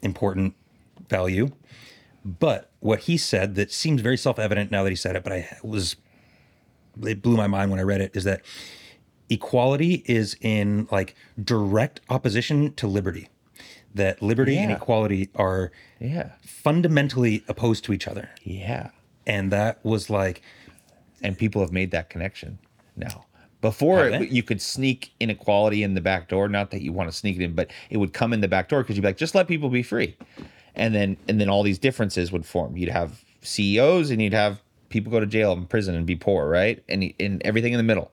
important 0.02 0.54
value. 1.08 1.50
But 2.24 2.70
what 2.80 3.00
he 3.00 3.16
said 3.16 3.54
that 3.54 3.72
seems 3.72 4.00
very 4.02 4.16
self 4.16 4.38
evident 4.38 4.70
now 4.70 4.82
that 4.84 4.90
he 4.90 4.96
said 4.96 5.16
it, 5.16 5.24
but 5.24 5.32
I 5.32 5.48
was, 5.62 5.96
it 7.02 7.22
blew 7.22 7.36
my 7.36 7.46
mind 7.46 7.70
when 7.70 7.80
I 7.80 7.82
read 7.82 8.00
it, 8.00 8.10
is 8.14 8.24
that 8.24 8.42
equality 9.30 10.02
is 10.06 10.36
in 10.40 10.86
like 10.90 11.14
direct 11.42 12.00
opposition 12.10 12.74
to 12.74 12.86
liberty. 12.86 13.28
That 13.94 14.22
liberty 14.22 14.56
and 14.56 14.70
equality 14.70 15.30
are 15.34 15.72
Yeah. 15.98 16.32
fundamentally 16.42 17.42
opposed 17.48 17.84
to 17.84 17.92
each 17.92 18.06
other. 18.06 18.30
Yeah. 18.42 18.90
And 19.26 19.50
that 19.50 19.84
was 19.84 20.08
like, 20.10 20.42
And 21.22 21.36
people 21.36 21.60
have 21.60 21.72
made 21.72 21.90
that 21.90 22.10
connection 22.10 22.58
now. 22.96 23.26
Before 23.60 24.06
it, 24.06 24.30
you 24.30 24.42
could 24.42 24.62
sneak 24.62 25.12
inequality 25.20 25.82
in 25.82 25.92
the 25.92 26.00
back 26.00 26.28
door. 26.28 26.48
Not 26.48 26.70
that 26.70 26.80
you 26.80 26.94
want 26.94 27.10
to 27.10 27.16
sneak 27.16 27.36
it 27.36 27.42
in, 27.42 27.54
but 27.54 27.70
it 27.90 27.98
would 27.98 28.14
come 28.14 28.32
in 28.32 28.40
the 28.40 28.48
back 28.48 28.70
door 28.70 28.82
because 28.82 28.96
you'd 28.96 29.02
be 29.02 29.08
like, 29.08 29.18
just 29.18 29.34
let 29.34 29.48
people 29.48 29.68
be 29.68 29.82
free, 29.82 30.16
and 30.74 30.94
then 30.94 31.18
and 31.28 31.38
then 31.38 31.50
all 31.50 31.62
these 31.62 31.78
differences 31.78 32.32
would 32.32 32.46
form. 32.46 32.74
You'd 32.76 32.88
have 32.88 33.22
CEOs 33.42 34.10
and 34.10 34.22
you'd 34.22 34.32
have 34.32 34.62
people 34.88 35.12
go 35.12 35.20
to 35.20 35.26
jail 35.26 35.52
and 35.52 35.68
prison 35.68 35.94
and 35.94 36.06
be 36.06 36.16
poor, 36.16 36.48
right? 36.48 36.82
And 36.88 37.12
and 37.20 37.42
everything 37.44 37.74
in 37.74 37.76
the 37.76 37.84
middle. 37.84 38.12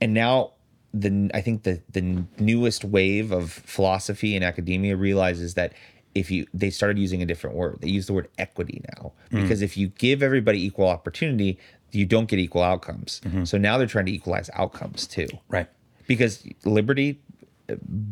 And 0.00 0.14
now 0.14 0.52
the 0.94 1.30
I 1.34 1.42
think 1.42 1.64
the 1.64 1.82
the 1.90 2.24
newest 2.38 2.84
wave 2.84 3.32
of 3.32 3.50
philosophy 3.52 4.34
and 4.34 4.44
academia 4.44 4.96
realizes 4.96 5.54
that 5.54 5.74
if 6.14 6.30
you 6.30 6.46
they 6.52 6.70
started 6.70 6.98
using 6.98 7.22
a 7.22 7.26
different 7.26 7.56
word. 7.56 7.78
They 7.80 7.88
use 7.88 8.06
the 8.06 8.12
word 8.12 8.28
equity 8.38 8.82
now 8.96 9.12
mm. 9.30 9.42
because 9.42 9.62
if 9.62 9.76
you 9.76 9.88
give 9.88 10.22
everybody 10.22 10.64
equal 10.64 10.88
opportunity, 10.88 11.58
you 11.92 12.04
don't 12.06 12.26
get 12.28 12.38
equal 12.38 12.62
outcomes. 12.62 13.20
So 13.44 13.56
now 13.58 13.78
they're 13.78 13.86
trying 13.86 14.06
to 14.06 14.12
equalize 14.12 14.50
outcomes 14.54 15.06
too. 15.06 15.28
right. 15.48 15.68
Because 16.06 16.42
liberty 16.64 17.20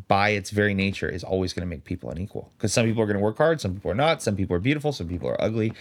by 0.07 0.31
its 0.31 0.51
very 0.51 0.75
nature 0.75 1.09
is 1.09 1.25
always 1.25 1.53
going 1.55 1.67
to 1.67 1.67
make 1.67 1.85
people 1.85 2.11
unequal 2.11 2.53
because 2.59 2.73
some 2.75 2.85
people 2.85 3.03
are 3.03 3.07
going 3.07 3.17
to 3.17 3.23
work 3.23 3.39
hard, 3.39 3.59
some 3.61 3.75
people 3.75 3.91
are 3.91 3.95
not, 3.95 4.23
some 4.23 4.37
people 4.37 4.55
are 4.55 4.59
beautiful, 4.61 4.93
some 4.93 5.09
people 5.09 5.29
are 5.29 5.41
ugly 5.43 5.73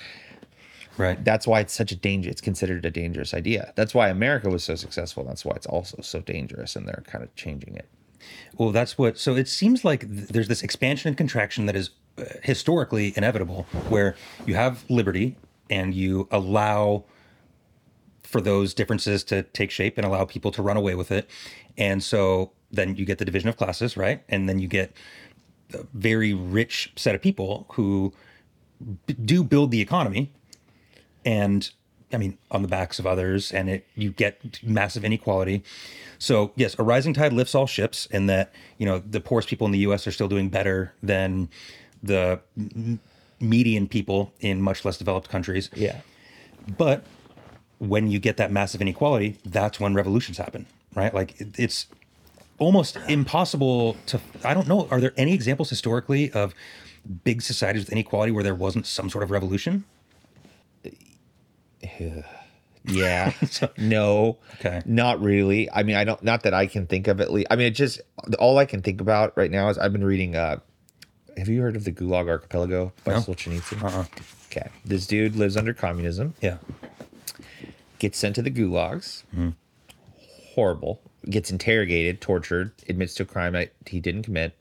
Right. 0.97 1.21
that's 1.25 1.45
why 1.45 1.59
it's 1.59 1.73
such 1.73 1.91
a 1.91 1.95
danger 1.97 2.29
it's 2.29 2.39
considered 2.39 2.85
a 2.85 2.89
dangerous 2.89 3.33
idea 3.33 3.73
that's 3.75 3.93
why 3.93 4.07
america 4.07 4.49
was 4.49 4.63
so 4.63 4.75
successful 4.75 5.25
that's 5.25 5.43
why 5.43 5.51
it's 5.53 5.65
also 5.65 6.01
so 6.01 6.21
dangerous 6.21 6.77
and 6.77 6.87
they're 6.87 7.03
kind 7.05 7.21
of 7.21 7.35
changing 7.35 7.75
it 7.75 7.89
Well, 8.57 8.71
that's 8.71 8.97
what. 8.97 9.17
So 9.19 9.35
it 9.35 9.49
seems 9.49 9.83
like 9.83 10.09
th- 10.09 10.29
there's 10.29 10.47
this 10.47 10.63
expansion 10.63 11.09
and 11.09 11.17
contraction 11.17 11.65
that 11.65 11.75
is 11.75 11.89
uh, 12.17 12.23
historically 12.43 13.13
inevitable, 13.17 13.63
where 13.89 14.15
you 14.45 14.55
have 14.55 14.85
liberty 14.89 15.35
and 15.69 15.93
you 15.93 16.27
allow 16.31 17.03
for 18.35 18.41
those 18.41 18.73
differences 18.73 19.23
to 19.23 19.43
take 19.43 19.71
shape 19.71 19.97
and 19.97 20.05
allow 20.05 20.25
people 20.25 20.51
to 20.51 20.61
run 20.61 20.75
away 20.75 20.93
with 20.93 21.09
it. 21.09 21.29
And 21.77 22.03
so 22.03 22.51
then 22.69 22.97
you 22.97 23.05
get 23.05 23.17
the 23.17 23.23
division 23.23 23.47
of 23.47 23.55
classes, 23.55 23.95
right? 23.95 24.23
And 24.27 24.49
then 24.49 24.59
you 24.59 24.67
get 24.67 24.91
a 25.73 25.85
very 25.93 26.33
rich 26.33 26.91
set 26.97 27.15
of 27.15 27.21
people 27.21 27.65
who 27.75 28.11
b- 29.05 29.13
do 29.13 29.41
build 29.41 29.71
the 29.71 29.79
economy 29.79 30.33
and 31.23 31.69
I 32.11 32.17
mean 32.17 32.37
on 32.51 32.61
the 32.61 32.67
backs 32.67 32.99
of 32.99 33.07
others 33.07 33.53
and 33.53 33.69
it 33.69 33.87
you 33.95 34.11
get 34.11 34.61
massive 34.61 35.05
inequality. 35.05 35.63
So 36.19 36.51
yes, 36.57 36.75
a 36.77 36.83
rising 36.83 37.13
tide 37.13 37.31
lifts 37.31 37.55
all 37.55 37.67
ships 37.67 38.05
and 38.11 38.29
that, 38.29 38.51
you 38.77 38.85
know, 38.85 38.99
the 38.99 39.21
poorest 39.21 39.47
people 39.47 39.65
in 39.65 39.71
the 39.71 39.79
US 39.87 40.05
are 40.07 40.11
still 40.11 40.27
doing 40.27 40.49
better 40.49 40.93
than 41.01 41.47
the 42.03 42.41
median 43.39 43.87
people 43.87 44.33
in 44.41 44.61
much 44.61 44.83
less 44.83 44.97
developed 44.97 45.29
countries. 45.29 45.69
yeah 45.73 46.01
But 46.77 47.05
when 47.79 48.09
you 48.09 48.19
get 48.19 48.37
that 48.37 48.51
massive 48.51 48.81
inequality, 48.81 49.37
that's 49.45 49.79
when 49.79 49.93
revolutions 49.93 50.37
happen, 50.37 50.65
right? 50.95 51.13
Like 51.13 51.39
it- 51.41 51.57
it's 51.59 51.87
almost 52.57 52.97
impossible 53.09 53.97
to 54.07 54.19
I 54.43 54.53
don't 54.53 54.67
know, 54.67 54.87
are 54.89 55.01
there 55.01 55.13
any 55.17 55.33
examples 55.33 55.69
historically 55.69 56.31
of 56.31 56.53
big 57.23 57.41
societies 57.41 57.83
with 57.83 57.91
inequality 57.91 58.31
where 58.31 58.43
there 58.43 58.55
wasn't 58.55 58.85
some 58.87 59.09
sort 59.09 59.23
of 59.23 59.31
revolution? 59.31 59.83
yeah 62.87 63.31
no 63.77 64.37
Okay. 64.59 64.81
not 64.85 65.19
really 65.21 65.69
i 65.71 65.81
mean 65.83 65.95
i 65.95 66.03
don't 66.03 66.21
not 66.23 66.43
that 66.43 66.53
i 66.53 66.67
can 66.67 66.85
think 66.85 67.07
of 67.07 67.19
at 67.19 67.31
least 67.31 67.47
i 67.49 67.55
mean 67.55 67.65
it 67.67 67.71
just 67.71 67.99
all 68.39 68.57
i 68.59 68.65
can 68.65 68.81
think 68.83 69.01
about 69.01 69.35
right 69.35 69.49
now 69.49 69.69
is 69.69 69.77
i've 69.79 69.91
been 69.91 70.03
reading 70.03 70.35
uh 70.35 70.57
have 71.37 71.47
you 71.49 71.61
heard 71.61 71.75
of 71.75 71.83
the 71.83 71.91
gulag 71.91 72.27
archipelago 72.29 72.91
by 73.03 73.13
No. 73.13 73.19
solzhenitsyn 73.19 73.81
Uh-uh. 73.83 74.05
okay 74.51 74.69
this 74.85 75.07
dude 75.07 75.35
lives 75.35 75.57
under 75.57 75.73
communism 75.73 76.33
Yeah. 76.41 76.57
Gets 77.99 78.17
sent 78.17 78.35
to 78.35 78.41
the 78.41 78.51
gulags. 78.51 79.23
Mm-hmm. 79.33 79.49
Horrible. 80.53 81.01
Gets 81.29 81.51
interrogated, 81.51 82.21
tortured, 82.21 82.71
admits 82.87 83.15
to 83.15 83.23
a 83.23 83.25
crime 83.25 83.53
that 83.53 83.71
he 83.87 83.99
didn't 83.99 84.23
commit. 84.23 84.55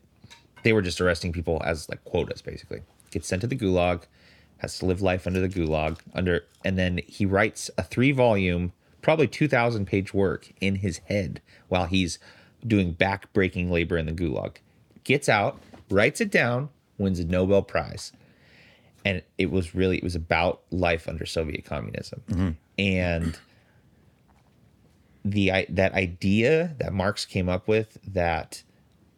They 0.62 0.72
were 0.72 0.82
just 0.82 1.00
arresting 1.00 1.32
people 1.32 1.60
as 1.64 1.88
like 1.88 2.04
quotas, 2.04 2.42
basically. 2.42 2.80
Gets 3.10 3.28
sent 3.28 3.42
to 3.42 3.46
the 3.46 3.56
gulag, 3.56 4.04
has 4.58 4.78
to 4.78 4.86
live 4.86 5.02
life 5.02 5.26
under 5.26 5.40
the 5.40 5.48
gulag, 5.48 5.98
under, 6.14 6.44
and 6.64 6.78
then 6.78 7.00
he 7.06 7.26
writes 7.26 7.70
a 7.76 7.82
three-volume, 7.82 8.72
probably 9.02 9.28
two 9.28 9.46
thousand 9.46 9.86
page 9.86 10.14
work 10.14 10.50
in 10.60 10.76
his 10.76 10.98
head 11.06 11.42
while 11.68 11.84
he's 11.84 12.18
doing 12.66 12.92
back-breaking 12.92 13.70
labor 13.70 13.98
in 13.98 14.06
the 14.06 14.12
gulag. 14.12 14.56
Gets 15.04 15.28
out, 15.28 15.60
writes 15.90 16.22
it 16.22 16.30
down, 16.30 16.70
wins 16.96 17.20
a 17.20 17.24
Nobel 17.26 17.62
Prize 17.62 18.10
and 19.04 19.22
it 19.38 19.50
was 19.50 19.74
really 19.74 19.98
it 19.98 20.04
was 20.04 20.14
about 20.16 20.62
life 20.70 21.08
under 21.08 21.26
Soviet 21.26 21.64
communism, 21.64 22.22
mm-hmm. 22.28 22.50
and 22.78 23.38
the 25.24 25.66
that 25.68 25.94
idea 25.94 26.74
that 26.78 26.92
Marx 26.92 27.24
came 27.24 27.48
up 27.48 27.66
with 27.66 27.98
that 28.06 28.62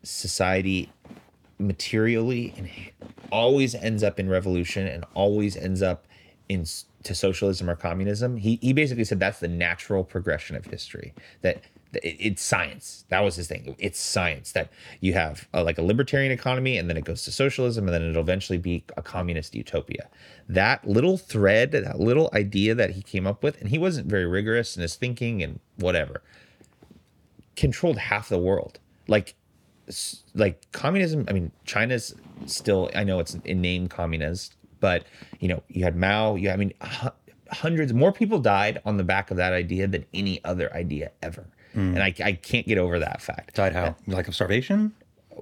society 0.03 0.91
materially 1.59 2.55
and 2.57 2.69
always 3.33 3.75
ends 3.75 4.03
up 4.03 4.21
in 4.21 4.29
revolution 4.29 4.87
and 4.87 5.05
always 5.15 5.57
ends 5.57 5.83
up 5.83 6.07
in 6.49 6.65
to 7.03 7.15
socialism 7.15 7.71
or 7.71 7.77
communism. 7.77 8.37
He 8.37 8.59
he 8.63 8.73
basically 8.73 9.05
said 9.05 9.21
that's 9.21 9.41
the 9.41 9.49
natural 9.49 10.05
progression 10.05 10.57
of 10.57 10.67
history. 10.67 11.15
That 11.43 11.63
it's 11.93 12.43
science. 12.43 13.05
That 13.09 13.21
was 13.21 13.37
his 13.37 13.49
thing. 13.49 13.75
It's 13.79 13.99
science 13.99 14.53
that 14.53 14.71
you 15.01 15.13
have 15.15 15.49
a, 15.53 15.63
like 15.63 15.79
a 15.79 15.83
libertarian 15.83 16.33
economy 16.33 16.77
and 16.79 16.89
then 16.91 16.97
it 16.97 17.05
goes 17.05 17.25
to 17.25 17.33
socialism 17.33 17.87
and 17.87 17.95
then 17.95 18.03
it'll 18.03 18.23
eventually 18.23 18.59
be 18.59 18.85
a 18.97 19.03
communist 19.03 19.55
utopia. 19.55 20.09
That 20.49 20.87
little 20.87 21.17
thread, 21.17 21.73
that 21.73 21.99
little 21.99 22.31
idea 22.35 22.75
that 22.75 22.91
he 22.91 23.03
came 23.03 23.27
up 23.27 23.43
with, 23.43 23.61
and 23.61 23.71
he 23.71 23.79
wasn't 23.79 24.09
very 24.09 24.27
rigorous 24.27 24.77
in 24.77 24.83
his 24.83 24.97
thinking 24.97 25.43
and 25.43 25.61
whatever, 25.77 26.23
controlled 27.57 27.99
half 27.99 28.29
the 28.29 28.39
world. 28.39 28.79
Like 29.09 29.35
like 30.35 30.67
communism 30.73 31.25
i 31.29 31.33
mean 31.33 31.53
china's 31.65 32.15
still 32.47 32.91
i 32.95 33.05
know 33.05 33.21
it's 33.21 33.35
in 33.45 33.61
name 33.61 33.87
communist 33.87 34.57
but 34.81 35.05
you 35.39 35.47
know 35.47 35.63
you 35.69 35.85
had 35.85 35.97
mao 35.97 36.35
you 36.35 36.51
i 36.51 36.57
mean 36.57 36.73
hu- 36.83 37.09
hundreds 37.53 37.93
more 37.93 38.13
people 38.13 38.41
died 38.41 38.81
on 38.85 38.97
the 38.97 39.05
back 39.05 39.31
of 39.31 39.37
that 39.37 39.53
idea 39.53 39.87
than 39.87 40.05
any 40.13 40.43
other 40.45 40.75
idea 40.75 41.13
ever 41.23 41.47
and 41.77 42.03
I, 42.03 42.15
I 42.25 42.33
can't 42.33 42.67
get 42.67 42.79
over 42.79 42.99
that 42.99 43.21
fact 43.21 43.55
Died 43.55 43.73
how? 43.73 43.97
Like 44.07 44.29
of 44.29 44.35
starvation? 44.35 44.93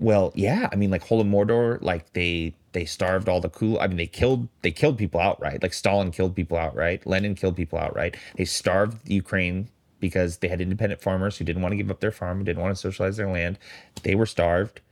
well 0.00 0.32
yeah 0.34 0.68
i 0.72 0.74
mean 0.74 0.90
like 0.90 1.04
holodomor 1.06 1.80
like 1.80 2.12
they 2.14 2.52
they 2.72 2.84
starved 2.84 3.28
all 3.28 3.40
the 3.40 3.48
cool 3.48 3.78
i 3.78 3.86
mean 3.86 3.96
they 3.96 4.08
killed 4.08 4.48
they 4.62 4.72
killed 4.72 4.98
people 4.98 5.20
outright 5.20 5.62
like 5.62 5.72
stalin 5.72 6.10
killed 6.10 6.34
people 6.34 6.58
outright 6.58 7.06
lenin 7.06 7.36
killed 7.36 7.54
people 7.54 7.78
outright 7.78 8.16
they 8.34 8.44
starved 8.44 9.08
ukraine 9.08 9.68
because 10.04 10.36
they 10.38 10.48
had 10.48 10.60
independent 10.60 11.00
farmers 11.00 11.38
who 11.38 11.46
didn't 11.46 11.62
want 11.62 11.72
to 11.72 11.76
give 11.78 11.90
up 11.90 12.00
their 12.00 12.12
farm, 12.12 12.44
didn't 12.44 12.62
want 12.62 12.76
to 12.76 12.78
socialize 12.78 13.16
their 13.16 13.30
land. 13.30 13.58
They 14.02 14.14
were 14.14 14.26
starved. 14.26 14.82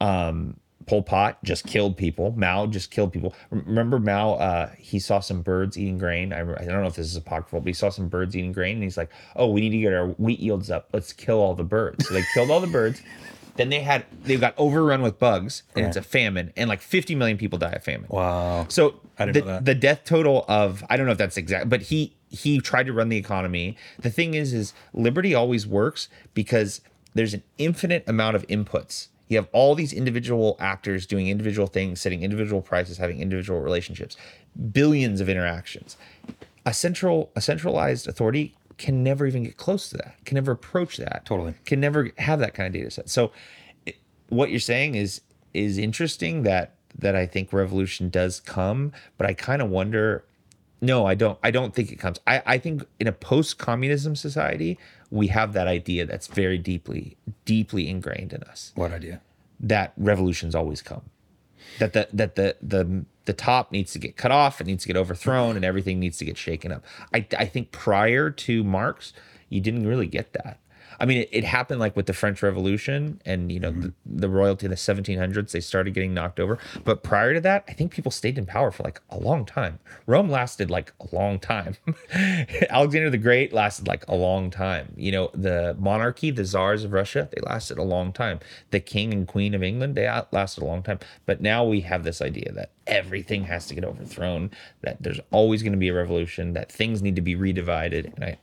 Um, 0.00 0.56
Pol 0.86 1.02
Pot 1.02 1.42
just 1.44 1.66
killed 1.66 1.96
people. 1.96 2.34
Mao 2.36 2.66
just 2.66 2.90
killed 2.90 3.12
people. 3.12 3.34
Remember 3.50 3.98
Mao? 3.98 4.34
Uh, 4.34 4.70
he 4.78 4.98
saw 4.98 5.20
some 5.20 5.42
birds 5.42 5.78
eating 5.78 5.98
grain. 5.98 6.32
I, 6.32 6.40
I 6.40 6.64
don't 6.64 6.80
know 6.80 6.86
if 6.86 6.96
this 6.96 7.06
is 7.06 7.16
apocryphal, 7.16 7.60
but 7.60 7.68
he 7.68 7.72
saw 7.72 7.90
some 7.90 8.08
birds 8.08 8.36
eating 8.36 8.52
grain, 8.52 8.76
and 8.76 8.82
he's 8.82 8.96
like, 8.96 9.10
"Oh, 9.36 9.48
we 9.48 9.60
need 9.60 9.70
to 9.70 9.78
get 9.78 9.92
our 9.92 10.08
wheat 10.08 10.40
yields 10.40 10.70
up. 10.70 10.88
Let's 10.92 11.12
kill 11.12 11.40
all 11.40 11.54
the 11.54 11.64
birds." 11.64 12.06
So 12.06 12.14
they 12.14 12.24
killed 12.34 12.50
all 12.50 12.60
the 12.60 12.66
birds. 12.66 13.02
Then 13.56 13.68
they 13.68 13.80
had 13.80 14.04
they 14.24 14.36
got 14.36 14.54
overrun 14.58 15.00
with 15.00 15.20
bugs, 15.20 15.62
and 15.76 15.86
it's 15.86 15.96
a 15.96 16.02
famine, 16.02 16.52
and 16.56 16.68
like 16.68 16.80
50 16.80 17.14
million 17.14 17.38
people 17.38 17.56
die 17.56 17.70
of 17.70 17.84
famine. 17.84 18.08
Wow. 18.10 18.66
So 18.68 19.00
the, 19.16 19.60
the 19.62 19.76
death 19.76 20.02
total 20.04 20.44
of 20.48 20.82
I 20.90 20.96
don't 20.96 21.06
know 21.06 21.12
if 21.12 21.18
that's 21.18 21.36
exact, 21.36 21.68
but 21.68 21.82
he 21.82 22.16
he 22.30 22.60
tried 22.60 22.86
to 22.86 22.92
run 22.92 23.10
the 23.10 23.16
economy. 23.16 23.76
The 24.00 24.10
thing 24.10 24.34
is, 24.34 24.52
is 24.52 24.74
liberty 24.92 25.34
always 25.34 25.68
works 25.68 26.08
because 26.34 26.80
there's 27.14 27.32
an 27.32 27.44
infinite 27.58 28.02
amount 28.08 28.34
of 28.34 28.44
inputs. 28.48 29.08
You 29.34 29.40
have 29.40 29.48
all 29.52 29.74
these 29.74 29.92
individual 29.92 30.56
actors 30.60 31.06
doing 31.06 31.26
individual 31.26 31.66
things, 31.66 32.00
setting 32.00 32.22
individual 32.22 32.62
prices, 32.62 32.98
having 32.98 33.20
individual 33.20 33.60
relationships, 33.60 34.16
billions 34.70 35.20
of 35.20 35.28
interactions. 35.28 35.96
A 36.64 36.72
central 36.72 37.32
a 37.34 37.40
centralized 37.40 38.06
authority 38.06 38.54
can 38.78 39.02
never 39.02 39.26
even 39.26 39.42
get 39.42 39.56
close 39.56 39.88
to 39.90 39.96
that. 39.96 40.14
Can 40.24 40.36
never 40.36 40.52
approach 40.52 40.96
that. 40.98 41.22
Totally. 41.24 41.54
Can 41.66 41.80
never 41.80 42.10
have 42.18 42.38
that 42.38 42.54
kind 42.54 42.68
of 42.68 42.72
data 42.72 42.90
set. 42.92 43.10
So 43.10 43.32
it- 43.86 43.96
what 44.28 44.50
you're 44.50 44.60
saying 44.60 44.94
is 44.94 45.20
is 45.52 45.78
interesting 45.78 46.44
that 46.44 46.76
that 46.96 47.16
I 47.16 47.26
think 47.26 47.52
revolution 47.52 48.08
does 48.08 48.38
come, 48.38 48.92
but 49.18 49.26
I 49.26 49.34
kind 49.34 49.60
of 49.60 49.68
wonder 49.68 50.24
no, 50.80 51.06
I 51.06 51.14
don't 51.14 51.38
I 51.42 51.50
don't 51.50 51.74
think 51.74 51.90
it 51.90 51.96
comes. 51.96 52.20
I, 52.26 52.40
I 52.46 52.58
think 52.58 52.84
in 53.00 53.08
a 53.08 53.12
post 53.12 53.58
communism 53.58 54.14
society, 54.14 54.78
we 55.10 55.28
have 55.28 55.52
that 55.52 55.66
idea 55.68 56.06
that's 56.06 56.26
very 56.26 56.58
deeply, 56.58 57.16
deeply 57.44 57.88
ingrained 57.88 58.32
in 58.32 58.42
us 58.44 58.72
What 58.74 58.92
idea? 58.92 59.20
that 59.60 59.92
revolutions 59.96 60.54
always 60.54 60.82
come. 60.82 61.02
That 61.78 61.92
the 61.92 62.08
that 62.12 62.34
the 62.36 62.56
the 62.62 63.04
the 63.24 63.32
top 63.32 63.72
needs 63.72 63.92
to 63.92 63.98
get 63.98 64.16
cut 64.16 64.30
off, 64.30 64.60
it 64.60 64.66
needs 64.66 64.82
to 64.82 64.88
get 64.88 64.96
overthrown, 64.96 65.56
and 65.56 65.64
everything 65.64 65.98
needs 65.98 66.18
to 66.18 66.24
get 66.24 66.36
shaken 66.36 66.70
up. 66.72 66.84
I 67.12 67.26
I 67.38 67.46
think 67.46 67.72
prior 67.72 68.30
to 68.30 68.62
Marx, 68.64 69.12
you 69.48 69.60
didn't 69.60 69.86
really 69.86 70.06
get 70.06 70.32
that. 70.34 70.58
I 71.04 71.06
mean, 71.06 71.18
it, 71.18 71.28
it 71.32 71.44
happened 71.44 71.80
like 71.80 71.96
with 71.96 72.06
the 72.06 72.14
French 72.14 72.42
Revolution 72.42 73.20
and 73.26 73.52
you 73.52 73.60
know 73.60 73.72
mm-hmm. 73.72 73.80
the, 73.82 73.92
the 74.06 74.28
royalty 74.30 74.64
in 74.64 74.70
the 74.70 74.76
1700s. 74.76 75.50
They 75.50 75.60
started 75.60 75.92
getting 75.92 76.14
knocked 76.14 76.40
over, 76.40 76.58
but 76.82 77.02
prior 77.02 77.34
to 77.34 77.42
that, 77.42 77.62
I 77.68 77.74
think 77.74 77.92
people 77.92 78.10
stayed 78.10 78.38
in 78.38 78.46
power 78.46 78.70
for 78.70 78.84
like 78.84 79.02
a 79.10 79.18
long 79.18 79.44
time. 79.44 79.80
Rome 80.06 80.30
lasted 80.30 80.70
like 80.70 80.94
a 81.00 81.14
long 81.14 81.38
time. 81.38 81.76
Alexander 82.70 83.10
the 83.10 83.18
Great 83.18 83.52
lasted 83.52 83.86
like 83.86 84.08
a 84.08 84.14
long 84.14 84.50
time. 84.50 84.94
You 84.96 85.12
know, 85.12 85.30
the 85.34 85.76
monarchy, 85.78 86.30
the 86.30 86.46
czars 86.46 86.84
of 86.84 86.94
Russia, 86.94 87.28
they 87.30 87.42
lasted 87.42 87.76
a 87.76 87.82
long 87.82 88.10
time. 88.10 88.40
The 88.70 88.80
king 88.80 89.12
and 89.12 89.28
queen 89.28 89.52
of 89.52 89.62
England, 89.62 89.96
they 89.96 90.08
lasted 90.32 90.62
a 90.62 90.66
long 90.66 90.82
time. 90.82 91.00
But 91.26 91.42
now 91.42 91.66
we 91.66 91.82
have 91.82 92.02
this 92.04 92.22
idea 92.22 92.50
that 92.52 92.70
everything 92.86 93.44
has 93.44 93.66
to 93.66 93.74
get 93.74 93.84
overthrown, 93.84 94.52
that 94.80 95.02
there's 95.02 95.20
always 95.30 95.62
going 95.62 95.72
to 95.72 95.78
be 95.78 95.88
a 95.88 95.94
revolution, 95.94 96.54
that 96.54 96.72
things 96.72 97.02
need 97.02 97.16
to 97.16 97.22
be 97.22 97.36
redivided, 97.36 98.14
and 98.14 98.24
I, 98.24 98.38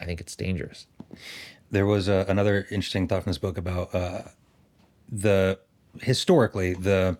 I 0.00 0.06
think 0.06 0.22
it's 0.22 0.36
dangerous. 0.36 0.86
There 1.70 1.86
was 1.86 2.08
uh, 2.08 2.24
another 2.28 2.66
interesting 2.70 3.08
thought 3.08 3.24
from 3.24 3.30
this 3.30 3.38
book 3.38 3.58
about 3.58 3.94
uh, 3.94 4.22
the 5.10 5.58
historically 6.00 6.74
the 6.74 7.18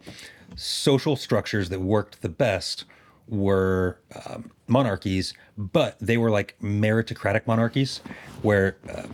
social 0.55 1.17
structures 1.17 1.69
that 1.71 1.81
worked 1.81 2.23
the 2.23 2.29
best 2.29 2.85
were 3.29 3.99
um, 4.25 4.51
monarchies, 4.69 5.35
but 5.59 5.99
they 5.99 6.17
were 6.17 6.31
like 6.31 6.55
meritocratic 6.63 7.47
monarchies, 7.47 8.01
where 8.43 8.77
uh, 8.89 9.05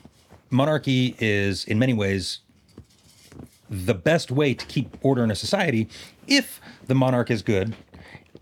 monarchy 0.50 1.16
is 1.18 1.64
in 1.64 1.78
many 1.78 1.94
ways 1.94 2.40
the 3.70 3.94
best 3.94 4.30
way 4.30 4.52
to 4.52 4.66
keep 4.66 4.98
order 5.02 5.24
in 5.24 5.30
a 5.30 5.34
society 5.34 5.88
if 6.26 6.60
the 6.86 6.94
monarch 6.94 7.30
is 7.30 7.40
good 7.40 7.74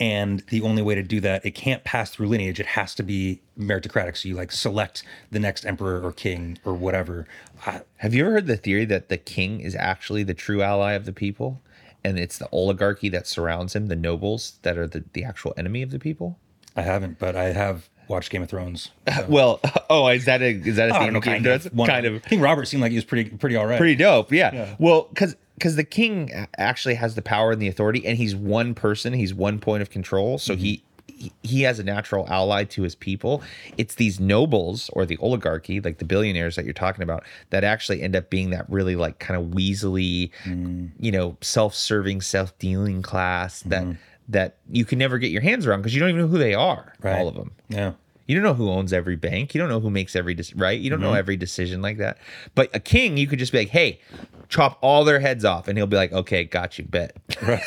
and 0.00 0.40
the 0.48 0.62
only 0.62 0.82
way 0.82 0.94
to 0.94 1.02
do 1.02 1.20
that 1.20 1.44
it 1.44 1.54
can't 1.54 1.84
pass 1.84 2.10
through 2.10 2.26
lineage 2.26 2.58
it 2.58 2.66
has 2.66 2.94
to 2.94 3.02
be 3.02 3.40
meritocratic 3.58 4.16
so 4.16 4.28
you 4.28 4.34
like 4.34 4.50
select 4.50 5.04
the 5.30 5.38
next 5.38 5.64
emperor 5.66 6.00
or 6.02 6.10
king 6.12 6.58
or 6.64 6.72
whatever 6.72 7.26
I, 7.66 7.82
Have 7.98 8.14
you 8.14 8.24
ever 8.24 8.32
heard 8.32 8.46
the 8.46 8.56
theory 8.56 8.84
that 8.86 9.08
the 9.08 9.18
king 9.18 9.60
is 9.60 9.74
actually 9.74 10.22
the 10.22 10.34
true 10.34 10.62
ally 10.62 10.92
of 10.92 11.04
the 11.04 11.12
people? 11.12 11.60
And 12.02 12.18
it's 12.18 12.38
the 12.38 12.48
oligarchy 12.50 13.10
that 13.10 13.26
surrounds 13.26 13.76
him, 13.76 13.88
the 13.88 13.96
nobles 13.96 14.58
that 14.62 14.78
are 14.78 14.86
the, 14.86 15.04
the 15.12 15.24
actual 15.24 15.52
enemy 15.58 15.82
of 15.82 15.90
the 15.90 15.98
people? 15.98 16.38
I 16.74 16.82
haven't 16.82 17.18
but 17.18 17.36
i 17.36 17.52
have 17.52 17.90
watched 18.10 18.30
game 18.30 18.42
of 18.42 18.50
thrones 18.50 18.90
so- 19.14 19.26
Well, 19.28 19.60
oh, 19.88 20.08
is 20.08 20.26
that 20.26 20.42
a 20.42 20.50
is 20.50 20.76
that 20.76 20.90
a 20.90 21.10
know, 21.10 21.20
kind 21.20 21.46
of? 21.46 21.64
One 21.66 21.88
kind 21.88 22.04
of 22.04 22.22
King 22.24 22.40
Robert 22.40 22.66
seemed 22.66 22.82
like 22.82 22.90
he 22.90 22.96
was 22.98 23.04
pretty, 23.04 23.30
pretty 23.30 23.56
all 23.56 23.66
right. 23.66 23.78
pretty 23.78 23.94
dope. 23.94 24.32
Yeah. 24.32 24.52
Yeah. 24.52 24.74
Well, 24.78 25.06
because 25.10 25.36
because 25.54 25.76
the 25.76 25.84
king 25.84 26.46
actually 26.58 26.94
has 26.94 27.14
the 27.14 27.22
power 27.22 27.52
and 27.52 27.62
the 27.62 27.68
authority, 27.68 28.06
and 28.06 28.16
he's 28.18 28.34
one 28.34 28.74
person. 28.74 29.12
He's 29.12 29.32
one 29.32 29.58
point 29.58 29.80
of 29.82 29.90
control. 29.90 30.36
So 30.38 30.54
he. 30.54 30.60
Mm-hmm. 30.60 30.66
he- 30.66 31.32
He 31.42 31.62
has 31.62 31.78
a 31.78 31.84
natural 31.84 32.26
ally 32.30 32.64
to 32.64 32.82
his 32.82 32.94
people. 32.94 33.42
It's 33.76 33.96
these 33.96 34.18
nobles 34.18 34.88
or 34.94 35.04
the 35.04 35.18
oligarchy, 35.18 35.78
like 35.78 35.98
the 35.98 36.06
billionaires 36.06 36.56
that 36.56 36.64
you're 36.64 36.72
talking 36.72 37.02
about, 37.02 37.24
that 37.50 37.62
actually 37.62 38.00
end 38.00 38.16
up 38.16 38.30
being 38.30 38.48
that 38.50 38.64
really 38.70 38.96
like 38.96 39.18
kind 39.18 39.38
of 39.38 39.50
weaselly, 39.50 40.30
mm. 40.44 40.88
you 40.98 41.12
know, 41.12 41.36
self-serving, 41.42 42.22
self-dealing 42.22 43.02
class 43.02 43.60
that 43.66 43.82
mm-hmm. 43.82 43.92
That 44.30 44.56
you 44.70 44.84
can 44.84 44.98
never 44.98 45.18
get 45.18 45.30
your 45.30 45.42
hands 45.42 45.66
around 45.66 45.80
because 45.80 45.94
you 45.94 46.00
don't 46.00 46.08
even 46.08 46.22
know 46.22 46.28
who 46.28 46.38
they 46.38 46.54
are. 46.54 46.92
Right. 47.02 47.18
All 47.18 47.28
of 47.28 47.34
them. 47.34 47.52
Yeah. 47.68 47.92
You 48.26 48.36
don't 48.36 48.44
know 48.44 48.54
who 48.54 48.70
owns 48.70 48.92
every 48.92 49.16
bank. 49.16 49.54
You 49.54 49.60
don't 49.60 49.68
know 49.68 49.80
who 49.80 49.90
makes 49.90 50.14
every 50.14 50.34
dis- 50.34 50.54
right. 50.54 50.78
You 50.78 50.88
don't 50.88 51.00
know 51.00 51.08
Mm-hmm. 51.08 51.16
every 51.18 51.36
decision 51.36 51.82
like 51.82 51.98
that. 51.98 52.16
But 52.54 52.70
a 52.72 52.78
king, 52.78 53.16
you 53.16 53.26
could 53.26 53.40
just 53.40 53.50
be 53.50 53.58
like, 53.58 53.70
"Hey, 53.70 54.00
chop 54.48 54.78
all 54.82 55.04
their 55.04 55.18
heads 55.18 55.44
off," 55.44 55.66
and 55.66 55.76
he'll 55.76 55.88
be 55.88 55.96
like, 55.96 56.12
"Okay, 56.12 56.44
got 56.44 56.78
you, 56.78 56.84
bet." 56.84 57.16
Dude, 57.40 57.60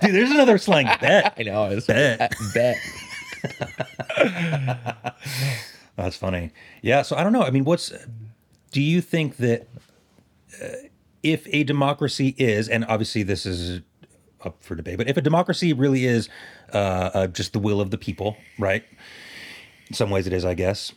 there's 0.00 0.30
another 0.30 0.56
slang 0.58 0.86
bet. 1.00 1.34
I 1.36 1.42
know. 1.42 1.64
It's 1.64 1.86
Bet. 1.88 2.32
bet. 2.54 2.76
That's 5.96 6.16
funny. 6.16 6.50
Yeah. 6.80 7.02
So 7.02 7.16
I 7.16 7.24
don't 7.24 7.32
know. 7.32 7.42
I 7.42 7.50
mean, 7.50 7.64
what's, 7.64 7.92
do 8.70 8.80
you 8.80 9.00
think 9.00 9.36
that 9.38 9.66
uh, 10.62 10.66
if 11.22 11.46
a 11.52 11.64
democracy 11.64 12.34
is, 12.38 12.68
and 12.68 12.84
obviously 12.84 13.22
this 13.24 13.44
is 13.46 13.80
up 14.44 14.56
for 14.62 14.74
debate, 14.74 14.98
but 14.98 15.08
if 15.08 15.16
a 15.16 15.20
democracy 15.20 15.72
really 15.72 16.04
is 16.06 16.28
uh, 16.72 16.76
uh, 17.14 17.26
just 17.28 17.52
the 17.52 17.58
will 17.58 17.80
of 17.80 17.90
the 17.90 17.98
people, 17.98 18.36
right? 18.58 18.84
In 19.88 19.94
some 19.94 20.10
ways 20.10 20.26
it 20.26 20.32
is, 20.32 20.44
I 20.44 20.54
guess. 20.54 20.92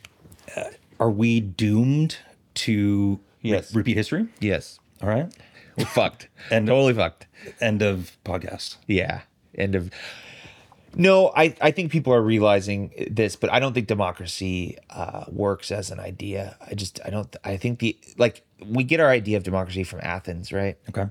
Uh, 0.55 0.65
are 0.99 1.09
we 1.11 1.39
doomed 1.41 2.17
to 2.55 3.19
re- 3.43 3.51
Yes. 3.51 3.73
repeat 3.75 3.97
history? 3.97 4.27
Yes, 4.39 4.79
All 5.01 5.09
right. 5.09 5.33
we're 5.77 5.85
fucked. 5.85 6.29
And- 6.51 6.67
totally 6.67 6.93
fucked. 6.93 7.27
End 7.59 7.81
of 7.81 8.17
podcast. 8.23 8.77
Yeah. 8.87 9.21
End 9.57 9.75
of. 9.75 9.91
No, 10.97 11.33
I, 11.35 11.53
I 11.59 11.71
think 11.71 11.91
people 11.91 12.13
are 12.13 12.21
realizing 12.21 12.91
this, 13.11 13.35
but 13.35 13.51
I 13.51 13.59
don't 13.59 13.73
think 13.73 13.87
democracy 13.87 14.77
uh, 14.89 15.25
works 15.27 15.69
as 15.69 15.91
an 15.91 15.99
idea. 15.99 16.55
I 16.65 16.73
just 16.73 17.01
I 17.05 17.09
don't 17.09 17.35
I 17.43 17.57
think 17.57 17.79
the 17.79 17.97
like 18.17 18.43
we 18.65 18.85
get 18.85 19.01
our 19.01 19.09
idea 19.09 19.35
of 19.35 19.43
democracy 19.43 19.83
from 19.83 19.99
Athens, 20.03 20.53
right? 20.53 20.77
Okay. 20.89 21.07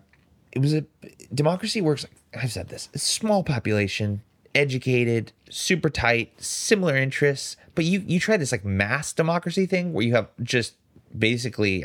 it 0.52 0.60
was 0.60 0.72
a 0.72 0.86
democracy 1.34 1.82
works 1.82 2.06
i've 2.40 2.52
said 2.52 2.68
this 2.68 2.88
a 2.94 2.98
small 2.98 3.42
population 3.42 4.22
educated 4.54 5.32
super 5.50 5.90
tight 5.90 6.32
similar 6.38 6.96
interests 6.96 7.56
but 7.74 7.84
you 7.84 8.02
you 8.06 8.20
try 8.20 8.36
this 8.36 8.52
like 8.52 8.64
mass 8.64 9.12
democracy 9.12 9.66
thing 9.66 9.92
where 9.92 10.04
you 10.04 10.14
have 10.14 10.28
just 10.42 10.74
basically 11.16 11.84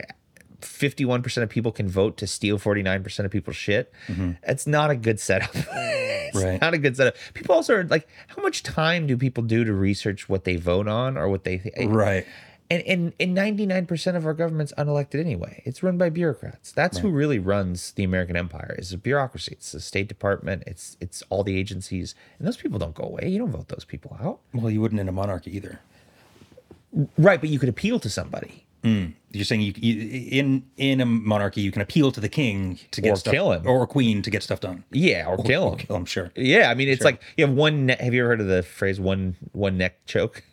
51% 0.61 1.41
of 1.41 1.49
people 1.49 1.71
can 1.71 1.87
vote 1.87 2.17
to 2.17 2.27
steal 2.27 2.59
49% 2.59 3.19
of 3.25 3.31
people's 3.31 3.55
shit 3.55 3.93
mm-hmm. 4.07 4.31
it's 4.43 4.67
not 4.67 4.89
a 4.91 4.95
good 4.95 5.19
setup 5.19 5.51
it's 5.55 6.35
Right. 6.43 6.59
not 6.61 6.73
a 6.73 6.77
good 6.77 6.95
setup 6.97 7.15
people 7.33 7.55
also 7.55 7.75
are 7.75 7.83
like 7.85 8.07
how 8.27 8.41
much 8.43 8.61
time 8.61 9.07
do 9.07 9.17
people 9.17 9.41
do 9.43 9.63
to 9.63 9.73
research 9.73 10.27
what 10.29 10.43
they 10.43 10.57
vote 10.57 10.87
on 10.87 11.17
or 11.17 11.29
what 11.29 11.43
they 11.43 11.57
think 11.57 11.91
Right. 11.91 12.27
And 12.69 12.83
and 12.83 13.13
and 13.19 13.33
ninety 13.33 13.65
nine 13.65 13.85
percent 13.85 14.15
of 14.17 14.25
our 14.25 14.33
government's 14.33 14.73
unelected 14.77 15.19
anyway. 15.19 15.61
It's 15.65 15.81
run 15.83 15.97
by 15.97 16.09
bureaucrats. 16.09 16.71
That's 16.71 16.99
who 16.99 17.09
really 17.09 17.39
runs 17.39 17.91
the 17.93 18.03
American 18.03 18.35
empire. 18.35 18.75
Is 18.77 18.93
a 18.93 18.97
bureaucracy. 18.97 19.53
It's 19.53 19.71
the 19.71 19.79
State 19.79 20.07
Department. 20.07 20.63
It's 20.67 20.97
it's 20.99 21.23
all 21.29 21.43
the 21.43 21.57
agencies, 21.57 22.15
and 22.37 22.47
those 22.47 22.57
people 22.57 22.77
don't 22.79 22.95
go 22.95 23.03
away. 23.03 23.27
You 23.29 23.39
don't 23.39 23.51
vote 23.51 23.69
those 23.69 23.85
people 23.85 24.17
out, 24.21 24.39
Well, 24.53 24.69
you 24.69 24.81
wouldn't 24.81 24.99
in 25.01 25.07
a 25.09 25.11
monarchy 25.11 25.55
either. 25.55 25.79
right? 27.17 27.39
But 27.39 27.49
you 27.49 27.59
could 27.59 27.69
appeal 27.69 27.99
to 27.99 28.09
somebody 28.09 28.65
mm. 28.83 29.13
You're 29.31 29.45
saying 29.45 29.61
you, 29.61 29.73
you 29.75 30.39
in 30.39 30.63
in 30.77 31.01
a 31.01 31.05
monarchy 31.05 31.61
you 31.61 31.71
can 31.71 31.83
appeal 31.83 32.11
to 32.13 32.19
the 32.19 32.29
king 32.29 32.79
to 32.91 32.99
get 33.01 33.11
Or 33.11 33.15
stuff, 33.15 33.31
kill 33.33 33.51
him. 33.51 33.67
or 33.67 33.83
a 33.83 33.87
queen 33.87 34.23
to 34.23 34.29
get 34.31 34.41
stuff 34.41 34.59
done. 34.59 34.83
yeah, 34.91 35.27
or 35.27 35.37
kill 35.37 35.69
them. 35.69 35.79
Kill 35.79 35.95
him, 35.95 36.01
I'm 36.01 36.05
sure. 36.05 36.31
Yeah, 36.35 36.71
I 36.71 36.73
mean, 36.73 36.87
it's 36.89 37.03
like 37.03 37.21
you 37.37 37.45
have 37.45 37.55
one. 37.55 37.85
Ne- 37.87 37.97
have 37.99 38.13
you 38.13 38.21
ever 38.21 38.29
heard 38.29 38.41
of 38.41 38.47
the 38.47 38.63
phrase 38.63 38.99
"one 38.99 39.35
one 39.51 39.77
neck 39.77 40.03
choke"? 40.07 40.43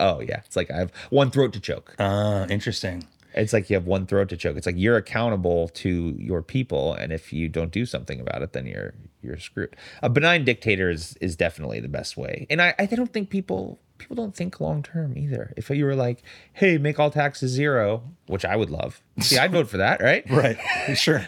Oh 0.00 0.20
yeah, 0.20 0.40
it's 0.44 0.56
like 0.56 0.70
I 0.70 0.76
have 0.78 0.92
one 1.10 1.30
throat 1.30 1.52
to 1.54 1.60
choke. 1.60 1.94
Ah, 1.98 2.46
interesting. 2.48 3.04
It's 3.36 3.52
like 3.52 3.68
you 3.68 3.74
have 3.74 3.86
one 3.86 4.06
throat 4.06 4.28
to 4.28 4.36
choke. 4.36 4.56
It's 4.56 4.66
like 4.66 4.76
you're 4.78 4.96
accountable 4.96 5.68
to 5.70 6.14
your 6.18 6.40
people, 6.42 6.94
and 6.94 7.12
if 7.12 7.32
you 7.32 7.48
don't 7.48 7.72
do 7.72 7.84
something 7.84 8.20
about 8.20 8.42
it, 8.42 8.52
then 8.52 8.66
you're 8.66 8.94
you're 9.22 9.38
screwed. 9.38 9.74
A 10.02 10.08
benign 10.08 10.44
dictator 10.44 10.88
is 10.90 11.16
is 11.20 11.34
definitely 11.36 11.80
the 11.80 11.88
best 11.88 12.16
way, 12.16 12.46
and 12.48 12.62
I 12.62 12.74
I 12.78 12.86
don't 12.86 13.12
think 13.12 13.30
people 13.30 13.80
people 13.98 14.14
don't 14.16 14.36
think 14.36 14.60
long 14.60 14.82
term 14.82 15.16
either. 15.18 15.52
If 15.56 15.68
you 15.70 15.84
were 15.84 15.96
like, 15.96 16.22
"Hey, 16.52 16.78
make 16.78 17.00
all 17.00 17.10
taxes 17.10 17.50
zero, 17.50 18.02
which 18.26 18.44
I 18.44 18.54
would 18.54 18.70
love. 18.70 19.00
See, 19.20 19.38
I'd 19.38 19.50
vote 19.52 19.68
for 19.68 19.78
that, 19.78 20.00
right? 20.00 20.24
Right. 20.30 20.58
Sure. 20.96 21.26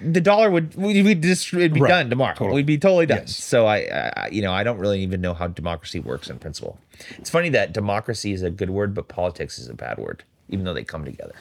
The 0.00 0.20
dollar 0.20 0.50
would 0.50 0.74
we'd 0.76 1.02
be 1.02 1.14
just 1.16 1.52
it'd 1.52 1.74
be 1.74 1.80
Right. 1.80 1.88
done 1.88 2.10
tomorrow. 2.10 2.34
Totally. 2.34 2.54
We'd 2.56 2.66
be 2.66 2.78
totally 2.78 3.06
done. 3.06 3.18
Yes. 3.18 3.36
So 3.36 3.66
I, 3.66 4.12
I, 4.16 4.28
you 4.30 4.42
know, 4.42 4.52
I 4.52 4.62
don't 4.62 4.78
really 4.78 5.00
even 5.02 5.20
know 5.20 5.34
how 5.34 5.48
democracy 5.48 5.98
works 5.98 6.30
in 6.30 6.38
principle. 6.38 6.78
It's 7.18 7.30
funny 7.30 7.48
that 7.50 7.72
democracy 7.72 8.32
is 8.32 8.42
a 8.42 8.50
good 8.50 8.70
word, 8.70 8.94
but 8.94 9.08
politics 9.08 9.58
is 9.58 9.68
a 9.68 9.74
bad 9.74 9.98
word, 9.98 10.22
even 10.48 10.64
though 10.64 10.74
they 10.74 10.84
come 10.84 11.04
together. 11.04 11.34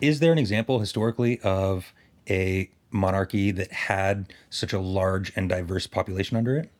Is 0.00 0.20
there 0.20 0.32
an 0.32 0.38
example 0.38 0.80
historically 0.80 1.40
of 1.40 1.92
a 2.28 2.70
monarchy 2.90 3.50
that 3.50 3.70
had 3.72 4.32
such 4.50 4.72
a 4.72 4.78
large 4.78 5.32
and 5.36 5.48
diverse 5.48 5.86
population 5.86 6.36
under 6.38 6.56
it? 6.56 6.70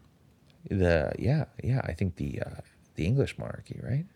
The 0.70 1.12
yeah, 1.18 1.44
yeah, 1.62 1.82
I 1.84 1.92
think 1.92 2.16
the 2.16 2.40
uh, 2.40 2.60
the 2.94 3.04
English 3.04 3.36
monarchy, 3.38 3.78
right? 3.82 4.06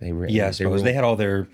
They 0.00 0.12
were 0.12 0.28
Yeah, 0.28 0.46
they, 0.46 0.52
suppose 0.52 0.80
were- 0.82 0.84
they 0.84 0.92
had 0.92 1.02
all 1.04 1.16
their 1.16 1.48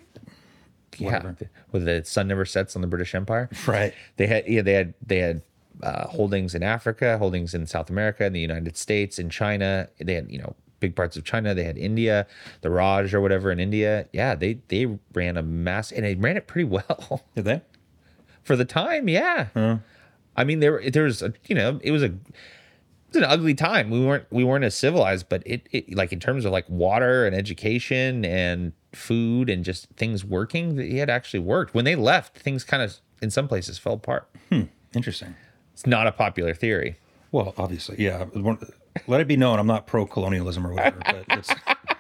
yeah, 0.99 1.07
whatever. 1.07 1.37
where 1.71 1.83
the 1.83 2.05
sun 2.05 2.29
never 2.29 2.45
sets 2.45 2.75
on 2.77 2.83
the 2.83 2.89
British 2.89 3.15
Empire. 3.15 3.49
right. 3.67 3.95
They 4.17 4.27
had 4.27 4.47
yeah 4.47 4.63
they 4.63 4.75
had 4.75 4.95
they 5.05 5.19
had 5.19 5.43
uh, 5.83 6.07
holdings 6.09 6.55
in 6.55 6.63
Africa, 6.63 7.19
holdings 7.19 7.55
in 7.55 7.67
South 7.67 7.91
America, 7.91 8.25
in 8.25 8.33
the 8.33 8.41
United 8.41 8.77
States, 8.77 9.19
in 9.19 9.31
China. 9.31 9.89
They 9.99 10.15
had 10.15 10.31
you 10.31 10.39
know 10.39 10.55
big 10.81 10.95
parts 10.97 11.17
of 11.17 11.25
China. 11.25 11.55
They 11.55 11.65
had 11.65 11.79
India, 11.79 12.27
the 12.61 12.71
Raj 12.71 13.15
or 13.15 13.21
whatever 13.21 13.51
in 13.53 13.59
India. 13.61 14.07
Yeah, 14.13 14.35
they 14.35 14.59
they 14.69 14.99
ran 15.15 15.37
a 15.37 15.43
mass 15.43 15.91
and 15.93 16.05
they 16.05 16.15
ran 16.15 16.37
it 16.37 16.47
pretty 16.47 16.65
well 16.69 17.23
Did 17.35 17.45
they? 17.45 17.63
for 18.43 18.57
the 18.57 18.65
time. 18.65 19.09
Yeah, 19.09 19.79
I 20.37 20.45
mean 20.45 20.61
there 20.61 20.83
there 20.91 21.05
was 21.05 21.23
a 21.23 21.33
you 21.47 21.55
know 21.55 21.79
it 21.83 21.91
was 21.91 22.03
a 22.03 22.13
it 23.15 23.19
was 23.19 23.25
an 23.25 23.31
ugly 23.31 23.55
time. 23.55 23.91
We 23.91 24.05
weren't 24.05 24.27
we 24.31 24.45
weren't 24.45 24.65
as 24.65 24.75
civilized, 24.75 25.29
but 25.29 25.43
it, 25.47 25.67
it 25.71 25.95
like 25.95 26.13
in 26.13 26.21
terms 26.21 26.45
of 26.45 26.53
like 26.53 26.69
water 26.69 27.27
and 27.27 27.35
education 27.37 28.25
and 28.25 28.73
food 28.93 29.51
and 29.51 29.65
just 29.65 29.89
things 29.97 30.25
working, 30.25 30.79
it 30.79 30.99
had 30.99 31.11
actually 31.11 31.41
worked. 31.41 31.75
When 31.75 31.85
they 31.85 31.95
left, 31.95 32.39
things 32.39 32.65
kind 32.65 32.83
of 32.83 32.97
in 33.21 33.31
some 33.31 33.49
places 33.49 33.79
fell 33.79 33.95
apart. 33.95 34.29
Hmm. 34.49 34.63
Interesting. 34.95 35.35
It's 35.73 35.87
not 35.87 36.07
a 36.07 36.13
popular 36.13 36.55
theory. 36.55 36.99
Well, 37.31 37.55
obviously, 37.57 37.97
yeah. 37.99 38.27
Let 39.07 39.21
it 39.23 39.29
be 39.29 39.37
known, 39.37 39.59
I'm 39.59 39.67
not 39.67 39.87
pro 39.87 40.05
colonialism 40.07 40.67
or 40.67 40.75
whatever, 40.75 41.01
but 41.05 41.25
it's, 41.31 41.55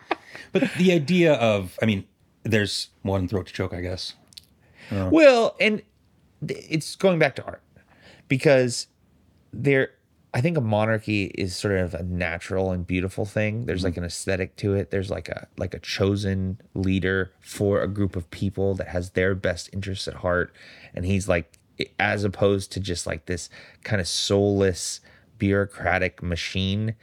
but 0.52 0.70
the 0.76 0.92
idea 0.92 1.34
of, 1.34 1.78
I 1.80 1.86
mean, 1.86 2.04
there's 2.42 2.90
one 3.00 3.28
throat 3.28 3.46
to 3.46 3.52
choke, 3.52 3.72
I 3.72 3.80
guess. 3.80 4.14
Well, 4.90 5.56
and 5.58 5.80
it's 6.46 6.96
going 6.96 7.18
back 7.18 7.34
to 7.36 7.44
art 7.44 7.62
because 8.28 8.88
there, 9.54 9.92
I 10.34 10.40
think 10.40 10.56
a 10.56 10.62
monarchy 10.62 11.24
is 11.24 11.54
sort 11.54 11.74
of 11.74 11.92
a 11.92 12.02
natural 12.02 12.70
and 12.70 12.86
beautiful 12.86 13.26
thing. 13.26 13.66
There's 13.66 13.80
mm-hmm. 13.80 13.88
like 13.88 13.96
an 13.98 14.04
aesthetic 14.04 14.56
to 14.56 14.74
it. 14.74 14.90
There's 14.90 15.10
like 15.10 15.28
a 15.28 15.46
like 15.58 15.74
a 15.74 15.78
chosen 15.78 16.60
leader 16.74 17.32
for 17.40 17.82
a 17.82 17.88
group 17.88 18.16
of 18.16 18.30
people 18.30 18.74
that 18.76 18.88
has 18.88 19.10
their 19.10 19.34
best 19.34 19.68
interests 19.72 20.08
at 20.08 20.14
heart, 20.14 20.54
and 20.94 21.04
he's 21.04 21.28
like 21.28 21.58
as 21.98 22.24
opposed 22.24 22.72
to 22.72 22.80
just 22.80 23.06
like 23.06 23.26
this 23.26 23.50
kind 23.82 24.00
of 24.00 24.08
soulless 24.08 25.00
bureaucratic 25.38 26.22
machine 26.22 26.94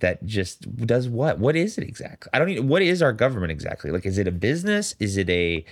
that 0.00 0.24
just 0.24 0.86
does 0.86 1.08
what? 1.08 1.38
What 1.38 1.56
is 1.56 1.78
it 1.78 1.84
exactly? 1.84 2.30
I 2.32 2.38
don't 2.38 2.50
even 2.50 2.68
what 2.68 2.82
is 2.82 3.02
our 3.02 3.12
government 3.12 3.50
exactly? 3.50 3.90
Like 3.90 4.06
is 4.06 4.18
it 4.18 4.28
a 4.28 4.32
business? 4.32 4.94
Is 5.00 5.16
it 5.16 5.28
a 5.28 5.64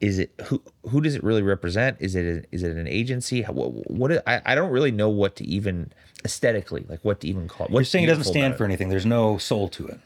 is 0.00 0.18
it 0.18 0.32
who 0.46 0.62
who 0.88 1.00
does 1.00 1.14
it 1.14 1.22
really 1.22 1.42
represent? 1.42 1.96
Is 2.00 2.14
it 2.14 2.24
a, 2.24 2.54
is 2.54 2.62
it 2.62 2.76
an 2.76 2.88
agency? 2.88 3.42
What, 3.42 3.90
what 3.90 4.26
I, 4.28 4.40
I 4.44 4.54
don't 4.54 4.70
really 4.70 4.90
know 4.90 5.08
what 5.08 5.36
to 5.36 5.44
even 5.44 5.92
aesthetically 6.24 6.84
like 6.88 7.00
what 7.04 7.20
to 7.20 7.28
even 7.28 7.48
call 7.48 7.66
it 7.66 7.72
You're 7.72 7.84
saying 7.84 8.04
it 8.04 8.08
doesn't 8.08 8.24
stand 8.24 8.56
for 8.56 8.64
anything. 8.64 8.88
There's 8.88 9.06
no 9.06 9.38
soul 9.38 9.68
to 9.70 9.86
it. 9.88 10.00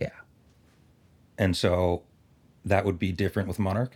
yeah 0.00 0.08
And 1.38 1.56
so 1.56 2.02
that 2.64 2.84
would 2.84 2.98
be 2.98 3.12
different 3.12 3.48
with 3.48 3.58
monarch. 3.58 3.92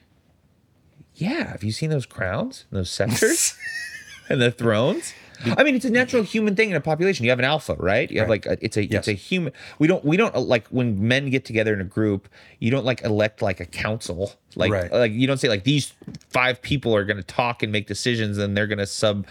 Yeah, 1.14 1.50
have 1.52 1.64
you 1.64 1.72
seen 1.72 1.90
those 1.90 2.06
crowns, 2.06 2.64
those 2.70 2.90
scepters, 2.90 3.56
and 4.28 4.40
the 4.40 4.50
thrones? 4.52 5.12
I 5.56 5.62
mean, 5.62 5.76
it's 5.76 5.84
a 5.84 5.90
natural 5.90 6.24
human 6.24 6.56
thing 6.56 6.70
in 6.70 6.76
a 6.76 6.80
population. 6.80 7.24
You 7.24 7.30
have 7.30 7.38
an 7.38 7.44
alpha, 7.44 7.74
right? 7.78 8.10
You 8.10 8.18
have 8.20 8.28
Right. 8.28 8.44
like 8.44 8.58
a, 8.60 8.64
it's 8.64 8.76
a 8.76 8.82
Yes. 8.84 8.98
it's 9.00 9.08
a 9.08 9.12
human. 9.12 9.52
We 9.78 9.86
don't 9.86 10.04
we 10.04 10.16
don't 10.16 10.36
like 10.36 10.66
when 10.68 11.06
men 11.06 11.30
get 11.30 11.44
together 11.44 11.72
in 11.72 11.80
a 11.80 11.84
group. 11.84 12.28
You 12.58 12.70
don't 12.72 12.84
like 12.84 13.02
elect 13.02 13.40
like 13.40 13.60
a 13.60 13.64
council. 13.64 14.32
Like 14.56 14.72
Right. 14.72 14.92
like 14.92 15.12
you 15.12 15.26
don't 15.28 15.38
say 15.38 15.48
like 15.48 15.62
these 15.64 15.92
five 16.30 16.60
people 16.60 16.94
are 16.94 17.04
going 17.04 17.18
to 17.18 17.22
talk 17.22 17.62
and 17.62 17.70
make 17.72 17.86
decisions, 17.86 18.36
and 18.38 18.56
they're 18.56 18.66
going 18.66 18.78
to 18.78 18.86
sub. 18.86 19.26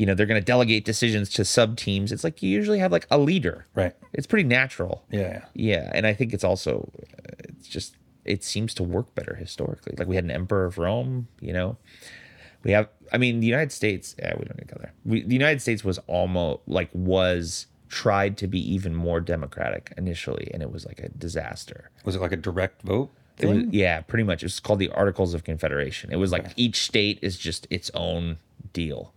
You 0.00 0.06
know, 0.06 0.14
they're 0.14 0.24
going 0.24 0.40
to 0.40 0.44
delegate 0.44 0.86
decisions 0.86 1.28
to 1.30 1.44
sub 1.44 1.76
teams. 1.76 2.10
It's 2.10 2.24
like 2.24 2.42
you 2.42 2.48
usually 2.48 2.78
have 2.78 2.90
like 2.90 3.06
a 3.10 3.18
leader. 3.18 3.66
Right. 3.74 3.92
It's 4.14 4.26
pretty 4.26 4.48
natural. 4.48 5.04
Yeah. 5.10 5.44
yeah. 5.52 5.90
And 5.92 6.06
I 6.06 6.14
think 6.14 6.32
it's 6.32 6.42
also 6.42 6.90
uh, 7.02 7.32
it's 7.50 7.68
just 7.68 7.96
it 8.24 8.42
seems 8.42 8.72
to 8.74 8.82
work 8.82 9.14
better 9.14 9.34
historically. 9.34 9.94
Like 9.98 10.08
we 10.08 10.14
had 10.14 10.24
an 10.24 10.30
emperor 10.30 10.64
of 10.64 10.78
Rome, 10.78 11.28
you 11.38 11.52
know. 11.52 11.76
We 12.62 12.70
have 12.70 12.88
I 13.12 13.18
mean 13.18 13.40
the 13.40 13.46
United 13.46 13.72
States, 13.72 14.16
yeah, 14.18 14.32
we 14.38 14.46
don't 14.46 14.56
need 14.56 14.68
to 14.68 14.74
go 14.74 14.80
there. 14.80 14.94
We, 15.04 15.22
the 15.22 15.34
United 15.34 15.60
States 15.60 15.84
was 15.84 15.98
almost 16.06 16.60
like 16.66 16.88
was 16.94 17.66
tried 17.90 18.38
to 18.38 18.46
be 18.46 18.72
even 18.72 18.94
more 18.94 19.20
democratic 19.20 19.92
initially 19.98 20.50
and 20.54 20.62
it 20.62 20.72
was 20.72 20.86
like 20.86 21.00
a 21.00 21.10
disaster. 21.10 21.90
Was 22.06 22.16
it 22.16 22.22
like 22.22 22.32
a 22.32 22.36
direct 22.38 22.80
vote? 22.80 23.10
Was, 23.42 23.64
yeah, 23.70 24.00
pretty 24.00 24.24
much. 24.24 24.42
It 24.42 24.46
was 24.46 24.60
called 24.60 24.78
the 24.78 24.90
Articles 24.90 25.34
of 25.34 25.44
Confederation. 25.44 26.10
It 26.10 26.16
was 26.16 26.32
like 26.32 26.46
each 26.56 26.82
state 26.82 27.18
is 27.20 27.36
just 27.36 27.66
its 27.68 27.90
own 27.92 28.38
deal, 28.72 29.12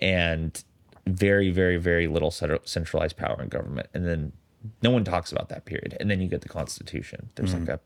and 0.00 0.62
very, 1.06 1.50
very, 1.50 1.76
very 1.76 2.06
little 2.06 2.30
centralized 2.30 3.16
power 3.16 3.42
in 3.42 3.48
government. 3.48 3.88
And 3.94 4.06
then 4.06 4.32
no 4.82 4.90
one 4.90 5.04
talks 5.04 5.30
about 5.32 5.48
that 5.50 5.64
period. 5.64 5.96
And 6.00 6.10
then 6.10 6.20
you 6.20 6.28
get 6.28 6.40
the 6.40 6.48
Constitution. 6.48 7.28
There's 7.34 7.54
like 7.54 7.68
a 7.68 7.80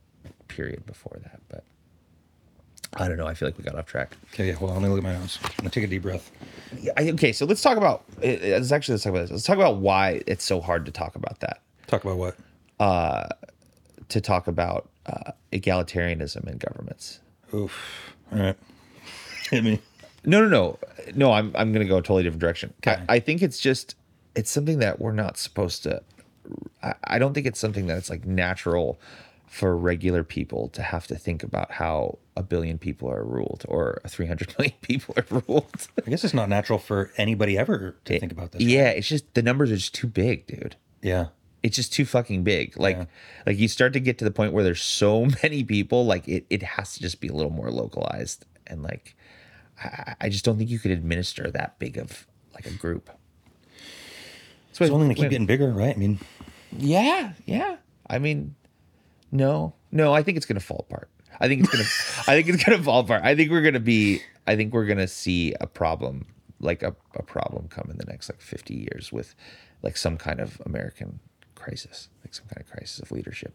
period 0.46 0.86
before 0.86 1.18
that, 1.22 1.40
but 1.48 1.64
I 2.94 3.08
don't 3.08 3.18
know. 3.18 3.26
I 3.26 3.34
feel 3.34 3.48
like 3.48 3.58
we 3.58 3.64
got 3.64 3.74
off 3.74 3.86
track. 3.86 4.16
Okay, 4.32 4.48
yeah. 4.48 4.56
Well, 4.60 4.72
let 4.72 4.80
me 4.82 4.88
look 4.88 4.98
at 4.98 5.04
my 5.04 5.12
notes. 5.12 5.38
I'm 5.42 5.50
gonna 5.58 5.70
take 5.70 5.84
a 5.84 5.88
deep 5.88 6.02
breath. 6.02 6.30
Yeah, 6.80 6.92
I, 6.96 7.10
okay, 7.10 7.32
so 7.32 7.44
let's 7.44 7.60
talk 7.60 7.76
about. 7.76 8.04
Let's 8.22 8.72
actually 8.72 8.94
let's 8.94 9.04
talk 9.04 9.10
about 9.10 9.20
this. 9.22 9.30
Let's 9.30 9.44
talk 9.44 9.56
about 9.56 9.76
why 9.78 10.22
it's 10.26 10.44
so 10.44 10.60
hard 10.60 10.86
to 10.86 10.92
talk 10.92 11.14
about 11.16 11.40
that. 11.40 11.60
Talk 11.86 12.04
about 12.04 12.16
what? 12.16 12.36
Uh, 12.80 13.28
To 14.08 14.20
talk 14.22 14.46
about 14.46 14.88
uh, 15.06 15.32
egalitarianism 15.52 16.48
in 16.48 16.56
governments. 16.56 17.20
Oof. 17.52 18.14
All 18.32 18.38
right. 18.38 18.56
Hit 19.50 19.64
me. 19.64 19.80
No, 20.24 20.40
no, 20.40 20.48
no, 20.48 20.78
no. 21.14 21.32
I'm 21.32 21.52
I'm 21.54 21.72
gonna 21.72 21.84
go 21.84 21.96
a 21.98 22.02
totally 22.02 22.22
different 22.22 22.40
direction. 22.40 22.74
Okay. 22.86 23.00
I, 23.08 23.16
I 23.16 23.20
think 23.20 23.42
it's 23.42 23.58
just 23.58 23.94
it's 24.34 24.50
something 24.50 24.78
that 24.80 25.00
we're 25.00 25.12
not 25.12 25.36
supposed 25.38 25.82
to. 25.84 26.02
I, 26.82 26.94
I 27.04 27.18
don't 27.18 27.34
think 27.34 27.46
it's 27.46 27.58
something 27.60 27.86
that 27.88 27.96
it's 27.98 28.10
like 28.10 28.24
natural 28.24 28.98
for 29.46 29.76
regular 29.76 30.22
people 30.24 30.68
to 30.68 30.82
have 30.82 31.06
to 31.06 31.16
think 31.16 31.42
about 31.42 31.72
how 31.72 32.18
a 32.36 32.42
billion 32.42 32.76
people 32.78 33.10
are 33.10 33.24
ruled 33.24 33.64
or 33.66 33.98
300 34.06 34.54
million 34.58 34.74
people 34.82 35.14
are 35.16 35.24
ruled. 35.48 35.88
I 36.06 36.10
guess 36.10 36.22
it's 36.22 36.34
not 36.34 36.48
natural 36.50 36.78
for 36.78 37.10
anybody 37.16 37.56
ever 37.56 37.96
to 38.04 38.18
think 38.20 38.30
about 38.30 38.52
this. 38.52 38.60
right? 38.60 38.68
yeah, 38.68 38.88
it's 38.90 39.08
just 39.08 39.32
the 39.34 39.42
numbers 39.42 39.72
are 39.72 39.76
just 39.76 39.94
too 39.94 40.06
big, 40.06 40.46
dude. 40.46 40.76
Yeah. 41.02 41.28
It's 41.62 41.76
just 41.76 41.92
too 41.94 42.04
fucking 42.04 42.44
big. 42.44 42.78
Like, 42.78 42.96
Yeah. 42.98 43.04
like 43.46 43.58
you 43.58 43.68
start 43.68 43.94
to 43.94 44.00
get 44.00 44.18
to 44.18 44.24
the 44.24 44.30
point 44.30 44.52
where 44.52 44.62
there's 44.62 44.82
so 44.82 45.26
many 45.42 45.64
people, 45.64 46.04
like 46.04 46.28
it, 46.28 46.44
it 46.50 46.62
has 46.62 46.92
to 46.94 47.00
just 47.00 47.18
be 47.20 47.28
a 47.28 47.32
little 47.32 47.50
more 47.50 47.70
localized. 47.70 48.44
And 48.66 48.82
like, 48.82 49.16
I, 49.82 50.14
I 50.22 50.28
just 50.28 50.44
don't 50.44 50.58
think 50.58 50.70
you 50.70 50.78
could 50.78 50.90
administer 50.90 51.50
that 51.50 51.78
big 51.78 51.96
of 51.98 52.26
like 52.54 52.66
a 52.66 52.70
group. 52.70 53.10
So 54.72 54.84
It's 54.84 54.92
only 54.92 55.06
gonna 55.06 55.14
keep 55.14 55.30
getting 55.30 55.46
bigger, 55.46 55.72
right? 55.72 55.94
I 55.94 55.98
mean, 55.98 56.20
yeah, 56.76 57.32
yeah. 57.46 57.76
I 58.08 58.18
mean, 58.18 58.54
no, 59.32 59.74
no. 59.90 60.12
I 60.12 60.22
think 60.22 60.36
it's 60.36 60.46
gonna 60.46 60.60
fall 60.60 60.86
apart. 60.88 61.10
I 61.40 61.48
think 61.48 61.62
it's 61.62 61.70
gonna. 61.70 61.84
I 62.28 62.40
think 62.40 62.48
it's 62.54 62.64
gonna 62.64 62.82
fall 62.82 63.00
apart. 63.00 63.22
I 63.24 63.34
think 63.34 63.50
we're 63.50 63.62
gonna 63.62 63.80
be. 63.80 64.22
I 64.46 64.56
think 64.56 64.72
we're 64.72 64.86
gonna 64.86 65.08
see 65.08 65.54
a 65.60 65.66
problem, 65.66 66.26
like 66.60 66.82
a, 66.82 66.94
a 67.14 67.22
problem, 67.22 67.68
come 67.68 67.88
in 67.90 67.98
the 67.98 68.04
next 68.06 68.28
like 68.28 68.40
fifty 68.40 68.74
years 68.74 69.12
with, 69.12 69.34
like 69.82 69.96
some 69.96 70.16
kind 70.16 70.40
of 70.40 70.60
American 70.64 71.20
crisis, 71.54 72.08
like 72.24 72.34
some 72.34 72.46
kind 72.46 72.60
of 72.60 72.70
crisis 72.70 73.00
of 73.00 73.10
leadership. 73.10 73.54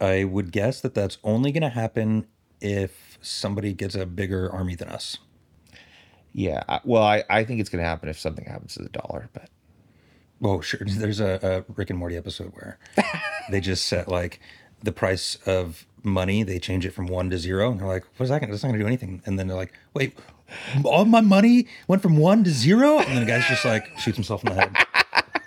I 0.00 0.24
would 0.24 0.52
guess 0.52 0.80
that 0.80 0.94
that's 0.94 1.18
only 1.24 1.52
gonna 1.52 1.70
happen 1.70 2.26
if 2.60 3.18
somebody 3.22 3.72
gets 3.72 3.94
a 3.94 4.06
bigger 4.06 4.50
army 4.52 4.74
than 4.74 4.88
us. 4.88 5.18
Yeah. 6.32 6.62
Well, 6.84 7.02
I, 7.02 7.24
I 7.28 7.44
think 7.44 7.60
it's 7.60 7.68
gonna 7.70 7.84
happen 7.84 8.08
if 8.08 8.18
something 8.18 8.44
happens 8.44 8.74
to 8.74 8.82
the 8.82 8.88
dollar, 8.88 9.28
but 9.32 9.48
Oh, 10.42 10.60
sure. 10.62 10.80
There's 10.86 11.20
a, 11.20 11.64
a 11.68 11.72
Rick 11.74 11.90
and 11.90 11.98
Morty 11.98 12.16
episode 12.16 12.52
where 12.54 12.78
they 13.50 13.60
just 13.60 13.86
set 13.86 14.08
like 14.08 14.40
the 14.82 14.92
price 14.92 15.36
of 15.46 15.86
money. 16.02 16.42
They 16.42 16.58
change 16.58 16.86
it 16.86 16.92
from 16.92 17.06
one 17.08 17.28
to 17.30 17.38
zero, 17.38 17.70
and 17.70 17.78
they're 17.78 17.86
like, 17.86 18.04
"What 18.16 18.24
is 18.24 18.30
that? 18.30 18.40
Gonna, 18.40 18.50
that's 18.52 18.62
not 18.62 18.68
going 18.70 18.78
to 18.78 18.84
do 18.84 18.86
anything." 18.86 19.20
And 19.26 19.38
then 19.38 19.48
they're 19.48 19.56
like, 19.56 19.74
"Wait, 19.92 20.18
all 20.82 21.04
my 21.04 21.20
money 21.20 21.66
went 21.88 22.00
from 22.00 22.16
one 22.16 22.42
to 22.44 22.50
zero? 22.50 22.98
And 23.00 23.08
then 23.08 23.20
the 23.20 23.26
guy's 23.30 23.46
just 23.48 23.66
like 23.66 23.98
shoots 23.98 24.16
himself 24.16 24.42
in 24.44 24.54
the 24.54 24.60
head. 24.62 24.76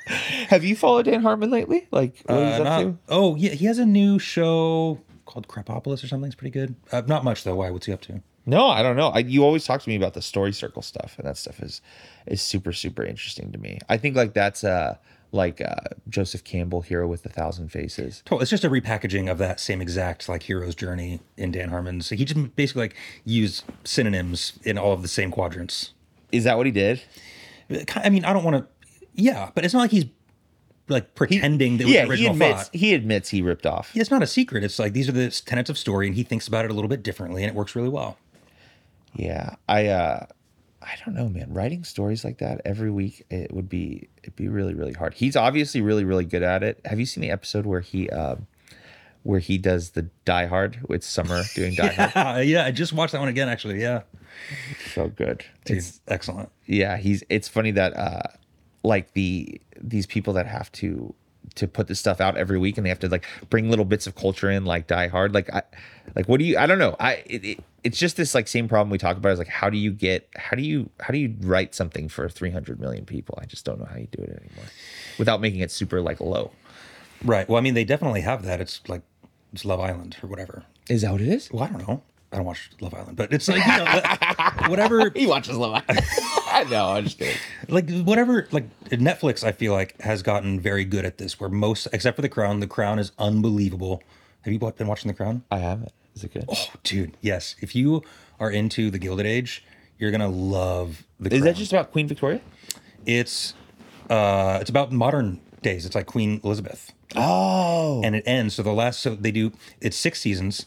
have 0.49 0.63
you 0.63 0.75
followed 0.75 1.05
Dan 1.05 1.21
Harmon 1.23 1.49
lately? 1.49 1.87
Like 1.89 2.21
what 2.27 2.35
he's 2.37 2.59
Uh, 2.59 2.61
up 2.61 2.63
not- 2.63 2.79
to? 2.81 2.97
oh 3.09 3.35
yeah, 3.35 3.51
he 3.51 3.65
has 3.65 3.79
a 3.79 3.85
new 3.87 4.19
show 4.19 4.99
called 5.33 5.47
Krapopolis 5.47 6.03
or 6.03 6.07
something. 6.07 6.27
It's 6.27 6.35
pretty 6.35 6.51
good. 6.51 6.75
Uh, 6.91 7.01
not 7.07 7.23
much 7.23 7.43
though. 7.43 7.55
Why? 7.55 7.71
What's 7.71 7.87
he 7.87 7.93
up 7.93 8.01
to? 8.01 8.21
No, 8.45 8.67
I 8.67 8.83
don't 8.83 8.95
know. 8.95 9.07
I, 9.07 9.19
you 9.19 9.43
always 9.43 9.65
talk 9.65 9.81
to 9.81 9.89
me 9.89 9.95
about 9.95 10.13
the 10.13 10.21
story 10.21 10.51
circle 10.51 10.81
stuff, 10.81 11.15
and 11.17 11.27
that 11.27 11.37
stuff 11.37 11.61
is 11.61 11.81
is 12.27 12.41
super 12.41 12.71
super 12.73 13.03
interesting 13.03 13.51
to 13.51 13.57
me. 13.57 13.79
I 13.89 13.97
think 13.97 14.15
like 14.15 14.33
that's 14.33 14.63
uh 14.63 14.97
like 15.31 15.61
uh, 15.61 15.95
Joseph 16.07 16.43
Campbell, 16.43 16.81
Hero 16.81 17.07
with 17.07 17.25
a 17.25 17.29
Thousand 17.29 17.69
Faces. 17.69 18.21
Totally. 18.23 18.43
It's 18.43 18.51
just 18.51 18.63
a 18.63 18.69
repackaging 18.69 19.31
of 19.31 19.39
that 19.39 19.59
same 19.59 19.81
exact 19.81 20.29
like 20.29 20.43
hero's 20.43 20.75
journey 20.75 21.21
in 21.37 21.51
Dan 21.51 21.69
Harmon's. 21.69 22.09
He 22.09 22.23
just 22.23 22.55
basically 22.55 22.83
like 22.83 22.95
used 23.25 23.63
synonyms 23.83 24.59
in 24.63 24.77
all 24.77 24.93
of 24.93 25.01
the 25.01 25.07
same 25.07 25.31
quadrants. 25.31 25.93
Is 26.31 26.43
that 26.43 26.55
what 26.57 26.67
he 26.67 26.71
did? 26.71 27.01
I 27.95 28.09
mean, 28.09 28.25
I 28.25 28.33
don't 28.33 28.43
want 28.43 28.57
to. 28.57 28.67
Yeah, 29.15 29.49
but 29.55 29.65
it's 29.65 29.73
not 29.73 29.81
like 29.81 29.91
he's 29.91 30.05
like 30.89 31.15
pretending 31.15 31.77
that 31.77 31.83
it 31.83 31.85
was 31.85 31.93
Yeah, 31.93 32.05
the 32.05 32.15
he 32.15 32.25
admits 32.27 32.63
thought. 32.63 32.75
he 32.75 32.93
admits 32.93 33.29
he 33.29 33.41
ripped 33.41 33.65
off. 33.65 33.91
Yeah, 33.93 34.01
it's 34.01 34.11
not 34.11 34.21
a 34.23 34.27
secret. 34.27 34.63
It's 34.63 34.79
like 34.79 34.93
these 34.93 35.07
are 35.09 35.13
the 35.13 35.29
tenets 35.29 35.69
of 35.69 35.77
story, 35.77 36.07
and 36.07 36.15
he 36.15 36.23
thinks 36.23 36.47
about 36.47 36.65
it 36.65 36.71
a 36.71 36.73
little 36.73 36.89
bit 36.89 37.03
differently, 37.03 37.43
and 37.43 37.49
it 37.49 37.55
works 37.55 37.75
really 37.75 37.89
well. 37.89 38.17
Yeah, 39.15 39.55
I 39.69 39.87
uh 39.87 40.25
I 40.81 40.95
don't 41.05 41.15
know, 41.15 41.29
man. 41.29 41.53
Writing 41.53 41.83
stories 41.85 42.25
like 42.25 42.39
that 42.39 42.59
every 42.65 42.91
week 42.91 43.25
it 43.29 43.53
would 43.53 43.69
be 43.69 44.09
it'd 44.23 44.35
be 44.35 44.47
really 44.49 44.73
really 44.73 44.93
hard. 44.93 45.13
He's 45.13 45.35
obviously 45.35 45.81
really 45.81 46.03
really 46.03 46.25
good 46.25 46.43
at 46.43 46.63
it. 46.63 46.81
Have 46.85 46.99
you 46.99 47.05
seen 47.05 47.21
the 47.21 47.31
episode 47.31 47.65
where 47.65 47.79
he 47.81 48.09
uh, 48.09 48.35
where 49.21 49.39
he 49.39 49.57
does 49.57 49.91
the 49.91 50.09
Die 50.25 50.45
Hard 50.47 50.79
with 50.89 51.03
Summer 51.03 51.43
doing 51.55 51.73
Die 51.75 51.87
Hard? 51.87 52.11
Ah, 52.15 52.39
yeah, 52.39 52.65
I 52.65 52.71
just 52.71 52.91
watched 52.91 53.13
that 53.13 53.19
one 53.19 53.29
again. 53.29 53.47
Actually, 53.47 53.81
yeah, 53.81 54.01
So 54.93 55.07
good. 55.07 55.45
Dude, 55.63 55.77
It's 55.77 56.01
excellent. 56.09 56.49
yeah, 56.65 56.97
he's 56.97 57.23
it's 57.29 57.47
funny 57.47 57.71
that 57.71 57.95
uh 57.95 58.21
like 58.83 59.13
the 59.13 59.59
these 59.81 60.05
people 60.05 60.33
that 60.33 60.45
have 60.45 60.71
to 60.73 61.13
to 61.55 61.67
put 61.67 61.87
this 61.87 61.99
stuff 61.99 62.19
out 62.19 62.37
every 62.37 62.57
week 62.57 62.77
and 62.77 62.85
they 62.85 62.89
have 62.89 62.99
to 62.99 63.09
like 63.09 63.25
bring 63.49 63.69
little 63.69 63.85
bits 63.85 64.07
of 64.07 64.15
culture 64.15 64.49
in 64.49 64.65
like 64.65 64.87
Die 64.87 65.07
Hard 65.07 65.33
like 65.33 65.53
I 65.53 65.61
like 66.15 66.27
what 66.27 66.39
do 66.39 66.45
you 66.45 66.57
I 66.57 66.65
don't 66.65 66.79
know. 66.79 66.95
I 66.99 67.23
it, 67.25 67.45
it, 67.45 67.63
it's 67.83 67.97
just 67.97 68.17
this 68.17 68.33
like 68.33 68.47
same 68.47 68.67
problem 68.67 68.89
we 68.89 68.97
talk 68.97 69.17
about 69.17 69.31
is 69.33 69.39
like 69.39 69.47
how 69.47 69.69
do 69.69 69.77
you 69.77 69.91
get 69.91 70.29
how 70.35 70.55
do 70.55 70.63
you 70.63 70.89
how 70.99 71.11
do 71.11 71.17
you 71.17 71.35
write 71.41 71.75
something 71.75 72.09
for 72.09 72.29
300 72.29 72.79
million 72.79 73.05
people? 73.05 73.37
I 73.41 73.45
just 73.45 73.65
don't 73.65 73.79
know 73.79 73.85
how 73.85 73.97
you 73.97 74.07
do 74.11 74.23
it 74.23 74.29
anymore 74.29 74.65
without 75.17 75.41
making 75.41 75.59
it 75.59 75.71
super 75.71 76.01
like 76.01 76.19
low. 76.19 76.51
Right. 77.23 77.47
Well, 77.47 77.57
I 77.57 77.61
mean, 77.61 77.73
they 77.73 77.85
definitely 77.85 78.21
have 78.21 78.43
that. 78.43 78.59
It's 78.59 78.81
like 78.87 79.01
it's 79.53 79.63
Love 79.63 79.79
Island 79.79 80.17
or 80.23 80.27
whatever. 80.27 80.63
Is 80.89 81.03
that 81.03 81.11
what 81.11 81.21
it 81.21 81.27
is? 81.27 81.51
Well, 81.51 81.63
I 81.63 81.67
don't 81.67 81.87
know. 81.87 82.01
I 82.31 82.37
don't 82.37 82.45
watch 82.45 82.71
Love 82.81 82.93
Island, 82.95 83.15
but 83.15 83.31
it's 83.31 83.47
like 83.47 83.63
you 83.63 83.77
know, 83.77 83.83
like, 83.83 84.19
whatever. 84.67 85.09
He 85.15 85.27
watches 85.27 85.57
Love 85.57 85.83
Island. 85.87 86.69
no, 86.69 86.89
I'm 86.89 87.03
just 87.05 87.17
kidding. 87.19 87.35
like 87.69 87.89
whatever 88.03 88.47
like 88.51 88.65
netflix 88.89 89.43
i 89.43 89.51
feel 89.51 89.73
like 89.73 89.99
has 90.01 90.21
gotten 90.21 90.59
very 90.59 90.85
good 90.85 91.03
at 91.05 91.17
this 91.17 91.39
where 91.39 91.49
most 91.49 91.87
except 91.91 92.15
for 92.15 92.21
the 92.21 92.29
crown 92.29 92.59
the 92.59 92.67
crown 92.67 92.99
is 92.99 93.11
unbelievable 93.17 94.03
have 94.43 94.53
you 94.53 94.59
been 94.59 94.87
watching 94.87 95.07
the 95.07 95.13
crown 95.15 95.43
I 95.49 95.57
haven't. 95.59 95.91
Is 96.15 96.23
it 96.23 96.33
good? 96.33 96.45
oh 96.47 96.67
dude 96.83 97.17
yes 97.21 97.55
if 97.61 97.75
you 97.75 98.03
are 98.39 98.51
into 98.51 98.91
the 98.91 98.99
gilded 98.99 99.25
age 99.25 99.63
you're 99.97 100.11
gonna 100.11 100.27
love 100.29 101.05
the 101.19 101.33
is 101.33 101.41
crown 101.41 101.45
that 101.53 101.55
just 101.57 101.73
about 101.73 101.91
Queen 101.91 102.07
Victoria? 102.07 102.39
it's 103.05 103.55
uh 104.09 104.57
it's 104.61 104.69
about 104.69 104.91
modern 104.91 105.39
days 105.63 105.85
it's 105.85 105.95
like 105.95 106.05
queen 106.05 106.39
elizabeth 106.43 106.91
Oh. 107.15 108.01
and 108.03 108.15
it 108.15 108.23
ends 108.25 108.55
so 108.55 108.63
the 108.63 108.73
last 108.73 108.99
so 108.99 109.15
they 109.15 109.31
do 109.31 109.51
it's 109.81 109.95
six 109.97 110.19
seasons 110.19 110.65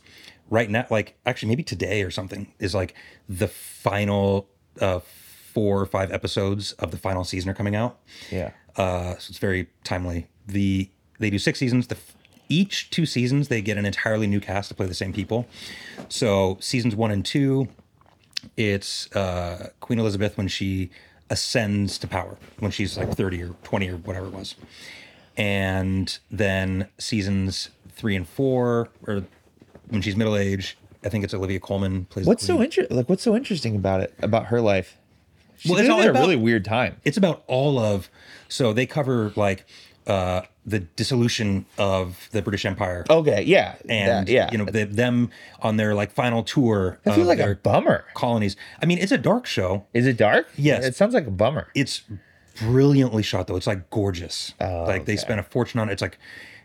right 0.50 0.70
now 0.70 0.86
like 0.90 1.16
actually 1.26 1.48
maybe 1.48 1.62
today 1.62 2.02
or 2.02 2.10
something 2.10 2.52
is 2.58 2.74
like 2.74 2.94
the 3.28 3.48
final 3.48 4.48
uh 4.80 5.00
four 5.00 5.80
or 5.80 5.86
five 5.86 6.12
episodes 6.12 6.72
of 6.72 6.90
the 6.90 6.98
final 6.98 7.24
season 7.24 7.50
are 7.50 7.54
coming 7.54 7.74
out 7.74 7.98
yeah. 8.30 8.50
uh, 8.76 9.16
so 9.16 9.30
it's 9.30 9.38
very 9.38 9.68
timely. 9.84 10.26
The 10.46 10.90
they 11.18 11.30
do 11.30 11.38
six 11.38 11.58
seasons. 11.58 11.86
The 11.86 11.96
each 12.48 12.90
two 12.90 13.06
seasons 13.06 13.48
they 13.48 13.60
get 13.62 13.78
an 13.78 13.86
entirely 13.86 14.26
new 14.26 14.40
cast 14.40 14.68
to 14.68 14.74
play 14.74 14.86
the 14.86 14.94
same 14.94 15.12
people. 15.12 15.46
So 16.08 16.58
seasons 16.60 16.94
one 16.94 17.10
and 17.10 17.24
two, 17.24 17.68
it's 18.56 19.10
uh, 19.16 19.70
Queen 19.80 19.98
Elizabeth 19.98 20.36
when 20.36 20.48
she 20.48 20.90
ascends 21.28 21.98
to 21.98 22.06
power 22.06 22.36
when 22.60 22.70
she's 22.70 22.96
like 22.96 23.14
thirty 23.14 23.42
or 23.42 23.54
twenty 23.64 23.88
or 23.88 23.96
whatever 23.96 24.26
it 24.26 24.34
was, 24.34 24.54
and 25.36 26.18
then 26.30 26.88
seasons 26.98 27.70
three 27.90 28.14
and 28.14 28.28
four, 28.28 28.90
or 29.06 29.24
when 29.88 30.02
she's 30.02 30.16
middle 30.16 30.36
age. 30.36 30.76
I 31.04 31.08
think 31.08 31.22
it's 31.24 31.34
Olivia 31.34 31.60
Colman 31.60 32.06
plays. 32.06 32.26
What's 32.26 32.44
so 32.44 32.60
interesting? 32.62 32.96
Like, 32.96 33.08
what's 33.08 33.22
so 33.22 33.36
interesting 33.36 33.76
about 33.76 34.00
it? 34.00 34.12
About 34.20 34.46
her 34.46 34.60
life? 34.60 34.96
She's 35.56 35.70
Well, 35.70 35.80
it's 35.80 35.88
all 35.88 36.00
in 36.02 36.08
a 36.08 36.12
really 36.12 36.36
weird 36.36 36.64
time. 36.64 36.96
it's 37.04 37.16
about 37.16 37.42
all 37.46 37.78
of 37.78 38.10
so 38.48 38.72
they 38.72 38.84
cover 38.86 39.32
like 39.36 39.64
uh 40.06 40.42
the 40.66 40.80
dissolution 40.80 41.64
of 41.78 42.28
the 42.32 42.42
british 42.42 42.64
empire 42.66 43.04
Okay, 43.10 43.42
yeah, 43.42 43.74
and 43.88 44.28
that- 44.28 44.32
yeah, 44.32 44.48
you 44.52 44.58
know 44.58 44.66
the, 44.66 44.84
them 44.84 45.30
on 45.60 45.78
their 45.78 45.94
like 45.94 46.10
final 46.12 46.42
tour 46.44 47.00
I 47.06 47.10
feel 47.12 47.22
of 47.22 47.26
like 47.28 47.38
their 47.38 47.52
a 47.52 47.56
bummer. 47.56 48.04
colonies 48.14 48.54
i 48.82 48.86
mean 48.86 48.98
it's 48.98 49.10
a 49.12 49.18
dark 49.18 49.46
show 49.46 49.86
Is 49.94 50.06
it 50.06 50.16
dark? 50.16 50.48
Yes. 50.56 50.84
it 50.84 50.94
sounds 50.94 51.14
like 51.14 51.26
a 51.26 51.30
bummer. 51.30 51.68
it's 51.74 52.02
brilliantly 52.60 53.22
shot 53.22 53.46
though 53.46 53.56
it's 53.56 53.66
like 53.66 53.88
gorgeous 53.90 54.54
Oh, 54.60 54.84
like 54.84 55.06
they 55.06 55.16
spent 55.16 55.40
a 55.40 55.42
fortune 55.42 55.80
on 55.80 55.88
it 55.88 55.92
it's 55.92 56.02
like 56.02 56.18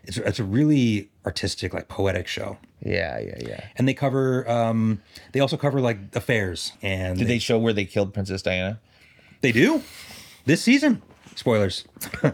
it's, 0.04 0.16
it's 0.18 0.38
a 0.38 0.44
really 0.44 1.08
artistic 1.26 1.72
like 1.74 1.88
poetic 1.88 2.26
show 2.26 2.58
Yeah, 2.80 3.18
yeah, 3.20 3.38
yeah. 3.40 3.64
and 3.76 3.86
they 3.88 3.94
cover 3.94 4.48
um 4.50 5.00
they 5.32 5.40
also 5.40 5.56
cover 5.56 5.80
like 5.80 5.98
affairs 6.14 6.72
and 6.82 7.18
Did 7.18 7.28
they 7.28 7.38
show 7.38 7.58
where 7.58 7.72
they 7.72 7.84
killed 7.84 8.12
Princess 8.14 8.42
Diana? 8.42 8.80
they 9.40 9.52
do 9.52 9.82
this 10.46 10.62
season 10.62 11.02
spoilers 11.34 11.84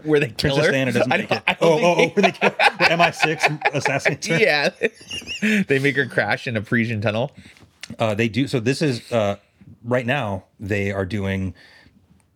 Where 0.03 0.19
they 0.19 0.27
kill 0.27 0.55
princess 0.55 0.65
her? 0.65 0.71
diana 0.71 0.91
doesn't 0.91 1.09
make 1.09 1.31
it 1.31 1.41
oh 1.47 1.79
oh 1.79 1.95
oh 1.99 2.07
where 2.09 2.21
they 2.23 2.31
kill 2.31 2.49
the 2.49 2.95
mi6 2.95 3.73
assassin. 3.73 4.17
yeah, 4.39 4.69
they 5.67 5.79
make 5.79 5.95
her 5.95 6.05
crash 6.05 6.47
in 6.47 6.57
a 6.57 6.61
Parisian 6.61 6.99
tunnel. 7.01 7.31
Uh, 7.97 8.13
they 8.13 8.27
do. 8.29 8.47
So 8.47 8.59
this 8.59 8.81
is 8.81 9.09
uh, 9.11 9.37
right 9.83 10.05
now. 10.05 10.45
They 10.59 10.91
are 10.91 11.05
doing 11.05 11.53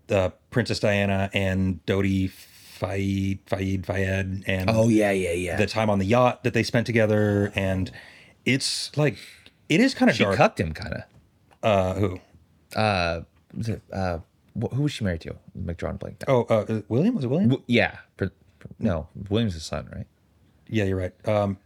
uh, 0.09 0.29
Princess 0.51 0.79
Diana 0.79 1.29
and 1.33 1.85
Dodi 1.85 2.31
Fayed, 2.73 3.39
Fayed, 3.45 3.85
Fayed, 3.85 4.43
and 4.47 4.69
Oh, 4.69 4.89
yeah, 4.89 5.11
yeah, 5.11 5.31
yeah. 5.31 5.55
the 5.57 5.67
time 5.67 5.89
on 5.89 5.99
the 5.99 6.05
yacht 6.05 6.43
that 6.43 6.53
they 6.53 6.63
spent 6.63 6.85
together. 6.85 7.51
And 7.55 7.91
it's 8.45 8.95
like 8.97 9.17
it 9.69 9.79
is 9.79 9.93
kind 9.93 10.09
of 10.09 10.17
she 10.17 10.23
dark. 10.23 10.35
cucked 10.37 10.59
him, 10.59 10.73
kind 10.73 10.93
of. 10.95 11.01
uh, 11.63 11.93
who? 11.99 12.19
Uh, 12.75 13.21
was 13.55 13.69
it, 13.69 13.81
uh, 13.91 14.19
who 14.73 14.83
was 14.83 14.91
she 14.91 15.03
married 15.03 15.21
to? 15.21 15.35
McDrawn 15.57 15.99
blanked. 15.99 16.23
out. 16.27 16.47
Oh, 16.49 16.55
uh, 16.55 16.81
William 16.89 17.15
was 17.15 17.23
it 17.23 17.27
William? 17.29 17.49
W- 17.49 17.63
yeah, 17.67 17.97
Pr- 18.17 18.25
pr- 18.59 18.67
no, 18.79 19.07
William's 19.29 19.53
his 19.53 19.63
son, 19.63 19.87
right? 19.95 20.07
yeah, 20.67 20.83
you're 20.85 20.97
right. 20.97 21.13
Um, 21.27 21.57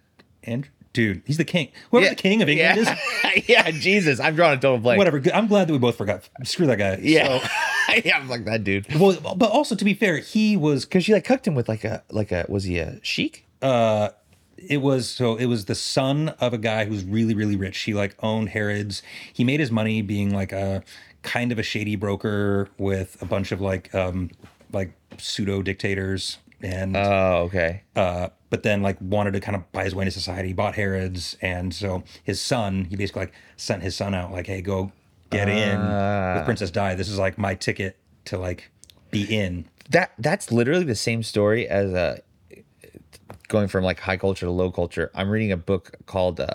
and 0.43 0.67
dude, 0.97 1.21
he's 1.25 1.37
the 1.37 1.45
king. 1.45 1.69
Whoever 1.91 2.09
the 2.09 2.15
king 2.15 2.41
of 2.41 2.49
England 2.49 2.79
is. 2.79 2.87
yeah. 2.87 3.41
yeah, 3.47 3.71
Jesus, 3.71 4.19
I'm 4.19 4.35
drawing 4.35 4.57
a 4.57 4.61
total 4.61 4.79
blank. 4.79 4.97
Whatever. 4.97 5.21
I'm 5.33 5.47
glad 5.47 5.67
that 5.67 5.71
we 5.73 5.77
both 5.79 5.95
forgot. 5.95 6.27
Screw 6.43 6.65
that 6.67 6.77
guy. 6.77 6.97
Yeah, 7.01 7.47
yeah, 8.03 8.17
I'm 8.17 8.27
like 8.27 8.45
that 8.45 8.63
dude. 8.63 8.91
Well, 8.99 9.15
but 9.35 9.51
also 9.51 9.75
to 9.75 9.85
be 9.85 9.93
fair, 9.93 10.17
he 10.17 10.57
was 10.57 10.85
Because 10.85 11.05
she 11.05 11.13
like 11.13 11.23
cucked 11.23 11.45
him 11.47 11.53
with 11.55 11.69
like 11.69 11.83
a 11.83 12.03
like 12.09 12.31
a 12.31 12.45
was 12.49 12.63
he 12.65 12.79
a 12.79 12.99
sheik? 13.03 13.45
uh 13.61 14.09
it 14.57 14.77
was 14.81 15.07
so 15.07 15.35
it 15.35 15.45
was 15.45 15.65
the 15.65 15.75
son 15.75 16.29
of 16.39 16.51
a 16.51 16.57
guy 16.57 16.85
who's 16.85 17.03
really 17.03 17.35
really 17.35 17.55
rich 17.55 17.77
he 17.79 17.93
like 17.93 18.15
owned 18.23 18.49
Harrods. 18.49 19.03
he 19.31 19.43
made 19.43 19.59
his 19.59 19.69
money 19.71 20.01
being 20.01 20.33
like 20.33 20.51
a 20.51 20.83
kind 21.21 21.51
of 21.51 21.59
a 21.59 21.63
shady 21.63 21.95
broker 21.95 22.67
with 22.79 23.21
a 23.21 23.25
bunch 23.25 23.51
of 23.51 23.61
like 23.61 23.93
um 23.93 24.31
like 24.73 24.91
pseudo 25.19 25.61
dictators 25.61 26.39
and 26.61 26.97
Oh, 26.97 27.43
okay. 27.45 27.83
uh 27.95 28.29
but 28.49 28.63
then 28.63 28.81
like 28.81 28.97
wanted 29.01 29.33
to 29.33 29.39
kind 29.39 29.55
of 29.55 29.69
buy 29.71 29.83
his 29.83 29.93
way 29.95 30.03
into 30.03 30.11
society. 30.11 30.53
Bought 30.53 30.75
harrods 30.75 31.37
and 31.41 31.73
so 31.73 32.03
his 32.23 32.41
son 32.41 32.85
he 32.85 32.95
basically 32.95 33.23
like 33.23 33.33
sent 33.55 33.83
his 33.83 33.95
son 33.95 34.13
out 34.13 34.31
like 34.31 34.47
hey 34.47 34.61
go 34.61 34.91
get 35.29 35.49
in. 35.49 35.79
With 36.37 36.45
princess 36.45 36.71
di 36.71 36.95
this 36.95 37.09
is 37.09 37.19
like 37.19 37.37
my 37.37 37.55
ticket 37.55 37.97
to 38.25 38.37
like 38.37 38.71
be 39.11 39.23
in. 39.23 39.65
That 39.89 40.11
that's 40.19 40.51
literally 40.51 40.83
the 40.83 40.95
same 40.95 41.23
story 41.23 41.67
as 41.67 41.93
uh 41.93 42.19
going 43.47 43.67
from 43.67 43.83
like 43.83 43.99
high 43.99 44.17
culture 44.17 44.45
to 44.45 44.51
low 44.51 44.71
culture. 44.71 45.09
I'm 45.15 45.29
reading 45.29 45.51
a 45.51 45.57
book 45.57 45.95
called 46.05 46.39
uh, 46.39 46.47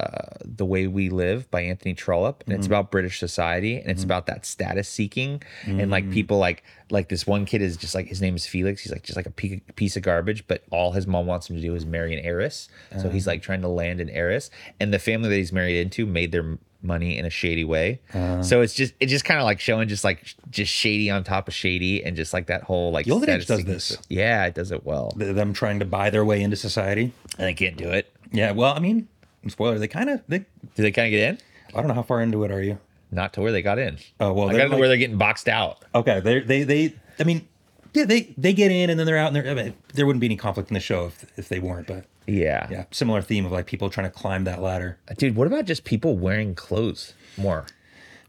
The 0.44 0.64
Way 0.64 0.86
We 0.86 1.08
Live 1.08 1.50
by 1.50 1.62
Anthony 1.62 1.94
Trollope, 1.94 2.44
and 2.44 2.54
it's 2.54 2.66
mm-hmm. 2.66 2.74
about 2.74 2.90
British 2.90 3.18
society, 3.18 3.78
and 3.78 3.90
it's 3.90 4.02
mm-hmm. 4.02 4.08
about 4.08 4.26
that 4.26 4.44
status 4.44 4.88
seeking 4.88 5.42
and 5.64 5.90
like 5.90 6.04
mm-hmm. 6.04 6.12
people 6.12 6.38
like 6.38 6.62
like 6.90 7.08
this 7.08 7.26
one 7.26 7.46
kid 7.46 7.62
is 7.62 7.76
just 7.76 7.94
like 7.94 8.06
his 8.06 8.20
name 8.20 8.36
is 8.36 8.46
Felix. 8.46 8.82
He's 8.82 8.92
like 8.92 9.02
just 9.02 9.16
like 9.16 9.26
a 9.26 9.30
piece 9.30 9.96
of 9.96 10.02
garbage, 10.02 10.46
but 10.46 10.64
all 10.70 10.92
his 10.92 11.06
mom 11.06 11.26
wants 11.26 11.48
him 11.48 11.56
to 11.56 11.62
do 11.62 11.74
is 11.74 11.86
marry 11.86 12.12
an 12.12 12.24
heiress. 12.24 12.68
So 13.00 13.08
he's 13.08 13.26
oh. 13.26 13.30
like 13.30 13.42
trying 13.42 13.62
to 13.62 13.68
land 13.68 14.00
an 14.00 14.10
heiress, 14.10 14.50
and 14.78 14.92
the 14.92 14.98
family 14.98 15.28
that 15.30 15.36
he's 15.36 15.52
married 15.52 15.80
into 15.80 16.04
made 16.06 16.32
their 16.32 16.58
money 16.82 17.16
in 17.16 17.24
a 17.24 17.30
shady 17.30 17.64
way. 17.64 18.00
Uh-huh. 18.12 18.42
so 18.42 18.60
it's 18.60 18.74
just 18.74 18.94
it's 19.00 19.10
just 19.10 19.24
kind 19.24 19.38
of 19.40 19.44
like 19.44 19.60
showing 19.60 19.88
just 19.88 20.04
like 20.04 20.34
just 20.50 20.72
shady 20.72 21.10
on 21.10 21.24
top 21.24 21.48
of 21.48 21.54
shady 21.54 22.02
and 22.04 22.16
just 22.16 22.32
like 22.32 22.46
that 22.46 22.62
whole 22.64 22.90
like 22.92 23.06
Age 23.06 23.46
does 23.46 23.64
this. 23.64 23.96
Yeah, 24.08 24.44
it 24.46 24.54
does 24.54 24.72
it 24.72 24.84
well. 24.84 25.12
them 25.16 25.52
trying 25.52 25.78
to 25.78 25.84
buy 25.84 26.10
their 26.10 26.24
way 26.24 26.42
into 26.42 26.56
society 26.56 27.12
And 27.38 27.46
they 27.46 27.54
can't 27.54 27.76
do 27.76 27.88
it. 27.90 28.12
yeah 28.32 28.52
well 28.52 28.74
i 28.74 28.78
mean 28.78 29.08
spoiler 29.48 29.78
they 29.78 29.88
kind 29.88 30.08
of 30.10 30.22
they 30.28 30.38
Do 30.38 30.46
they 30.76 30.90
kind 30.92 31.06
of 31.06 31.10
get 31.10 31.28
in? 31.30 31.38
I 31.74 31.78
don't 31.78 31.88
know 31.88 31.94
how 31.94 32.02
far 32.02 32.20
into 32.20 32.42
it 32.44 32.50
are 32.50 32.62
you. 32.62 32.78
Not 33.10 33.32
to 33.34 33.40
where 33.42 33.52
they 33.52 33.62
got 33.62 33.78
in. 33.78 33.98
Oh 34.20 34.32
well, 34.32 34.48
I 34.48 34.52
gotta 34.52 34.64
know 34.64 34.70
like- 34.70 34.78
where 34.80 34.88
they're 34.88 34.96
getting 34.96 35.18
boxed 35.18 35.48
out. 35.48 35.84
okay. 35.94 36.20
They 36.20 36.40
they 36.40 36.62
they. 36.64 36.94
I 37.20 37.24
mean, 37.24 37.46
yeah, 37.94 38.04
they 38.06 38.34
they 38.38 38.52
get 38.54 38.70
in 38.72 38.88
and 38.90 38.98
then 38.98 39.06
they're 39.06 39.18
out 39.18 39.26
and 39.28 39.36
they're. 39.36 39.48
I 39.50 39.54
mean, 39.54 39.74
there 39.94 40.06
wouldn't 40.06 40.20
be 40.20 40.26
any 40.26 40.36
conflict 40.36 40.70
in 40.70 40.74
the 40.74 40.80
show 40.80 41.06
if 41.06 41.38
if 41.38 41.48
they 41.50 41.58
weren't. 41.58 41.86
But 41.86 42.04
Yeah. 42.26 42.68
yeah, 42.70 42.84
similar 42.90 43.22
theme 43.22 43.44
of 43.44 43.52
like 43.52 43.66
people 43.66 43.90
trying 43.90 44.10
to 44.10 44.16
climb 44.16 44.44
that 44.44 44.62
ladder. 44.62 44.98
Uh, 45.10 45.14
dude, 45.14 45.36
what 45.36 45.46
about 45.46 45.64
just 45.64 45.84
people 45.84 46.16
wearing 46.16 46.54
clothes 46.54 47.14
more? 47.36 47.66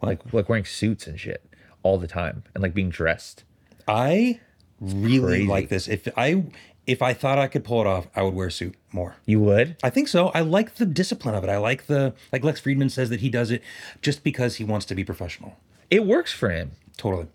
Like 0.02 0.34
like 0.34 0.50
wearing 0.50 0.66
suits 0.66 1.08
and 1.08 1.20
shit 1.20 1.44
all 1.84 1.98
the 1.98 2.08
time 2.08 2.44
and 2.54 2.62
like 2.62 2.74
being 2.74 2.90
dressed. 2.90 3.44
I 3.88 4.40
really 4.80 5.40
Crazy. 5.40 5.48
like 5.48 5.70
this. 5.70 5.88
If 5.88 6.08
I 6.18 6.44
if 6.86 7.02
I 7.02 7.14
thought 7.14 7.38
I 7.38 7.48
could 7.48 7.64
pull 7.64 7.82
it 7.82 7.88
off, 7.88 8.08
I 8.16 8.24
would 8.24 8.34
wear 8.34 8.48
a 8.48 8.52
suit 8.52 8.76
more. 8.92 9.16
You 9.26 9.40
would? 9.42 9.78
I 9.84 9.90
think 9.90 10.08
so. 10.08 10.28
I 10.30 10.42
like 10.42 10.76
the 10.76 10.86
discipline 10.86 11.36
of 11.36 11.44
it. 11.44 11.50
I 11.50 11.58
like 11.58 11.88
the 11.88 12.14
like 12.32 12.44
Lex 12.44 12.62
Fridman 12.62 12.92
says 12.92 13.10
that 13.10 13.22
he 13.22 13.30
does 13.30 13.52
it 13.52 13.62
just 14.02 14.24
because 14.24 14.56
he 14.56 14.64
wants 14.64 14.86
to 14.88 14.96
be 14.96 15.04
professional. 15.04 15.58
It 15.90 16.06
works 16.06 16.34
for 16.34 16.50
him. 16.50 16.72
Totally. 16.98 17.28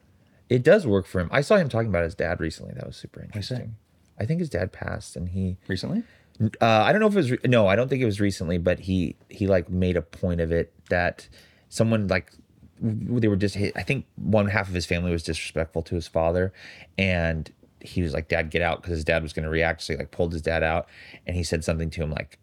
It 0.48 0.62
does 0.62 0.86
work 0.86 1.06
for 1.06 1.20
him. 1.20 1.28
I 1.30 1.42
saw 1.42 1.56
him 1.56 1.68
talking 1.68 1.88
about 1.88 2.04
his 2.04 2.14
dad 2.14 2.40
recently. 2.40 2.74
That 2.74 2.86
was 2.86 2.96
super 2.96 3.22
interesting. 3.22 3.76
I 4.18 4.24
think 4.24 4.40
his 4.40 4.50
dad 4.50 4.72
passed, 4.72 5.14
and 5.14 5.28
he. 5.28 5.58
Recently? 5.68 6.02
Uh, 6.40 6.66
I 6.66 6.92
don't 6.92 7.00
know 7.00 7.08
if 7.08 7.14
it 7.14 7.16
was 7.16 7.30
re- 7.32 7.38
no. 7.46 7.66
I 7.66 7.74
don't 7.74 7.88
think 7.88 8.00
it 8.00 8.06
was 8.06 8.20
recently, 8.20 8.58
but 8.58 8.80
he 8.80 9.16
he 9.28 9.46
like 9.46 9.68
made 9.68 9.96
a 9.96 10.02
point 10.02 10.40
of 10.40 10.52
it 10.52 10.72
that 10.88 11.28
someone 11.68 12.06
like 12.06 12.32
they 12.80 13.26
were 13.28 13.36
just. 13.36 13.56
I 13.56 13.82
think 13.82 14.06
one 14.16 14.46
half 14.48 14.68
of 14.68 14.74
his 14.74 14.86
family 14.86 15.10
was 15.10 15.24
disrespectful 15.24 15.82
to 15.82 15.94
his 15.96 16.06
father, 16.06 16.52
and 16.96 17.50
he 17.80 18.02
was 18.02 18.12
like, 18.12 18.28
"Dad, 18.28 18.50
get 18.50 18.62
out," 18.62 18.82
because 18.82 18.96
his 18.96 19.04
dad 19.04 19.22
was 19.22 19.32
going 19.32 19.44
to 19.44 19.50
react. 19.50 19.82
So 19.82 19.94
he 19.94 19.98
like 19.98 20.12
pulled 20.12 20.32
his 20.32 20.42
dad 20.42 20.62
out, 20.62 20.88
and 21.26 21.36
he 21.36 21.42
said 21.42 21.64
something 21.64 21.90
to 21.90 22.02
him 22.02 22.12
like, 22.12 22.38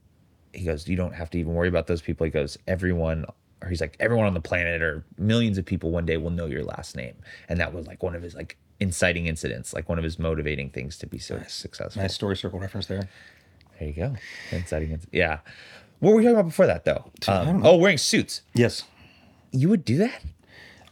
he 0.53 0.65
goes, 0.65 0.88
"You 0.89 0.97
don't 0.97 1.15
have 1.15 1.30
to 1.30 1.39
even 1.39 1.53
worry 1.53 1.69
about 1.69 1.88
those 1.88 2.01
people." 2.01 2.26
He 2.26 2.31
goes, 2.31 2.57
"Everyone." 2.67 3.26
Or 3.61 3.69
he's 3.69 3.80
like, 3.80 3.95
everyone 4.01 4.27
on 4.27 4.34
the 4.34 4.41
planet 4.41 4.81
or 4.81 5.05
millions 5.17 5.57
of 5.57 5.65
people 5.65 5.89
one 5.89 6.05
day 6.05 6.17
will 6.17 6.30
know 6.30 6.45
your 6.45 6.63
last 6.63 6.95
name. 6.95 7.15
And 7.47 7.57
that 7.61 7.73
was 7.73 7.88
like 7.88 8.03
one 8.03 8.13
of 8.13 8.22
his 8.22 8.35
like 8.35 8.57
inciting 8.80 9.27
incidents, 9.27 9.73
like 9.73 9.88
one 9.88 9.97
of 9.97 10.03
his 10.03 10.19
motivating 10.19 10.69
things 10.69 10.97
to 10.97 11.07
be 11.07 11.17
so 11.17 11.41
successful. 11.47 12.01
Nice 12.01 12.13
story 12.13 12.35
circle 12.35 12.59
reference 12.59 12.88
there. 12.88 13.07
There 13.80 13.88
you 13.88 13.93
go. 13.93 14.15
Inciting 14.52 14.91
incident. 14.91 15.14
Yeah. 15.14 15.39
What 15.99 16.11
were 16.11 16.18
we 16.18 16.23
talking 16.23 16.35
about 16.38 16.47
before 16.47 16.68
that 16.68 16.85
though? 16.85 17.11
Um, 17.27 17.65
oh, 17.65 17.77
wearing 17.77 17.97
suits. 17.97 18.41
Yes. 18.53 18.84
You 19.52 19.69
would 19.69 19.85
do 19.85 19.97
that? 19.97 20.22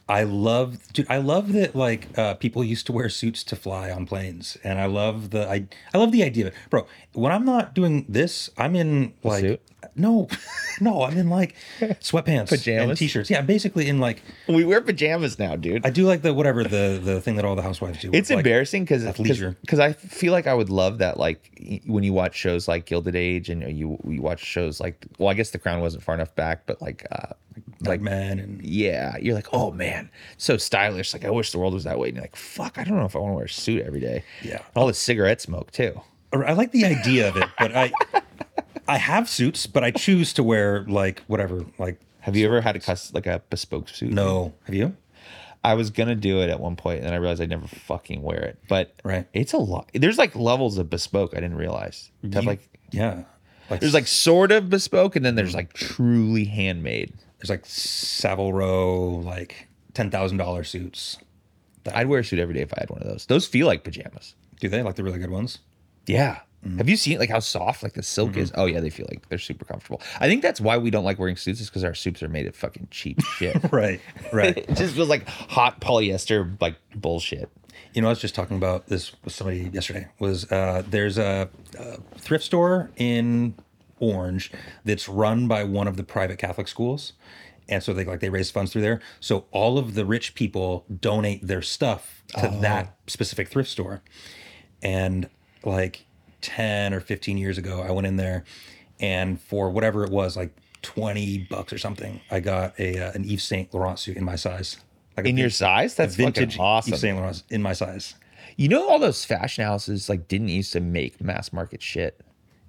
I 0.07 0.23
love, 0.23 0.91
dude. 0.91 1.07
I 1.09 1.17
love 1.17 1.53
that 1.53 1.75
like 1.75 2.17
uh, 2.17 2.33
people 2.33 2.61
used 2.63 2.85
to 2.87 2.91
wear 2.91 3.07
suits 3.07 3.41
to 3.45 3.55
fly 3.55 3.89
on 3.89 4.05
planes, 4.05 4.57
and 4.63 4.79
I 4.79 4.85
love 4.85 5.29
the 5.29 5.49
I 5.49 5.67
I 5.93 5.97
love 5.97 6.11
the 6.11 6.23
idea 6.23 6.47
of 6.47 6.53
it, 6.53 6.59
bro. 6.69 6.85
When 7.13 7.31
I'm 7.31 7.45
not 7.45 7.73
doing 7.73 8.05
this, 8.09 8.49
I'm 8.57 8.75
in 8.75 9.13
like 9.23 9.41
suit? 9.41 9.61
no, 9.95 10.27
no, 10.81 11.03
I'm 11.03 11.17
in 11.17 11.29
like 11.29 11.55
sweatpants, 11.79 12.49
Pajamas? 12.49 12.89
and 12.89 12.97
t-shirts. 12.97 13.29
Yeah, 13.29 13.39
I'm 13.39 13.45
basically 13.45 13.87
in 13.87 13.99
like 13.99 14.21
We 14.49 14.65
wear 14.65 14.81
pajamas 14.81 15.39
now, 15.39 15.55
dude. 15.55 15.85
I 15.85 15.89
do 15.89 16.05
like 16.05 16.21
the 16.21 16.33
whatever 16.33 16.63
the 16.63 16.99
the 17.01 17.21
thing 17.21 17.37
that 17.37 17.45
all 17.45 17.55
the 17.55 17.61
housewives 17.61 17.99
do. 17.99 18.09
it's 18.13 18.29
like, 18.29 18.39
embarrassing 18.39 18.83
because 18.83 19.03
athleisure. 19.03 19.55
because 19.61 19.79
I 19.79 19.93
feel 19.93 20.33
like 20.33 20.47
I 20.47 20.53
would 20.53 20.69
love 20.69 20.97
that 20.97 21.17
like 21.17 21.81
when 21.85 22.03
you 22.03 22.11
watch 22.11 22.35
shows 22.35 22.67
like 22.67 22.85
Gilded 22.85 23.15
Age 23.15 23.49
and 23.49 23.61
you 23.77 23.97
you 24.05 24.21
watch 24.21 24.43
shows 24.43 24.81
like 24.81 25.05
well 25.17 25.29
I 25.29 25.33
guess 25.33 25.51
The 25.51 25.59
Crown 25.59 25.79
wasn't 25.79 26.03
far 26.03 26.15
enough 26.15 26.35
back 26.35 26.65
but 26.65 26.81
like 26.81 27.07
uh 27.09 27.33
like 27.81 28.01
man 28.01 28.39
and 28.39 28.61
yeah 28.65 29.15
you're 29.17 29.35
like 29.35 29.47
oh 29.53 29.71
man 29.71 29.92
so 30.37 30.57
stylish 30.57 31.13
like 31.13 31.25
I 31.25 31.29
wish 31.29 31.51
the 31.51 31.59
world 31.59 31.73
was 31.73 31.83
that 31.85 31.97
way 31.99 32.07
and 32.09 32.15
you're 32.15 32.23
like 32.23 32.35
fuck 32.35 32.77
I 32.77 32.83
don't 32.83 32.97
know 32.97 33.05
if 33.05 33.15
I 33.15 33.19
want 33.19 33.31
to 33.31 33.35
wear 33.35 33.45
a 33.45 33.49
suit 33.49 33.81
every 33.85 33.99
day 33.99 34.23
Yeah. 34.43 34.61
all 34.75 34.87
the 34.87 34.93
cigarette 34.93 35.41
smoke 35.41 35.71
too 35.71 35.99
I 36.33 36.53
like 36.53 36.71
the 36.71 36.85
idea 36.85 37.29
of 37.29 37.37
it, 37.37 37.47
but 37.59 37.75
I 37.75 37.91
I 38.87 38.97
have 38.97 39.29
suits, 39.29 39.67
but 39.67 39.83
I 39.83 39.91
choose 39.91 40.33
to 40.33 40.43
wear 40.43 40.83
like 40.87 41.21
whatever. 41.27 41.63
Like 41.77 41.99
have 42.21 42.35
you 42.35 42.45
ever 42.47 42.59
had 42.61 42.75
a 42.75 42.79
cus 42.79 43.13
like 43.13 43.27
a 43.27 43.41
bespoke 43.51 43.87
suit 43.89 44.11
no, 44.11 44.53
have 44.65 44.73
you? 44.73 44.95
I 45.63 45.75
was 45.75 45.91
gonna 45.91 46.15
do 46.15 46.41
it 46.41 46.49
at 46.49 46.59
one 46.59 46.75
point, 46.75 46.97
and 46.99 47.05
then 47.07 47.13
I 47.13 47.17
realized 47.17 47.39
I'd 47.39 47.49
never 47.49 47.67
fucking 47.67 48.21
wear 48.23 48.39
it. 48.41 48.57
But 48.67 48.95
Right. 49.03 49.27
it's 49.33 49.53
a 49.53 49.57
lot. 49.57 49.91
There's 49.93 50.17
like 50.17 50.35
levels 50.35 50.77
of 50.79 50.89
bespoke. 50.89 51.33
I 51.33 51.39
didn't 51.39 51.55
realize. 51.57 52.09
To 52.23 52.29
have, 52.35 52.45
like 52.45 52.67
Yeah, 52.91 53.25
like 53.69 53.79
there's 53.79 53.93
like 53.93 54.07
sort 54.07 54.51
of 54.51 54.69
bespoke, 54.71 55.15
and 55.15 55.23
then 55.23 55.35
there's 55.35 55.53
like 55.53 55.71
truly 55.73 56.45
handmade. 56.45 57.13
there's 57.39 57.49
like 57.51 57.65
Savile 57.67 58.51
Row 58.53 59.21
like 59.23 59.67
ten 59.93 60.09
thousand 60.11 60.37
dollar 60.37 60.63
suits. 60.63 61.17
That 61.83 61.95
I'd 61.97 62.07
wear 62.07 62.21
a 62.21 62.23
suit 62.23 62.39
every 62.39 62.53
day 62.53 62.61
if 62.61 62.73
I 62.73 62.77
had 62.79 62.89
one 62.89 63.01
of 63.01 63.07
those. 63.07 63.25
Those 63.25 63.45
feel 63.45 63.67
like 63.67 63.83
pajamas. 63.83 64.35
Do 64.59 64.69
they 64.69 64.81
like 64.81 64.95
the 64.95 65.03
really 65.03 65.19
good 65.19 65.29
ones? 65.31 65.59
Yeah. 66.07 66.39
Mm. 66.65 66.77
Have 66.77 66.87
you 66.87 66.95
seen 66.95 67.19
like 67.19 67.29
how 67.29 67.39
soft 67.39 67.83
like 67.83 67.91
the 67.93 68.03
silk 68.03 68.31
Mm-hmm. 68.31 68.39
is? 68.39 68.51
Oh 68.55 68.65
yeah, 68.67 68.79
they 68.79 68.89
feel 68.89 69.05
like 69.09 69.27
they're 69.27 69.37
super 69.37 69.65
comfortable. 69.65 70.01
I 70.21 70.27
think 70.29 70.41
that's 70.41 70.61
why 70.61 70.77
we 70.77 70.89
don't 70.91 71.03
like 71.03 71.19
wearing 71.19 71.35
suits 71.35 71.59
is 71.59 71.69
because 71.69 71.83
our 71.83 71.93
suits 71.93 72.23
are 72.23 72.29
made 72.29 72.47
of 72.47 72.55
fucking 72.55 72.87
cheap 72.89 73.21
shit. 73.37 73.57
Right, 73.73 73.99
right. 74.31 74.57
it 74.69 74.75
just 74.75 74.95
feels 74.95 75.09
like 75.09 75.27
hot 75.27 75.81
polyester 75.81 76.59
like 76.61 76.75
bullshit. 76.95 77.49
You 77.93 78.01
know, 78.01 78.07
I 78.07 78.11
was 78.11 78.19
just 78.21 78.33
talking 78.33 78.55
about 78.55 78.87
this 78.87 79.11
with 79.25 79.33
somebody 79.33 79.69
yesterday. 79.73 80.07
Was 80.19 80.49
uh, 80.51 80.83
there's 80.87 81.17
a, 81.17 81.49
a 81.77 81.97
thrift 82.17 82.45
store 82.45 82.91
in 82.95 83.55
Orange 83.99 84.51
that's 84.85 85.09
run 85.09 85.47
by 85.49 85.63
one 85.65 85.87
of 85.89 85.97
the 85.97 86.03
private 86.03 86.37
Catholic 86.37 86.67
schools, 86.69 87.11
and 87.69 87.81
so 87.81 87.93
they 87.93 88.05
like 88.05 88.19
they 88.19 88.29
raise 88.29 88.51
funds 88.51 88.71
through 88.71 88.81
there. 88.81 89.01
So 89.19 89.45
all 89.51 89.77
of 89.77 89.95
the 89.95 90.05
rich 90.05 90.35
people 90.35 90.85
donate 90.99 91.45
their 91.45 91.61
stuff 91.61 92.23
to 92.39 92.47
that 92.61 92.95
specific 93.07 93.47
thrift 93.49 93.69
store, 93.69 94.01
and 94.81 95.29
like 95.63 96.05
ten 96.41 96.93
or 96.93 96.99
fifteen 96.99 97.37
years 97.37 97.57
ago, 97.57 97.81
I 97.81 97.91
went 97.91 98.07
in 98.07 98.17
there, 98.17 98.43
and 98.99 99.39
for 99.41 99.69
whatever 99.69 100.03
it 100.03 100.11
was, 100.11 100.35
like 100.35 100.55
twenty 100.81 101.39
bucks 101.49 101.73
or 101.73 101.77
something, 101.77 102.21
I 102.29 102.39
got 102.39 102.79
a 102.79 102.99
uh, 102.99 103.11
an 103.13 103.23
Yves 103.23 103.43
Saint 103.43 103.73
Laurent 103.73 103.99
suit 103.99 104.17
in 104.17 104.23
my 104.23 104.35
size. 104.35 104.77
Like 105.15 105.25
a 105.25 105.29
In 105.29 105.37
your 105.37 105.49
size? 105.49 105.95
That's 105.95 106.15
vintage 106.15 106.57
awesome. 106.59 106.93
Yves 106.93 107.01
Saint 107.01 107.17
Laurent 107.17 107.43
in 107.49 107.61
my 107.61 107.73
size. 107.73 108.15
You 108.57 108.67
know, 108.67 108.87
all 108.87 108.99
those 108.99 109.25
fashion 109.25 109.63
houses 109.63 110.09
like 110.09 110.27
didn't 110.27 110.49
used 110.49 110.73
to 110.73 110.79
make 110.79 111.21
mass 111.21 111.53
market 111.53 111.81
shit. 111.81 112.19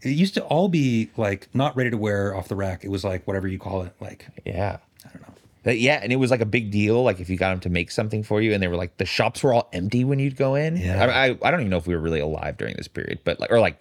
It 0.02 0.10
used 0.10 0.34
to 0.34 0.44
all 0.44 0.68
be 0.68 1.10
like 1.16 1.48
not 1.54 1.74
ready 1.76 1.90
to 1.90 1.96
wear 1.96 2.34
off 2.36 2.48
the 2.48 2.56
rack. 2.56 2.84
It 2.84 2.90
was 2.90 3.04
like 3.04 3.26
whatever 3.26 3.48
you 3.48 3.58
call 3.58 3.82
it, 3.82 3.94
like 4.00 4.26
Yeah, 4.44 4.78
I 5.04 5.08
don't 5.10 5.22
know. 5.22 5.34
But 5.62 5.78
yeah, 5.78 6.00
and 6.02 6.12
it 6.12 6.16
was 6.16 6.30
like 6.30 6.40
a 6.40 6.46
big 6.46 6.70
deal. 6.70 7.02
Like 7.02 7.20
if 7.20 7.30
you 7.30 7.36
got 7.36 7.50
them 7.50 7.60
to 7.60 7.70
make 7.70 7.90
something 7.90 8.22
for 8.22 8.40
you, 8.40 8.52
and 8.52 8.62
they 8.62 8.68
were 8.68 8.76
like 8.76 8.98
the 8.98 9.06
shops 9.06 9.42
were 9.42 9.52
all 9.52 9.68
empty 9.72 10.04
when 10.04 10.18
you'd 10.18 10.36
go 10.36 10.54
in. 10.54 10.76
Yeah. 10.76 11.04
I, 11.04 11.28
I 11.28 11.38
I 11.42 11.50
don't 11.50 11.60
even 11.60 11.70
know 11.70 11.78
if 11.78 11.86
we 11.86 11.94
were 11.94 12.00
really 12.00 12.20
alive 12.20 12.56
during 12.56 12.76
this 12.76 12.88
period, 12.88 13.20
but 13.24 13.40
like 13.40 13.50
or 13.50 13.60
like 13.60 13.78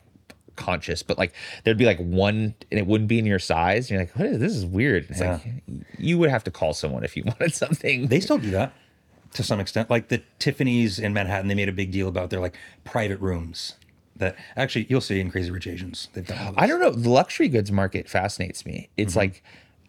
conscious, 0.56 1.04
but 1.04 1.18
like 1.18 1.34
there'd 1.64 1.78
be 1.78 1.86
like 1.86 2.00
one, 2.00 2.56
and 2.72 2.80
it 2.80 2.88
wouldn't 2.88 3.10
be 3.10 3.20
in 3.20 3.26
your 3.26 3.40
size. 3.40 3.92
You're 3.92 4.00
like, 4.00 4.16
what 4.18 4.28
is 4.28 4.40
this? 4.40 4.54
Is 4.54 4.66
weird. 4.66 5.08
It's 5.10 5.20
like 5.20 5.42
you 5.98 6.18
would 6.20 6.30
have 6.30 6.44
to 6.46 6.52
call 6.52 6.74
someone 6.74 7.04
if 7.04 7.18
you 7.18 7.24
wanted 7.26 7.54
something. 7.54 8.08
they 8.08 8.20
still 8.20 8.38
do 8.38 8.52
that 8.52 8.74
to 9.34 9.44
some 9.44 9.60
extent. 9.60 9.90
Like 9.90 10.10
the 10.10 10.22
Tiffany's 10.40 11.00
in 11.00 11.14
Manhattan, 11.14 11.48
they 11.48 11.56
made 11.56 11.70
a 11.70 11.74
big 11.74 11.92
deal 11.92 12.08
about 12.08 12.30
their 12.30 12.40
like 12.40 12.56
private 12.84 13.20
rooms 13.20 13.76
that 14.16 14.36
actually 14.56 14.86
you'll 14.90 15.02
see 15.02 15.20
in 15.20 15.32
Crazy 15.32 15.52
Rich 15.52 15.68
Asians. 15.68 16.10
They've 16.14 16.26
done. 16.26 16.54
I 16.58 16.68
don't 16.68 16.80
know. 16.80 16.92
The 16.92 17.10
luxury 17.10 17.50
goods 17.50 17.72
market 17.72 18.10
fascinates 18.10 18.66
me. 18.66 18.90
It's 18.96 19.12
mm-hmm. 19.12 19.20
like 19.20 19.44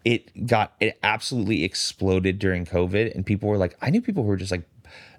it 0.05 0.47
got 0.47 0.73
it 0.79 0.97
absolutely 1.03 1.63
exploded 1.63 2.39
during 2.39 2.65
COVID, 2.65 3.13
and 3.13 3.25
people 3.25 3.49
were 3.49 3.57
like, 3.57 3.75
I 3.81 3.89
knew 3.89 4.01
people 4.01 4.23
who 4.23 4.29
were 4.29 4.37
just 4.37 4.51
like, 4.51 4.63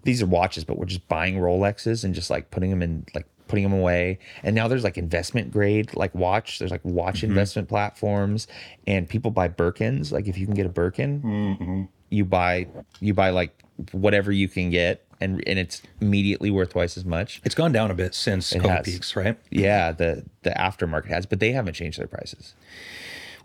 these 0.05 0.23
are 0.23 0.27
watches, 0.27 0.65
but 0.65 0.79
we're 0.79 0.87
just 0.87 1.07
buying 1.09 1.37
Rolexes 1.37 2.05
and 2.05 2.15
just 2.15 2.31
like 2.31 2.51
putting 2.53 2.71
them 2.71 2.83
in 2.83 3.05
like 3.15 3.27
putting 3.49 3.65
them 3.65 3.73
away. 3.73 4.21
And 4.45 4.55
now 4.55 4.69
there's 4.69 4.85
like 4.85 4.97
investment 4.97 5.53
grade 5.53 5.95
like 5.95 6.15
watch. 6.15 6.61
There's 6.61 6.71
like 6.71 6.85
watch 6.85 7.17
mm-hmm. 7.17 7.31
investment 7.31 7.69
platforms, 7.69 8.47
and 8.87 9.09
people 9.09 9.33
buy 9.33 9.49
Birkins. 9.49 10.13
Like 10.13 10.29
if 10.29 10.39
you 10.39 10.47
can 10.47 10.55
get 10.55 10.67
a 10.67 10.71
Birkin, 10.71 11.21
mm-hmm. 11.21 11.83
you 12.11 12.25
buy 12.25 12.69
you 13.01 13.13
buy 13.13 13.31
like 13.31 13.61
whatever 13.91 14.31
you 14.31 14.49
can 14.49 14.71
get, 14.71 15.05
and 15.21 15.43
and 15.49 15.59
it's 15.59 15.83
immediately 16.01 16.53
worth 16.53 16.71
twice 16.71 16.97
as 16.97 17.05
much. 17.05 17.41
It's 17.45 17.57
gone 17.57 17.73
down 17.73 17.91
a 17.91 17.95
bit 17.95 18.15
since 18.15 18.53
COVID 18.53 18.69
has. 18.69 18.87
peaks, 18.87 19.17
right? 19.17 19.37
Yeah, 19.51 19.91
the 19.91 20.25
the 20.43 20.51
aftermarket 20.51 21.09
has, 21.09 21.27
but 21.27 21.41
they 21.41 21.51
haven't 21.51 21.75
changed 21.75 21.99
their 21.99 22.07
prices. 22.07 22.55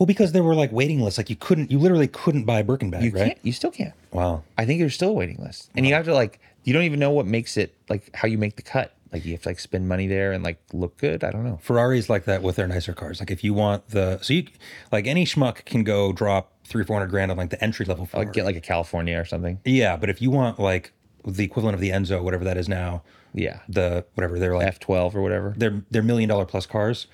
Well, 0.01 0.07
because 0.07 0.31
there 0.31 0.41
were 0.41 0.55
like 0.55 0.71
waiting 0.71 0.99
lists. 0.99 1.19
Like 1.19 1.29
you 1.29 1.35
couldn't, 1.35 1.69
you 1.69 1.77
literally 1.77 2.07
couldn't 2.07 2.45
buy 2.45 2.61
a 2.61 2.63
Birkin 2.63 2.89
bag, 2.89 3.03
You 3.03 3.11
right? 3.11 3.25
can't. 3.27 3.37
You 3.43 3.51
still 3.51 3.69
can't. 3.69 3.93
Wow. 4.11 4.41
I 4.57 4.65
think 4.65 4.79
there's 4.79 4.95
still 4.95 5.09
a 5.09 5.13
waiting 5.13 5.37
list, 5.37 5.69
and 5.75 5.85
you 5.85 5.93
have 5.93 6.05
to 6.05 6.13
like. 6.15 6.39
You 6.63 6.73
don't 6.73 6.81
even 6.85 6.99
know 6.99 7.11
what 7.11 7.27
makes 7.27 7.55
it 7.55 7.75
like 7.87 8.09
how 8.15 8.27
you 8.27 8.39
make 8.39 8.55
the 8.55 8.63
cut. 8.63 8.95
Like 9.13 9.25
you 9.25 9.33
have 9.33 9.43
to 9.43 9.49
like 9.49 9.59
spend 9.59 9.87
money 9.87 10.07
there 10.07 10.31
and 10.31 10.43
like 10.43 10.57
look 10.73 10.97
good. 10.97 11.23
I 11.23 11.29
don't 11.29 11.43
know. 11.43 11.59
Ferrari's 11.61 12.09
like 12.09 12.25
that 12.25 12.41
with 12.41 12.55
their 12.55 12.67
nicer 12.67 12.93
cars. 12.93 13.19
Like 13.19 13.29
if 13.29 13.43
you 13.43 13.53
want 13.53 13.89
the, 13.89 14.17
so 14.23 14.33
you, 14.33 14.47
like 14.91 15.05
any 15.05 15.23
schmuck 15.23 15.63
can 15.65 15.83
go 15.83 16.11
drop 16.13 16.51
three, 16.65 16.83
four 16.83 16.97
hundred 16.97 17.11
grand 17.11 17.29
on 17.29 17.37
like 17.37 17.51
the 17.51 17.63
entry 17.63 17.85
level 17.85 18.07
Ferrari. 18.07 18.25
Like 18.25 18.33
get 18.33 18.45
like 18.45 18.55
a 18.55 18.61
California 18.61 19.19
or 19.19 19.25
something. 19.25 19.59
Yeah, 19.65 19.97
but 19.97 20.09
if 20.09 20.19
you 20.19 20.31
want 20.31 20.57
like 20.59 20.93
the 21.23 21.43
equivalent 21.43 21.75
of 21.75 21.79
the 21.81 21.91
Enzo, 21.91 22.23
whatever 22.23 22.43
that 22.45 22.57
is 22.57 22.67
now, 22.67 23.03
Yeah, 23.35 23.59
the 23.69 24.03
whatever 24.15 24.39
they're 24.39 24.55
like, 24.57 24.79
F12 24.79 25.13
or 25.13 25.21
whatever. 25.21 25.53
they're 25.55 25.83
they're 25.91 26.01
million 26.01 26.27
dollar 26.27 26.45
plus 26.45 26.65
cars. 26.65 27.05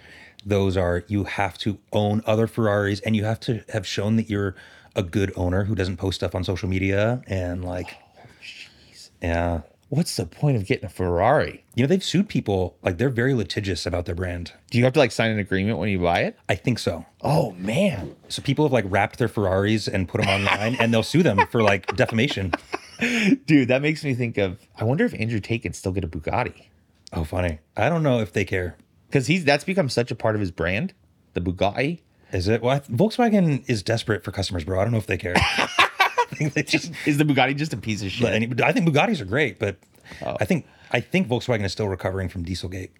Those 0.45 0.77
are 0.77 1.03
you 1.07 1.25
have 1.25 1.57
to 1.59 1.77
own 1.91 2.21
other 2.25 2.47
Ferraris, 2.47 2.99
and 3.01 3.15
you 3.15 3.25
have 3.25 3.39
to 3.41 3.63
have 3.73 3.85
shown 3.85 4.15
that 4.17 4.29
you're 4.29 4.55
a 4.95 5.03
good 5.03 5.31
owner 5.35 5.65
who 5.65 5.75
doesn't 5.75 5.97
post 5.97 6.15
stuff 6.15 6.33
on 6.35 6.43
social 6.43 6.69
media 6.69 7.21
and 7.27 7.63
like, 7.65 7.97
oh, 8.17 8.21
yeah, 9.21 9.61
What's 9.89 10.17
the 10.17 10.25
point 10.25 10.57
of 10.57 10.65
getting 10.65 10.85
a 10.85 10.89
Ferrari? 10.89 11.63
you 11.73 11.81
know 11.83 11.87
they've 11.87 12.03
sued 12.03 12.27
people 12.27 12.75
like 12.83 12.97
they're 12.97 13.07
very 13.09 13.33
litigious 13.33 13.85
about 13.85 14.05
their 14.05 14.15
brand. 14.15 14.51
Do 14.69 14.77
you 14.77 14.83
have 14.83 14.91
to 14.93 14.99
like 14.99 15.13
sign 15.13 15.31
an 15.31 15.39
agreement 15.39 15.77
when 15.77 15.87
you 15.87 15.99
buy 15.99 16.23
it? 16.23 16.37
I 16.49 16.55
think 16.55 16.77
so. 16.77 17.05
Oh 17.21 17.51
man, 17.53 18.13
So 18.27 18.41
people 18.41 18.65
have 18.65 18.73
like 18.73 18.83
wrapped 18.89 19.17
their 19.17 19.29
Ferraris 19.29 19.87
and 19.87 20.09
put 20.09 20.19
them 20.21 20.29
online, 20.29 20.75
and 20.75 20.93
they'll 20.93 21.03
sue 21.03 21.23
them 21.23 21.39
for 21.47 21.63
like 21.63 21.95
defamation. 21.95 22.51
dude, 23.45 23.69
that 23.69 23.81
makes 23.81 24.03
me 24.03 24.13
think 24.13 24.37
of. 24.37 24.59
I 24.75 24.83
wonder 24.83 25.05
if 25.05 25.13
Andrew 25.13 25.39
Tate 25.39 25.61
can 25.61 25.71
still 25.73 25.93
get 25.93 26.03
a 26.03 26.07
Bugatti 26.07 26.65
Oh, 27.13 27.23
funny. 27.23 27.59
I 27.77 27.87
don't 27.87 28.03
know 28.03 28.19
if 28.19 28.33
they 28.33 28.43
care. 28.43 28.75
Because 29.07 29.27
he's 29.27 29.43
that's 29.45 29.63
become 29.63 29.89
such 29.89 30.11
a 30.11 30.15
part 30.15 30.35
of 30.35 30.41
his 30.41 30.51
brand. 30.51 30.93
The 31.33 31.41
Bugatti. 31.41 32.01
Is 32.33 32.47
it? 32.47 32.61
Well, 32.61 32.75
I- 32.75 32.79
Volkswagen 32.91 33.63
is 33.69 33.83
desperate 33.83 34.23
for 34.23 34.31
customers, 34.31 34.63
bro. 34.63 34.79
I 34.79 34.83
don't 34.83 34.91
know 34.91 34.97
if 34.97 35.07
they 35.07 35.17
care. 35.17 35.33
I 35.37 36.25
think 36.35 36.53
they 36.55 36.63
just. 36.63 36.91
Is 37.05 37.17
the 37.17 37.23
Bugatti 37.23 37.55
just 37.55 37.73
a 37.73 37.77
piece 37.77 38.01
of 38.03 38.11
shit? 38.11 38.27
Any, 38.33 38.51
I 38.63 38.71
think 38.73 38.87
Bugattis 38.89 39.21
are 39.21 39.25
great, 39.25 39.59
but 39.59 39.77
Oh. 40.25 40.37
I 40.39 40.45
think 40.45 40.65
I 40.91 41.01
think 41.01 41.27
Volkswagen 41.27 41.65
is 41.65 41.73
still 41.73 41.89
recovering 41.89 42.29
from 42.29 42.45
Dieselgate. 42.45 42.91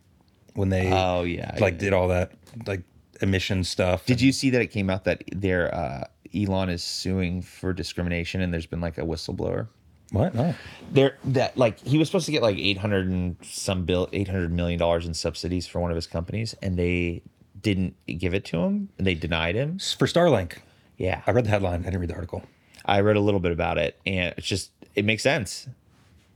when 0.56 0.68
they 0.70 0.92
Oh 0.92 1.24
yeah. 1.24 1.56
like 1.60 1.76
yeah. 1.76 1.80
did 1.80 1.94
all 1.94 2.10
that 2.10 2.34
like 2.66 2.82
emission 3.22 3.64
stuff. 3.64 4.06
Did 4.06 4.20
you 4.22 4.32
see 4.34 4.50
that 4.50 4.62
it 4.62 4.68
came 4.68 4.90
out 4.90 5.06
that 5.06 5.24
their 5.34 5.74
uh, 5.74 6.04
Elon 6.36 6.70
is 6.70 6.84
suing 6.84 7.42
for 7.42 7.72
discrimination 7.74 8.42
and 8.42 8.54
there's 8.54 8.66
been 8.66 8.82
like 8.82 8.98
a 8.98 9.02
whistleblower? 9.04 9.68
What? 10.12 10.34
No. 10.34 10.56
There 10.92 11.18
that 11.26 11.58
like 11.58 11.80
he 11.80 11.98
was 11.98 12.08
supposed 12.08 12.26
to 12.28 12.32
get 12.32 12.42
like 12.42 12.58
800 12.58 13.08
and 13.08 13.36
some 13.44 13.86
bill 13.86 14.08
800 14.14 14.52
million 14.52 14.80
dollars 14.80 15.06
in 15.06 15.14
subsidies 15.14 15.68
for 15.68 15.80
one 15.80 15.92
of 15.92 15.96
his 15.96 16.08
companies 16.08 16.56
and 16.62 16.78
they 16.78 17.22
didn't 17.62 17.96
give 18.18 18.34
it 18.34 18.46
to 18.46 18.60
him 18.60 18.90
and 18.98 19.06
they 19.06 19.14
denied 19.16 19.56
him. 19.56 19.80
For 19.80 20.08
Starlink. 20.08 20.60
Yeah. 20.98 21.22
I 21.28 21.32
read 21.32 21.46
the 21.46 21.50
headline. 21.50 21.82
I 21.82 21.86
didn't 21.86 22.00
read 22.00 22.10
the 22.10 22.16
article. 22.16 22.44
I 22.86 23.02
read 23.02 23.18
a 23.18 23.20
little 23.20 23.40
bit 23.42 23.52
about 23.52 23.78
it 23.78 24.00
and 24.06 24.34
it's 24.38 24.48
just 24.48 24.72
it 24.96 25.04
makes 25.06 25.24
sense. 25.24 25.68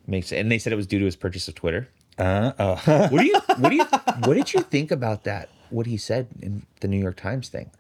Makes 0.07 0.31
and 0.33 0.51
they 0.51 0.59
said 0.59 0.73
it 0.73 0.77
was 0.77 0.87
due 0.87 0.99
to 0.99 1.05
his 1.05 1.15
purchase 1.15 1.47
of 1.47 1.55
Twitter. 1.55 1.87
Uh, 2.17 2.51
uh, 2.59 3.07
What 3.09 3.21
do 3.21 3.25
you 3.25 3.39
what 3.57 3.69
do 3.69 3.75
you 3.75 3.85
what 4.25 4.33
did 4.33 4.53
you 4.53 4.61
think 4.61 4.91
about 4.91 5.23
that? 5.23 5.49
What 5.69 5.85
he 5.85 5.95
said 5.95 6.27
in 6.41 6.65
the 6.81 6.87
New 6.89 6.99
York 6.99 7.15
Times 7.15 7.47
thing? 7.47 7.71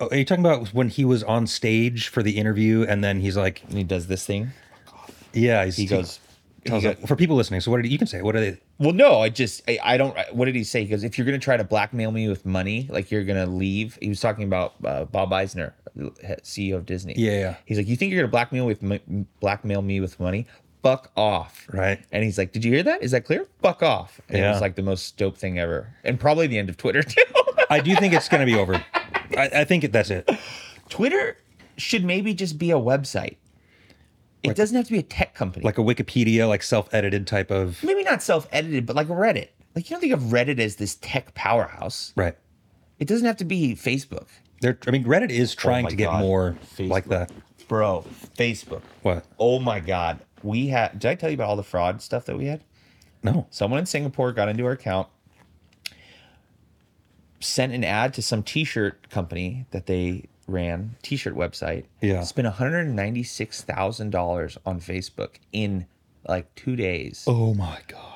oh, 0.00 0.08
are 0.10 0.16
you 0.16 0.24
talking 0.24 0.44
about 0.44 0.68
when 0.74 0.88
he 0.88 1.04
was 1.04 1.22
on 1.22 1.46
stage 1.46 2.08
for 2.08 2.22
the 2.22 2.36
interview 2.36 2.84
and 2.88 3.02
then 3.04 3.20
he's 3.20 3.36
like, 3.36 3.62
And 3.64 3.74
he 3.74 3.84
does 3.84 4.08
this 4.08 4.26
thing. 4.26 4.50
Yeah, 5.36 5.64
he's, 5.64 5.76
He 5.76 5.86
goes 5.86 6.20
tells 6.66 6.82
he 6.82 6.94
for 7.06 7.16
people 7.16 7.36
listening. 7.36 7.60
So 7.60 7.70
what 7.70 7.82
did 7.82 7.90
you 7.90 7.98
can 7.98 8.06
say? 8.06 8.22
What 8.22 8.36
are 8.36 8.40
they? 8.40 8.58
Well, 8.78 8.92
no, 8.92 9.20
I 9.20 9.28
just 9.28 9.62
I, 9.68 9.78
I 9.82 9.96
don't. 9.96 10.16
What 10.32 10.46
did 10.46 10.54
he 10.54 10.64
say? 10.64 10.82
Because 10.82 11.04
if 11.04 11.16
you're 11.16 11.24
gonna 11.24 11.38
try 11.38 11.56
to 11.56 11.64
blackmail 11.64 12.10
me 12.10 12.28
with 12.28 12.44
money, 12.44 12.88
like 12.90 13.10
you're 13.10 13.24
gonna 13.24 13.46
leave. 13.46 13.98
He 14.00 14.08
was 14.08 14.20
talking 14.20 14.44
about 14.44 14.74
uh, 14.84 15.04
Bob 15.04 15.32
Eisner, 15.32 15.74
CEO 15.96 16.76
of 16.76 16.86
Disney. 16.86 17.14
Yeah, 17.16 17.32
yeah. 17.32 17.56
He's 17.64 17.78
like, 17.78 17.86
you 17.86 17.96
think 17.96 18.12
you're 18.12 18.22
gonna 18.22 18.30
blackmail 18.30 18.66
with 18.66 18.82
blackmail 19.40 19.82
me 19.82 20.00
with 20.00 20.18
money? 20.20 20.46
Fuck 20.82 21.10
off. 21.16 21.66
Right. 21.72 22.00
And 22.12 22.22
he's 22.22 22.38
like, 22.38 22.52
did 22.52 22.64
you 22.64 22.72
hear 22.72 22.84
that? 22.84 23.02
Is 23.02 23.10
that 23.10 23.24
clear? 23.24 23.48
Fuck 23.60 23.82
off. 23.82 24.20
And 24.28 24.38
it 24.38 24.48
was 24.48 24.60
like 24.60 24.76
the 24.76 24.82
most 24.82 25.16
dope 25.16 25.36
thing 25.36 25.58
ever, 25.58 25.92
and 26.04 26.20
probably 26.20 26.46
the 26.46 26.58
end 26.58 26.68
of 26.68 26.76
Twitter 26.76 27.02
too. 27.02 27.22
I 27.68 27.80
do 27.80 27.96
think 27.96 28.14
it's 28.14 28.28
going 28.28 28.46
to 28.46 28.52
be 28.52 28.56
over. 28.56 28.74
I, 29.36 29.50
I 29.52 29.64
think 29.64 29.90
that's 29.90 30.10
it. 30.10 30.30
Twitter 30.88 31.38
should 31.76 32.04
maybe 32.04 32.34
just 32.34 32.58
be 32.58 32.70
a 32.70 32.76
website. 32.76 33.36
It 34.50 34.56
doesn't 34.56 34.76
have 34.76 34.86
to 34.86 34.92
be 34.92 34.98
a 34.98 35.02
tech 35.02 35.34
company. 35.34 35.64
Like 35.64 35.78
a 35.78 35.82
Wikipedia, 35.82 36.48
like 36.48 36.62
self-edited 36.62 37.26
type 37.26 37.50
of 37.50 37.82
maybe 37.82 38.02
not 38.04 38.22
self-edited, 38.22 38.86
but 38.86 38.96
like 38.96 39.08
Reddit. 39.08 39.48
Like 39.74 39.88
you 39.90 39.94
don't 39.94 40.00
think 40.00 40.12
of 40.12 40.20
Reddit 40.20 40.58
as 40.58 40.76
this 40.76 40.96
tech 40.96 41.34
powerhouse. 41.34 42.12
right. 42.16 42.36
It 42.98 43.06
doesn't 43.08 43.26
have 43.26 43.36
to 43.38 43.44
be 43.44 43.74
Facebook. 43.74 44.26
They're, 44.62 44.78
I 44.86 44.90
mean, 44.90 45.04
Reddit 45.04 45.28
is 45.30 45.52
oh 45.52 45.60
trying 45.60 45.84
my 45.84 45.90
to 45.90 45.96
get 45.96 46.06
God. 46.06 46.20
more 46.20 46.56
Facebook. 46.76 46.88
like 46.88 47.04
that. 47.06 47.30
Bro, 47.68 48.06
Facebook. 48.38 48.80
What? 49.02 49.26
Oh 49.38 49.58
my 49.58 49.80
God. 49.80 50.20
We 50.42 50.68
had, 50.68 50.98
did 50.98 51.10
I 51.10 51.14
tell 51.14 51.28
you 51.28 51.34
about 51.34 51.48
all 51.50 51.56
the 51.56 51.62
fraud 51.62 52.00
stuff 52.00 52.24
that 52.24 52.38
we 52.38 52.46
had? 52.46 52.62
No. 53.22 53.46
Someone 53.50 53.80
in 53.80 53.84
Singapore 53.86 54.32
got 54.32 54.48
into 54.48 54.64
our 54.64 54.72
account, 54.72 55.08
sent 57.40 57.72
an 57.74 57.84
ad 57.84 58.14
to 58.14 58.22
some 58.22 58.42
t 58.42 58.64
shirt 58.64 59.10
company 59.10 59.66
that 59.72 59.86
they 59.86 60.24
ran, 60.46 60.96
t 61.02 61.16
shirt 61.16 61.34
website. 61.34 61.84
Yeah. 62.00 62.22
Spent 62.22 62.48
$196,000 62.48 64.58
on 64.64 64.80
Facebook 64.80 65.34
in 65.52 65.86
like 66.26 66.54
two 66.54 66.76
days. 66.76 67.24
Oh 67.26 67.54
my 67.54 67.80
god. 67.88 68.12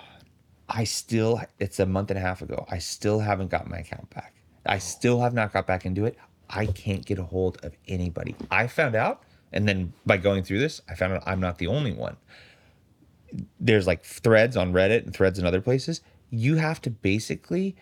I 0.69 0.85
still, 0.85 1.40
it's 1.59 1.81
a 1.81 1.86
month 1.86 2.11
and 2.11 2.19
a 2.19 2.23
half 2.23 2.43
ago. 2.43 2.65
I 2.70 2.78
still 2.78 3.19
haven't 3.19 3.51
got 3.51 3.69
my 3.69 3.78
account 3.78 4.09
back. 4.11 4.35
I 4.66 4.78
still 4.78 5.20
have 5.20 5.35
not 5.35 5.52
got 5.52 5.66
back 5.66 5.85
into 5.85 6.05
it. 6.05 6.16
I 6.48 6.66
can't 6.66 7.05
get 7.05 7.19
a 7.19 7.24
hold 7.24 7.65
of 7.65 7.77
anybody. 7.89 8.36
I 8.51 8.66
found 8.66 8.94
out, 8.94 9.23
and 9.52 9.69
then 9.69 9.93
by 10.07 10.16
going 10.16 10.44
through 10.44 10.61
this, 10.61 10.81
I 10.89 10.94
found 10.94 11.12
out 11.12 11.23
I'm 11.27 11.40
not 11.40 11.59
the 11.59 11.66
only 11.66 11.93
one. 11.93 12.16
There's 13.59 13.86
like 13.86 14.05
threads 14.05 14.57
on 14.57 14.73
Reddit 14.73 15.05
and 15.05 15.15
threads 15.15 15.39
in 15.39 15.47
other 15.47 15.61
places. 15.61 16.02
You 16.31 16.57
have 16.57 16.81
to 16.82 16.90
basically, 16.90 17.77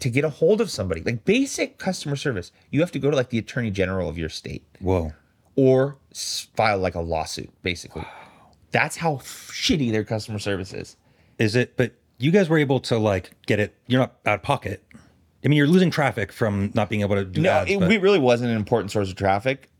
to 0.00 0.10
get 0.10 0.24
a 0.24 0.28
hold 0.28 0.60
of 0.60 0.70
somebody, 0.70 1.00
like 1.02 1.24
basic 1.24 1.78
customer 1.78 2.16
service, 2.16 2.52
you 2.70 2.80
have 2.80 2.92
to 2.92 2.98
go 2.98 3.10
to 3.10 3.16
like 3.16 3.30
the 3.30 3.38
attorney 3.38 3.70
general 3.70 4.08
of 4.08 4.18
your 4.18 4.28
state 4.28 4.64
Whoa. 4.80 5.12
or 5.54 5.96
file 6.12 6.78
like 6.78 6.94
a 6.94 7.00
lawsuit, 7.00 7.50
basically. 7.62 8.04
That's 8.72 8.96
how 8.96 9.16
shitty 9.16 9.90
their 9.92 10.04
customer 10.04 10.38
service 10.38 10.72
is. 10.72 10.96
Is 11.38 11.56
it? 11.56 11.76
But 11.76 11.92
you 12.18 12.30
guys 12.30 12.48
were 12.48 12.58
able 12.58 12.80
to 12.80 12.98
like 12.98 13.30
get 13.46 13.60
it. 13.60 13.74
You're 13.86 14.00
not 14.00 14.16
out 14.26 14.34
of 14.36 14.42
pocket. 14.42 14.82
I 15.44 15.48
mean, 15.48 15.56
you're 15.56 15.66
losing 15.68 15.90
traffic 15.90 16.32
from 16.32 16.72
not 16.74 16.88
being 16.88 17.02
able 17.02 17.14
to 17.16 17.24
do 17.24 17.40
that. 17.42 17.42
No, 17.42 17.50
ads. 17.52 17.70
it 17.70 17.80
but- 17.80 17.88
we 17.88 17.98
really 17.98 18.18
wasn't 18.18 18.50
an 18.50 18.56
important 18.56 18.90
source 18.90 19.08
of 19.08 19.16
traffic. 19.16 19.70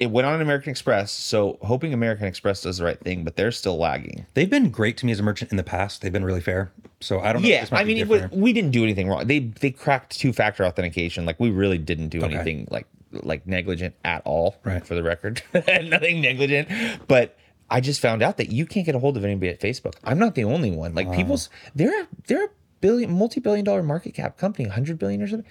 It 0.00 0.10
went 0.10 0.26
on 0.26 0.40
American 0.40 0.70
Express, 0.70 1.12
so 1.12 1.58
hoping 1.62 1.92
American 1.92 2.26
Express 2.26 2.62
does 2.62 2.78
the 2.78 2.84
right 2.84 2.98
thing, 2.98 3.22
but 3.22 3.36
they're 3.36 3.52
still 3.52 3.76
lagging. 3.78 4.24
they've 4.34 4.48
been 4.48 4.70
great 4.70 4.96
to 4.96 5.06
me 5.06 5.12
as 5.12 5.20
a 5.20 5.22
merchant 5.22 5.50
in 5.50 5.58
the 5.58 5.62
past. 5.62 6.00
They've 6.00 6.12
been 6.12 6.24
really 6.24 6.40
fair. 6.40 6.72
So 7.00 7.20
I 7.20 7.32
don't 7.34 7.42
know. 7.42 7.48
Yeah, 7.48 7.66
I 7.70 7.84
mean, 7.84 7.98
it 7.98 8.08
was, 8.08 8.22
we 8.32 8.52
didn't 8.54 8.70
do 8.72 8.82
anything 8.82 9.08
wrong. 9.08 9.26
They 9.26 9.38
they 9.40 9.70
cracked 9.70 10.18
two 10.18 10.32
factor 10.32 10.64
authentication. 10.64 11.26
Like 11.26 11.38
we 11.38 11.50
really 11.50 11.78
didn't 11.78 12.08
do 12.08 12.22
Okay. 12.24 12.34
anything 12.34 12.66
like 12.70 12.86
like 13.12 13.46
negligent 13.46 13.94
at 14.04 14.22
all. 14.24 14.56
Right. 14.64 14.84
For 14.86 14.94
the 14.94 15.02
record, 15.02 15.42
nothing 15.54 16.20
negligent. 16.22 16.68
But 17.06 17.36
I 17.68 17.80
just 17.80 18.00
found 18.00 18.22
out 18.22 18.36
that 18.38 18.50
you 18.50 18.66
can't 18.66 18.86
get 18.86 18.94
a 18.94 18.98
hold 18.98 19.16
of 19.16 19.24
anybody 19.24 19.50
at 19.50 19.60
Facebook. 19.60 19.94
I'm 20.02 20.18
not 20.18 20.34
the 20.34 20.44
only 20.44 20.70
one. 20.70 20.94
Like 20.94 21.12
people's 21.12 21.50
they're 21.74 22.06
they're 22.26 22.46
a 22.46 22.50
billion 22.80 23.10
multi 23.12 23.40
billion 23.40 23.64
dollar 23.64 23.82
market 23.82 24.14
cap 24.14 24.38
company, 24.38 24.68
hundred 24.68 24.98
billion 24.98 25.20
or 25.22 25.28
something, 25.28 25.50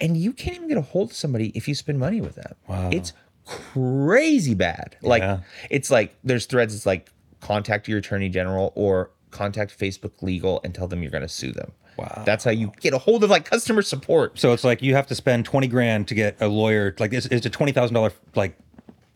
and 0.00 0.16
you 0.16 0.32
can't 0.32 0.56
even 0.56 0.68
get 0.68 0.78
a 0.78 0.82
hold 0.82 1.10
of 1.10 1.16
somebody 1.16 1.52
if 1.54 1.68
you 1.68 1.74
spend 1.74 1.98
money 1.98 2.20
with 2.22 2.36
them. 2.36 2.54
Wow. 2.68 2.88
It's 2.92 3.12
crazy 3.44 4.54
bad. 4.54 4.96
Like 5.02 5.22
Yeah. 5.22 5.40
it's 5.70 5.90
like 5.90 6.14
there's 6.24 6.46
threads. 6.46 6.74
It's 6.74 6.86
like 6.86 7.10
contact 7.40 7.88
your 7.88 7.98
attorney 7.98 8.28
general 8.28 8.72
or 8.74 9.10
contact 9.30 9.76
Facebook 9.78 10.22
legal 10.22 10.60
and 10.64 10.74
tell 10.74 10.86
them 10.88 11.02
you're 11.02 11.10
going 11.10 11.22
to 11.22 11.28
sue 11.28 11.52
them. 11.52 11.72
Wow. 11.98 12.22
That's 12.24 12.44
how 12.44 12.50
you 12.50 12.72
get 12.80 12.94
a 12.94 12.98
hold 12.98 13.22
of 13.24 13.30
like 13.30 13.44
customer 13.44 13.82
support. 13.82 14.38
So 14.38 14.52
it's 14.52 14.64
like 14.64 14.82
you 14.82 14.94
have 14.94 15.06
to 15.08 15.14
spend 15.14 15.44
twenty 15.44 15.66
grand 15.66 16.08
to 16.08 16.14
get 16.14 16.36
a 16.40 16.48
lawyer. 16.48 16.94
Like 16.98 17.12
it's, 17.12 17.26
it's 17.26 17.44
a 17.46 17.50
twenty 17.50 17.72
thousand 17.72 17.94
dollar 17.94 18.12
like 18.34 18.56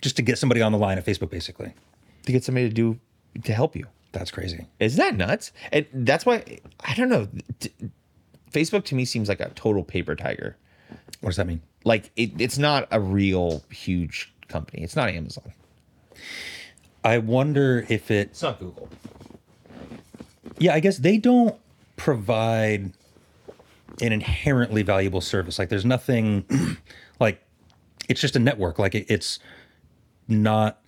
just 0.03 0.17
to 0.17 0.23
get 0.23 0.39
somebody 0.39 0.61
on 0.61 0.73
the 0.73 0.79
line 0.79 0.99
at 0.99 1.05
Facebook. 1.07 1.31
Basically, 1.31 1.73
to 2.27 2.33
get 2.33 2.45
somebody 2.45 2.69
to 2.69 2.75
do 2.75 2.99
to 3.45 3.53
help 3.55 3.75
you. 3.77 3.87
that's 4.13 4.31
crazy. 4.31 4.67
Isn't 4.79 4.99
that 4.99 5.17
nuts? 5.17 5.53
And 5.73 5.87
that's 5.93 6.27
why 6.27 6.45
I 6.85 6.95
don't 6.95 7.09
know. 7.09 7.29
T- 7.61 7.71
Facebook 8.53 8.85
to 8.87 8.95
me 8.95 9.05
seems 9.07 9.29
like 9.29 9.41
a 9.41 9.49
total 9.51 9.83
paper 9.83 10.15
tiger. 10.15 10.57
What 11.21 11.31
does 11.31 11.37
that 11.37 11.47
mean? 11.47 11.63
Like 11.87 12.11
it, 12.17 12.33
it's 12.41 12.59
not 12.59 12.89
a 12.91 13.01
real 13.01 13.63
huge 13.71 14.35
company. 14.49 14.83
It's 14.83 14.97
not 14.97 15.09
Amazon. 15.09 15.53
I 17.05 17.19
wonder 17.19 17.87
if 17.89 18.11
it. 18.11 18.31
It's 18.31 18.43
not 18.43 18.59
Google. 18.59 18.89
Yeah, 20.59 20.75
I 20.75 20.81
guess 20.81 20.99
they 20.99 21.17
don't 21.17 21.55
provide 21.97 22.93
an 24.03 24.13
inherently 24.13 24.83
valuable 24.83 25.21
service. 25.21 25.61
Like 25.61 25.69
there's 25.69 25.85
nothing 25.85 26.45
like 27.21 27.41
it's 28.09 28.21
just 28.21 28.35
a 28.35 28.41
network. 28.41 28.81
Like 28.81 28.97
it, 28.97 29.07
it's 29.09 29.39
not. 30.27 30.83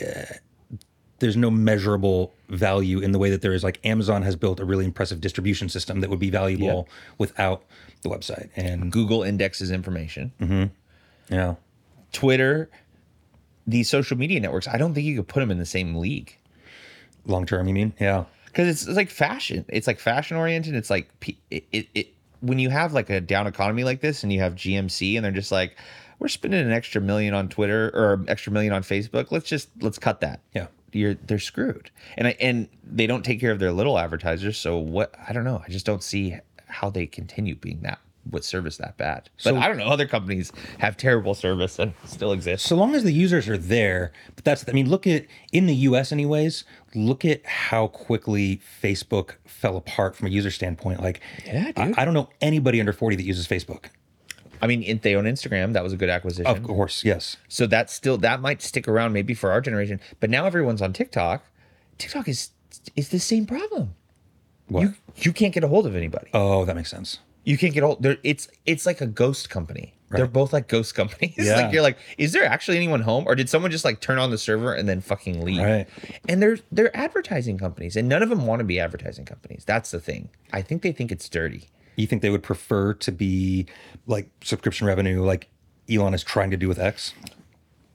Uh, 0.00 0.24
there's 1.20 1.36
no 1.36 1.50
measurable 1.50 2.32
value 2.48 3.00
in 3.00 3.12
the 3.12 3.18
way 3.18 3.30
that 3.30 3.42
there 3.42 3.52
is. 3.52 3.64
Like 3.64 3.80
Amazon 3.84 4.22
has 4.22 4.36
built 4.36 4.60
a 4.60 4.64
really 4.64 4.84
impressive 4.84 5.20
distribution 5.20 5.68
system 5.68 6.00
that 6.00 6.10
would 6.10 6.18
be 6.20 6.30
valuable 6.30 6.88
without 7.18 7.64
the 8.02 8.08
website. 8.08 8.50
And 8.56 8.92
Google 8.92 9.22
indexes 9.22 9.70
information. 9.70 10.32
Mm-hmm. 10.40 11.34
yeah, 11.34 11.54
Twitter, 12.12 12.70
these 13.66 13.88
social 13.90 14.16
media 14.16 14.40
networks. 14.40 14.68
I 14.68 14.78
don't 14.78 14.94
think 14.94 15.06
you 15.06 15.16
could 15.16 15.28
put 15.28 15.40
them 15.40 15.50
in 15.50 15.58
the 15.58 15.66
same 15.66 15.96
league. 15.96 16.36
long 17.26 17.44
term, 17.46 17.66
you 17.68 17.74
mean? 17.74 17.92
Yeah. 18.00 18.24
because 18.46 18.68
it's, 18.68 18.86
it's 18.86 18.96
like 18.96 19.10
fashion. 19.10 19.64
It's 19.68 19.86
like 19.86 19.98
fashion 19.98 20.36
oriented. 20.36 20.74
It's 20.74 20.90
like 20.90 21.10
it, 21.50 21.64
it, 21.72 21.88
it 21.94 22.14
when 22.40 22.60
you 22.60 22.70
have 22.70 22.92
like 22.92 23.10
a 23.10 23.20
down 23.20 23.46
economy 23.48 23.82
like 23.82 24.00
this, 24.00 24.22
and 24.22 24.32
you 24.32 24.38
have 24.40 24.54
GMC, 24.54 25.16
and 25.16 25.24
they're 25.24 25.32
just 25.32 25.50
like, 25.50 25.76
we're 26.20 26.28
spending 26.28 26.60
an 26.60 26.72
extra 26.72 27.00
million 27.00 27.34
on 27.34 27.48
Twitter 27.48 27.90
or 27.94 28.24
extra 28.28 28.52
million 28.52 28.72
on 28.72 28.82
Facebook. 28.82 29.32
Let's 29.32 29.48
just 29.48 29.68
let's 29.80 29.98
cut 29.98 30.20
that. 30.20 30.40
Yeah. 30.54 30.68
You're 30.92 31.14
they're 31.14 31.38
screwed, 31.38 31.90
and 32.16 32.28
I, 32.28 32.36
and 32.40 32.68
they 32.82 33.06
don't 33.06 33.24
take 33.24 33.40
care 33.40 33.52
of 33.52 33.58
their 33.58 33.72
little 33.72 33.98
advertisers. 33.98 34.56
So 34.58 34.78
what? 34.78 35.14
I 35.28 35.32
don't 35.32 35.44
know. 35.44 35.62
I 35.66 35.70
just 35.70 35.84
don't 35.86 36.02
see 36.02 36.36
how 36.66 36.90
they 36.90 37.06
continue 37.06 37.54
being 37.54 37.80
that 37.82 37.98
with 38.30 38.44
service 38.44 38.76
that 38.76 38.96
bad. 38.98 39.30
But 39.42 39.42
So- 39.42 39.56
I 39.56 39.68
don't 39.68 39.78
know. 39.78 39.86
Other 39.86 40.06
companies 40.06 40.52
have 40.80 40.96
terrible 40.98 41.34
service 41.34 41.78
and 41.78 41.94
still 42.04 42.32
exist. 42.32 42.66
so 42.66 42.76
long 42.76 42.94
as 42.94 43.02
the 43.02 43.12
users 43.12 43.48
are 43.48 43.56
there 43.56 44.12
but 44.36 44.44
that's 44.44 44.68
i 44.68 44.72
mean 44.72 44.88
look 44.90 45.06
at 45.06 45.24
in 45.52 45.64
the 45.66 45.74
us 45.74 46.12
anyways 46.12 46.64
look 46.94 47.24
at 47.24 47.44
how 47.46 47.86
quickly 47.86 48.60
facebook 48.82 49.36
fell 49.46 49.76
apart 49.78 50.14
from 50.14 50.26
a 50.26 50.30
user 50.30 50.50
standpoint 50.50 51.00
like 51.00 51.20
Yeah, 51.46 51.72
I. 51.76 51.94
I 51.96 52.04
don't 52.04 52.12
know 52.12 52.28
anybody 52.42 52.80
under 52.80 52.92
40 52.92 53.16
that 53.16 53.22
uses 53.22 53.46
facebook 53.48 53.86
I 54.62 54.66
mean, 54.66 55.00
they 55.02 55.14
own 55.14 55.24
Instagram. 55.24 55.72
That 55.72 55.82
was 55.84 55.92
a 55.92 55.96
good 55.96 56.08
acquisition. 56.10 56.46
of 56.46 56.62
course 56.62 57.04
yes 57.04 57.36
So 57.48 57.66
that's 57.66 57.92
still 57.92 58.16
that 58.18 58.40
might 58.40 58.62
stick 58.62 58.86
around 58.88 59.12
maybe 59.12 59.34
for 59.34 59.50
our 59.50 59.60
generation. 59.60 60.00
But 60.20 60.30
now 60.30 60.44
everyone's 60.46 60.82
on 60.82 60.92
TikTok. 60.92 61.44
TikTok 61.98 62.28
is 62.28 62.50
is 62.96 63.08
the 63.10 63.18
same 63.18 63.46
problem. 63.46 63.94
what 64.68 64.82
You 64.82 64.94
you 65.16 65.32
can't 65.32 65.52
get 65.54 65.64
a 65.64 65.68
hold 65.68 65.86
of 65.86 65.94
anybody. 65.96 66.30
oh 66.34 66.64
that 66.64 66.76
makes 66.76 66.90
sense 66.90 67.18
You 67.44 67.56
can't 67.58 67.74
get 67.74 67.82
a 67.82 67.86
hold. 67.86 68.02
There, 68.02 68.18
it's 68.22 68.48
it's 68.66 68.84
like 68.86 69.00
a 69.00 69.06
ghost 69.06 69.50
company. 69.50 69.94
They're 70.10 70.26
both 70.26 70.54
like 70.54 70.68
ghost 70.68 70.94
companies. 70.94 71.34
Yeah. 71.36 71.56
like 71.60 71.72
you're 71.72 71.82
like, 71.82 71.98
is 72.16 72.32
there 72.32 72.44
actually 72.46 72.78
anyone 72.78 73.02
home, 73.02 73.24
or 73.26 73.34
did 73.34 73.50
someone 73.50 73.70
just 73.70 73.84
like 73.84 74.00
turn 74.00 74.18
on 74.18 74.30
the 74.30 74.38
server 74.38 74.72
and 74.72 74.88
then 74.88 75.02
fucking 75.02 75.44
leave? 75.44 75.60
Right. 75.60 75.86
And 76.26 76.40
they're 76.40 76.58
they're 76.72 76.96
advertising 76.96 77.58
companies, 77.58 77.94
and 77.94 78.08
none 78.08 78.22
of 78.22 78.30
them 78.30 78.46
want 78.46 78.60
to 78.60 78.64
be 78.64 78.80
advertising 78.80 79.26
companies. 79.26 79.64
That's 79.66 79.90
the 79.90 80.00
thing. 80.00 80.30
I 80.50 80.62
think 80.62 80.80
they 80.80 80.92
think 80.92 81.12
it's 81.12 81.28
dirty. 81.28 81.68
You 81.98 82.06
think 82.06 82.22
they 82.22 82.30
would 82.30 82.42
prefer 82.42 82.94
to 82.94 83.12
be 83.12 83.66
like 84.06 84.30
subscription 84.42 84.86
revenue, 84.86 85.22
like 85.22 85.48
Elon 85.90 86.14
is 86.14 86.22
trying 86.22 86.50
to 86.50 86.56
do 86.56 86.68
with 86.68 86.78
X? 86.78 87.12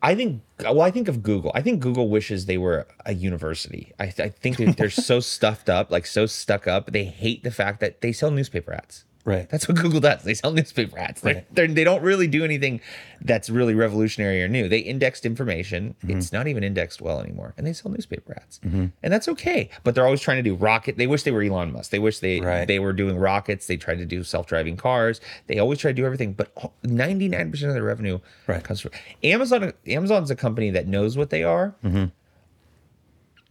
I 0.01 0.15
think, 0.15 0.41
well, 0.59 0.81
I 0.81 0.91
think 0.91 1.07
of 1.07 1.23
Google. 1.23 1.51
I 1.55 1.61
think 1.61 1.79
Google 1.79 2.09
wishes 2.09 2.45
they 2.45 2.57
were 2.57 2.85
a 3.05 3.13
university. 3.13 3.93
I, 3.97 4.13
I 4.19 4.29
think 4.29 4.57
they're 4.75 4.89
so 5.09 5.21
stuffed 5.21 5.69
up, 5.69 5.89
like 5.89 6.05
so 6.05 6.25
stuck 6.25 6.67
up. 6.67 6.91
They 6.91 7.05
hate 7.05 7.43
the 7.45 7.51
fact 7.51 7.79
that 7.79 8.01
they 8.01 8.11
sell 8.11 8.29
newspaper 8.29 8.73
ads. 8.73 9.05
Right. 9.25 9.49
That's 9.49 9.69
what 9.69 9.77
Google 9.77 10.01
does. 10.01 10.23
They 10.23 10.33
sell 10.33 10.51
newspaper 10.51 10.99
ads. 10.99 11.23
Right. 11.23 11.45
they're, 11.55 11.65
they 11.67 11.85
don't 11.85 12.01
really 12.03 12.27
do 12.27 12.43
anything 12.43 12.81
that's 13.21 13.49
really 13.49 13.73
revolutionary 13.73 14.43
or 14.43 14.49
new. 14.49 14.67
They 14.67 14.79
indexed 14.79 15.25
information. 15.25 15.95
Mm-hmm. 16.03 16.17
It's 16.17 16.33
not 16.33 16.47
even 16.49 16.61
indexed 16.61 17.01
well 17.01 17.21
anymore, 17.21 17.53
and 17.55 17.65
they 17.65 17.71
sell 17.71 17.89
newspaper 17.89 18.33
ads, 18.35 18.59
and 18.63 18.91
that's 19.01 19.29
okay. 19.29 19.69
But 19.85 19.95
they're 19.95 20.03
always 20.03 20.19
trying 20.19 20.43
to 20.43 20.49
do 20.49 20.55
rocket. 20.55 20.97
They 20.97 21.07
wish 21.07 21.23
they 21.23 21.31
were 21.31 21.41
Elon 21.41 21.71
Musk. 21.71 21.89
They 21.91 21.99
wish 21.99 22.19
they 22.19 22.41
Right. 22.41 22.67
they 22.67 22.79
were 22.79 22.91
doing 22.91 23.17
rockets. 23.17 23.65
They 23.67 23.77
tried 23.77 23.99
to 23.99 24.05
do 24.05 24.23
self 24.25 24.45
driving 24.45 24.75
cars. 24.75 25.21
They 25.47 25.57
always 25.57 25.79
try 25.79 25.91
to 25.91 25.95
do 25.95 26.05
everything. 26.05 26.33
But 26.33 26.51
ninety 26.83 27.29
nine 27.29 27.49
percent 27.49 27.69
of 27.69 27.75
their 27.75 27.83
revenue 27.83 28.19
Right. 28.45 28.61
comes 28.61 28.81
from 28.81 28.91
Amazon. 29.23 29.71
Amazon's 29.87 30.31
a 30.31 30.35
company 30.35 30.69
that 30.71 30.85
knows 30.87 31.15
what 31.15 31.29
they 31.29 31.43
are. 31.43 31.75
Mm-hmm. 31.83 32.05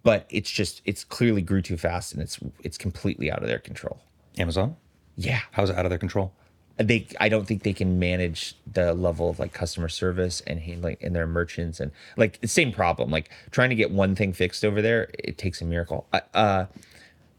But 0.03 0.27
it's 0.29 0.51
just 0.51 0.83
it's 0.85 1.05
clearly 1.05 1.41
grew 1.43 1.63
too 1.63 1.77
fast 1.79 2.13
and 2.13 2.21
it's 2.21 2.39
it's 2.63 2.77
completely 2.77 3.31
out 3.31 3.41
of 3.43 3.49
their 3.49 3.59
control. 3.61 4.01
Amazon? 4.37 4.77
Yeah. 5.17 5.41
How's 5.53 5.71
it 5.71 5.77
out 5.77 5.87
of 5.87 5.91
their 5.91 5.99
control? 5.99 6.33
they 6.79 7.07
i 7.21 7.29
don't 7.29 7.47
think 7.47 7.63
they 7.63 7.73
can 7.73 7.99
manage 7.99 8.57
the 8.71 8.95
level 8.95 9.29
of 9.29 9.39
like 9.39 9.53
customer 9.53 9.89
service 9.89 10.41
and 10.47 10.61
handling 10.61 10.97
and 11.03 11.15
their 11.15 11.27
merchants 11.27 11.81
and 11.81 11.93
like 12.17 12.41
the 12.41 12.49
same 12.49 12.73
problem. 12.73 13.11
Like 13.11 13.31
trying 13.51 13.71
to 13.71 13.77
get 13.77 13.91
one 13.91 14.15
thing 14.15 14.33
fixed 14.33 14.65
over 14.65 14.81
there 14.81 15.11
it 15.19 15.39
takes 15.39 15.61
a 15.61 15.65
miracle. 15.65 16.07
Uh, 16.13 16.21
uh 16.35 16.67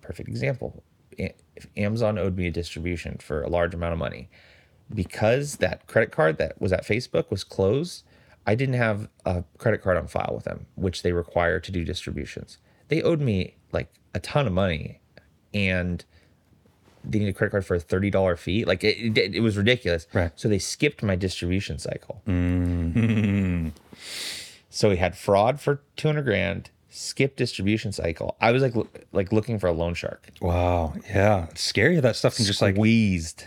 perfect 0.01 0.29
example. 0.29 0.83
If 1.17 1.67
amazon 1.77 2.17
owed 2.17 2.35
me 2.37 2.47
a 2.47 2.51
distribution 2.51 3.17
for 3.17 3.41
a 3.41 3.49
large 3.49 3.73
amount 3.73 3.93
of 3.93 3.99
money 3.99 4.29
because 4.93 5.57
that 5.57 5.87
credit 5.87 6.11
card 6.11 6.37
that 6.37 6.59
was 6.59 6.73
at 6.73 6.83
facebook 6.83 7.29
was 7.29 7.43
closed 7.43 8.03
i 8.47 8.55
didn't 8.55 8.73
have 8.75 9.07
a 9.25 9.43
credit 9.59 9.81
card 9.81 9.95
on 9.95 10.07
file 10.07 10.31
with 10.33 10.45
them 10.45 10.65
which 10.75 11.03
they 11.03 11.11
require 11.11 11.59
to 11.59 11.71
do 11.71 11.83
distributions. 11.83 12.57
They 12.87 13.01
owed 13.01 13.21
me 13.21 13.55
like 13.71 13.91
a 14.13 14.19
ton 14.19 14.47
of 14.47 14.53
money 14.53 14.99
and 15.53 16.03
they 17.03 17.19
need 17.19 17.29
a 17.29 17.33
credit 17.33 17.51
card 17.51 17.65
for 17.65 17.75
a 17.75 17.79
thirty 17.79 18.09
dollar 18.09 18.35
fee. 18.35 18.65
Like 18.65 18.83
it, 18.83 19.17
it, 19.17 19.35
it 19.35 19.39
was 19.41 19.57
ridiculous. 19.57 20.07
Right. 20.13 20.31
So 20.35 20.47
they 20.47 20.59
skipped 20.59 21.03
my 21.03 21.15
distribution 21.15 21.79
cycle. 21.79 22.21
Mm. 22.27 23.71
so 24.69 24.89
we 24.89 24.97
had 24.97 25.17
fraud 25.17 25.59
for 25.59 25.81
two 25.95 26.07
hundred 26.07 26.23
grand. 26.23 26.69
Skip 26.89 27.35
distribution 27.35 27.91
cycle. 27.91 28.37
I 28.39 28.51
was 28.51 28.61
like 28.61 28.75
like 29.11 29.31
looking 29.31 29.57
for 29.57 29.67
a 29.67 29.71
loan 29.71 29.95
shark. 29.95 30.29
Wow. 30.41 30.93
Yeah. 31.09 31.47
It's 31.49 31.61
scary 31.61 31.99
that 31.99 32.15
stuff 32.15 32.35
can 32.35 32.45
just 32.45 32.61
like 32.61 32.75
wheezed 32.75 33.45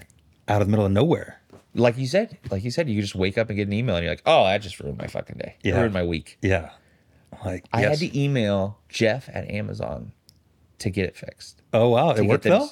out 0.48 0.60
of 0.60 0.66
the 0.66 0.70
middle 0.70 0.84
of 0.84 0.92
nowhere. 0.92 1.40
Like 1.74 1.96
you 1.96 2.06
said, 2.06 2.38
like 2.50 2.64
you 2.64 2.70
said, 2.70 2.88
you 2.88 3.00
just 3.00 3.14
wake 3.14 3.38
up 3.38 3.48
and 3.48 3.56
get 3.56 3.68
an 3.68 3.72
email 3.72 3.96
and 3.96 4.04
you're 4.04 4.12
like, 4.12 4.22
oh, 4.26 4.42
I 4.42 4.58
just 4.58 4.80
ruined 4.80 4.98
my 4.98 5.06
fucking 5.06 5.36
day. 5.36 5.56
Yeah. 5.62 5.76
ruined 5.78 5.94
my 5.94 6.02
week. 6.02 6.38
Yeah. 6.42 6.70
Like 7.44 7.66
I 7.72 7.82
yes. 7.82 8.00
had 8.00 8.10
to 8.10 8.18
email 8.18 8.78
Jeff 8.88 9.28
at 9.32 9.48
Amazon 9.48 10.12
to 10.78 10.90
get 10.90 11.04
it 11.04 11.16
fixed. 11.16 11.62
Oh 11.72 11.90
wow. 11.90 12.10
It 12.10 12.22
worked 12.22 12.44
though. 12.44 12.70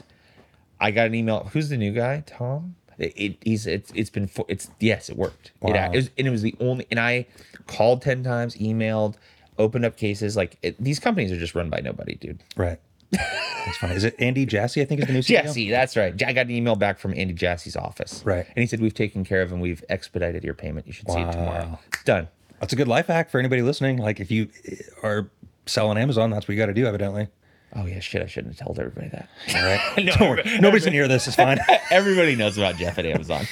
I 0.80 0.90
got 0.90 1.06
an 1.06 1.14
email. 1.14 1.48
Who's 1.52 1.68
the 1.68 1.76
new 1.76 1.92
guy? 1.92 2.22
Tom. 2.26 2.76
It, 2.98 3.12
it 3.16 3.36
he's 3.42 3.66
it's 3.66 3.90
it's 3.94 4.10
been 4.10 4.30
it's 4.48 4.70
yes 4.80 5.08
it 5.08 5.16
worked. 5.16 5.52
It, 5.62 5.72
Wow. 5.72 5.90
it 5.92 5.96
was, 5.96 6.10
and 6.16 6.26
it 6.26 6.30
was 6.30 6.42
the 6.42 6.54
only 6.60 6.86
and 6.90 7.00
I 7.00 7.26
called 7.66 8.02
ten 8.02 8.22
times, 8.22 8.54
emailed, 8.56 9.16
opened 9.58 9.84
up 9.84 9.96
cases. 9.96 10.36
Like 10.36 10.58
it, 10.62 10.76
these 10.82 11.00
companies 11.00 11.32
are 11.32 11.36
just 11.38 11.54
run 11.54 11.70
by 11.70 11.80
nobody, 11.80 12.14
dude. 12.14 12.42
Right. 12.56 12.78
That's 13.10 13.78
funny. 13.78 13.94
Is 13.94 14.04
it 14.04 14.14
Andy 14.18 14.44
Jassy? 14.46 14.80
I 14.82 14.84
think 14.84 15.00
is 15.00 15.06
the 15.06 15.12
new 15.12 15.20
CEO. 15.20 15.42
Jassy, 15.42 15.70
that's 15.70 15.96
right. 15.96 16.12
I 16.22 16.32
got 16.32 16.46
an 16.46 16.50
email 16.52 16.76
back 16.76 16.98
from 16.98 17.14
Andy 17.16 17.32
Jassy's 17.34 17.76
office. 17.76 18.22
Right. 18.24 18.46
and 18.46 18.56
he 18.58 18.66
said 18.66 18.80
we've 18.80 18.94
taken 18.94 19.24
care 19.24 19.42
of 19.42 19.52
and 19.52 19.60
we've 19.60 19.82
expedited 19.88 20.44
your 20.44 20.54
payment. 20.54 20.86
You 20.86 20.92
should 20.92 21.10
see 21.10 21.20
it 21.20 21.32
tomorrow. 21.32 21.78
Done. 22.04 22.28
That's 22.60 22.72
a 22.72 22.76
good 22.76 22.88
life 22.88 23.06
hack 23.06 23.30
for 23.30 23.38
anybody 23.38 23.62
listening. 23.62 23.98
Like 23.98 24.20
if 24.20 24.30
you 24.30 24.48
eh, 24.66 24.76
are 25.02 25.30
selling 25.66 25.98
Amazon, 25.98 26.30
that's 26.30 26.46
what 26.46 26.54
you 26.54 26.60
got 26.60 26.66
to 26.66 26.74
do, 26.74 26.86
evidently. 26.86 27.28
Oh 27.76 27.86
yeah, 27.86 28.00
shit. 28.00 28.22
I 28.22 28.26
shouldn't 28.26 28.56
have 28.56 28.66
told 28.66 28.78
everybody 28.78 29.08
that. 29.08 29.28
All 29.54 29.62
right. 29.62 29.80
No, 30.04 30.12
Don't 30.16 30.28
worry. 30.30 30.58
Nobody's 30.60 30.84
gonna 30.84 30.94
hear 30.96 31.08
this. 31.08 31.26
It's 31.26 31.36
fine. 31.36 31.58
Everybody 31.90 32.36
knows 32.36 32.56
about 32.58 32.76
Jeff 32.76 32.98
at 32.98 33.06
Amazon. 33.06 33.46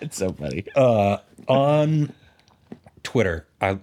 it's 0.00 0.16
so 0.16 0.32
funny. 0.32 0.64
on 1.48 2.12
Twitter, 3.02 3.46
I 3.60 3.78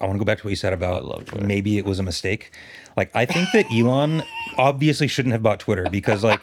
I 0.00 0.06
want 0.06 0.14
to 0.14 0.18
go 0.18 0.24
back 0.24 0.38
to 0.38 0.44
what 0.44 0.50
you 0.50 0.56
said 0.56 0.72
about 0.72 1.40
maybe 1.42 1.78
it 1.78 1.84
was 1.84 1.98
a 1.98 2.02
mistake. 2.02 2.52
Like 2.96 3.14
I 3.14 3.26
think 3.26 3.48
that 3.52 3.66
Elon 3.72 4.22
obviously 4.56 5.08
shouldn't 5.08 5.32
have 5.32 5.42
bought 5.42 5.60
Twitter 5.60 5.86
because 5.90 6.22
like 6.24 6.40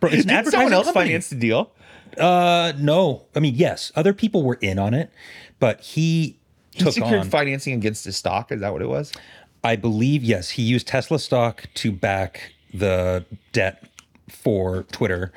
bro, 0.00 0.10
it's 0.10 0.24
an 0.26 0.44
Did 0.44 0.50
someone 0.50 0.72
else 0.72 0.86
company. 0.86 1.06
finance 1.08 1.28
the 1.28 1.36
deal? 1.36 1.72
Uh 2.18 2.72
no. 2.78 3.26
I 3.34 3.40
mean, 3.40 3.54
yes, 3.54 3.92
other 3.96 4.12
people 4.12 4.42
were 4.42 4.58
in 4.60 4.78
on 4.78 4.94
it, 4.94 5.10
but 5.58 5.80
he 5.80 6.38
He 6.72 6.80
took 6.84 6.92
secured 6.94 7.20
on 7.20 7.30
financing 7.30 7.74
against 7.74 8.04
his 8.04 8.16
stock. 8.16 8.50
Is 8.52 8.60
that 8.60 8.72
what 8.72 8.82
it 8.82 8.88
was? 8.88 9.12
I 9.62 9.76
believe 9.76 10.24
yes, 10.24 10.50
he 10.50 10.62
used 10.62 10.86
Tesla 10.86 11.18
stock 11.18 11.64
to 11.74 11.92
back 11.92 12.52
the 12.72 13.24
debt 13.52 13.84
for 14.28 14.84
Twitter, 14.84 15.32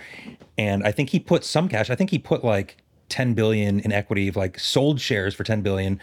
and 0.58 0.84
I 0.84 0.92
think 0.92 1.10
he 1.10 1.20
put 1.20 1.44
some 1.44 1.68
cash. 1.68 1.90
I 1.90 1.96
think 1.96 2.10
he 2.10 2.20
put 2.20 2.44
like 2.44 2.78
10 3.10 3.34
billion 3.34 3.80
in 3.80 3.92
equity, 3.92 4.28
of 4.28 4.36
like 4.36 4.60
sold 4.60 5.02
shares 5.02 5.36
for 5.36 5.44
10 5.44 5.62
billion, 5.62 6.00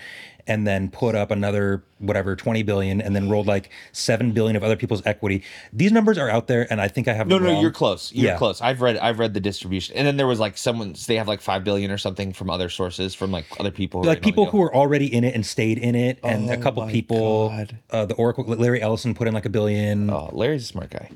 and 0.47 0.67
then 0.67 0.91
put 0.91 1.15
up 1.15 1.31
another 1.31 1.85
whatever 1.99 2.35
20 2.35 2.63
billion, 2.63 3.01
and 3.01 3.15
then 3.15 3.29
rolled 3.29 3.47
like 3.47 3.71
7 3.93 4.33
billion 4.33 4.57
of 4.57 4.65
other 4.65 4.77
people's 4.77 5.05
equity. 5.05 5.43
These 5.73 5.93
numbers 5.93 6.17
are 6.17 6.31
out 6.31 6.47
there, 6.47 6.67
and 6.71 6.81
I 6.81 6.89
think 6.89 7.09
I 7.09 7.13
have 7.13 7.27
No, 7.29 7.39
no, 7.39 7.53
wrong. 7.53 7.61
you're 7.61 7.71
close. 7.71 8.11
You're 8.13 8.33
Yeah. 8.33 8.39
close. 8.39 8.61
I've 8.63 8.81
read 8.81 8.97
I've 8.97 9.19
read 9.19 9.35
the 9.35 9.41
distribution. 9.41 9.97
And 9.97 10.07
then 10.07 10.17
there 10.17 10.27
was 10.27 10.41
like 10.41 10.57
someone 10.57 10.95
they 11.07 11.17
have 11.17 11.29
like 11.29 11.41
five 11.43 11.63
billion 11.65 11.91
or 11.91 11.99
something 11.99 12.33
from 12.33 12.49
other 12.51 12.69
sources, 12.71 13.15
from 13.15 13.31
like 13.33 13.45
other 13.61 13.71
people. 13.71 14.03
like 14.03 14.19
in 14.19 14.25
people 14.25 14.47
who 14.47 14.59
were 14.59 14.75
already 14.75 15.13
in 15.13 15.25
it 15.25 15.35
and 15.35 15.45
stayed 15.45 15.79
in 15.79 15.95
it, 15.95 16.19
and 16.25 16.49
a 16.51 16.57
Oh 16.57 16.61
couple 16.61 16.85
my 16.87 16.91
people. 16.93 17.49
God. 17.51 17.79
Uh, 17.91 18.07
the 18.07 18.15
Oracle, 18.15 18.45
Larry 18.45 18.81
Ellison 18.81 19.15
put 19.15 19.29
in 19.29 19.35
like 19.35 19.45
a 19.47 19.51
billion. 19.51 20.09
Oh, 20.11 20.31
Larry's 20.33 20.63
a 20.65 20.67
smart 20.67 20.91
guy. 20.91 21.11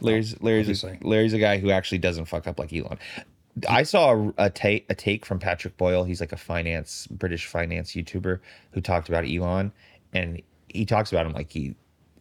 Larry's 0.00 0.40
Larry's 0.40 0.84
a, 0.84 0.96
Larry's 1.02 1.32
a 1.34 1.38
guy 1.38 1.58
who 1.58 1.70
actually 1.70 1.98
doesn't 1.98 2.24
fuck 2.26 2.46
up 2.46 2.58
like 2.58 2.72
Elon. 2.72 2.96
I 3.68 3.82
saw 3.82 4.12
a, 4.12 4.34
a 4.46 4.50
take 4.50 4.86
a 4.88 4.94
take 4.94 5.26
from 5.26 5.38
Patrick 5.38 5.76
Boyle. 5.76 6.04
He's 6.04 6.20
like 6.20 6.32
a 6.32 6.36
finance 6.36 7.06
British 7.10 7.46
finance 7.46 7.92
YouTuber 7.92 8.40
who 8.72 8.80
talked 8.80 9.08
about 9.08 9.24
Elon, 9.26 9.72
and 10.12 10.40
he 10.68 10.84
talks 10.86 11.12
about 11.12 11.26
him 11.26 11.32
like 11.32 11.50
he 11.50 11.74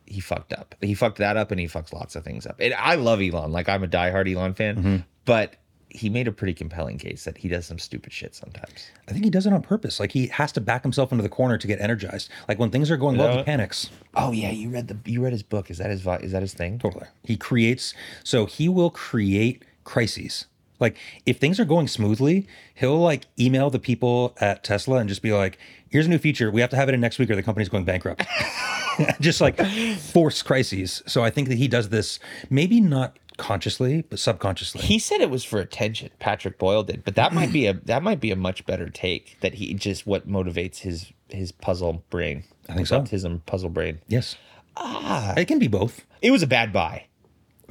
he 0.06 0.20
fucked 0.20 0.54
up. 0.54 0.76
He 0.82 0.96
fucked 0.96 1.20
that 1.20 1.38
up, 1.38 1.52
and 1.52 1.60
he 1.60 1.68
fucks 1.68 1.94
lots 1.94 2.16
of 2.16 2.24
things 2.24 2.48
up. 2.48 2.56
And 2.60 2.74
I 2.74 2.96
love 2.96 3.22
Elon. 3.22 3.52
Like 3.52 3.70
I'm 3.70 3.84
a 3.84 3.88
diehard 3.88 4.34
Elon 4.34 4.54
fan, 4.56 4.76
Mm-hmm. 4.78 4.96
but 5.26 5.56
he 5.92 6.08
made 6.08 6.28
a 6.28 6.32
pretty 6.32 6.54
compelling 6.54 7.00
case 7.00 7.24
that 7.24 7.36
he 7.36 7.48
does 7.48 7.66
some 7.66 7.80
stupid 7.80 8.14
shit 8.14 8.36
sometimes. 8.36 8.92
I 9.08 9.12
think 9.12 9.24
he 9.24 9.32
does 9.32 9.48
it 9.48 9.54
on 9.54 9.64
purpose. 9.64 10.00
Like 10.00 10.12
he 10.12 10.28
has 10.28 10.52
to 10.52 10.62
back 10.62 10.84
himself 10.84 11.12
into 11.12 11.24
the 11.24 11.30
corner 11.30 11.58
to 11.58 11.66
get 11.68 11.82
energized. 11.82 12.30
Like 12.48 12.60
when 12.60 12.70
things 12.70 12.92
are 12.92 12.98
going 12.98 13.18
well, 13.18 13.38
he 13.38 13.44
panics. 13.44 13.90
Oh 14.16 14.32
yeah, 14.32 14.52
you 14.52 14.70
read 14.70 14.88
the 14.88 14.98
you 15.10 15.24
read 15.24 15.34
his 15.34 15.42
book. 15.44 15.72
Is 15.72 15.78
that 15.80 15.90
his 15.90 16.06
is 16.22 16.32
that 16.32 16.42
his 16.44 16.54
thing? 16.54 16.78
Totally. 16.80 17.08
He 17.24 17.38
creates. 17.38 17.94
So 18.24 18.46
he 18.46 18.70
will 18.70 18.92
create 18.92 19.64
crises. 19.84 20.46
Like 20.80 20.98
if 21.26 21.38
things 21.38 21.60
are 21.60 21.66
going 21.66 21.88
smoothly, 21.88 22.48
he'll 22.76 23.00
like 23.00 23.26
email 23.40 23.70
the 23.70 23.80
people 23.80 24.36
at 24.40 24.64
Tesla 24.64 24.98
and 24.98 25.10
just 25.10 25.22
be 25.22 25.34
like, 25.34 25.58
"Here's 25.90 26.06
a 26.06 26.10
new 26.10 26.18
feature. 26.18 26.50
We 26.52 26.62
have 26.62 26.70
to 26.72 26.76
have 26.76 26.90
it 26.90 26.94
in 26.94 27.02
next 27.02 27.20
week, 27.20 27.30
or 27.30 27.36
the 27.36 27.44
company's 27.44 27.70
going 27.70 27.86
bankrupt." 27.86 28.26
just 29.20 29.42
like 29.42 29.60
force 29.98 30.42
crises. 30.42 31.02
So 31.06 31.24
I 31.24 31.30
think 31.30 31.48
that 31.50 31.58
he 31.58 31.68
does 31.68 31.90
this 31.90 32.20
maybe 32.50 32.82
not 32.82 33.18
consciously, 33.38 34.04
but 34.10 34.20
subconsciously. 34.20 34.82
He 34.82 35.00
said 35.00 35.22
it 35.22 35.30
was 35.30 35.44
for 35.44 35.60
attention. 35.60 36.10
Patrick 36.20 36.58
Boyle 36.58 36.84
did, 36.84 37.04
but 37.04 37.16
that 37.16 37.34
might 37.34 37.52
be 37.52 37.66
a 37.66 37.74
that 37.74 38.04
might 38.04 38.20
be 38.20 38.32
a 38.32 38.36
much 38.36 38.66
better 38.66 38.90
take. 38.90 39.38
That 39.42 39.56
he 39.56 39.74
just 39.74 40.06
what 40.06 40.28
motivates 40.28 40.80
his 40.80 41.12
his 41.30 41.52
puzzle 41.52 42.04
brain. 42.10 42.44
I 42.68 42.76
think 42.76 42.88
so. 42.88 43.02
Autism 43.02 43.46
puzzle 43.46 43.70
brain. 43.70 44.00
yes. 44.08 44.36
Ah, 44.82 45.34
it 45.36 45.46
can 45.46 45.60
be 45.60 45.68
both. 45.68 46.06
It 46.22 46.32
was 46.32 46.42
a 46.42 46.48
bad 46.48 46.72
buy. 46.72 47.06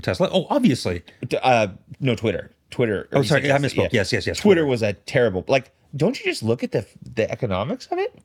Tesla. 0.03 0.29
Oh, 0.31 0.47
obviously. 0.51 1.03
Uh, 1.43 1.69
no 2.01 2.15
Twitter. 2.15 2.51
Twitter. 2.71 3.09
Oh, 3.13 3.23
sorry, 3.23 3.51
I 3.51 3.59
misspoke. 3.59 3.93
Yes, 3.93 4.13
yes, 4.13 4.27
yes, 4.27 4.39
Twitter 4.39 4.61
Twitter. 4.63 4.67
was 4.67 4.83
a 4.83 4.93
terrible. 4.93 5.45
Like, 5.49 5.71
don't 5.97 6.19
you 6.19 6.25
just 6.27 6.43
look 6.43 6.63
at 6.63 6.73
the 6.73 6.87
the 7.15 7.31
economics 7.31 7.87
of 7.87 7.99
it? 7.99 8.19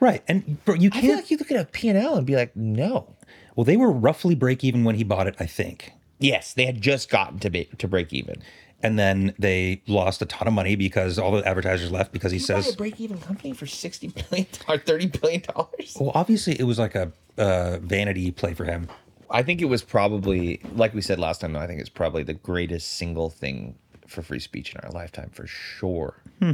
Right. 0.00 0.22
And 0.28 0.64
bro, 0.64 0.74
you 0.74 0.90
I 0.92 1.00
feel 1.00 1.10
can't. 1.10 1.16
like 1.22 1.30
you 1.30 1.36
look 1.36 1.50
at 1.50 1.60
a 1.60 1.64
P 1.64 1.88
and 1.88 1.98
L 1.98 2.16
and 2.16 2.26
be 2.26 2.34
like, 2.36 2.54
no. 2.56 3.14
well, 3.56 3.64
they 3.64 3.76
were 3.76 3.90
roughly 3.92 4.34
break 4.34 4.64
even 4.64 4.84
when 4.84 4.96
he 4.96 5.04
bought 5.04 5.26
it, 5.26 5.36
I 5.38 5.46
think. 5.46 5.92
Yes, 6.18 6.52
they 6.54 6.66
had 6.66 6.80
just 6.80 7.08
gotten 7.10 7.38
to 7.40 7.50
be, 7.50 7.64
to 7.78 7.88
break 7.88 8.12
even. 8.12 8.42
and 8.82 8.98
then 8.98 9.32
they 9.38 9.80
lost 9.86 10.22
a 10.22 10.26
ton 10.26 10.48
of 10.48 10.54
money 10.54 10.74
because 10.76 11.18
all 11.18 11.30
the 11.32 11.46
advertisers 11.46 11.90
left 11.92 12.12
because 12.12 12.32
he 12.32 12.38
a 12.38 12.40
says 12.40 12.74
break 12.76 13.00
even 13.00 13.18
company 13.18 13.52
for 13.52 13.66
sixty 13.66 14.08
billion 14.08 14.46
or 14.68 14.78
thirty 14.78 15.06
billion 15.06 15.40
dollars. 15.42 15.96
well 16.00 16.10
obviously 16.16 16.58
it 16.58 16.64
was 16.64 16.78
like 16.80 16.94
a 16.96 17.12
uh, 17.38 17.78
vanity 17.80 18.30
play 18.32 18.54
for 18.54 18.64
him 18.64 18.88
I 19.32 19.42
think 19.42 19.60
it 19.62 19.64
was 19.66 19.82
probably, 19.82 20.60
like 20.74 20.94
we 20.94 21.00
said 21.02 21.18
last 21.18 21.40
time, 21.40 21.56
I 21.56 21.66
think 21.66 21.80
it's 21.80 21.88
probably 21.88 22.22
the 22.22 22.34
greatest 22.34 22.92
single 22.92 23.30
thing 23.30 23.74
for 24.06 24.22
free 24.22 24.38
speech 24.40 24.74
in 24.74 24.80
our 24.82 24.90
lifetime 24.90 25.30
for 25.32 25.46
sure. 25.46 26.16
Hmm. 26.38 26.50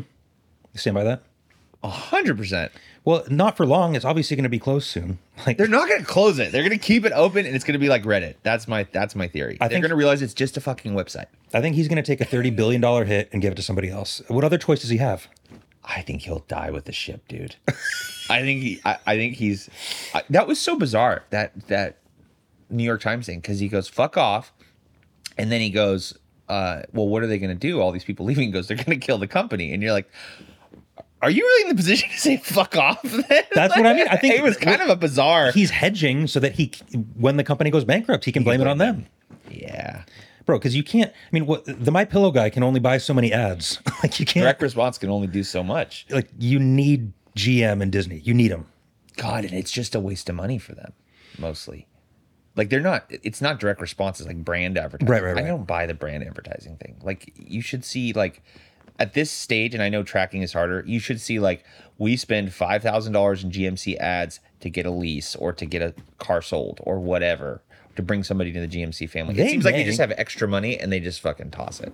you 0.72 0.76
stand 0.76 0.94
by 0.94 1.02
that 1.05 1.22
A 1.82 1.88
hundred 1.88 2.36
percent. 2.38 2.70
Well, 3.05 3.24
not 3.30 3.56
for 3.56 3.66
long. 3.66 3.94
It's 3.96 4.05
obviously 4.05 4.36
going 4.36 4.44
to 4.44 4.48
be 4.48 4.59
closed 4.59 4.86
soon. 4.88 5.18
Like 5.46 5.56
They're 5.56 5.68
not 5.68 5.88
going 5.88 6.00
to 6.00 6.06
close 6.06 6.38
it. 6.40 6.50
They're 6.52 6.62
going 6.62 6.78
to 6.78 6.84
keep 6.84 7.05
it 7.05 7.12
open, 7.12 7.46
and 7.46 7.55
it's 7.55 7.64
going 7.64 7.74
to 7.74 7.78
be 7.78 7.88
like 7.88 8.02
Reddit. 8.02 8.34
That's 8.42 8.66
my 8.68 8.86
that's 8.92 9.14
my 9.14 9.28
theory. 9.28 9.56
I 9.60 9.66
They're 9.68 9.76
think- 9.76 9.82
going 9.84 9.90
to 9.90 9.96
realize 9.96 10.20
it's 10.22 10.34
just 10.34 10.56
a 10.56 10.60
fucking 10.60 10.92
website. 10.94 11.26
I 11.55 11.60
think 11.60 11.74
he's 11.76 11.86
going 11.88 11.96
to 11.96 12.02
take 12.02 12.20
a 12.20 12.24
thirty 12.24 12.50
billion 12.50 12.80
dollar 12.80 13.05
hit 13.05 13.28
and 13.32 13.40
give 13.42 13.52
it 13.52 13.56
to 13.56 13.62
somebody 13.62 13.88
else. 13.88 14.20
What 14.28 14.44
other 14.44 14.59
choice 14.59 14.80
does 14.80 14.90
he 14.90 14.96
have? 14.98 15.28
I 15.84 16.02
think 16.02 16.22
he'll 16.22 16.44
die 16.48 16.70
with 16.70 16.84
the 16.84 16.92
ship, 16.92 17.26
dude. 17.28 17.55
I 18.28 18.40
think 18.42 18.62
he. 18.62 18.80
I, 18.84 18.98
I 19.06 19.16
think 19.16 19.36
he's. 19.36 19.70
I, 20.12 20.22
that 20.30 20.46
was 20.48 20.60
so 20.60 20.76
bizarre 20.76 21.22
that 21.30 21.52
that 21.68 21.96
New 22.70 22.85
York 22.85 23.01
Times 23.01 23.27
thing 23.27 23.40
because 23.40 23.59
he 23.61 23.69
goes 23.69 23.89
fuck 23.89 24.16
off, 24.16 24.53
and 25.36 25.51
then 25.53 25.61
he 25.61 25.70
goes, 25.70 26.16
uh, 26.49 26.82
well, 26.93 27.09
what 27.09 27.23
are 27.23 27.27
they 27.27 27.39
going 27.39 27.51
to 27.51 27.55
do? 27.69 27.81
All 27.81 27.93
these 27.93 28.05
people 28.05 28.24
leaving. 28.31 28.45
He 28.49 28.51
goes, 28.53 28.69
they're 28.69 28.77
going 28.77 28.99
to 28.99 29.07
kill 29.07 29.19
the 29.19 29.28
company, 29.28 29.73
and 29.73 29.82
you're 29.82 29.93
like. 29.93 30.09
Are 31.20 31.31
you 31.31 31.43
really 31.43 31.62
in 31.65 31.69
the 31.70 31.74
position 31.74 32.09
to 32.11 32.16
say 32.16 32.36
fuck 32.36 32.77
off? 32.77 33.03
then? 33.03 33.24
That's 33.53 33.74
what 33.77 33.85
I 33.85 33.93
mean. 33.93 34.07
I 34.09 34.16
think- 34.19 34.35
it 34.36 34.43
was 34.43 34.57
kind 34.57 34.81
of 34.81 34.89
a 34.89 34.95
bizarre. 34.95 35.51
He's 35.51 35.70
hedging 35.70 36.28
so 36.28 36.39
that 36.39 36.53
he, 36.53 36.70
when 37.16 37.36
the 37.36 37.43
company 37.43 37.70
goes 37.73 37.85
bankrupt, 37.85 38.24
he 38.24 38.31
can 38.31 38.45
blame 38.45 38.61
it 38.61 38.69
on 38.69 38.78
them, 38.78 39.05
Yeah. 39.51 40.05
bro. 40.47 40.59
Because 40.61 40.77
you 40.77 40.85
can't. 40.85 41.11
I 41.11 41.28
mean, 41.32 41.47
what 41.47 41.65
the 41.65 41.90
My 41.90 42.05
Pillow 42.05 42.31
guy 42.31 42.51
can 42.51 42.62
only 42.62 42.78
buy 42.78 42.99
so 42.99 43.12
many 43.15 43.32
ads. 43.32 43.81
like 44.05 44.20
you 44.20 44.27
can't. 44.27 44.45
Direct 44.45 44.62
response 44.62 44.97
can 44.97 45.11
only 45.11 45.27
do 45.27 45.43
so 45.43 45.65
much. 45.65 46.07
Like 46.09 46.28
you 46.39 46.61
need 46.61 47.12
GM 47.36 47.82
and 47.82 47.90
Disney. 47.90 48.20
You 48.20 48.32
need 48.32 48.53
them. 48.53 48.66
God, 49.16 49.45
and 49.45 49.55
it's 49.55 49.73
just 49.73 49.97
a 49.97 50.01
waste 50.01 50.28
of 50.28 50.36
money 50.36 50.59
for 50.59 50.77
them, 50.77 50.93
mostly. 51.36 51.89
Like 52.59 52.70
they're 52.70 52.80
not. 52.80 53.05
It's 53.09 53.40
not 53.40 53.60
direct 53.60 53.80
responses 53.80 54.26
like 54.26 54.44
brand 54.44 54.76
advertising. 54.76 55.09
Right, 55.09 55.22
right, 55.22 55.36
right. 55.36 55.44
I 55.44 55.48
don't 55.48 55.64
buy 55.64 55.86
the 55.86 55.94
brand 55.94 56.24
advertising 56.24 56.76
thing. 56.76 56.97
Like 57.05 57.32
you 57.36 57.62
should 57.62 57.85
see 57.85 58.12
like 58.12 58.43
at 58.98 59.14
this 59.14 59.30
stage, 59.30 59.74
and 59.74 59.82
I 59.82 59.89
know 59.89 60.02
tracking 60.02 60.43
is 60.43 60.52
harder. 60.52 60.82
You 60.85 60.98
should 60.98 61.20
see 61.20 61.39
like 61.39 61.64
we 61.98 62.16
spend 62.16 62.52
five 62.52 62.82
thousand 62.82 63.12
dollars 63.12 63.44
in 63.44 63.52
GMC 63.52 63.97
ads 63.98 64.40
to 64.59 64.68
get 64.68 64.86
a 64.86 64.90
lease 64.90 65.36
or 65.36 65.52
to 65.52 65.64
get 65.64 65.82
a 65.82 65.94
car 66.18 66.43
sold 66.43 66.80
or 66.82 66.98
whatever 66.98 67.62
to 67.94 68.02
bring 68.02 68.24
somebody 68.24 68.52
to 68.52 68.59
the 68.59 68.66
GMC 68.66 69.09
family. 69.09 69.35
They 69.35 69.47
it 69.47 69.51
seems 69.51 69.64
like 69.64 69.74
may. 69.74 69.85
they 69.85 69.89
just 69.89 70.01
have 70.01 70.12
extra 70.16 70.48
money 70.48 70.76
and 70.76 70.90
they 70.90 70.98
just 70.98 71.20
fucking 71.20 71.52
toss 71.52 71.78
it. 71.78 71.93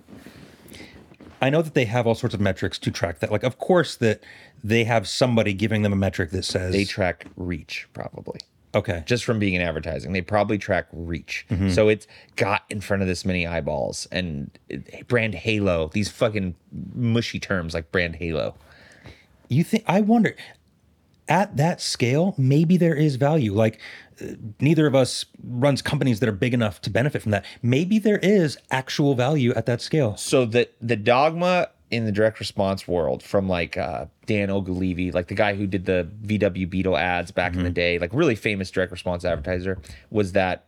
I 1.41 1.51
know 1.51 1.61
that 1.61 1.75
they 1.75 1.85
have 1.85 2.07
all 2.07 2.15
sorts 2.15 2.33
of 2.33 2.41
metrics 2.41 2.79
to 2.79 2.89
track 2.89 3.19
that. 3.19 3.31
Like, 3.31 3.43
of 3.43 3.59
course, 3.59 3.95
that 3.97 4.23
they 4.63 4.85
have 4.85 5.07
somebody 5.07 5.53
giving 5.53 5.83
them 5.83 5.93
a 5.93 5.95
metric 5.95 6.31
that 6.31 6.43
says, 6.43 6.73
They 6.73 6.85
track 6.85 7.27
reach 7.35 7.87
probably. 7.93 8.39
Okay, 8.75 9.03
just 9.05 9.23
from 9.23 9.39
being 9.39 9.53
in 9.53 9.61
advertising. 9.61 10.11
They 10.11 10.21
probably 10.21 10.57
track 10.57 10.87
reach. 10.91 11.45
Mm-hmm. 11.49 11.69
So 11.69 11.87
it's 11.87 12.05
got 12.35 12.63
in 12.69 12.81
front 12.81 13.01
of 13.01 13.07
this 13.07 13.25
many 13.25 13.47
eyeballs 13.47 14.07
and 14.11 14.51
brand 15.07 15.33
halo, 15.33 15.89
these 15.93 16.11
fucking 16.11 16.55
mushy 16.93 17.39
terms 17.39 17.73
like 17.73 17.91
brand 17.91 18.17
halo. 18.17 18.55
you 19.47 19.63
think? 19.63 19.83
I 19.87 20.01
wonder. 20.01 20.35
At 21.27 21.57
that 21.57 21.81
scale, 21.81 22.35
maybe 22.37 22.77
there 22.77 22.93
is 22.93 23.15
value. 23.15 23.51
Like, 23.51 23.79
uh, 24.21 24.33
neither 24.59 24.85
of 24.85 24.93
us 24.93 25.25
runs 25.43 25.81
companies 25.81 26.19
that 26.19 26.29
are 26.29 26.33
big 26.33 26.53
enough 26.53 26.81
to 26.81 26.91
benefit 26.91 27.23
from 27.23 27.31
that. 27.31 27.43
Maybe 27.63 27.97
there 27.97 28.19
is 28.19 28.59
actual 28.69 29.15
value 29.15 29.51
at 29.55 29.65
that 29.65 29.81
scale. 29.81 30.17
So 30.17 30.45
the 30.45 30.69
the 30.81 30.95
dogma 30.95 31.69
in 31.95 32.05
the 32.05 32.11
direct 32.11 32.39
response 32.39 32.87
world 32.87 33.23
from 33.23 33.47
like 33.47 33.77
uh, 33.77 34.05
Dan 34.25 34.49
Ogilvy, 34.49 35.11
like 35.11 35.27
the 35.27 35.35
guy 35.35 35.55
who 35.55 35.65
did 35.65 35.85
the 35.85 36.07
VW 36.25 36.69
Beetle 36.69 36.97
ads 36.97 37.31
back 37.31 37.53
in 37.53 37.59
Mm-hmm. 37.59 37.63
the 37.65 37.71
day, 37.71 37.99
like 37.99 38.11
really 38.13 38.35
famous 38.35 38.69
direct 38.69 38.91
response 38.91 39.23
advertiser, 39.25 39.79
was 40.09 40.33
that 40.33 40.65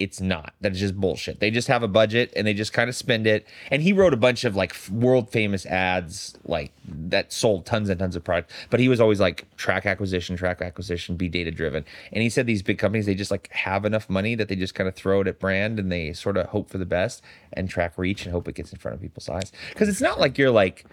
it's 0.00 0.18
not. 0.18 0.54
That 0.62 0.72
is 0.72 0.80
just 0.80 0.96
bullshit. 0.96 1.40
They 1.40 1.50
just 1.50 1.68
have 1.68 1.82
a 1.82 1.88
budget 1.88 2.32
and 2.34 2.46
they 2.46 2.54
just 2.54 2.72
kind 2.72 2.88
of 2.88 2.96
spend 2.96 3.26
it. 3.26 3.46
And 3.70 3.82
he 3.82 3.92
wrote 3.92 4.14
a 4.14 4.16
bunch 4.16 4.44
of 4.44 4.56
like 4.56 4.74
world 4.90 5.30
famous 5.30 5.66
ads, 5.66 6.38
like 6.44 6.72
that 6.86 7.34
sold 7.34 7.66
tons 7.66 7.90
and 7.90 8.00
tons 8.00 8.16
of 8.16 8.24
product. 8.24 8.50
But 8.70 8.80
he 8.80 8.88
was 8.88 8.98
always 8.98 9.20
like 9.20 9.46
track 9.56 9.84
acquisition, 9.84 10.36
track 10.36 10.62
acquisition, 10.62 11.16
be 11.16 11.28
data 11.28 11.50
driven. 11.50 11.84
And 12.12 12.22
he 12.22 12.30
said 12.30 12.46
these 12.46 12.62
big 12.62 12.78
companies 12.78 13.04
they 13.04 13.14
just 13.14 13.30
like 13.30 13.52
have 13.52 13.84
enough 13.84 14.08
money 14.08 14.34
that 14.36 14.48
they 14.48 14.56
just 14.56 14.74
kind 14.74 14.88
of 14.88 14.94
throw 14.94 15.20
it 15.20 15.26
at 15.26 15.38
brand 15.38 15.78
and 15.78 15.92
they 15.92 16.14
sort 16.14 16.38
of 16.38 16.46
hope 16.46 16.70
for 16.70 16.78
the 16.78 16.86
best 16.86 17.22
and 17.52 17.68
track 17.68 17.98
reach 17.98 18.24
and 18.24 18.32
hope 18.32 18.48
it 18.48 18.54
gets 18.54 18.72
in 18.72 18.78
front 18.78 18.94
of 18.94 19.02
people's 19.02 19.28
eyes. 19.28 19.52
Because 19.68 19.90
it's 19.90 20.00
not 20.00 20.18
like 20.18 20.38
you're 20.38 20.50
like 20.50 20.86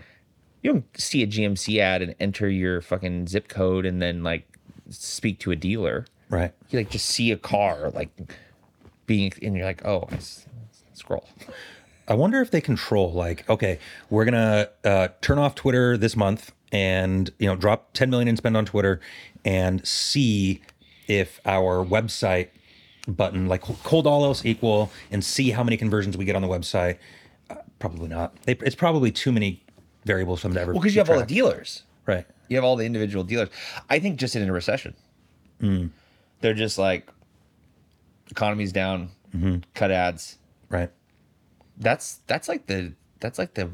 you 0.61 0.73
don't 0.73 0.85
see 0.99 1.23
a 1.23 1.27
GMC 1.27 1.79
ad 1.79 2.01
and 2.01 2.13
enter 2.19 2.49
your 2.49 2.81
fucking 2.81 3.27
zip 3.27 3.47
code 3.47 3.85
and 3.85 4.01
then 4.01 4.21
like 4.21 4.45
speak 4.89 5.39
to 5.39 5.51
a 5.51 5.55
dealer. 5.55 6.05
Right. 6.29 6.51
You 6.71 6.79
like 6.79 6.89
just 6.89 7.05
see 7.05 7.31
a 7.31 7.37
car 7.37 7.89
like 7.91 8.09
being 9.07 9.33
and 9.41 9.55
you're 9.55 9.65
like, 9.65 9.83
oh, 9.85 10.07
I 10.11 10.15
s- 10.15 10.45
scroll. 10.93 11.27
I 12.07 12.13
wonder 12.13 12.39
if 12.41 12.51
they 12.51 12.61
control 12.61 13.11
like, 13.11 13.49
okay, 13.49 13.79
we're 14.09 14.23
gonna 14.25 14.69
uh, 14.85 15.07
turn 15.21 15.39
off 15.39 15.55
Twitter 15.55 15.97
this 15.97 16.15
month 16.15 16.51
and 16.71 17.31
you 17.39 17.47
know 17.47 17.55
drop 17.55 17.93
10 17.93 18.09
million 18.09 18.27
and 18.27 18.37
spend 18.37 18.55
on 18.55 18.65
Twitter 18.65 18.99
and 19.43 19.85
see 19.87 20.61
if 21.07 21.39
our 21.45 21.83
website 21.85 22.49
button 23.07 23.47
like 23.47 23.63
hold 23.63 24.05
all 24.05 24.23
else 24.25 24.45
equal 24.45 24.91
and 25.11 25.23
see 25.23 25.51
how 25.51 25.63
many 25.63 25.77
conversions 25.77 26.15
we 26.17 26.25
get 26.25 26.35
on 26.35 26.41
the 26.41 26.47
website. 26.47 26.97
Uh, 27.49 27.55
probably 27.79 28.09
not. 28.09 28.35
They, 28.43 28.53
it's 28.61 28.75
probably 28.75 29.11
too 29.11 29.31
many 29.31 29.63
variables 30.05 30.41
for 30.41 30.47
them 30.49 30.55
to 30.55 30.61
ever. 30.61 30.73
Well, 30.73 30.81
because 30.81 30.93
you 30.95 30.99
have 30.99 31.09
all 31.09 31.19
the 31.19 31.25
dealers. 31.25 31.83
right. 32.05 32.25
You 32.49 32.55
have 32.55 32.63
all 32.63 32.77
the 32.77 32.85
individual 32.85 33.25
dealers. 33.25 33.49
I 33.89 33.99
think 33.99 34.17
just 34.19 34.33
in 34.35 34.47
a 34.47 34.51
recession, 34.53 34.93
they're 36.41 36.53
just 36.53 36.77
like 36.77 37.09
economy's 38.29 38.71
down, 38.71 39.09
cut 39.73 39.91
ads. 39.91 40.37
Right. 40.69 40.91
That's 41.77 42.19
that's 42.27 42.47
like 42.47 42.67
the 42.67 42.93
that's 43.19 43.37
like 43.39 43.53
the 43.53 43.71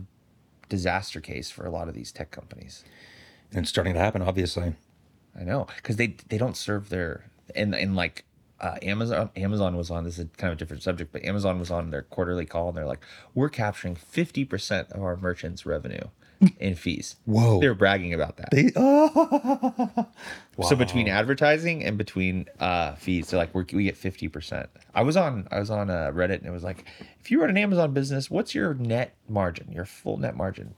disaster 0.69 1.21
case 1.21 1.51
for 1.51 1.65
a 1.65 1.69
lot 1.71 1.87
of 1.87 1.93
these 1.93 2.11
tech 2.11 2.31
companies. 2.31 2.83
And 3.51 3.61
it's 3.61 3.69
starting 3.69 3.93
to 3.93 3.99
happen, 3.99 4.21
obviously. 4.21 4.75
I 5.39 5.43
know 5.43 5.67
because 5.75 5.95
they 5.95 6.15
they 6.29 6.37
don't 6.37 6.57
serve 6.57 6.89
their 6.89 7.29
and 7.55 7.73
and 7.73 7.95
like 7.95 8.25
uh, 8.59 8.77
Amazon 8.81 9.29
Amazon 9.35 9.75
was 9.75 9.89
on 9.91 10.03
this 10.03 10.17
is 10.19 10.27
kind 10.37 10.51
of 10.51 10.57
a 10.57 10.59
different 10.59 10.83
subject, 10.83 11.11
but 11.11 11.23
Amazon 11.23 11.59
was 11.59 11.71
on 11.71 11.91
their 11.91 12.03
quarterly 12.03 12.45
call 12.45 12.69
and 12.69 12.77
they're 12.77 12.85
like, 12.85 13.03
we're 13.33 13.49
capturing 13.49 13.95
fifty 13.95 14.45
percent 14.45 14.91
of 14.91 15.01
our 15.03 15.17
merchants' 15.17 15.65
revenue 15.65 16.07
in 16.59 16.75
fees. 16.75 17.15
Whoa. 17.25 17.59
they 17.59 17.67
were 17.67 17.73
bragging 17.73 18.13
about 18.13 18.37
that. 18.37 18.49
They, 18.51 18.71
oh. 18.75 20.07
So 20.63 20.75
between 20.75 21.07
advertising 21.07 21.83
and 21.83 21.97
between 21.97 22.47
uh, 22.59 22.95
fees, 22.95 23.29
they're 23.29 23.39
like 23.39 23.53
we're, 23.53 23.65
we 23.73 23.85
get 23.85 23.97
fifty 23.97 24.27
percent. 24.27 24.69
I 24.93 25.01
was 25.03 25.17
on 25.17 25.47
I 25.51 25.59
was 25.59 25.69
on 25.69 25.89
uh, 25.89 26.11
Reddit 26.13 26.37
and 26.37 26.45
it 26.45 26.51
was 26.51 26.63
like, 26.63 26.85
if 27.19 27.31
you 27.31 27.39
run 27.41 27.49
an 27.49 27.57
Amazon 27.57 27.93
business, 27.93 28.29
what's 28.29 28.53
your 28.53 28.73
net 28.75 29.15
margin? 29.27 29.71
Your 29.71 29.85
full 29.85 30.17
net 30.17 30.35
margin? 30.35 30.75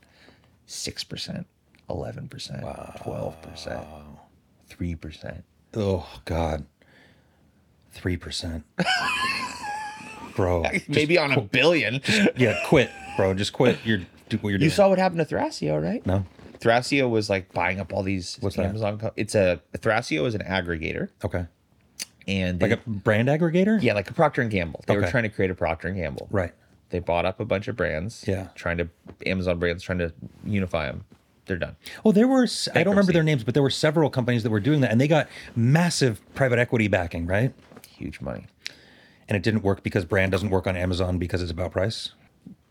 Six 0.66 1.04
percent, 1.04 1.46
eleven 1.90 2.28
percent, 2.28 2.64
twelve 3.04 3.42
percent, 3.42 3.86
three 4.68 4.96
percent. 4.96 5.44
oh 5.76 6.08
God. 6.26 6.66
Three 7.92 8.18
percent. 8.18 8.66
Bro. 10.36 10.66
Maybe 10.90 11.18
on 11.18 11.32
a 11.32 11.40
billion. 11.40 12.02
Yeah, 12.36 12.60
quit, 12.66 12.92
bro. 13.16 13.34
Just 13.34 13.54
quit. 13.54 13.80
You're 13.86 14.02
do 14.30 14.38
what 14.38 14.50
you're 14.50 14.60
You 14.60 14.70
saw 14.70 14.90
what 14.90 14.98
happened 15.00 15.28
to 15.28 15.36
Thrasio, 15.36 15.82
right? 15.82 16.06
no. 16.06 16.26
Thrasio 16.60 17.10
was 17.10 17.30
like 17.30 17.52
buying 17.54 17.80
up 17.80 17.94
all 17.94 18.02
these 18.02 18.38
What's 18.40 18.56
that? 18.56 18.66
Amazon. 18.66 18.98
Co- 18.98 19.12
it's 19.16 19.36
a 19.36 19.62
Thrasio 19.78 20.26
is 20.26 20.36
an 20.36 20.42
aggregator, 20.42 21.10
Okay. 21.24 21.46
and 22.28 22.60
they, 22.60 22.70
Like 22.70 22.80
a 22.86 22.90
brand 22.90 23.28
aggregator? 23.28 23.82
yeah, 23.82 23.94
like 23.94 24.10
a 24.10 24.14
Procter 24.14 24.42
and 24.42 24.50
Gamble. 24.50 24.82
They 24.88 24.96
were 24.96 25.04
Okay. 25.04 25.12
trying 25.12 25.24
to 25.24 25.30
create 25.30 25.52
a 25.52 25.56
Procter 25.56 25.90
and 25.90 25.98
Gamble. 25.98 26.28
Right. 26.32 26.54
They 26.90 27.00
bought 27.00 27.26
up 27.26 27.40
a 27.40 27.46
bunch 27.46 27.68
of 27.68 27.76
brands. 27.76 28.24
Yeah. 28.28 28.48
trying 28.56 28.78
to 28.78 28.88
Amazon 29.26 29.60
brands 29.60 29.84
trying 29.84 30.00
to 30.00 30.14
unify 30.46 30.86
them. 30.88 31.04
They're 31.46 31.58
done. 31.58 31.76
Oh, 32.04 32.12
there 32.12 32.28
were 32.28 32.44
s- 32.44 32.68
I 32.74 32.82
don't 32.84 32.94
remember 32.94 33.12
their 33.12 33.22
names, 33.22 33.44
but 33.44 33.54
there 33.54 33.62
were 33.62 33.70
several 33.70 34.10
companies 34.10 34.42
that 34.44 34.50
were 34.50 34.60
doing 34.60 34.82
that 34.82 34.92
and 34.92 35.00
they 35.00 35.08
got 35.08 35.28
massive 35.56 36.20
private 36.34 36.58
equity 36.58 36.88
backing, 36.88 37.28
right? 37.28 37.54
Huge 37.88 38.22
money. 38.22 38.46
And 39.30 39.36
it 39.36 39.44
didn't 39.44 39.62
work 39.64 39.84
because 39.84 40.06
brand 40.06 40.32
doesn't 40.32 40.50
work 40.50 40.66
on 40.68 40.76
Amazon 40.76 41.18
because 41.20 41.42
it's 41.44 41.52
about 41.52 41.72
price. 41.72 42.14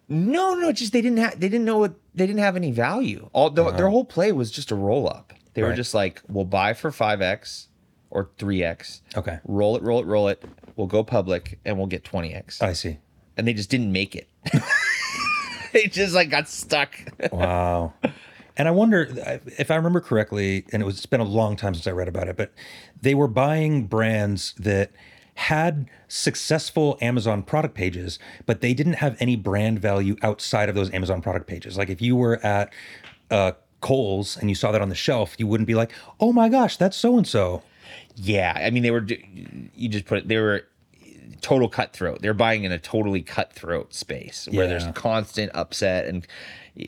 No, 0.08 0.54
no, 0.54 0.70
just 0.72 0.92
they 0.92 1.00
didn't 1.00 1.18
have 1.18 1.40
they 1.40 1.48
didn't 1.48 1.64
know 1.64 1.78
what 1.78 1.94
they 2.14 2.26
didn't 2.26 2.40
have 2.40 2.56
any 2.56 2.70
value. 2.70 3.30
All 3.32 3.50
the, 3.50 3.70
their 3.70 3.88
whole 3.88 4.04
play 4.04 4.32
was 4.32 4.50
just 4.50 4.70
a 4.70 4.74
roll 4.74 5.08
up. 5.08 5.32
They 5.54 5.62
were 5.62 5.68
Uh-huh. 5.68 5.76
Just 5.76 5.94
like, 5.94 6.20
we'll 6.28 6.44
buy 6.44 6.74
for 6.74 6.90
five 6.90 7.22
x 7.22 7.68
or 8.10 8.28
three 8.38 8.62
x. 8.62 9.02
Okay. 9.16 9.38
Roll 9.44 9.76
it, 9.76 9.82
roll 9.82 10.00
it, 10.00 10.06
roll 10.06 10.28
it. 10.28 10.44
We'll 10.76 10.86
go 10.88 11.02
public 11.04 11.58
and 11.64 11.78
we'll 11.78 11.86
get 11.86 12.04
twenty 12.04 12.34
x. 12.34 12.60
I 12.60 12.72
see. 12.74 12.98
and 13.36 13.46
they 13.48 13.54
just 13.54 13.70
didn't 13.70 13.92
make 13.92 14.14
it. 14.14 14.28
they 15.72 15.86
just 15.86 16.14
like 16.14 16.30
got 16.30 16.48
stuck. 16.48 16.94
Wow. 17.32 17.94
And 18.56 18.68
I 18.68 18.70
wonder 18.70 19.08
if 19.58 19.72
I 19.72 19.74
remember 19.74 20.00
correctly, 20.00 20.64
and 20.72 20.80
it 20.80 20.86
was 20.86 20.96
it's 20.98 21.06
been 21.06 21.20
a 21.20 21.24
long 21.24 21.56
time 21.56 21.74
since 21.74 21.88
I 21.88 21.90
read 21.90 22.06
about 22.06 22.28
it, 22.28 22.36
but 22.36 22.52
they 23.00 23.12
were 23.14 23.26
buying 23.26 23.86
brands 23.88 24.54
that 24.58 24.92
had 25.34 25.88
successful 26.08 26.96
Amazon 27.00 27.42
product 27.42 27.74
pages, 27.74 28.18
but 28.46 28.60
they 28.60 28.72
didn't 28.74 28.94
have 28.94 29.16
any 29.20 29.36
brand 29.36 29.80
value 29.80 30.16
outside 30.22 30.68
of 30.68 30.74
those 30.74 30.92
Amazon 30.92 31.20
product 31.20 31.46
pages. 31.46 31.76
Like 31.76 31.90
if 31.90 32.00
you 32.00 32.14
were 32.16 32.36
at 32.44 32.72
uh, 33.30 33.52
Kohl's 33.80 34.36
and 34.36 34.48
you 34.48 34.54
saw 34.54 34.70
that 34.72 34.80
on 34.80 34.88
the 34.88 34.94
shelf, 34.94 35.34
you 35.38 35.46
wouldn't 35.46 35.66
be 35.66 35.74
like, 35.74 35.92
"Oh 36.20 36.32
my 36.32 36.48
gosh, 36.48 36.76
that's 36.76 36.96
so 36.96 37.18
and 37.18 37.26
so." 37.26 37.62
Yeah, 38.16 38.52
I 38.56 38.70
mean 38.70 38.82
they 38.82 38.90
were. 38.92 39.04
You 39.74 39.88
just 39.88 40.04
put 40.06 40.18
it. 40.18 40.28
They 40.28 40.38
were 40.38 40.66
total 41.40 41.68
cutthroat. 41.68 42.22
They're 42.22 42.32
buying 42.32 42.64
in 42.64 42.72
a 42.72 42.78
totally 42.78 43.20
cutthroat 43.20 43.92
space 43.92 44.48
where 44.50 44.64
Yeah. 44.64 44.70
there's 44.70 44.86
constant 44.94 45.50
upset 45.54 46.06
and 46.06 46.26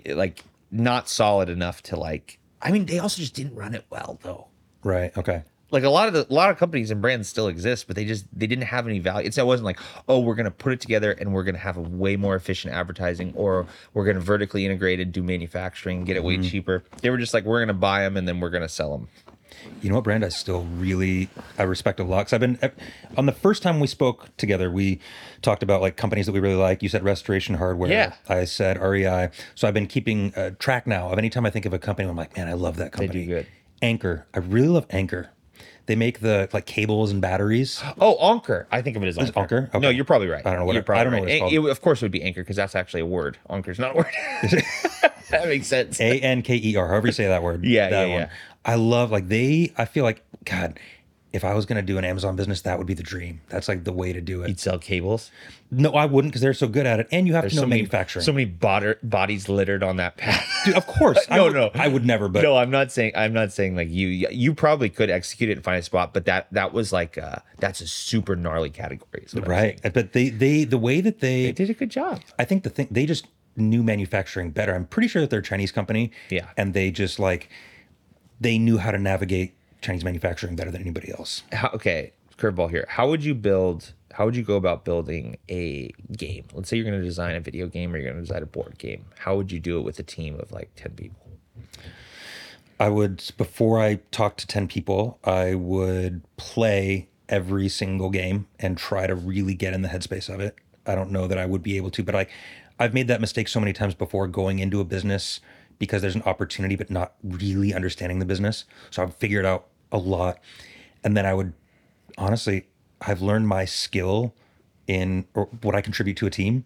like 0.06 0.42
not 0.70 1.08
solid 1.08 1.48
enough 1.48 1.82
to 1.84 1.96
like. 1.96 2.38
I 2.62 2.70
mean, 2.70 2.86
they 2.86 2.98
also 2.98 3.20
just 3.20 3.34
didn't 3.34 3.54
run 3.54 3.74
it 3.74 3.84
well 3.90 4.18
though. 4.22 4.46
Right. 4.82 5.14
Okay. 5.18 5.42
Like 5.70 5.82
a 5.82 5.90
lot 5.90 6.06
of 6.06 6.14
the 6.14 6.26
a 6.30 6.34
lot 6.34 6.50
of 6.50 6.58
companies 6.58 6.90
and 6.90 7.02
brands 7.02 7.28
still 7.28 7.48
exist, 7.48 7.86
but 7.86 7.96
they 7.96 8.04
just 8.04 8.26
they 8.32 8.46
didn't 8.46 8.66
have 8.66 8.86
any 8.86 9.00
value. 9.00 9.26
It's 9.26 9.36
it 9.36 9.46
wasn't 9.46 9.64
like, 9.64 9.78
oh, 10.08 10.20
we're 10.20 10.36
gonna 10.36 10.50
put 10.50 10.72
it 10.72 10.80
together 10.80 11.12
and 11.12 11.32
we're 11.34 11.42
gonna 11.42 11.58
have 11.58 11.76
a 11.76 11.82
way 11.82 12.16
more 12.16 12.36
efficient 12.36 12.72
advertising, 12.72 13.32
or 13.34 13.66
we're 13.92 14.04
gonna 14.04 14.20
vertically 14.20 14.64
integrate 14.64 15.00
and 15.00 15.12
do 15.12 15.22
manufacturing, 15.22 16.04
get 16.04 16.16
it 16.16 16.22
way 16.22 16.38
cheaper. 16.38 16.84
They 17.02 17.10
were 17.10 17.18
just 17.18 17.34
like, 17.34 17.44
we're 17.44 17.60
gonna 17.60 17.74
buy 17.74 18.02
them 18.02 18.16
and 18.16 18.28
then 18.28 18.40
we're 18.40 18.50
gonna 18.50 18.68
sell 18.68 18.92
them. 18.96 19.08
You 19.82 19.88
know 19.88 19.96
what 19.96 20.04
brand 20.04 20.24
I 20.24 20.28
still 20.28 20.62
really 20.62 21.28
I 21.58 21.64
respect 21.64 21.98
a 21.98 22.04
lot 22.04 22.26
because 22.26 22.32
I've 22.34 22.40
been 22.40 22.58
on 23.16 23.26
the 23.26 23.32
first 23.32 23.62
time 23.62 23.80
we 23.80 23.86
spoke 23.86 24.36
together 24.36 24.70
we 24.70 25.00
talked 25.42 25.62
about 25.62 25.80
like 25.80 25.96
companies 25.96 26.26
that 26.26 26.32
we 26.32 26.40
really 26.40 26.54
like. 26.56 26.82
You 26.82 26.88
said 26.88 27.04
Restoration 27.04 27.56
Hardware. 27.56 27.90
Yeah. 27.90 28.14
I 28.28 28.44
said 28.44 28.80
REI. 28.80 29.30
So 29.54 29.66
I've 29.66 29.74
been 29.74 29.86
keeping 29.86 30.34
uh, 30.34 30.50
track 30.58 30.86
now 30.86 31.10
of 31.10 31.18
any 31.18 31.30
time 31.30 31.46
I 31.46 31.50
think 31.50 31.66
of 31.66 31.72
a 31.72 31.78
company. 31.78 32.08
I'm 32.08 32.16
like, 32.16 32.36
man, 32.36 32.48
I 32.48 32.52
love 32.52 32.76
that 32.76 32.92
company. 32.92 33.20
They 33.20 33.26
do 33.26 33.34
good. 33.34 33.46
Anchor. 33.82 34.26
I 34.34 34.38
really 34.38 34.68
love 34.68 34.86
Anchor. 34.90 35.30
They 35.86 35.94
make 35.96 36.18
the 36.20 36.48
like 36.52 36.66
cables 36.66 37.12
and 37.12 37.22
batteries. 37.22 37.80
Oh, 38.00 38.16
Anchor. 38.32 38.66
I 38.72 38.82
think 38.82 38.96
of 38.96 39.04
it 39.04 39.06
as 39.06 39.18
Anchor. 39.18 39.40
Anchor? 39.70 39.70
No, 39.78 39.88
you're 39.88 40.04
probably 40.04 40.26
right. 40.26 40.44
I 40.44 40.50
don't 40.50 40.58
know 40.60 40.64
what 40.66 40.72
you're 40.72 40.80
it- 40.80 40.86
probably 40.86 41.00
I 41.00 41.04
don't 41.04 41.12
know 41.12 41.18
right. 41.18 41.22
what 41.22 41.30
it's 41.30 41.40
called. 41.54 41.66
it- 41.66 41.70
of 41.70 41.80
course, 41.80 42.02
it 42.02 42.04
would 42.06 42.12
be 42.12 42.22
Anchor 42.22 42.42
because 42.42 42.56
that's 42.56 42.74
actually 42.74 43.02
a 43.02 43.06
word. 43.06 43.38
Anchor's 43.48 43.78
not 43.78 43.92
a 43.92 43.98
word. 43.98 44.06
that 45.30 45.44
makes 45.46 45.66
sense. 45.66 46.00
A 46.00 46.20
N 46.20 46.42
K 46.42 46.56
E 46.56 46.76
R, 46.76 46.88
however 46.88 47.06
you 47.06 47.12
say 47.12 47.26
that 47.28 47.42
word. 47.42 47.64
Yeah, 47.64 47.88
that 47.90 48.04
yeah, 48.08 48.12
one. 48.12 48.20
yeah. 48.22 48.30
I 48.64 48.74
love 48.74 49.10
like 49.12 49.28
they. 49.28 49.72
I 49.76 49.84
feel 49.84 50.04
like 50.04 50.22
God. 50.44 50.78
If 51.36 51.44
I 51.44 51.54
was 51.54 51.66
gonna 51.66 51.82
do 51.82 51.98
an 51.98 52.04
Amazon 52.04 52.34
business, 52.34 52.62
that 52.62 52.78
would 52.78 52.86
be 52.86 52.94
the 52.94 53.02
dream. 53.02 53.40
That's 53.48 53.68
like 53.68 53.84
the 53.84 53.92
way 53.92 54.12
to 54.12 54.20
do 54.20 54.42
it. 54.42 54.48
You'd 54.48 54.58
sell 54.58 54.78
cables. 54.78 55.30
No, 55.70 55.90
I 55.92 56.06
wouldn't 56.06 56.32
because 56.32 56.40
they're 56.42 56.54
so 56.54 56.66
good 56.68 56.86
at 56.86 56.98
it, 57.00 57.08
and 57.12 57.26
you 57.26 57.34
have 57.34 57.48
to 57.48 57.54
know 57.54 57.62
so 57.62 57.66
many 57.66 57.82
manufacturing. 57.82 58.24
So 58.24 58.32
many 58.32 58.44
bod- 58.46 58.98
bodies 59.02 59.48
littered 59.48 59.82
on 59.82 59.96
that 59.96 60.16
path. 60.16 60.44
Dude, 60.64 60.74
of 60.74 60.86
course. 60.86 61.18
I 61.30 61.36
no, 61.36 61.44
would, 61.44 61.52
no, 61.54 61.70
I 61.74 61.88
would 61.88 62.04
never. 62.06 62.28
But 62.28 62.42
no, 62.42 62.56
I'm 62.56 62.70
not 62.70 62.90
saying. 62.90 63.12
I'm 63.14 63.32
not 63.32 63.52
saying 63.52 63.76
like 63.76 63.90
you. 63.90 64.08
You 64.08 64.54
probably 64.54 64.88
could 64.88 65.10
execute 65.10 65.50
it 65.50 65.54
and 65.54 65.64
find 65.64 65.78
a 65.78 65.82
spot, 65.82 66.14
but 66.14 66.24
that 66.24 66.48
that 66.52 66.72
was 66.72 66.92
like 66.92 67.18
uh 67.18 67.36
that's 67.58 67.80
a 67.80 67.86
super 67.86 68.34
gnarly 68.36 68.70
category. 68.70 69.24
is 69.24 69.34
what 69.34 69.44
I'm 69.44 69.50
right. 69.50 69.80
But 69.92 70.12
they 70.12 70.30
they 70.30 70.64
the 70.64 70.78
way 70.78 71.00
that 71.00 71.20
They 71.20 71.46
they, 71.46 71.52
did 71.52 71.70
a 71.70 71.74
good 71.74 71.90
job. 71.90 72.22
I 72.38 72.44
think 72.44 72.62
the 72.62 72.70
thing 72.70 72.88
they 72.90 73.06
just 73.06 73.26
knew 73.56 73.82
manufacturing 73.82 74.50
better. 74.50 74.74
I'm 74.74 74.86
pretty 74.86 75.08
sure 75.08 75.20
that 75.22 75.30
they're 75.30 75.40
a 75.40 75.42
Chinese 75.42 75.72
company. 75.72 76.12
Yeah. 76.30 76.46
and 76.56 76.74
they 76.74 76.90
just 76.90 77.18
like 77.18 77.48
they 78.40 78.58
knew 78.58 78.78
how 78.78 78.90
to 78.90 78.98
navigate 78.98 79.54
Chinese 79.80 80.04
manufacturing 80.04 80.56
better 80.56 80.70
than 80.70 80.82
anybody 80.82 81.12
else. 81.12 81.42
How, 81.52 81.70
okay, 81.74 82.12
curveball 82.38 82.70
here. 82.70 82.86
How 82.88 83.08
would 83.08 83.24
you 83.24 83.34
build? 83.34 83.92
How 84.12 84.24
would 84.24 84.36
you 84.36 84.42
go 84.42 84.56
about 84.56 84.84
building 84.84 85.36
a 85.50 85.92
game? 86.16 86.46
Let's 86.54 86.68
say 86.68 86.76
you're 86.76 86.86
going 86.86 86.98
to 86.98 87.04
design 87.04 87.36
a 87.36 87.40
video 87.40 87.66
game 87.66 87.92
or 87.94 87.98
you're 87.98 88.10
going 88.10 88.16
to 88.16 88.22
design 88.22 88.42
a 88.42 88.46
board 88.46 88.78
game. 88.78 89.04
How 89.18 89.36
would 89.36 89.52
you 89.52 89.60
do 89.60 89.78
it 89.78 89.82
with 89.82 89.98
a 89.98 90.02
team 90.02 90.40
of 90.40 90.52
like 90.52 90.70
ten 90.74 90.92
people? 90.92 91.26
I 92.78 92.88
would 92.88 93.22
before 93.36 93.80
I 93.80 94.00
talk 94.10 94.36
to 94.36 94.46
10 94.46 94.68
people, 94.68 95.18
I 95.24 95.54
would 95.54 96.22
play 96.36 97.08
every 97.28 97.68
single 97.68 98.10
game 98.10 98.46
and 98.58 98.76
try 98.76 99.06
to 99.06 99.14
really 99.14 99.54
get 99.54 99.72
in 99.72 99.82
the 99.82 99.88
headspace 99.88 100.32
of 100.32 100.40
it. 100.40 100.54
I 100.86 100.94
don't 100.94 101.10
know 101.10 101.26
that 101.26 101.38
I 101.38 101.46
would 101.46 101.62
be 101.62 101.76
able 101.76 101.90
to, 101.92 102.02
but 102.02 102.14
like 102.14 102.30
I've 102.78 102.94
made 102.94 103.08
that 103.08 103.20
mistake 103.20 103.48
so 103.48 103.60
many 103.60 103.72
times 103.72 103.94
before 103.94 104.28
going 104.28 104.58
into 104.58 104.80
a 104.80 104.84
business 104.84 105.40
because 105.78 106.02
there's 106.02 106.14
an 106.14 106.22
opportunity 106.22 106.76
but 106.76 106.90
not 106.90 107.14
really 107.22 107.74
understanding 107.74 108.18
the 108.18 108.24
business. 108.24 108.64
So 108.90 109.02
I've 109.02 109.14
figured 109.14 109.44
out 109.44 109.66
a 109.92 109.98
lot 109.98 110.38
and 111.04 111.16
then 111.16 111.26
I 111.26 111.34
would 111.34 111.52
honestly 112.18 112.66
I've 113.00 113.20
learned 113.20 113.48
my 113.48 113.64
skill 113.64 114.34
in 114.86 115.26
or 115.34 115.46
what 115.62 115.74
I 115.74 115.80
contribute 115.80 116.16
to 116.18 116.26
a 116.26 116.30
team. 116.30 116.64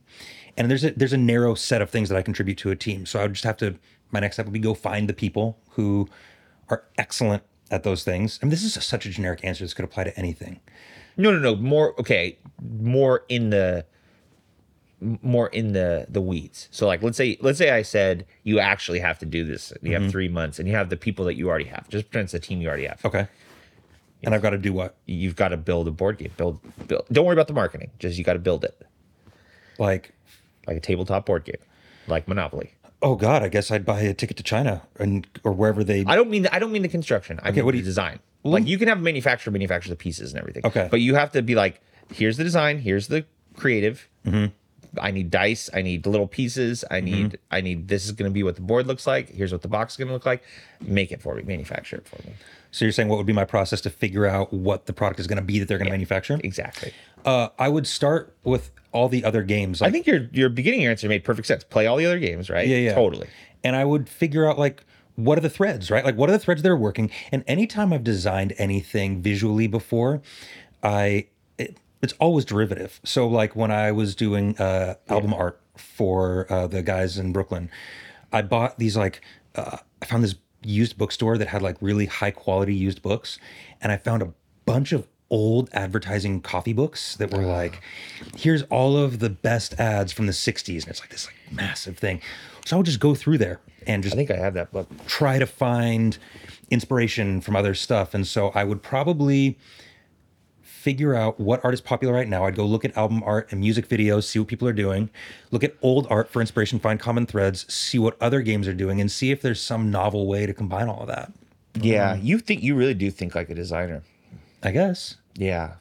And 0.57 0.71
there's 0.71 0.85
a 0.85 0.91
there's 0.93 1.13
a 1.13 1.19
narrow 1.19 1.55
set 1.55 1.83
of 1.83 1.91
things 1.91 2.09
that 2.09 2.17
I 2.17 2.23
contribute 2.23 2.59
to 2.59 2.71
a 2.71 2.77
team. 2.77 3.07
So 3.07 3.19
I 3.19 3.23
would 3.23 3.35
just 3.35 3.45
have 3.45 3.57
to 3.59 3.77
my 4.11 4.21
next 4.21 4.37
step 4.37 4.47
would 4.47 4.53
be 4.53 4.59
go 4.59 4.75
find 4.75 5.09
the 5.09 5.15
people 5.15 5.59
who 5.71 6.09
are 6.69 6.85
excellent 6.99 7.43
at 7.71 7.83
those 7.85 8.03
things. 8.03 8.39
I 8.43 8.47
mean, 8.47 8.51
this 8.51 8.65
is 8.65 8.75
such 8.85 9.07
a 9.07 9.11
generic 9.11 9.45
answer. 9.45 9.65
This 9.65 9.75
could 9.75 9.85
apply 9.85 10.05
to 10.05 10.19
anything. 10.19 10.61
No, 11.17 11.33
no, 11.33 11.39
no. 11.39 11.57
More 11.57 11.99
okay. 12.01 12.39
More 12.61 13.25
in 13.29 13.51
the 13.51 13.85
more 15.01 15.49
in 15.49 15.73
the 15.73 16.07
the 16.09 16.21
weeds. 16.21 16.69
So 16.71 16.87
like 16.87 17.03
let's 17.03 17.17
say 17.17 17.37
let's 17.41 17.59
say 17.59 17.71
I 17.71 17.83
said 17.83 18.27
you 18.43 18.59
actually 18.61 19.01
have 19.01 19.19
to 19.21 19.27
do 19.27 19.45
this. 19.45 19.73
You 19.83 19.93
have 19.93 20.03
mm-hmm. 20.03 20.11
three 20.11 20.29
months 20.29 20.59
and 20.59 20.69
you 20.69 20.75
have 20.75 20.91
the 20.91 20.97
people 20.97 21.25
that 21.27 21.35
you 21.35 21.49
already 21.49 21.65
have. 21.67 21.89
Just 21.89 22.11
pretend 22.11 22.25
it's 22.25 22.33
the 22.33 22.39
team 22.39 22.61
you 22.61 22.69
already 22.69 22.87
have. 22.87 23.05
Okay. 23.05 23.27
And 24.23 24.35
I've 24.35 24.43
got 24.43 24.51
to 24.51 24.59
do 24.59 24.73
what? 24.75 24.97
You've 25.07 25.37
got 25.37 25.49
to 25.49 25.57
build 25.57 25.89
a 25.89 25.91
board 25.91 26.19
game. 26.19 26.33
Build 26.37 26.61
build. 26.87 27.07
Don't 27.11 27.25
worry 27.25 27.35
about 27.35 27.47
the 27.49 27.55
marketing. 27.55 27.91
Just 27.99 28.19
you 28.19 28.25
got 28.25 28.35
to 28.35 28.39
build 28.39 28.65
it 28.65 28.87
Like, 29.79 30.13
like 30.67 30.77
a 30.77 30.81
tabletop 30.81 31.25
board 31.25 31.45
game, 31.45 31.57
like 32.07 32.29
Monopoly. 32.29 32.75
oh 33.01 33.15
God, 33.15 33.43
I 33.43 33.49
guess 33.49 33.71
I'd 33.71 33.87
buy 33.87 34.01
a 34.03 34.13
ticket 34.13 34.37
to 34.37 34.43
China 34.43 34.83
and 34.99 35.27
or 35.43 35.53
wherever 35.53 35.83
they. 35.83 36.05
I 36.07 36.17
don't 36.17 36.29
mean 36.29 36.43
the, 36.43 36.55
I 36.55 36.59
don't 36.59 36.73
mean 36.73 36.83
the 36.83 36.89
construction. 36.89 37.41
I 37.43 37.51
mean 37.51 37.65
what 37.65 37.73
the 37.73 37.79
do 37.79 37.79
you- 37.79 37.85
design. 37.85 38.17
Mm-hmm. 38.41 38.51
Like 38.51 38.67
you 38.67 38.79
can 38.79 38.89
have 38.89 38.99
a 38.99 39.03
manufacturer 39.03 39.53
manufacture 39.53 39.91
the 39.91 39.97
pieces 39.97 40.33
and 40.33 40.41
everything. 40.41 40.65
Okay. 40.65 40.89
But 40.91 41.01
you 41.01 41.15
have 41.15 41.33
to 41.33 41.43
be 41.43 41.55
like, 41.55 41.81
here's 42.13 42.37
the 42.39 42.45
design, 42.45 42.79
here's 42.79 43.09
the 43.09 43.25
creative. 43.55 44.09
Mm-hmm. 44.27 44.53
I 45.01 45.11
need 45.11 45.31
dice. 45.31 45.69
I 45.75 45.83
need 45.83 46.07
little 46.07 46.27
pieces. 46.27 46.85
I 46.91 47.01
need. 47.01 47.39
I 47.51 47.61
need. 47.61 47.89
This 47.89 48.05
is 48.07 48.13
going 48.13 48.31
to 48.31 48.33
be 48.33 48.43
what 48.43 48.57
the 48.57 48.63
board 48.63 48.87
looks 48.87 49.07
like. 49.07 49.29
Here's 49.31 49.53
what 49.53 49.63
the 49.63 49.69
box 49.69 49.95
is 49.95 49.97
going 49.99 50.09
to 50.09 50.15
look 50.15 50.27
like. 50.27 50.43
Make 50.81 51.13
it 51.13 51.21
for 51.21 51.35
me. 51.35 51.43
Manufacture 51.43 51.97
it 51.97 52.09
for 52.09 52.17
me. 52.27 52.35
so 52.71 52.85
you're 52.85 52.93
saying 52.93 53.09
what 53.09 53.17
would 53.17 53.27
be 53.27 53.33
my 53.33 53.45
process 53.45 53.81
to 53.83 53.91
figure 53.91 54.27
out 54.27 54.53
what 54.53 54.87
the 54.87 54.93
product 54.93 55.21
is 55.21 55.27
going 55.27 55.37
to 55.37 55.43
be 55.45 55.59
that 55.59 55.69
they're 55.69 55.79
going 55.79 55.87
to 55.87 55.93
manufacture? 55.93 56.41
Exactly. 56.43 56.93
Uh, 57.25 57.49
I 57.59 57.69
would 57.69 57.87
start 57.87 58.35
with 58.45 58.71
all 58.93 59.09
the 59.09 59.25
other 59.25 59.43
games. 59.43 59.83
I 59.83 59.91
think 59.91 60.07
your 60.07 60.29
your 60.33 60.49
beginning 60.49 60.87
answer 60.87 61.09
made 61.09 61.23
perfect 61.25 61.47
sense. 61.47 61.63
Play 61.65 61.87
all 61.87 61.97
the 61.97 62.07
other 62.07 62.19
games, 62.19 62.49
right? 62.51 62.67
Yeah, 62.67 62.79
yeah. 62.79 62.95
Totally. 62.95 63.29
and 63.63 63.77
I 63.77 63.85
would 63.85 64.09
figure 64.09 64.49
out 64.49 64.59
like 64.59 64.85
what 65.17 65.37
are 65.37 65.43
the 65.43 65.51
threads, 65.51 65.91
right? 65.91 66.05
Like 66.05 66.17
what 66.17 66.31
are 66.31 66.33
the 66.33 66.39
threads 66.39 66.63
that 66.63 66.69
are 66.71 66.77
working? 66.77 67.11
And 67.31 67.45
anytime 67.47 67.93
I've 67.93 68.05
designed 68.05 68.55
anything 68.57 69.21
visually 69.21 69.67
before, 69.67 70.23
I 70.83 71.27
it, 71.59 71.77
it's 72.03 72.15
always 72.15 72.45
derivative. 72.45 73.01
So 73.05 73.27
like 73.29 73.55
when 73.55 73.71
I 73.71 73.93
was 73.93 74.15
doing 74.15 74.57
uh, 74.59 74.95
album 75.09 75.35
art 75.35 75.61
for 75.77 76.47
uh, 76.51 76.67
the 76.67 76.83
guys 76.83 77.19
in 77.19 77.33
Brooklyn, 77.33 77.71
I 78.33 78.43
bought 78.43 78.79
these 78.79 78.97
like 78.97 79.23
uh, 79.55 79.79
I 80.01 80.07
found 80.07 80.25
this 80.25 80.35
used 80.63 80.99
bookstore 80.99 81.39
that 81.39 81.49
had 81.49 81.63
like 81.63 81.77
really 81.81 82.07
high 82.07 82.31
quality 82.31 82.75
used 82.75 83.03
books, 83.03 83.39
and 83.81 83.93
I 83.93 83.97
found 83.97 84.23
a 84.23 84.33
bunch 84.65 84.93
of 84.93 85.09
old 85.31 85.71
advertising 85.73 86.41
coffee 86.41 86.73
books 86.73 87.15
that 87.17 87.33
were 87.33 87.45
like 87.45 87.81
here's 88.35 88.65
all 88.65 88.97
of 88.97 89.21
the 89.21 89.31
best 89.31 89.79
ads 89.79 90.11
from 90.11 90.27
the 90.27 90.33
60s 90.33 90.83
and 90.83 90.89
it's 90.89 90.99
like 90.99 91.11
this 91.11 91.25
like 91.27 91.37
massive 91.53 91.97
thing 91.97 92.21
so 92.67 92.75
i 92.75 92.77
would 92.77 92.85
just 92.85 92.99
go 92.99 93.15
through 93.15 93.39
there 93.39 93.61
and 93.87 94.03
just 94.03 94.15
I 94.15 94.17
think 94.17 94.31
I 94.31 94.37
have 94.37 94.55
that 94.55 94.73
book. 94.73 94.89
try 95.07 95.39
to 95.39 95.47
find 95.47 96.19
inspiration 96.71 97.41
from 97.41 97.57
other 97.57 97.75
stuff. 97.75 98.15
And 98.15 98.27
so 98.27 98.51
I 98.55 98.65
would 98.65 98.83
probably 98.83 99.59
figure 100.81 101.15
out 101.15 101.39
what 101.39 101.63
art 101.63 101.75
is 101.75 101.81
popular 101.81 102.15
right 102.15 102.29
now. 102.29 102.47
I'd 102.47 102.57
go 102.57 102.65
look 102.65 102.85
at 102.85 102.97
album 102.97 103.23
art 103.25 103.49
and 103.51 103.61
music 103.61 103.87
videos, 103.87 104.25
see 104.25 104.39
what 104.39 104.49
people 104.49 104.67
are 104.67 104.73
doing, 104.73 105.11
look 105.51 105.63
at 105.63 105.75
old 105.83 106.07
art 106.09 106.31
for 106.31 106.41
inspiration, 106.41 106.79
find 106.79 106.99
common 106.99 107.27
threads, 107.27 107.71
see 107.73 107.99
what 107.99 108.17
other 108.21 108.41
games 108.41 108.67
are 108.67 108.75
doing, 108.75 109.01
and 109.01 109.11
see 109.11 109.31
if 109.31 109.43
there's 109.43 109.61
some 109.61 109.91
novel 109.91 110.27
way 110.27 110.47
to 110.47 110.55
combine 110.55 110.89
all 110.89 111.03
of 111.03 111.09
that. 111.09 111.33
Yeah, 111.75 112.15
you 112.17 112.39
think 112.39 112.63
you 112.63 112.75
really 112.75 112.95
do 112.95 113.11
think 113.11 113.35
like 113.35 113.51
a 113.51 113.55
designer. 113.55 114.03
I 114.63 114.71
guess. 114.73 115.17
Yeah. 115.35 115.75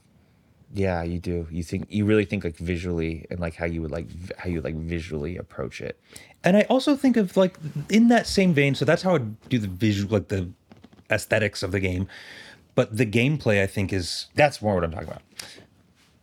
Yeah, 0.73 1.01
you 1.03 1.17
do. 1.17 1.47
You 1.49 1.63
think 1.63 1.87
you 1.89 2.05
really 2.05 2.25
think 2.25 2.43
like 2.43 2.57
visually 2.57 3.25
and 3.31 3.39
like 3.39 3.55
how 3.55 3.65
you 3.65 3.81
would 3.81 3.91
like 3.91 4.07
how 4.37 4.49
you 4.49 4.61
like 4.61 4.75
visually 4.75 5.37
approach 5.37 5.81
it. 5.81 5.99
And 6.43 6.55
I 6.55 6.61
also 6.63 6.95
think 6.95 7.17
of 7.17 7.35
like 7.35 7.57
in 7.89 8.09
that 8.09 8.27
same 8.27 8.53
vein, 8.53 8.75
so 8.75 8.85
that's 8.85 9.01
how 9.01 9.15
I 9.15 9.19
do 9.49 9.57
the 9.57 9.67
visual, 9.67 10.13
like 10.13 10.27
the 10.27 10.49
aesthetics 11.09 11.63
of 11.63 11.71
the 11.71 11.79
game. 11.79 12.07
But 12.75 12.95
the 12.97 13.05
gameplay, 13.05 13.61
I 13.61 13.67
think, 13.67 13.91
is 13.91 14.27
That's 14.35 14.61
more 14.61 14.75
what 14.75 14.83
I'm 14.83 14.91
talking 14.91 15.07
about. 15.09 15.21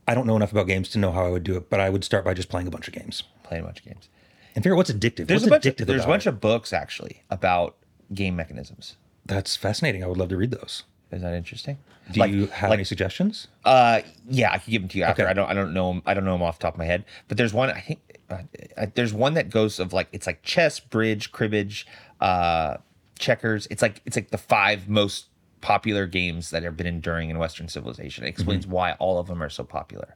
I 0.08 0.14
don't 0.14 0.26
know 0.26 0.36
enough 0.36 0.52
about 0.52 0.66
games 0.68 0.88
to 0.90 0.98
know 0.98 1.10
how 1.12 1.26
I 1.26 1.28
would 1.30 1.42
do 1.44 1.56
it, 1.56 1.68
but 1.68 1.80
I 1.80 1.90
would 1.90 2.04
start 2.04 2.24
by 2.24 2.32
just 2.34 2.48
playing 2.48 2.66
a 2.68 2.70
bunch 2.70 2.86
of 2.88 2.94
games 2.94 3.24
Playing 3.42 3.64
a 3.64 3.66
bunch 3.66 3.80
of 3.80 3.84
games. 3.86 4.08
and 4.54 4.62
figure 4.62 4.74
out 4.74 4.78
what's 4.78 4.90
addictive. 4.92 5.26
There's 5.26 5.42
what's 5.42 5.46
a 5.46 5.50
bunch. 5.50 5.64
addictive 5.64 5.80
Of, 5.82 5.86
there's 5.88 6.00
a 6.02 6.04
about 6.04 6.12
bunch 6.12 6.26
it. 6.26 6.28
of 6.30 6.40
books 6.40 6.72
actually 6.72 7.22
about 7.30 7.76
game 8.14 8.36
mechanisms. 8.36 8.96
That's 9.24 9.56
fascinating. 9.56 10.04
I 10.04 10.06
would 10.06 10.16
love 10.18 10.28
to 10.28 10.36
read 10.36 10.52
those. 10.52 10.84
Is 11.10 11.22
that 11.22 11.34
interesting? 11.34 11.78
Do 12.12 12.20
Like- 12.20 12.30
you 12.30 12.46
have 12.46 12.70
like- 12.70 12.78
any 12.78 12.84
suggestions? 12.84 13.48
Uh, 13.64 14.00
yeah, 14.28 14.52
I 14.52 14.58
could 14.58 14.70
give 14.70 14.82
them 14.82 14.88
to 14.90 14.98
you 14.98 15.04
after. 15.04 15.22
Okay. 15.22 15.30
I 15.30 15.34
don't. 15.34 15.48
I 15.50 15.54
don't 15.54 15.72
know. 15.74 15.90
'em- 15.90 16.02
I 16.06 16.14
don't 16.14 16.24
know 16.24 16.32
them 16.32 16.42
off 16.42 16.58
the 16.58 16.62
top 16.62 16.74
of 16.74 16.78
my 16.78 16.84
head. 16.84 17.04
But 17.28 17.36
there's 17.36 17.52
one. 17.52 17.70
I 17.70 17.80
think 17.80 18.00
uh, 18.30 18.38
uh, 18.76 18.86
there's 18.94 19.12
one 19.12 19.34
that 19.34 19.50
goes 19.50 19.78
of 19.80 19.92
like 19.92 20.08
it's 20.12 20.26
like 20.26 20.42
chess, 20.42 20.78
bridge, 20.80 21.32
cribbage, 21.32 21.86
uh, 22.20 22.76
checkers. 23.18 23.66
It's 23.70 23.82
like 23.82 24.02
it's 24.04 24.16
like 24.16 24.30
the 24.30 24.38
five 24.38 24.88
most 24.88 25.26
popular 25.60 26.06
games 26.06 26.50
that 26.50 26.62
have 26.62 26.76
been 26.76 26.86
enduring 26.86 27.30
in 27.30 27.38
Western 27.38 27.68
civilization. 27.68 28.24
It 28.24 28.28
explains 28.28 28.64
Mm-hmm. 28.66 28.74
why 28.74 28.92
all 28.92 29.18
of 29.18 29.26
them 29.26 29.42
are 29.42 29.50
so 29.50 29.64
popular. 29.64 30.14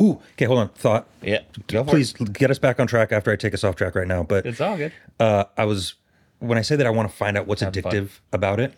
Ooh, 0.00 0.20
okay, 0.34 0.46
hold 0.46 0.58
on. 0.58 0.68
Thought. 0.70 1.06
Yeah, 1.22 1.40
Please 1.68 2.12
get 2.12 2.50
us 2.50 2.58
back 2.58 2.80
on 2.80 2.86
track 2.86 3.12
after 3.12 3.30
I 3.30 3.36
take 3.36 3.52
us 3.54 3.62
off 3.64 3.76
track 3.76 3.94
right 3.94 4.06
now. 4.08 4.22
But 4.22 4.46
It's 4.46 4.60
all 4.60 4.76
good. 4.76 4.92
uh, 5.20 5.44
I 5.56 5.64
was 5.66 5.94
when 6.38 6.56
I 6.58 6.62
say 6.62 6.76
that 6.76 6.86
I 6.86 6.90
want 6.90 7.10
to 7.10 7.16
find 7.16 7.36
out 7.36 7.46
what's 7.46 7.60
Have 7.62 7.74
fun. 7.74 7.82
addictive 7.84 8.20
about 8.32 8.58
it. 8.58 8.74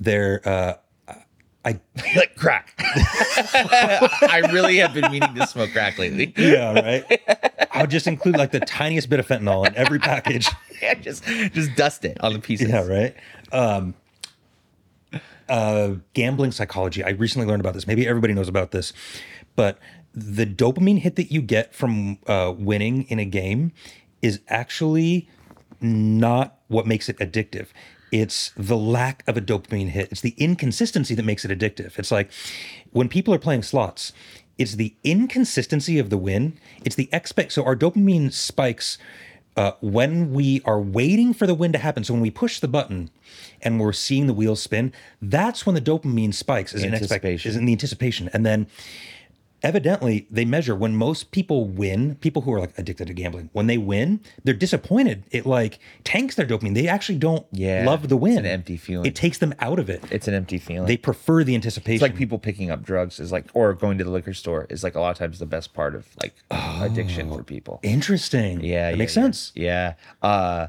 There, 0.00 0.40
uh, 0.44 0.74
I 1.64 1.80
like 2.16 2.34
crack. 2.36 2.74
I 2.78 4.42
really 4.52 4.76
have 4.78 4.92
been 4.92 5.10
meaning 5.10 5.34
to 5.34 5.46
smoke 5.46 5.70
crack 5.72 5.98
lately. 5.98 6.32
yeah, 6.36 6.72
right. 6.74 7.20
I 7.72 7.80
would 7.82 7.90
just 7.90 8.06
include 8.06 8.36
like 8.36 8.50
the 8.52 8.60
tiniest 8.60 9.08
bit 9.08 9.20
of 9.20 9.26
fentanyl 9.26 9.66
in 9.66 9.74
every 9.76 9.98
package. 9.98 10.48
Yeah, 10.82 10.94
just 10.94 11.24
just 11.24 11.74
dust 11.76 12.04
it 12.04 12.18
on 12.22 12.32
the 12.34 12.38
pieces. 12.38 12.68
Yeah, 12.68 12.86
right. 12.86 13.14
Um, 13.52 13.94
uh, 15.48 15.94
gambling 16.12 16.52
psychology. 16.52 17.02
I 17.04 17.10
recently 17.10 17.46
learned 17.46 17.60
about 17.60 17.74
this. 17.74 17.86
Maybe 17.86 18.06
everybody 18.06 18.34
knows 18.34 18.48
about 18.48 18.70
this, 18.70 18.92
but 19.56 19.78
the 20.14 20.46
dopamine 20.46 20.98
hit 20.98 21.16
that 21.16 21.32
you 21.32 21.42
get 21.42 21.74
from 21.74 22.18
uh, 22.26 22.54
winning 22.56 23.02
in 23.04 23.18
a 23.18 23.24
game 23.24 23.72
is 24.22 24.40
actually 24.48 25.28
not 25.80 26.58
what 26.68 26.86
makes 26.86 27.08
it 27.08 27.18
addictive. 27.18 27.68
It's 28.12 28.52
the 28.56 28.76
lack 28.76 29.24
of 29.26 29.36
a 29.36 29.40
dopamine 29.40 29.88
hit. 29.88 30.12
It's 30.12 30.20
the 30.20 30.34
inconsistency 30.38 31.14
that 31.16 31.24
makes 31.24 31.44
it 31.44 31.56
addictive. 31.56 31.98
It's 31.98 32.12
like 32.12 32.30
when 32.92 33.08
people 33.08 33.34
are 33.34 33.38
playing 33.38 33.64
slots, 33.64 34.12
it's 34.56 34.76
the 34.76 34.94
inconsistency 35.02 35.98
of 35.98 36.10
the 36.10 36.16
win. 36.16 36.58
It's 36.84 36.94
the 36.94 37.08
expect. 37.12 37.52
So 37.52 37.64
our 37.64 37.74
dopamine 37.74 38.32
spikes 38.32 38.98
uh, 39.56 39.72
when 39.80 40.32
we 40.32 40.60
are 40.64 40.80
waiting 40.80 41.32
for 41.32 41.46
the 41.46 41.54
win 41.54 41.72
to 41.72 41.78
happen. 41.78 42.04
So 42.04 42.14
when 42.14 42.22
we 42.22 42.30
push 42.30 42.60
the 42.60 42.68
button 42.68 43.10
and 43.62 43.80
we're 43.80 43.92
seeing 43.92 44.26
the 44.26 44.34
wheels 44.34 44.60
spin, 44.60 44.92
that's 45.22 45.64
when 45.64 45.74
the 45.74 45.80
dopamine 45.80 46.34
spikes. 46.34 46.74
Is 46.74 46.82
an 46.82 46.94
expect- 46.94 47.10
is 47.48 47.56
in 47.56 47.64
the 47.64 47.72
anticipation, 47.72 48.30
and 48.32 48.44
then 48.44 48.66
evidently 49.64 50.26
they 50.30 50.44
measure 50.44 50.74
when 50.76 50.94
most 50.94 51.30
people 51.32 51.66
win 51.66 52.14
people 52.16 52.42
who 52.42 52.52
are 52.52 52.60
like 52.60 52.78
addicted 52.78 53.06
to 53.08 53.14
gambling 53.14 53.48
when 53.52 53.66
they 53.66 53.78
win 53.78 54.20
they're 54.44 54.54
disappointed 54.54 55.24
it 55.32 55.44
like 55.46 55.78
tanks 56.04 56.36
their 56.36 56.46
dopamine 56.46 56.74
they 56.74 56.86
actually 56.86 57.18
don't 57.18 57.46
Yeah, 57.50 57.84
love 57.86 58.08
the 58.08 58.16
win 58.16 58.32
it's 58.32 58.40
an 58.40 58.46
empty 58.46 58.76
feeling. 58.76 59.06
it 59.06 59.14
takes 59.16 59.38
them 59.38 59.54
out 59.58 59.78
of 59.78 59.88
it 59.90 60.04
It's 60.10 60.28
an 60.28 60.34
empty 60.34 60.58
feeling. 60.58 60.86
they 60.86 60.96
prefer 60.98 61.42
the 61.42 61.54
anticipation 61.54 61.94
it's 61.94 62.02
like 62.02 62.14
people 62.16 62.38
picking 62.38 62.70
up 62.70 62.82
drugs 62.82 63.18
is 63.18 63.32
like 63.32 63.46
or 63.54 63.72
going 63.74 63.98
to 63.98 64.04
the 64.04 64.10
liquor 64.10 64.34
store 64.34 64.66
is 64.70 64.84
like 64.84 64.94
a 64.94 65.00
lot 65.00 65.10
of 65.10 65.16
times 65.18 65.38
the 65.38 65.46
best 65.46 65.72
part 65.74 65.94
of 65.96 66.06
like 66.22 66.34
addiction 66.50 67.30
for 67.30 67.42
people. 67.42 67.80
interesting 67.82 68.60
Yeah, 68.60 68.84
that 68.84 68.90
yeah, 68.90 68.96
makes 68.96 69.16
yeah. 69.16 69.22
sense 69.22 69.52
Yeah. 69.54 69.94
Uh 70.22 70.66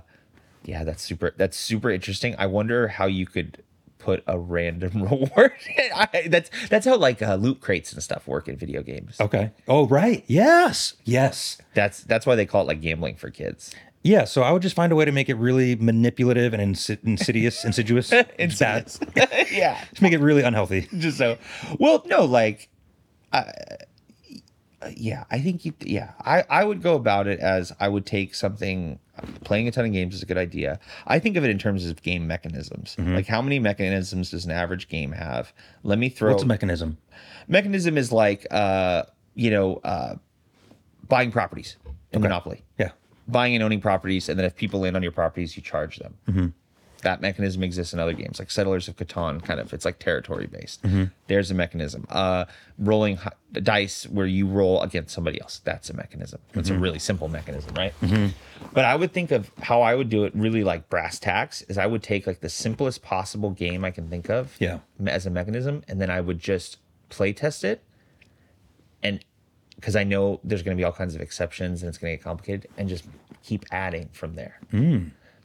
yeah, 0.63 0.83
that's 0.83 1.03
super 1.03 1.31
that's 1.37 1.55
super 1.57 1.91
interesting. 1.91 2.33
I 2.39 2.47
wonder 2.47 2.87
how 2.87 3.05
you 3.05 3.27
could 3.27 3.61
put 4.05 4.23
a 4.27 4.37
random 4.39 4.91
reward. 5.09 5.51
I, 5.95 6.27
that's 6.29 6.49
that's 6.69 6.85
how 6.85 6.95
like 6.95 7.21
uh, 7.21 7.35
loot 7.35 7.59
crates 7.59 7.91
and 7.91 8.01
stuff 8.01 8.27
work 8.27 8.47
in 8.47 8.55
video 8.55 8.81
games. 8.83 9.19
okay 9.19 9.51
oh 9.67 9.87
right 9.87 10.23
yes 10.27 10.93
yes 11.03 11.57
That's 11.73 12.01
that's 12.03 12.25
why 12.25 12.35
they 12.35 12.45
call 12.45 12.61
it 12.61 12.67
like 12.67 12.81
gambling 12.81 13.15
for 13.15 13.29
kids. 13.31 13.73
yeah 14.03 14.23
so 14.25 14.43
i 14.43 14.51
would 14.51 14.61
just 14.61 14.75
find 14.75 14.91
a 14.91 14.95
way 14.95 15.05
to 15.05 15.11
make 15.11 15.27
it 15.29 15.35
really 15.35 15.75
manipulative 15.75 16.53
and 16.53 16.61
insi- 16.75 17.03
insidious 17.03 17.65
insidious 17.69 18.09
bad 18.11 18.91
yeah. 19.51 19.83
just 19.89 20.01
make 20.01 20.13
it 20.13 20.19
really 20.19 20.43
unhealthy 20.43 20.87
Just 20.97 21.17
so 21.17 21.37
well, 21.79 22.03
no, 22.05 22.25
like 22.25 22.69
uh, 23.33 23.43
yeah, 24.95 25.25
I 25.31 25.39
think 25.39 25.65
you 25.65 25.73
yeah, 25.81 26.11
I 26.21 26.43
I 26.49 26.63
would 26.63 26.81
go 26.81 26.95
about 26.95 27.27
it 27.27 27.39
as 27.39 27.71
I 27.79 27.87
would 27.87 28.05
take 28.05 28.35
something 28.35 28.99
playing 29.43 29.67
a 29.67 29.71
ton 29.71 29.85
of 29.85 29.93
games 29.93 30.13
is 30.15 30.21
a 30.21 30.25
good 30.25 30.37
idea. 30.37 30.79
I 31.07 31.19
think 31.19 31.37
of 31.37 31.43
it 31.43 31.49
in 31.49 31.57
terms 31.57 31.87
of 31.87 32.01
game 32.01 32.27
mechanisms. 32.27 32.95
Mm-hmm. 32.99 33.15
Like 33.15 33.27
how 33.27 33.41
many 33.41 33.59
mechanisms 33.59 34.31
does 34.31 34.45
an 34.45 34.51
average 34.51 34.89
game 34.89 35.13
have? 35.13 35.53
Let 35.83 35.99
me 35.99 36.09
throw 36.09 36.31
what's 36.31 36.43
a 36.43 36.47
mechanism 36.47 36.97
mechanism 37.47 37.97
is 37.97 38.11
like 38.11 38.45
uh 38.51 39.03
you 39.33 39.49
know 39.49 39.77
uh 39.83 40.15
buying 41.07 41.31
properties 41.31 41.77
in 42.11 42.21
monopoly 42.21 42.63
yeah 42.79 42.91
buying 43.27 43.53
and 43.55 43.63
owning 43.63 43.81
properties 43.81 44.29
and 44.29 44.39
then 44.39 44.45
if 44.45 44.55
people 44.55 44.79
land 44.79 44.95
on 44.95 45.03
your 45.03 45.11
properties 45.11 45.55
you 45.55 45.63
charge 45.63 45.97
them 45.97 46.15
Mm-hmm. 46.27 46.47
That 47.03 47.21
mechanism 47.21 47.61
exists 47.63 47.93
in 47.93 47.99
other 47.99 48.13
games 48.13 48.39
like 48.39 48.49
settlers 48.49 48.87
of 48.87 48.95
catan 48.95 49.43
kind 49.43 49.59
of 49.59 49.73
it's 49.73 49.85
like 49.85 49.99
territory 49.99 50.47
based 50.47 50.81
Mm-hmm. 50.83 51.05
there's 51.27 51.51
a 51.51 51.53
mechanism 51.53 52.05
uh 52.09 52.45
rolling 52.79 53.17
dice 53.53 54.05
where 54.07 54.25
you 54.25 54.47
roll 54.47 54.81
against 54.81 55.13
somebody 55.13 55.39
else 55.41 55.61
that's 55.63 55.89
a 55.89 55.93
mechanism 55.93 56.39
it's 56.53 56.69
Mm-hmm. 56.69 56.77
a 56.77 56.81
really 56.81 56.99
simple 56.99 57.27
mechanism 57.27 57.73
right 57.75 57.93
but 58.73 58.85
i 58.85 58.95
would 58.95 59.11
think 59.13 59.31
of 59.31 59.51
how 59.61 59.81
i 59.81 59.93
would 59.95 60.09
do 60.09 60.23
it 60.23 60.33
really 60.35 60.63
like 60.63 60.89
brass 60.89 61.19
tacks 61.19 61.61
is 61.63 61.77
i 61.77 61.85
would 61.85 62.01
take 62.03 62.25
like 62.27 62.39
the 62.41 62.49
simplest 62.49 63.01
possible 63.01 63.51
game 63.51 63.85
i 63.85 63.91
can 63.91 64.09
think 64.09 64.29
of 64.29 64.55
Yeah. 64.59 64.79
as 65.05 65.25
a 65.25 65.29
mechanism 65.29 65.83
and 65.87 66.01
then 66.01 66.09
i 66.09 66.19
would 66.21 66.39
just 66.39 66.77
play 67.09 67.33
test 67.33 67.63
it 67.63 67.83
and 69.03 69.23
because 69.75 69.95
I 69.97 70.03
know 70.05 70.39
there's 70.43 70.63
going 70.63 70.75
to 70.75 70.79
be 70.79 70.85
all 70.85 70.93
kinds 70.93 71.15
of 71.15 71.21
exceptions 71.21 71.83
and 71.83 71.89
it's 71.89 71.97
going 71.97 72.13
to 72.13 72.17
get 72.17 72.23
complicated, 72.23 72.67
and 72.77 72.87
just 72.87 73.05
keep 73.43 73.65
adding 73.71 74.07
from 74.13 74.35
there. 74.35 74.57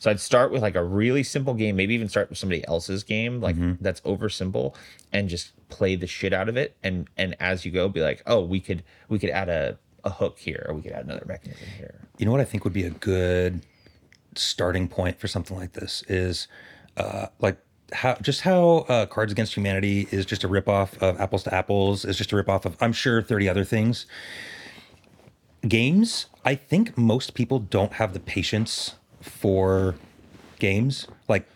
So 0.01 0.11
I'd 0.11 0.19
start 0.19 0.51
with 0.51 0.63
like 0.63 0.77
a 0.77 0.83
really 0.83 1.23
simple 1.23 1.53
game, 1.53 1.77
maybe 1.77 1.93
even 1.95 2.09
start 2.09 2.31
with 2.31 2.39
somebody 2.39 2.67
else's 2.67 3.05
game, 3.05 3.41
like 3.41 3.55
that's 3.81 4.01
over 4.07 4.31
simple, 4.31 4.75
and 5.13 5.29
just 5.29 5.53
play 5.69 5.95
the 5.95 6.07
shit 6.07 6.33
out 6.33 6.49
of 6.49 6.57
it. 6.57 6.75
And 6.83 7.09
and 7.19 7.37
as 7.39 7.67
you 7.67 7.71
go, 7.71 7.87
be 7.89 8.01
like, 8.01 8.23
oh, 8.27 8.41
we 8.41 8.61
could 8.61 8.83
we 9.11 9.19
could 9.19 9.29
add 9.29 9.51
a 9.51 9.79
a 10.03 10.09
hook 10.09 10.39
here, 10.39 10.65
or 10.67 10.75
we 10.75 10.81
could 10.81 10.93
add 10.93 11.05
another 11.05 11.27
mechanism 11.27 11.67
here. 11.77 12.09
You 12.17 12.25
know 12.25 12.33
what 12.33 12.41
I 12.41 12.45
think 12.45 12.65
would 12.65 12.73
be 12.73 12.85
a 12.85 12.91
good 12.91 13.61
starting 14.35 14.89
point 14.89 15.21
for 15.21 15.29
something 15.29 15.57
like 15.57 15.75
this 15.75 16.03
is 16.09 16.49
uh, 16.97 17.27
like 17.39 17.59
how 17.93 18.15
just 18.23 18.41
how 18.41 18.87
uh, 18.89 19.05
Cards 19.05 19.33
Against 19.33 19.55
Humanity 19.55 20.09
is 20.11 20.25
just 20.25 20.45
a 20.45 20.49
ripoff 20.49 20.97
of 21.03 21.21
Apples 21.21 21.43
to 21.43 21.55
Apples 21.55 22.07
is 22.07 22.17
just 22.17 22.33
a 22.33 22.37
ripoff 22.37 22.65
of 22.65 22.75
I'm 22.81 22.95
sure 22.95 23.21
30 23.21 23.51
other 23.51 23.65
things. 23.65 24.07
Games, 25.69 26.25
I 26.43 26.55
think 26.55 26.97
most 26.97 27.35
people 27.35 27.59
don't 27.59 27.93
have 27.95 28.15
the 28.15 28.21
patience 28.21 28.95
for 29.21 29.97
games, 30.59 31.07
like 31.29 31.47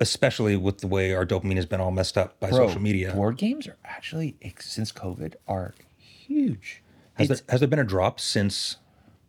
especially 0.00 0.56
with 0.56 0.78
the 0.78 0.86
way 0.86 1.14
our 1.14 1.26
dopamine 1.26 1.56
has 1.56 1.66
been 1.66 1.80
all 1.80 1.90
messed 1.90 2.16
up 2.16 2.38
by 2.38 2.50
social 2.50 2.80
media. 2.80 3.12
board 3.12 3.36
games 3.36 3.66
are 3.66 3.76
actually 3.84 4.36
since 4.60 4.92
COVID 4.92 5.34
are 5.46 5.74
huge. 5.96 6.82
Has 7.14 7.28
there, 7.28 7.38
has 7.48 7.60
there 7.60 7.68
been 7.68 7.80
a 7.80 7.84
drop 7.84 8.20
since? 8.20 8.76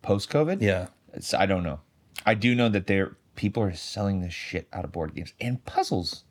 post 0.02 0.30
COVID. 0.30 0.62
Yeah. 0.62 0.88
It's, 1.14 1.34
I 1.34 1.46
don't 1.46 1.64
know. 1.64 1.80
I 2.26 2.34
do 2.34 2.56
know 2.56 2.70
that 2.70 2.88
there 2.88 3.16
people 3.36 3.64
are 3.64 3.74
selling 3.74 4.22
the 4.22 4.30
shit 4.30 4.68
out 4.74 4.86
of 4.86 4.92
board 4.92 5.16
games 5.16 5.34
and 5.40 5.64
puzzles. 5.66 6.24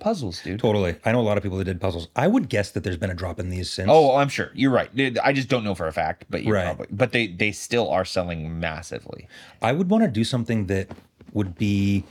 Puzzles, 0.00 0.42
dude. 0.42 0.58
Totally. 0.60 0.96
I 1.04 1.12
know 1.12 1.20
a 1.20 1.22
lot 1.22 1.36
of 1.36 1.42
people 1.42 1.58
that 1.58 1.64
did 1.64 1.80
puzzles. 1.80 2.08
I 2.16 2.26
would 2.26 2.48
guess 2.48 2.70
that 2.72 2.82
there's 2.82 2.96
been 2.96 3.10
a 3.10 3.14
drop 3.14 3.38
in 3.38 3.50
these 3.50 3.70
since. 3.70 3.88
Oh, 3.90 4.16
I'm 4.16 4.28
sure 4.28 4.50
you're 4.54 4.70
right. 4.72 4.90
I 5.22 5.32
just 5.32 5.48
don't 5.48 5.62
know 5.64 5.74
for 5.74 5.86
a 5.86 5.92
fact, 5.92 6.24
but 6.30 6.42
you're 6.42 6.54
Right. 6.54 6.64
probably. 6.64 6.86
But 6.90 7.12
they 7.12 7.26
they 7.28 7.52
still 7.52 7.88
are 7.90 8.04
selling 8.04 8.58
massively. 8.58 9.28
I 9.62 9.72
would 9.72 9.90
want 9.90 10.04
to 10.04 10.10
do 10.10 10.24
something 10.24 10.66
that 10.66 10.88
would 11.32 11.56
be 11.56 12.02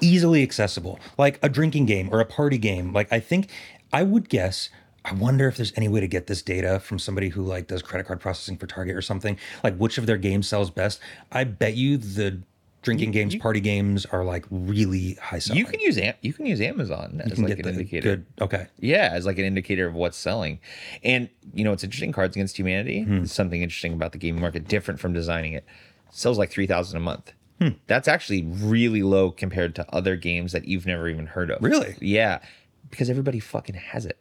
easily 0.00 0.42
accessible, 0.42 1.00
like 1.18 1.38
a 1.42 1.48
drinking 1.48 1.86
game 1.86 2.08
or 2.12 2.20
a 2.20 2.24
party 2.24 2.58
game. 2.58 2.92
Like 2.92 3.12
I 3.12 3.18
think 3.20 3.48
I 3.92 4.02
would 4.04 4.28
guess. 4.28 4.68
I 5.02 5.14
wonder 5.14 5.48
if 5.48 5.56
there's 5.56 5.72
any 5.76 5.88
way 5.88 6.00
to 6.00 6.06
get 6.06 6.26
this 6.26 6.42
data 6.42 6.78
from 6.78 6.98
somebody 6.98 7.30
who 7.30 7.42
like 7.42 7.66
does 7.68 7.80
credit 7.80 8.06
card 8.06 8.20
processing 8.20 8.58
for 8.58 8.66
Target 8.66 8.94
or 8.94 9.00
something. 9.02 9.38
Like 9.64 9.76
which 9.78 9.96
of 9.96 10.04
their 10.04 10.18
games 10.18 10.46
sells 10.46 10.70
best? 10.70 11.00
I 11.32 11.44
bet 11.44 11.74
you 11.74 11.96
the 11.96 12.42
drinking 12.82 13.10
games, 13.10 13.36
party 13.36 13.60
games 13.60 14.06
are 14.06 14.24
like 14.24 14.44
really 14.50 15.14
high 15.14 15.38
selling. 15.38 15.58
You 15.58 15.66
can 15.66 15.80
use 15.80 15.98
Am- 15.98 16.14
you 16.22 16.32
can 16.32 16.46
use 16.46 16.60
Amazon 16.60 17.20
as 17.24 17.38
like 17.38 17.58
an 17.58 17.68
indicator. 17.68 18.16
good. 18.16 18.26
Okay. 18.40 18.66
Yeah, 18.78 19.10
as 19.12 19.26
like 19.26 19.38
an 19.38 19.44
indicator 19.44 19.86
of 19.86 19.94
what's 19.94 20.16
selling. 20.16 20.60
And 21.02 21.28
you 21.54 21.64
know, 21.64 21.72
it's 21.72 21.84
interesting. 21.84 22.12
Cards 22.12 22.36
Against 22.36 22.58
Humanity. 22.58 23.02
Hmm. 23.02 23.24
something 23.24 23.62
interesting 23.62 23.92
about 23.92 24.12
the 24.12 24.18
gaming 24.18 24.40
market, 24.40 24.66
different 24.68 25.00
from 25.00 25.12
designing 25.12 25.52
it. 25.52 25.64
Sells 26.10 26.38
like 26.38 26.50
three 26.50 26.66
thousand 26.66 26.96
a 26.96 27.00
month. 27.00 27.32
Hmm. 27.60 27.68
That's 27.86 28.08
actually 28.08 28.44
really 28.44 29.02
low 29.02 29.30
compared 29.30 29.74
to 29.74 29.86
other 29.94 30.16
games 30.16 30.52
that 30.52 30.64
you've 30.66 30.86
never 30.86 31.08
even 31.08 31.26
heard 31.26 31.50
of. 31.50 31.62
Really? 31.62 31.94
Yeah, 32.00 32.40
because 32.88 33.10
everybody 33.10 33.38
fucking 33.38 33.74
has 33.74 34.06
it. 34.06 34.18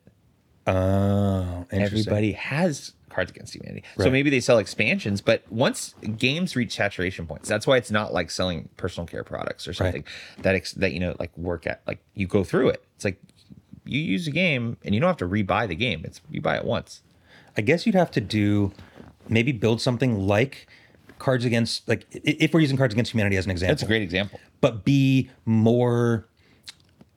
Oh, 0.68 1.66
interesting. 1.72 1.82
Everybody 1.82 2.32
has 2.34 2.94
Cards 3.10 3.32
Against 3.32 3.56
Humanity. 3.56 3.84
So 3.98 4.10
maybe 4.10 4.30
they 4.30 4.40
sell 4.40 4.58
expansions, 4.58 5.22
but 5.22 5.44
once 5.50 5.96
games 6.18 6.56
reach 6.56 6.76
saturation 6.76 7.26
points, 7.28 7.50
that's 7.50 7.68
why 7.68 7.78
it's 7.78 7.92
not 7.92 8.14
like 8.14 8.32
selling 8.32 8.70
personal 8.78 9.06
care 9.08 9.24
products 9.24 9.68
or 9.68 9.74
something 9.74 10.04
that 10.44 10.56
ex- 10.56 10.74
that 10.74 10.94
you 10.94 11.00
know 11.00 11.16
like 11.20 11.36
work 11.38 11.68
at 11.68 11.82
like 11.88 12.00
you 12.14 12.28
go 12.28 12.44
through 12.44 12.70
it. 12.70 12.84
It's 12.96 13.06
like 13.06 13.20
you 13.86 14.00
use 14.00 14.28
a 14.28 14.32
game 14.32 14.78
and 14.84 14.94
you 14.94 15.02
don't 15.02 15.08
have 15.08 15.18
to 15.18 15.28
rebuy 15.28 15.68
the 15.68 15.76
game. 15.76 16.02
It's 16.06 16.22
you 16.30 16.42
buy 16.42 16.56
it 16.58 16.66
once. 16.66 17.02
I 17.58 17.62
guess 17.62 17.86
you'd 17.86 17.96
have 17.96 18.12
to 18.12 18.22
do 18.22 18.72
maybe 19.28 19.52
build 19.52 19.82
something 19.82 20.28
like 20.28 20.68
Cards 21.18 21.44
Against 21.44 21.88
like 21.90 22.06
if 22.12 22.54
we're 22.54 22.62
using 22.62 22.78
Cards 22.78 22.94
Against 22.94 23.12
Humanity 23.12 23.36
as 23.36 23.46
an 23.46 23.52
example. 23.52 23.74
That's 23.74 23.84
a 23.84 23.88
great 23.88 24.02
example. 24.04 24.40
but 24.62 24.86
be 24.86 25.30
more 25.46 26.29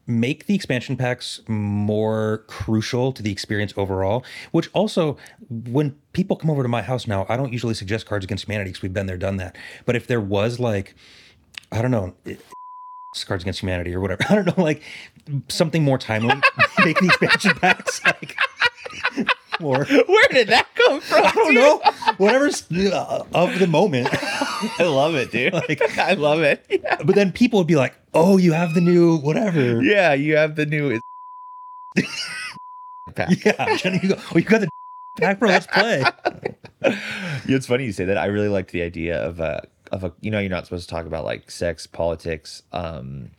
make 0.07 0.47
the 0.47 0.55
expansion 0.55 0.97
packs 0.97 1.41
more 1.49 2.45
crucial 2.49 3.13
to 3.13 3.23
the 3.23 3.31
experience 3.31 3.73
overall 3.77 4.25
which 4.51 4.69
also 4.73 5.17
when 5.49 5.95
people 6.13 6.35
come 6.37 6.51
over 6.51 6.63
to 6.63 6.69
my 6.69 6.83
house 6.83 7.07
now 7.07 7.25
i 7.29 7.37
don't 7.37 7.53
usually 7.53 7.75
suggest 7.75 8.05
cards 8.07 8.25
against 8.25 8.45
humanity 8.47 8.71
because 8.71 8.83
we've 8.83 8.93
been 8.93 9.07
there 9.07 9.17
done 9.17 9.37
that 9.37 9.57
but 9.87 9.95
if 9.95 10.07
there 10.09 10.21
was 10.21 10.59
like 10.59 10.95
i 11.71 11.81
don't 11.81 11.93
know 11.93 12.15
it- 12.25 12.41
cards 13.27 13.45
against 13.45 13.61
humanity 13.61 13.95
or 13.95 14.01
whatever 14.01 14.23
i 14.31 14.35
don't 14.35 14.47
know 14.57 14.63
like 14.65 14.83
something 15.49 15.85
more 15.85 15.99
timely 15.99 16.35
make 16.85 16.99
the 16.99 17.07
expansion 17.07 17.55
packs 17.55 18.05
like 18.05 18.35
more 19.61 19.85
Where 19.85 20.29
did 20.31 20.49
that 20.49 20.67
come 20.75 21.01
from? 21.01 21.25
i 21.25 21.31
don't 21.33 21.55
know 21.55 21.81
whatever's 22.17 22.67
uh, 22.73 23.25
of 23.35 23.59
the 23.59 23.67
moment 23.69 24.09
I 24.79 24.85
love 24.85 25.17
it, 25.17 25.33
dude. 25.33 25.53
Like- 25.55 25.99
I 25.99 26.13
love 26.15 26.41
it. 26.43 26.65
Yeah. 26.71 26.97
but 27.05 27.17
then 27.17 27.33
people 27.33 27.59
would 27.59 27.67
be 27.67 27.75
like 27.75 27.95
oh 28.15 28.37
you 28.37 28.53
have 28.53 28.75
the 28.75 28.81
new 28.81 29.17
whatever 29.17 29.83
yeah, 29.83 30.13
you 30.15 30.37
have 30.37 30.57
the 30.57 30.67
new 30.67 31.01
pack. 33.15 33.29
Yeah, 33.45 33.77
Jenny, 33.77 34.01
you 34.03 34.09
go. 34.11 34.17
Oh, 34.35 34.39
you 34.39 34.43
got 34.45 34.61
the 34.63 34.69
pack, 35.21 35.39
bro. 35.39 35.49
Let's 35.49 35.67
play. 35.67 36.03
Yeah, 36.85 36.97
it's 37.57 37.67
funny 37.67 37.85
you 37.85 37.93
say 37.93 38.05
that. 38.07 38.17
I 38.19 38.27
really 38.27 38.49
liked 38.49 38.71
the 38.73 38.83
idea 38.83 39.23
of 39.23 39.41
a 39.41 39.67
of 39.91 40.05
a 40.05 40.13
you 40.21 40.31
know 40.31 40.39
you're 40.39 40.51
not 40.51 40.65
supposed 40.65 40.89
to 40.89 40.95
talk 40.95 41.07
about 41.07 41.25
like 41.25 41.51
sex, 41.51 41.87
politics, 41.87 42.63
um, 42.73 43.31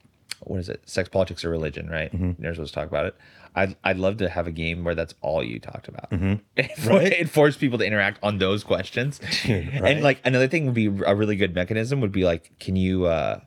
what 0.42 0.60
is 0.60 0.70
it? 0.70 0.82
Sex, 0.88 1.10
politics, 1.10 1.44
or 1.44 1.50
religion, 1.50 1.90
right? 1.90 2.14
You're 2.14 2.36
not 2.38 2.56
supposed 2.56 2.74
to 2.74 2.80
talk 2.80 2.88
about 2.90 3.08
it. 3.08 3.16
I'd 3.56 3.76
I'd 3.84 3.98
love 3.98 4.18
to 4.18 4.30
have 4.30 4.46
a 4.48 4.52
game 4.52 4.84
where 4.84 4.94
that's 4.96 5.14
all 5.22 5.44
you 5.44 5.60
talked 5.60 5.88
about. 5.88 6.10
It, 6.56 6.76
for- 6.78 6.90
Right. 6.92 7.12
it 7.14 7.30
forced 7.30 7.60
people 7.60 7.78
to 7.80 7.86
interact 7.86 8.20
on 8.22 8.38
those 8.38 8.64
questions. 8.64 9.20
Right? 9.48 9.84
And 9.84 10.04
like 10.04 10.20
another 10.26 10.48
thing 10.48 10.66
would 10.66 10.74
be 10.76 10.88
a 10.88 11.16
really 11.16 11.36
good 11.36 11.56
mechanism 11.56 12.02
would 12.02 12.12
be 12.12 12.26
like, 12.26 12.52
can 12.60 12.76
you 12.76 13.06
uh 13.06 13.40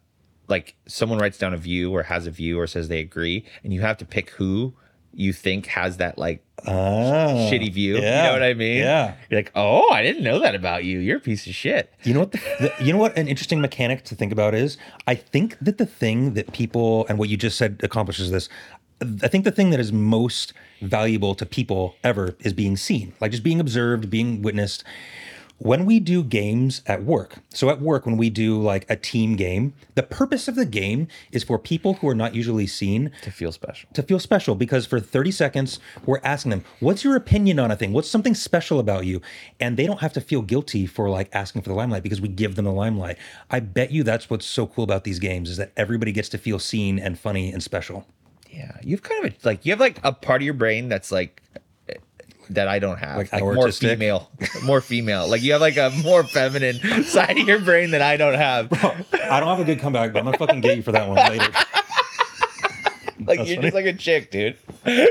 like 0.48 0.74
someone 0.86 1.18
writes 1.18 1.38
down 1.38 1.52
a 1.54 1.56
view 1.56 1.92
or 1.94 2.04
has 2.04 2.26
a 2.26 2.30
view 2.30 2.58
or 2.58 2.66
says 2.66 2.88
they 2.88 3.00
agree, 3.00 3.44
and 3.64 3.72
you 3.72 3.80
have 3.80 3.96
to 3.98 4.04
pick 4.04 4.30
who 4.30 4.74
you 5.12 5.32
think 5.32 5.66
has 5.66 5.96
that 5.96 6.18
like 6.18 6.42
Ah, 6.66 7.48
shitty 7.50 7.72
view. 7.72 7.94
You 7.96 8.00
know 8.02 8.32
what 8.32 8.42
I 8.42 8.54
mean? 8.54 8.78
Yeah. 8.78 9.14
You're 9.30 9.38
like, 9.40 9.52
oh, 9.54 9.90
I 9.90 10.02
didn't 10.02 10.24
know 10.24 10.38
that 10.40 10.54
about 10.54 10.84
you. 10.84 10.98
You're 10.98 11.18
a 11.18 11.20
piece 11.20 11.46
of 11.46 11.54
shit. 11.54 11.92
You 12.02 12.12
know 12.14 12.20
what? 12.20 12.32
The, 12.32 12.38
the- 12.78 12.84
you 12.84 12.92
know 12.92 12.98
what? 12.98 13.16
An 13.16 13.28
interesting 13.28 13.60
mechanic 13.60 14.04
to 14.04 14.14
think 14.14 14.32
about 14.32 14.54
is 14.54 14.76
I 15.06 15.14
think 15.14 15.56
that 15.60 15.78
the 15.78 15.86
thing 15.86 16.34
that 16.34 16.52
people 16.52 17.06
and 17.08 17.18
what 17.18 17.28
you 17.28 17.36
just 17.36 17.56
said 17.58 17.80
accomplishes 17.82 18.30
this. 18.30 18.48
I 19.22 19.28
think 19.28 19.44
the 19.44 19.50
thing 19.52 19.70
that 19.70 19.80
is 19.80 19.92
most 19.92 20.54
valuable 20.80 21.34
to 21.34 21.44
people 21.44 21.94
ever 22.02 22.34
is 22.40 22.54
being 22.54 22.76
seen, 22.78 23.12
like 23.20 23.30
just 23.30 23.42
being 23.42 23.60
observed, 23.60 24.08
being 24.10 24.40
witnessed. 24.42 24.84
When 25.58 25.86
we 25.86 26.00
do 26.00 26.22
games 26.22 26.82
at 26.86 27.02
work, 27.04 27.36
so 27.48 27.70
at 27.70 27.80
work, 27.80 28.04
when 28.04 28.18
we 28.18 28.28
do 28.28 28.60
like 28.60 28.84
a 28.90 28.96
team 28.96 29.36
game, 29.36 29.72
the 29.94 30.02
purpose 30.02 30.48
of 30.48 30.54
the 30.54 30.66
game 30.66 31.08
is 31.32 31.42
for 31.44 31.58
people 31.58 31.94
who 31.94 32.08
are 32.08 32.14
not 32.14 32.34
usually 32.34 32.66
seen 32.66 33.10
To 33.22 33.30
feel 33.30 33.50
special. 33.52 33.88
to 33.94 34.02
feel 34.02 34.18
special 34.18 34.54
because 34.54 34.84
for 34.84 35.00
30 35.00 35.30
seconds 35.30 35.78
we're 36.04 36.20
asking 36.22 36.50
them 36.50 36.64
what's 36.80 37.02
your 37.04 37.16
opinion 37.16 37.58
on 37.58 37.70
a 37.70 37.76
thing 37.76 37.92
what's 37.94 38.08
something 38.10 38.34
special 38.34 38.78
about 38.78 39.06
you 39.06 39.22
and 39.58 39.76
they 39.78 39.86
don't 39.86 40.00
have 40.00 40.12
to 40.12 40.20
feel 40.20 40.42
guilty 40.42 40.86
for 40.86 41.08
like 41.08 41.30
asking 41.32 41.62
for 41.62 41.70
the 41.70 41.74
limelight 41.74 42.02
because 42.02 42.20
we 42.20 42.28
give 42.28 42.54
them 42.56 42.66
the 42.66 42.72
limelight 42.72 43.16
i 43.50 43.58
bet 43.58 43.90
you 43.90 44.02
that's 44.02 44.28
what's 44.28 44.44
so 44.44 44.66
cool 44.66 44.84
about 44.84 45.04
these 45.04 45.18
games 45.18 45.48
is 45.48 45.56
that 45.56 45.72
everybody 45.76 46.12
gets 46.12 46.28
to 46.28 46.36
feel 46.38 46.58
seen 46.58 46.98
and 46.98 47.18
funny 47.18 47.50
and 47.50 47.62
special 47.62 48.06
Yeah. 48.52 48.76
You've 48.82 49.02
kind 49.02 49.24
of 49.24 49.44
like 49.44 49.64
you 49.64 49.72
have 49.72 49.80
like 49.80 49.98
a 50.04 50.12
part 50.12 50.42
of 50.42 50.44
your 50.44 50.54
brain 50.54 50.88
that's 50.90 51.10
like 51.10 51.42
that 52.50 52.68
I 52.68 52.78
don't 52.78 52.98
have. 52.98 53.16
Like 53.16 53.32
Like, 53.32 53.42
more 53.42 53.70
female. 53.72 54.30
More 54.64 54.80
female. 54.80 55.28
Like 55.28 55.42
you 55.42 55.52
have 55.52 55.60
like 55.60 55.76
a 55.76 55.90
more 56.02 56.22
feminine 56.24 56.76
side 57.04 57.38
of 57.38 57.46
your 57.48 57.60
brain 57.60 57.90
that 57.92 58.02
I 58.02 58.16
don't 58.16 58.34
have. 58.34 58.72
i 58.72 59.40
don't 59.40 59.48
have 59.48 59.60
a 59.60 59.64
good 59.64 59.80
comeback 59.80 60.12
but 60.12 60.20
i'm 60.20 60.24
gonna 60.26 60.38
fucking 60.38 60.60
get 60.60 60.76
you 60.76 60.82
for 60.82 60.92
that 60.92 61.08
one 61.08 61.16
later 61.16 61.50
Like 63.18 63.38
That's 63.38 63.48
you're 63.48 63.56
funny. 63.56 63.66
just 63.68 63.74
like 63.74 63.86
a 63.86 63.92
chick, 63.94 64.30
dude. 64.30 64.56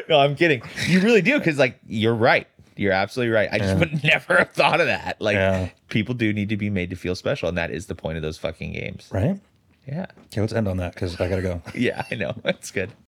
No, 0.07 0.19
I'm 0.19 0.35
kidding. 0.35 0.61
You 0.87 1.01
really 1.01 1.21
do, 1.23 1.37
because 1.39 1.57
like 1.57 1.79
you're 1.87 2.13
right. 2.15 2.47
You're 2.77 2.93
absolutely 2.93 3.33
right. 3.33 3.49
I 3.51 3.57
just 3.57 3.77
would 3.79 4.03
never 4.03 4.37
have 4.37 4.51
thought 4.51 4.79
of 4.79 4.85
that. 4.87 5.19
Like 5.19 5.35
Yeah. 5.35 5.69
people 5.89 6.13
do 6.13 6.31
need 6.31 6.49
to 6.49 6.55
be 6.57 6.69
made 6.69 6.91
to 6.91 6.95
feel 6.95 7.15
special, 7.15 7.49
and 7.49 7.57
that 7.57 7.71
is 7.71 7.87
the 7.87 7.95
point 7.95 8.15
of 8.17 8.21
those 8.21 8.37
fucking 8.37 8.71
games. 8.73 9.09
right 9.11 9.37
Yeah. 9.87 10.05
okay 10.27 10.39
let's 10.41 10.53
end 10.53 10.67
on 10.67 10.77
that 10.77 10.93
because 10.93 11.19
i 11.19 11.27
gotta 11.27 11.41
go 11.41 11.61
Yeah, 11.73 12.03
I 12.09 12.15
know. 12.15 12.35
That's 12.43 12.69
good. 12.71 12.91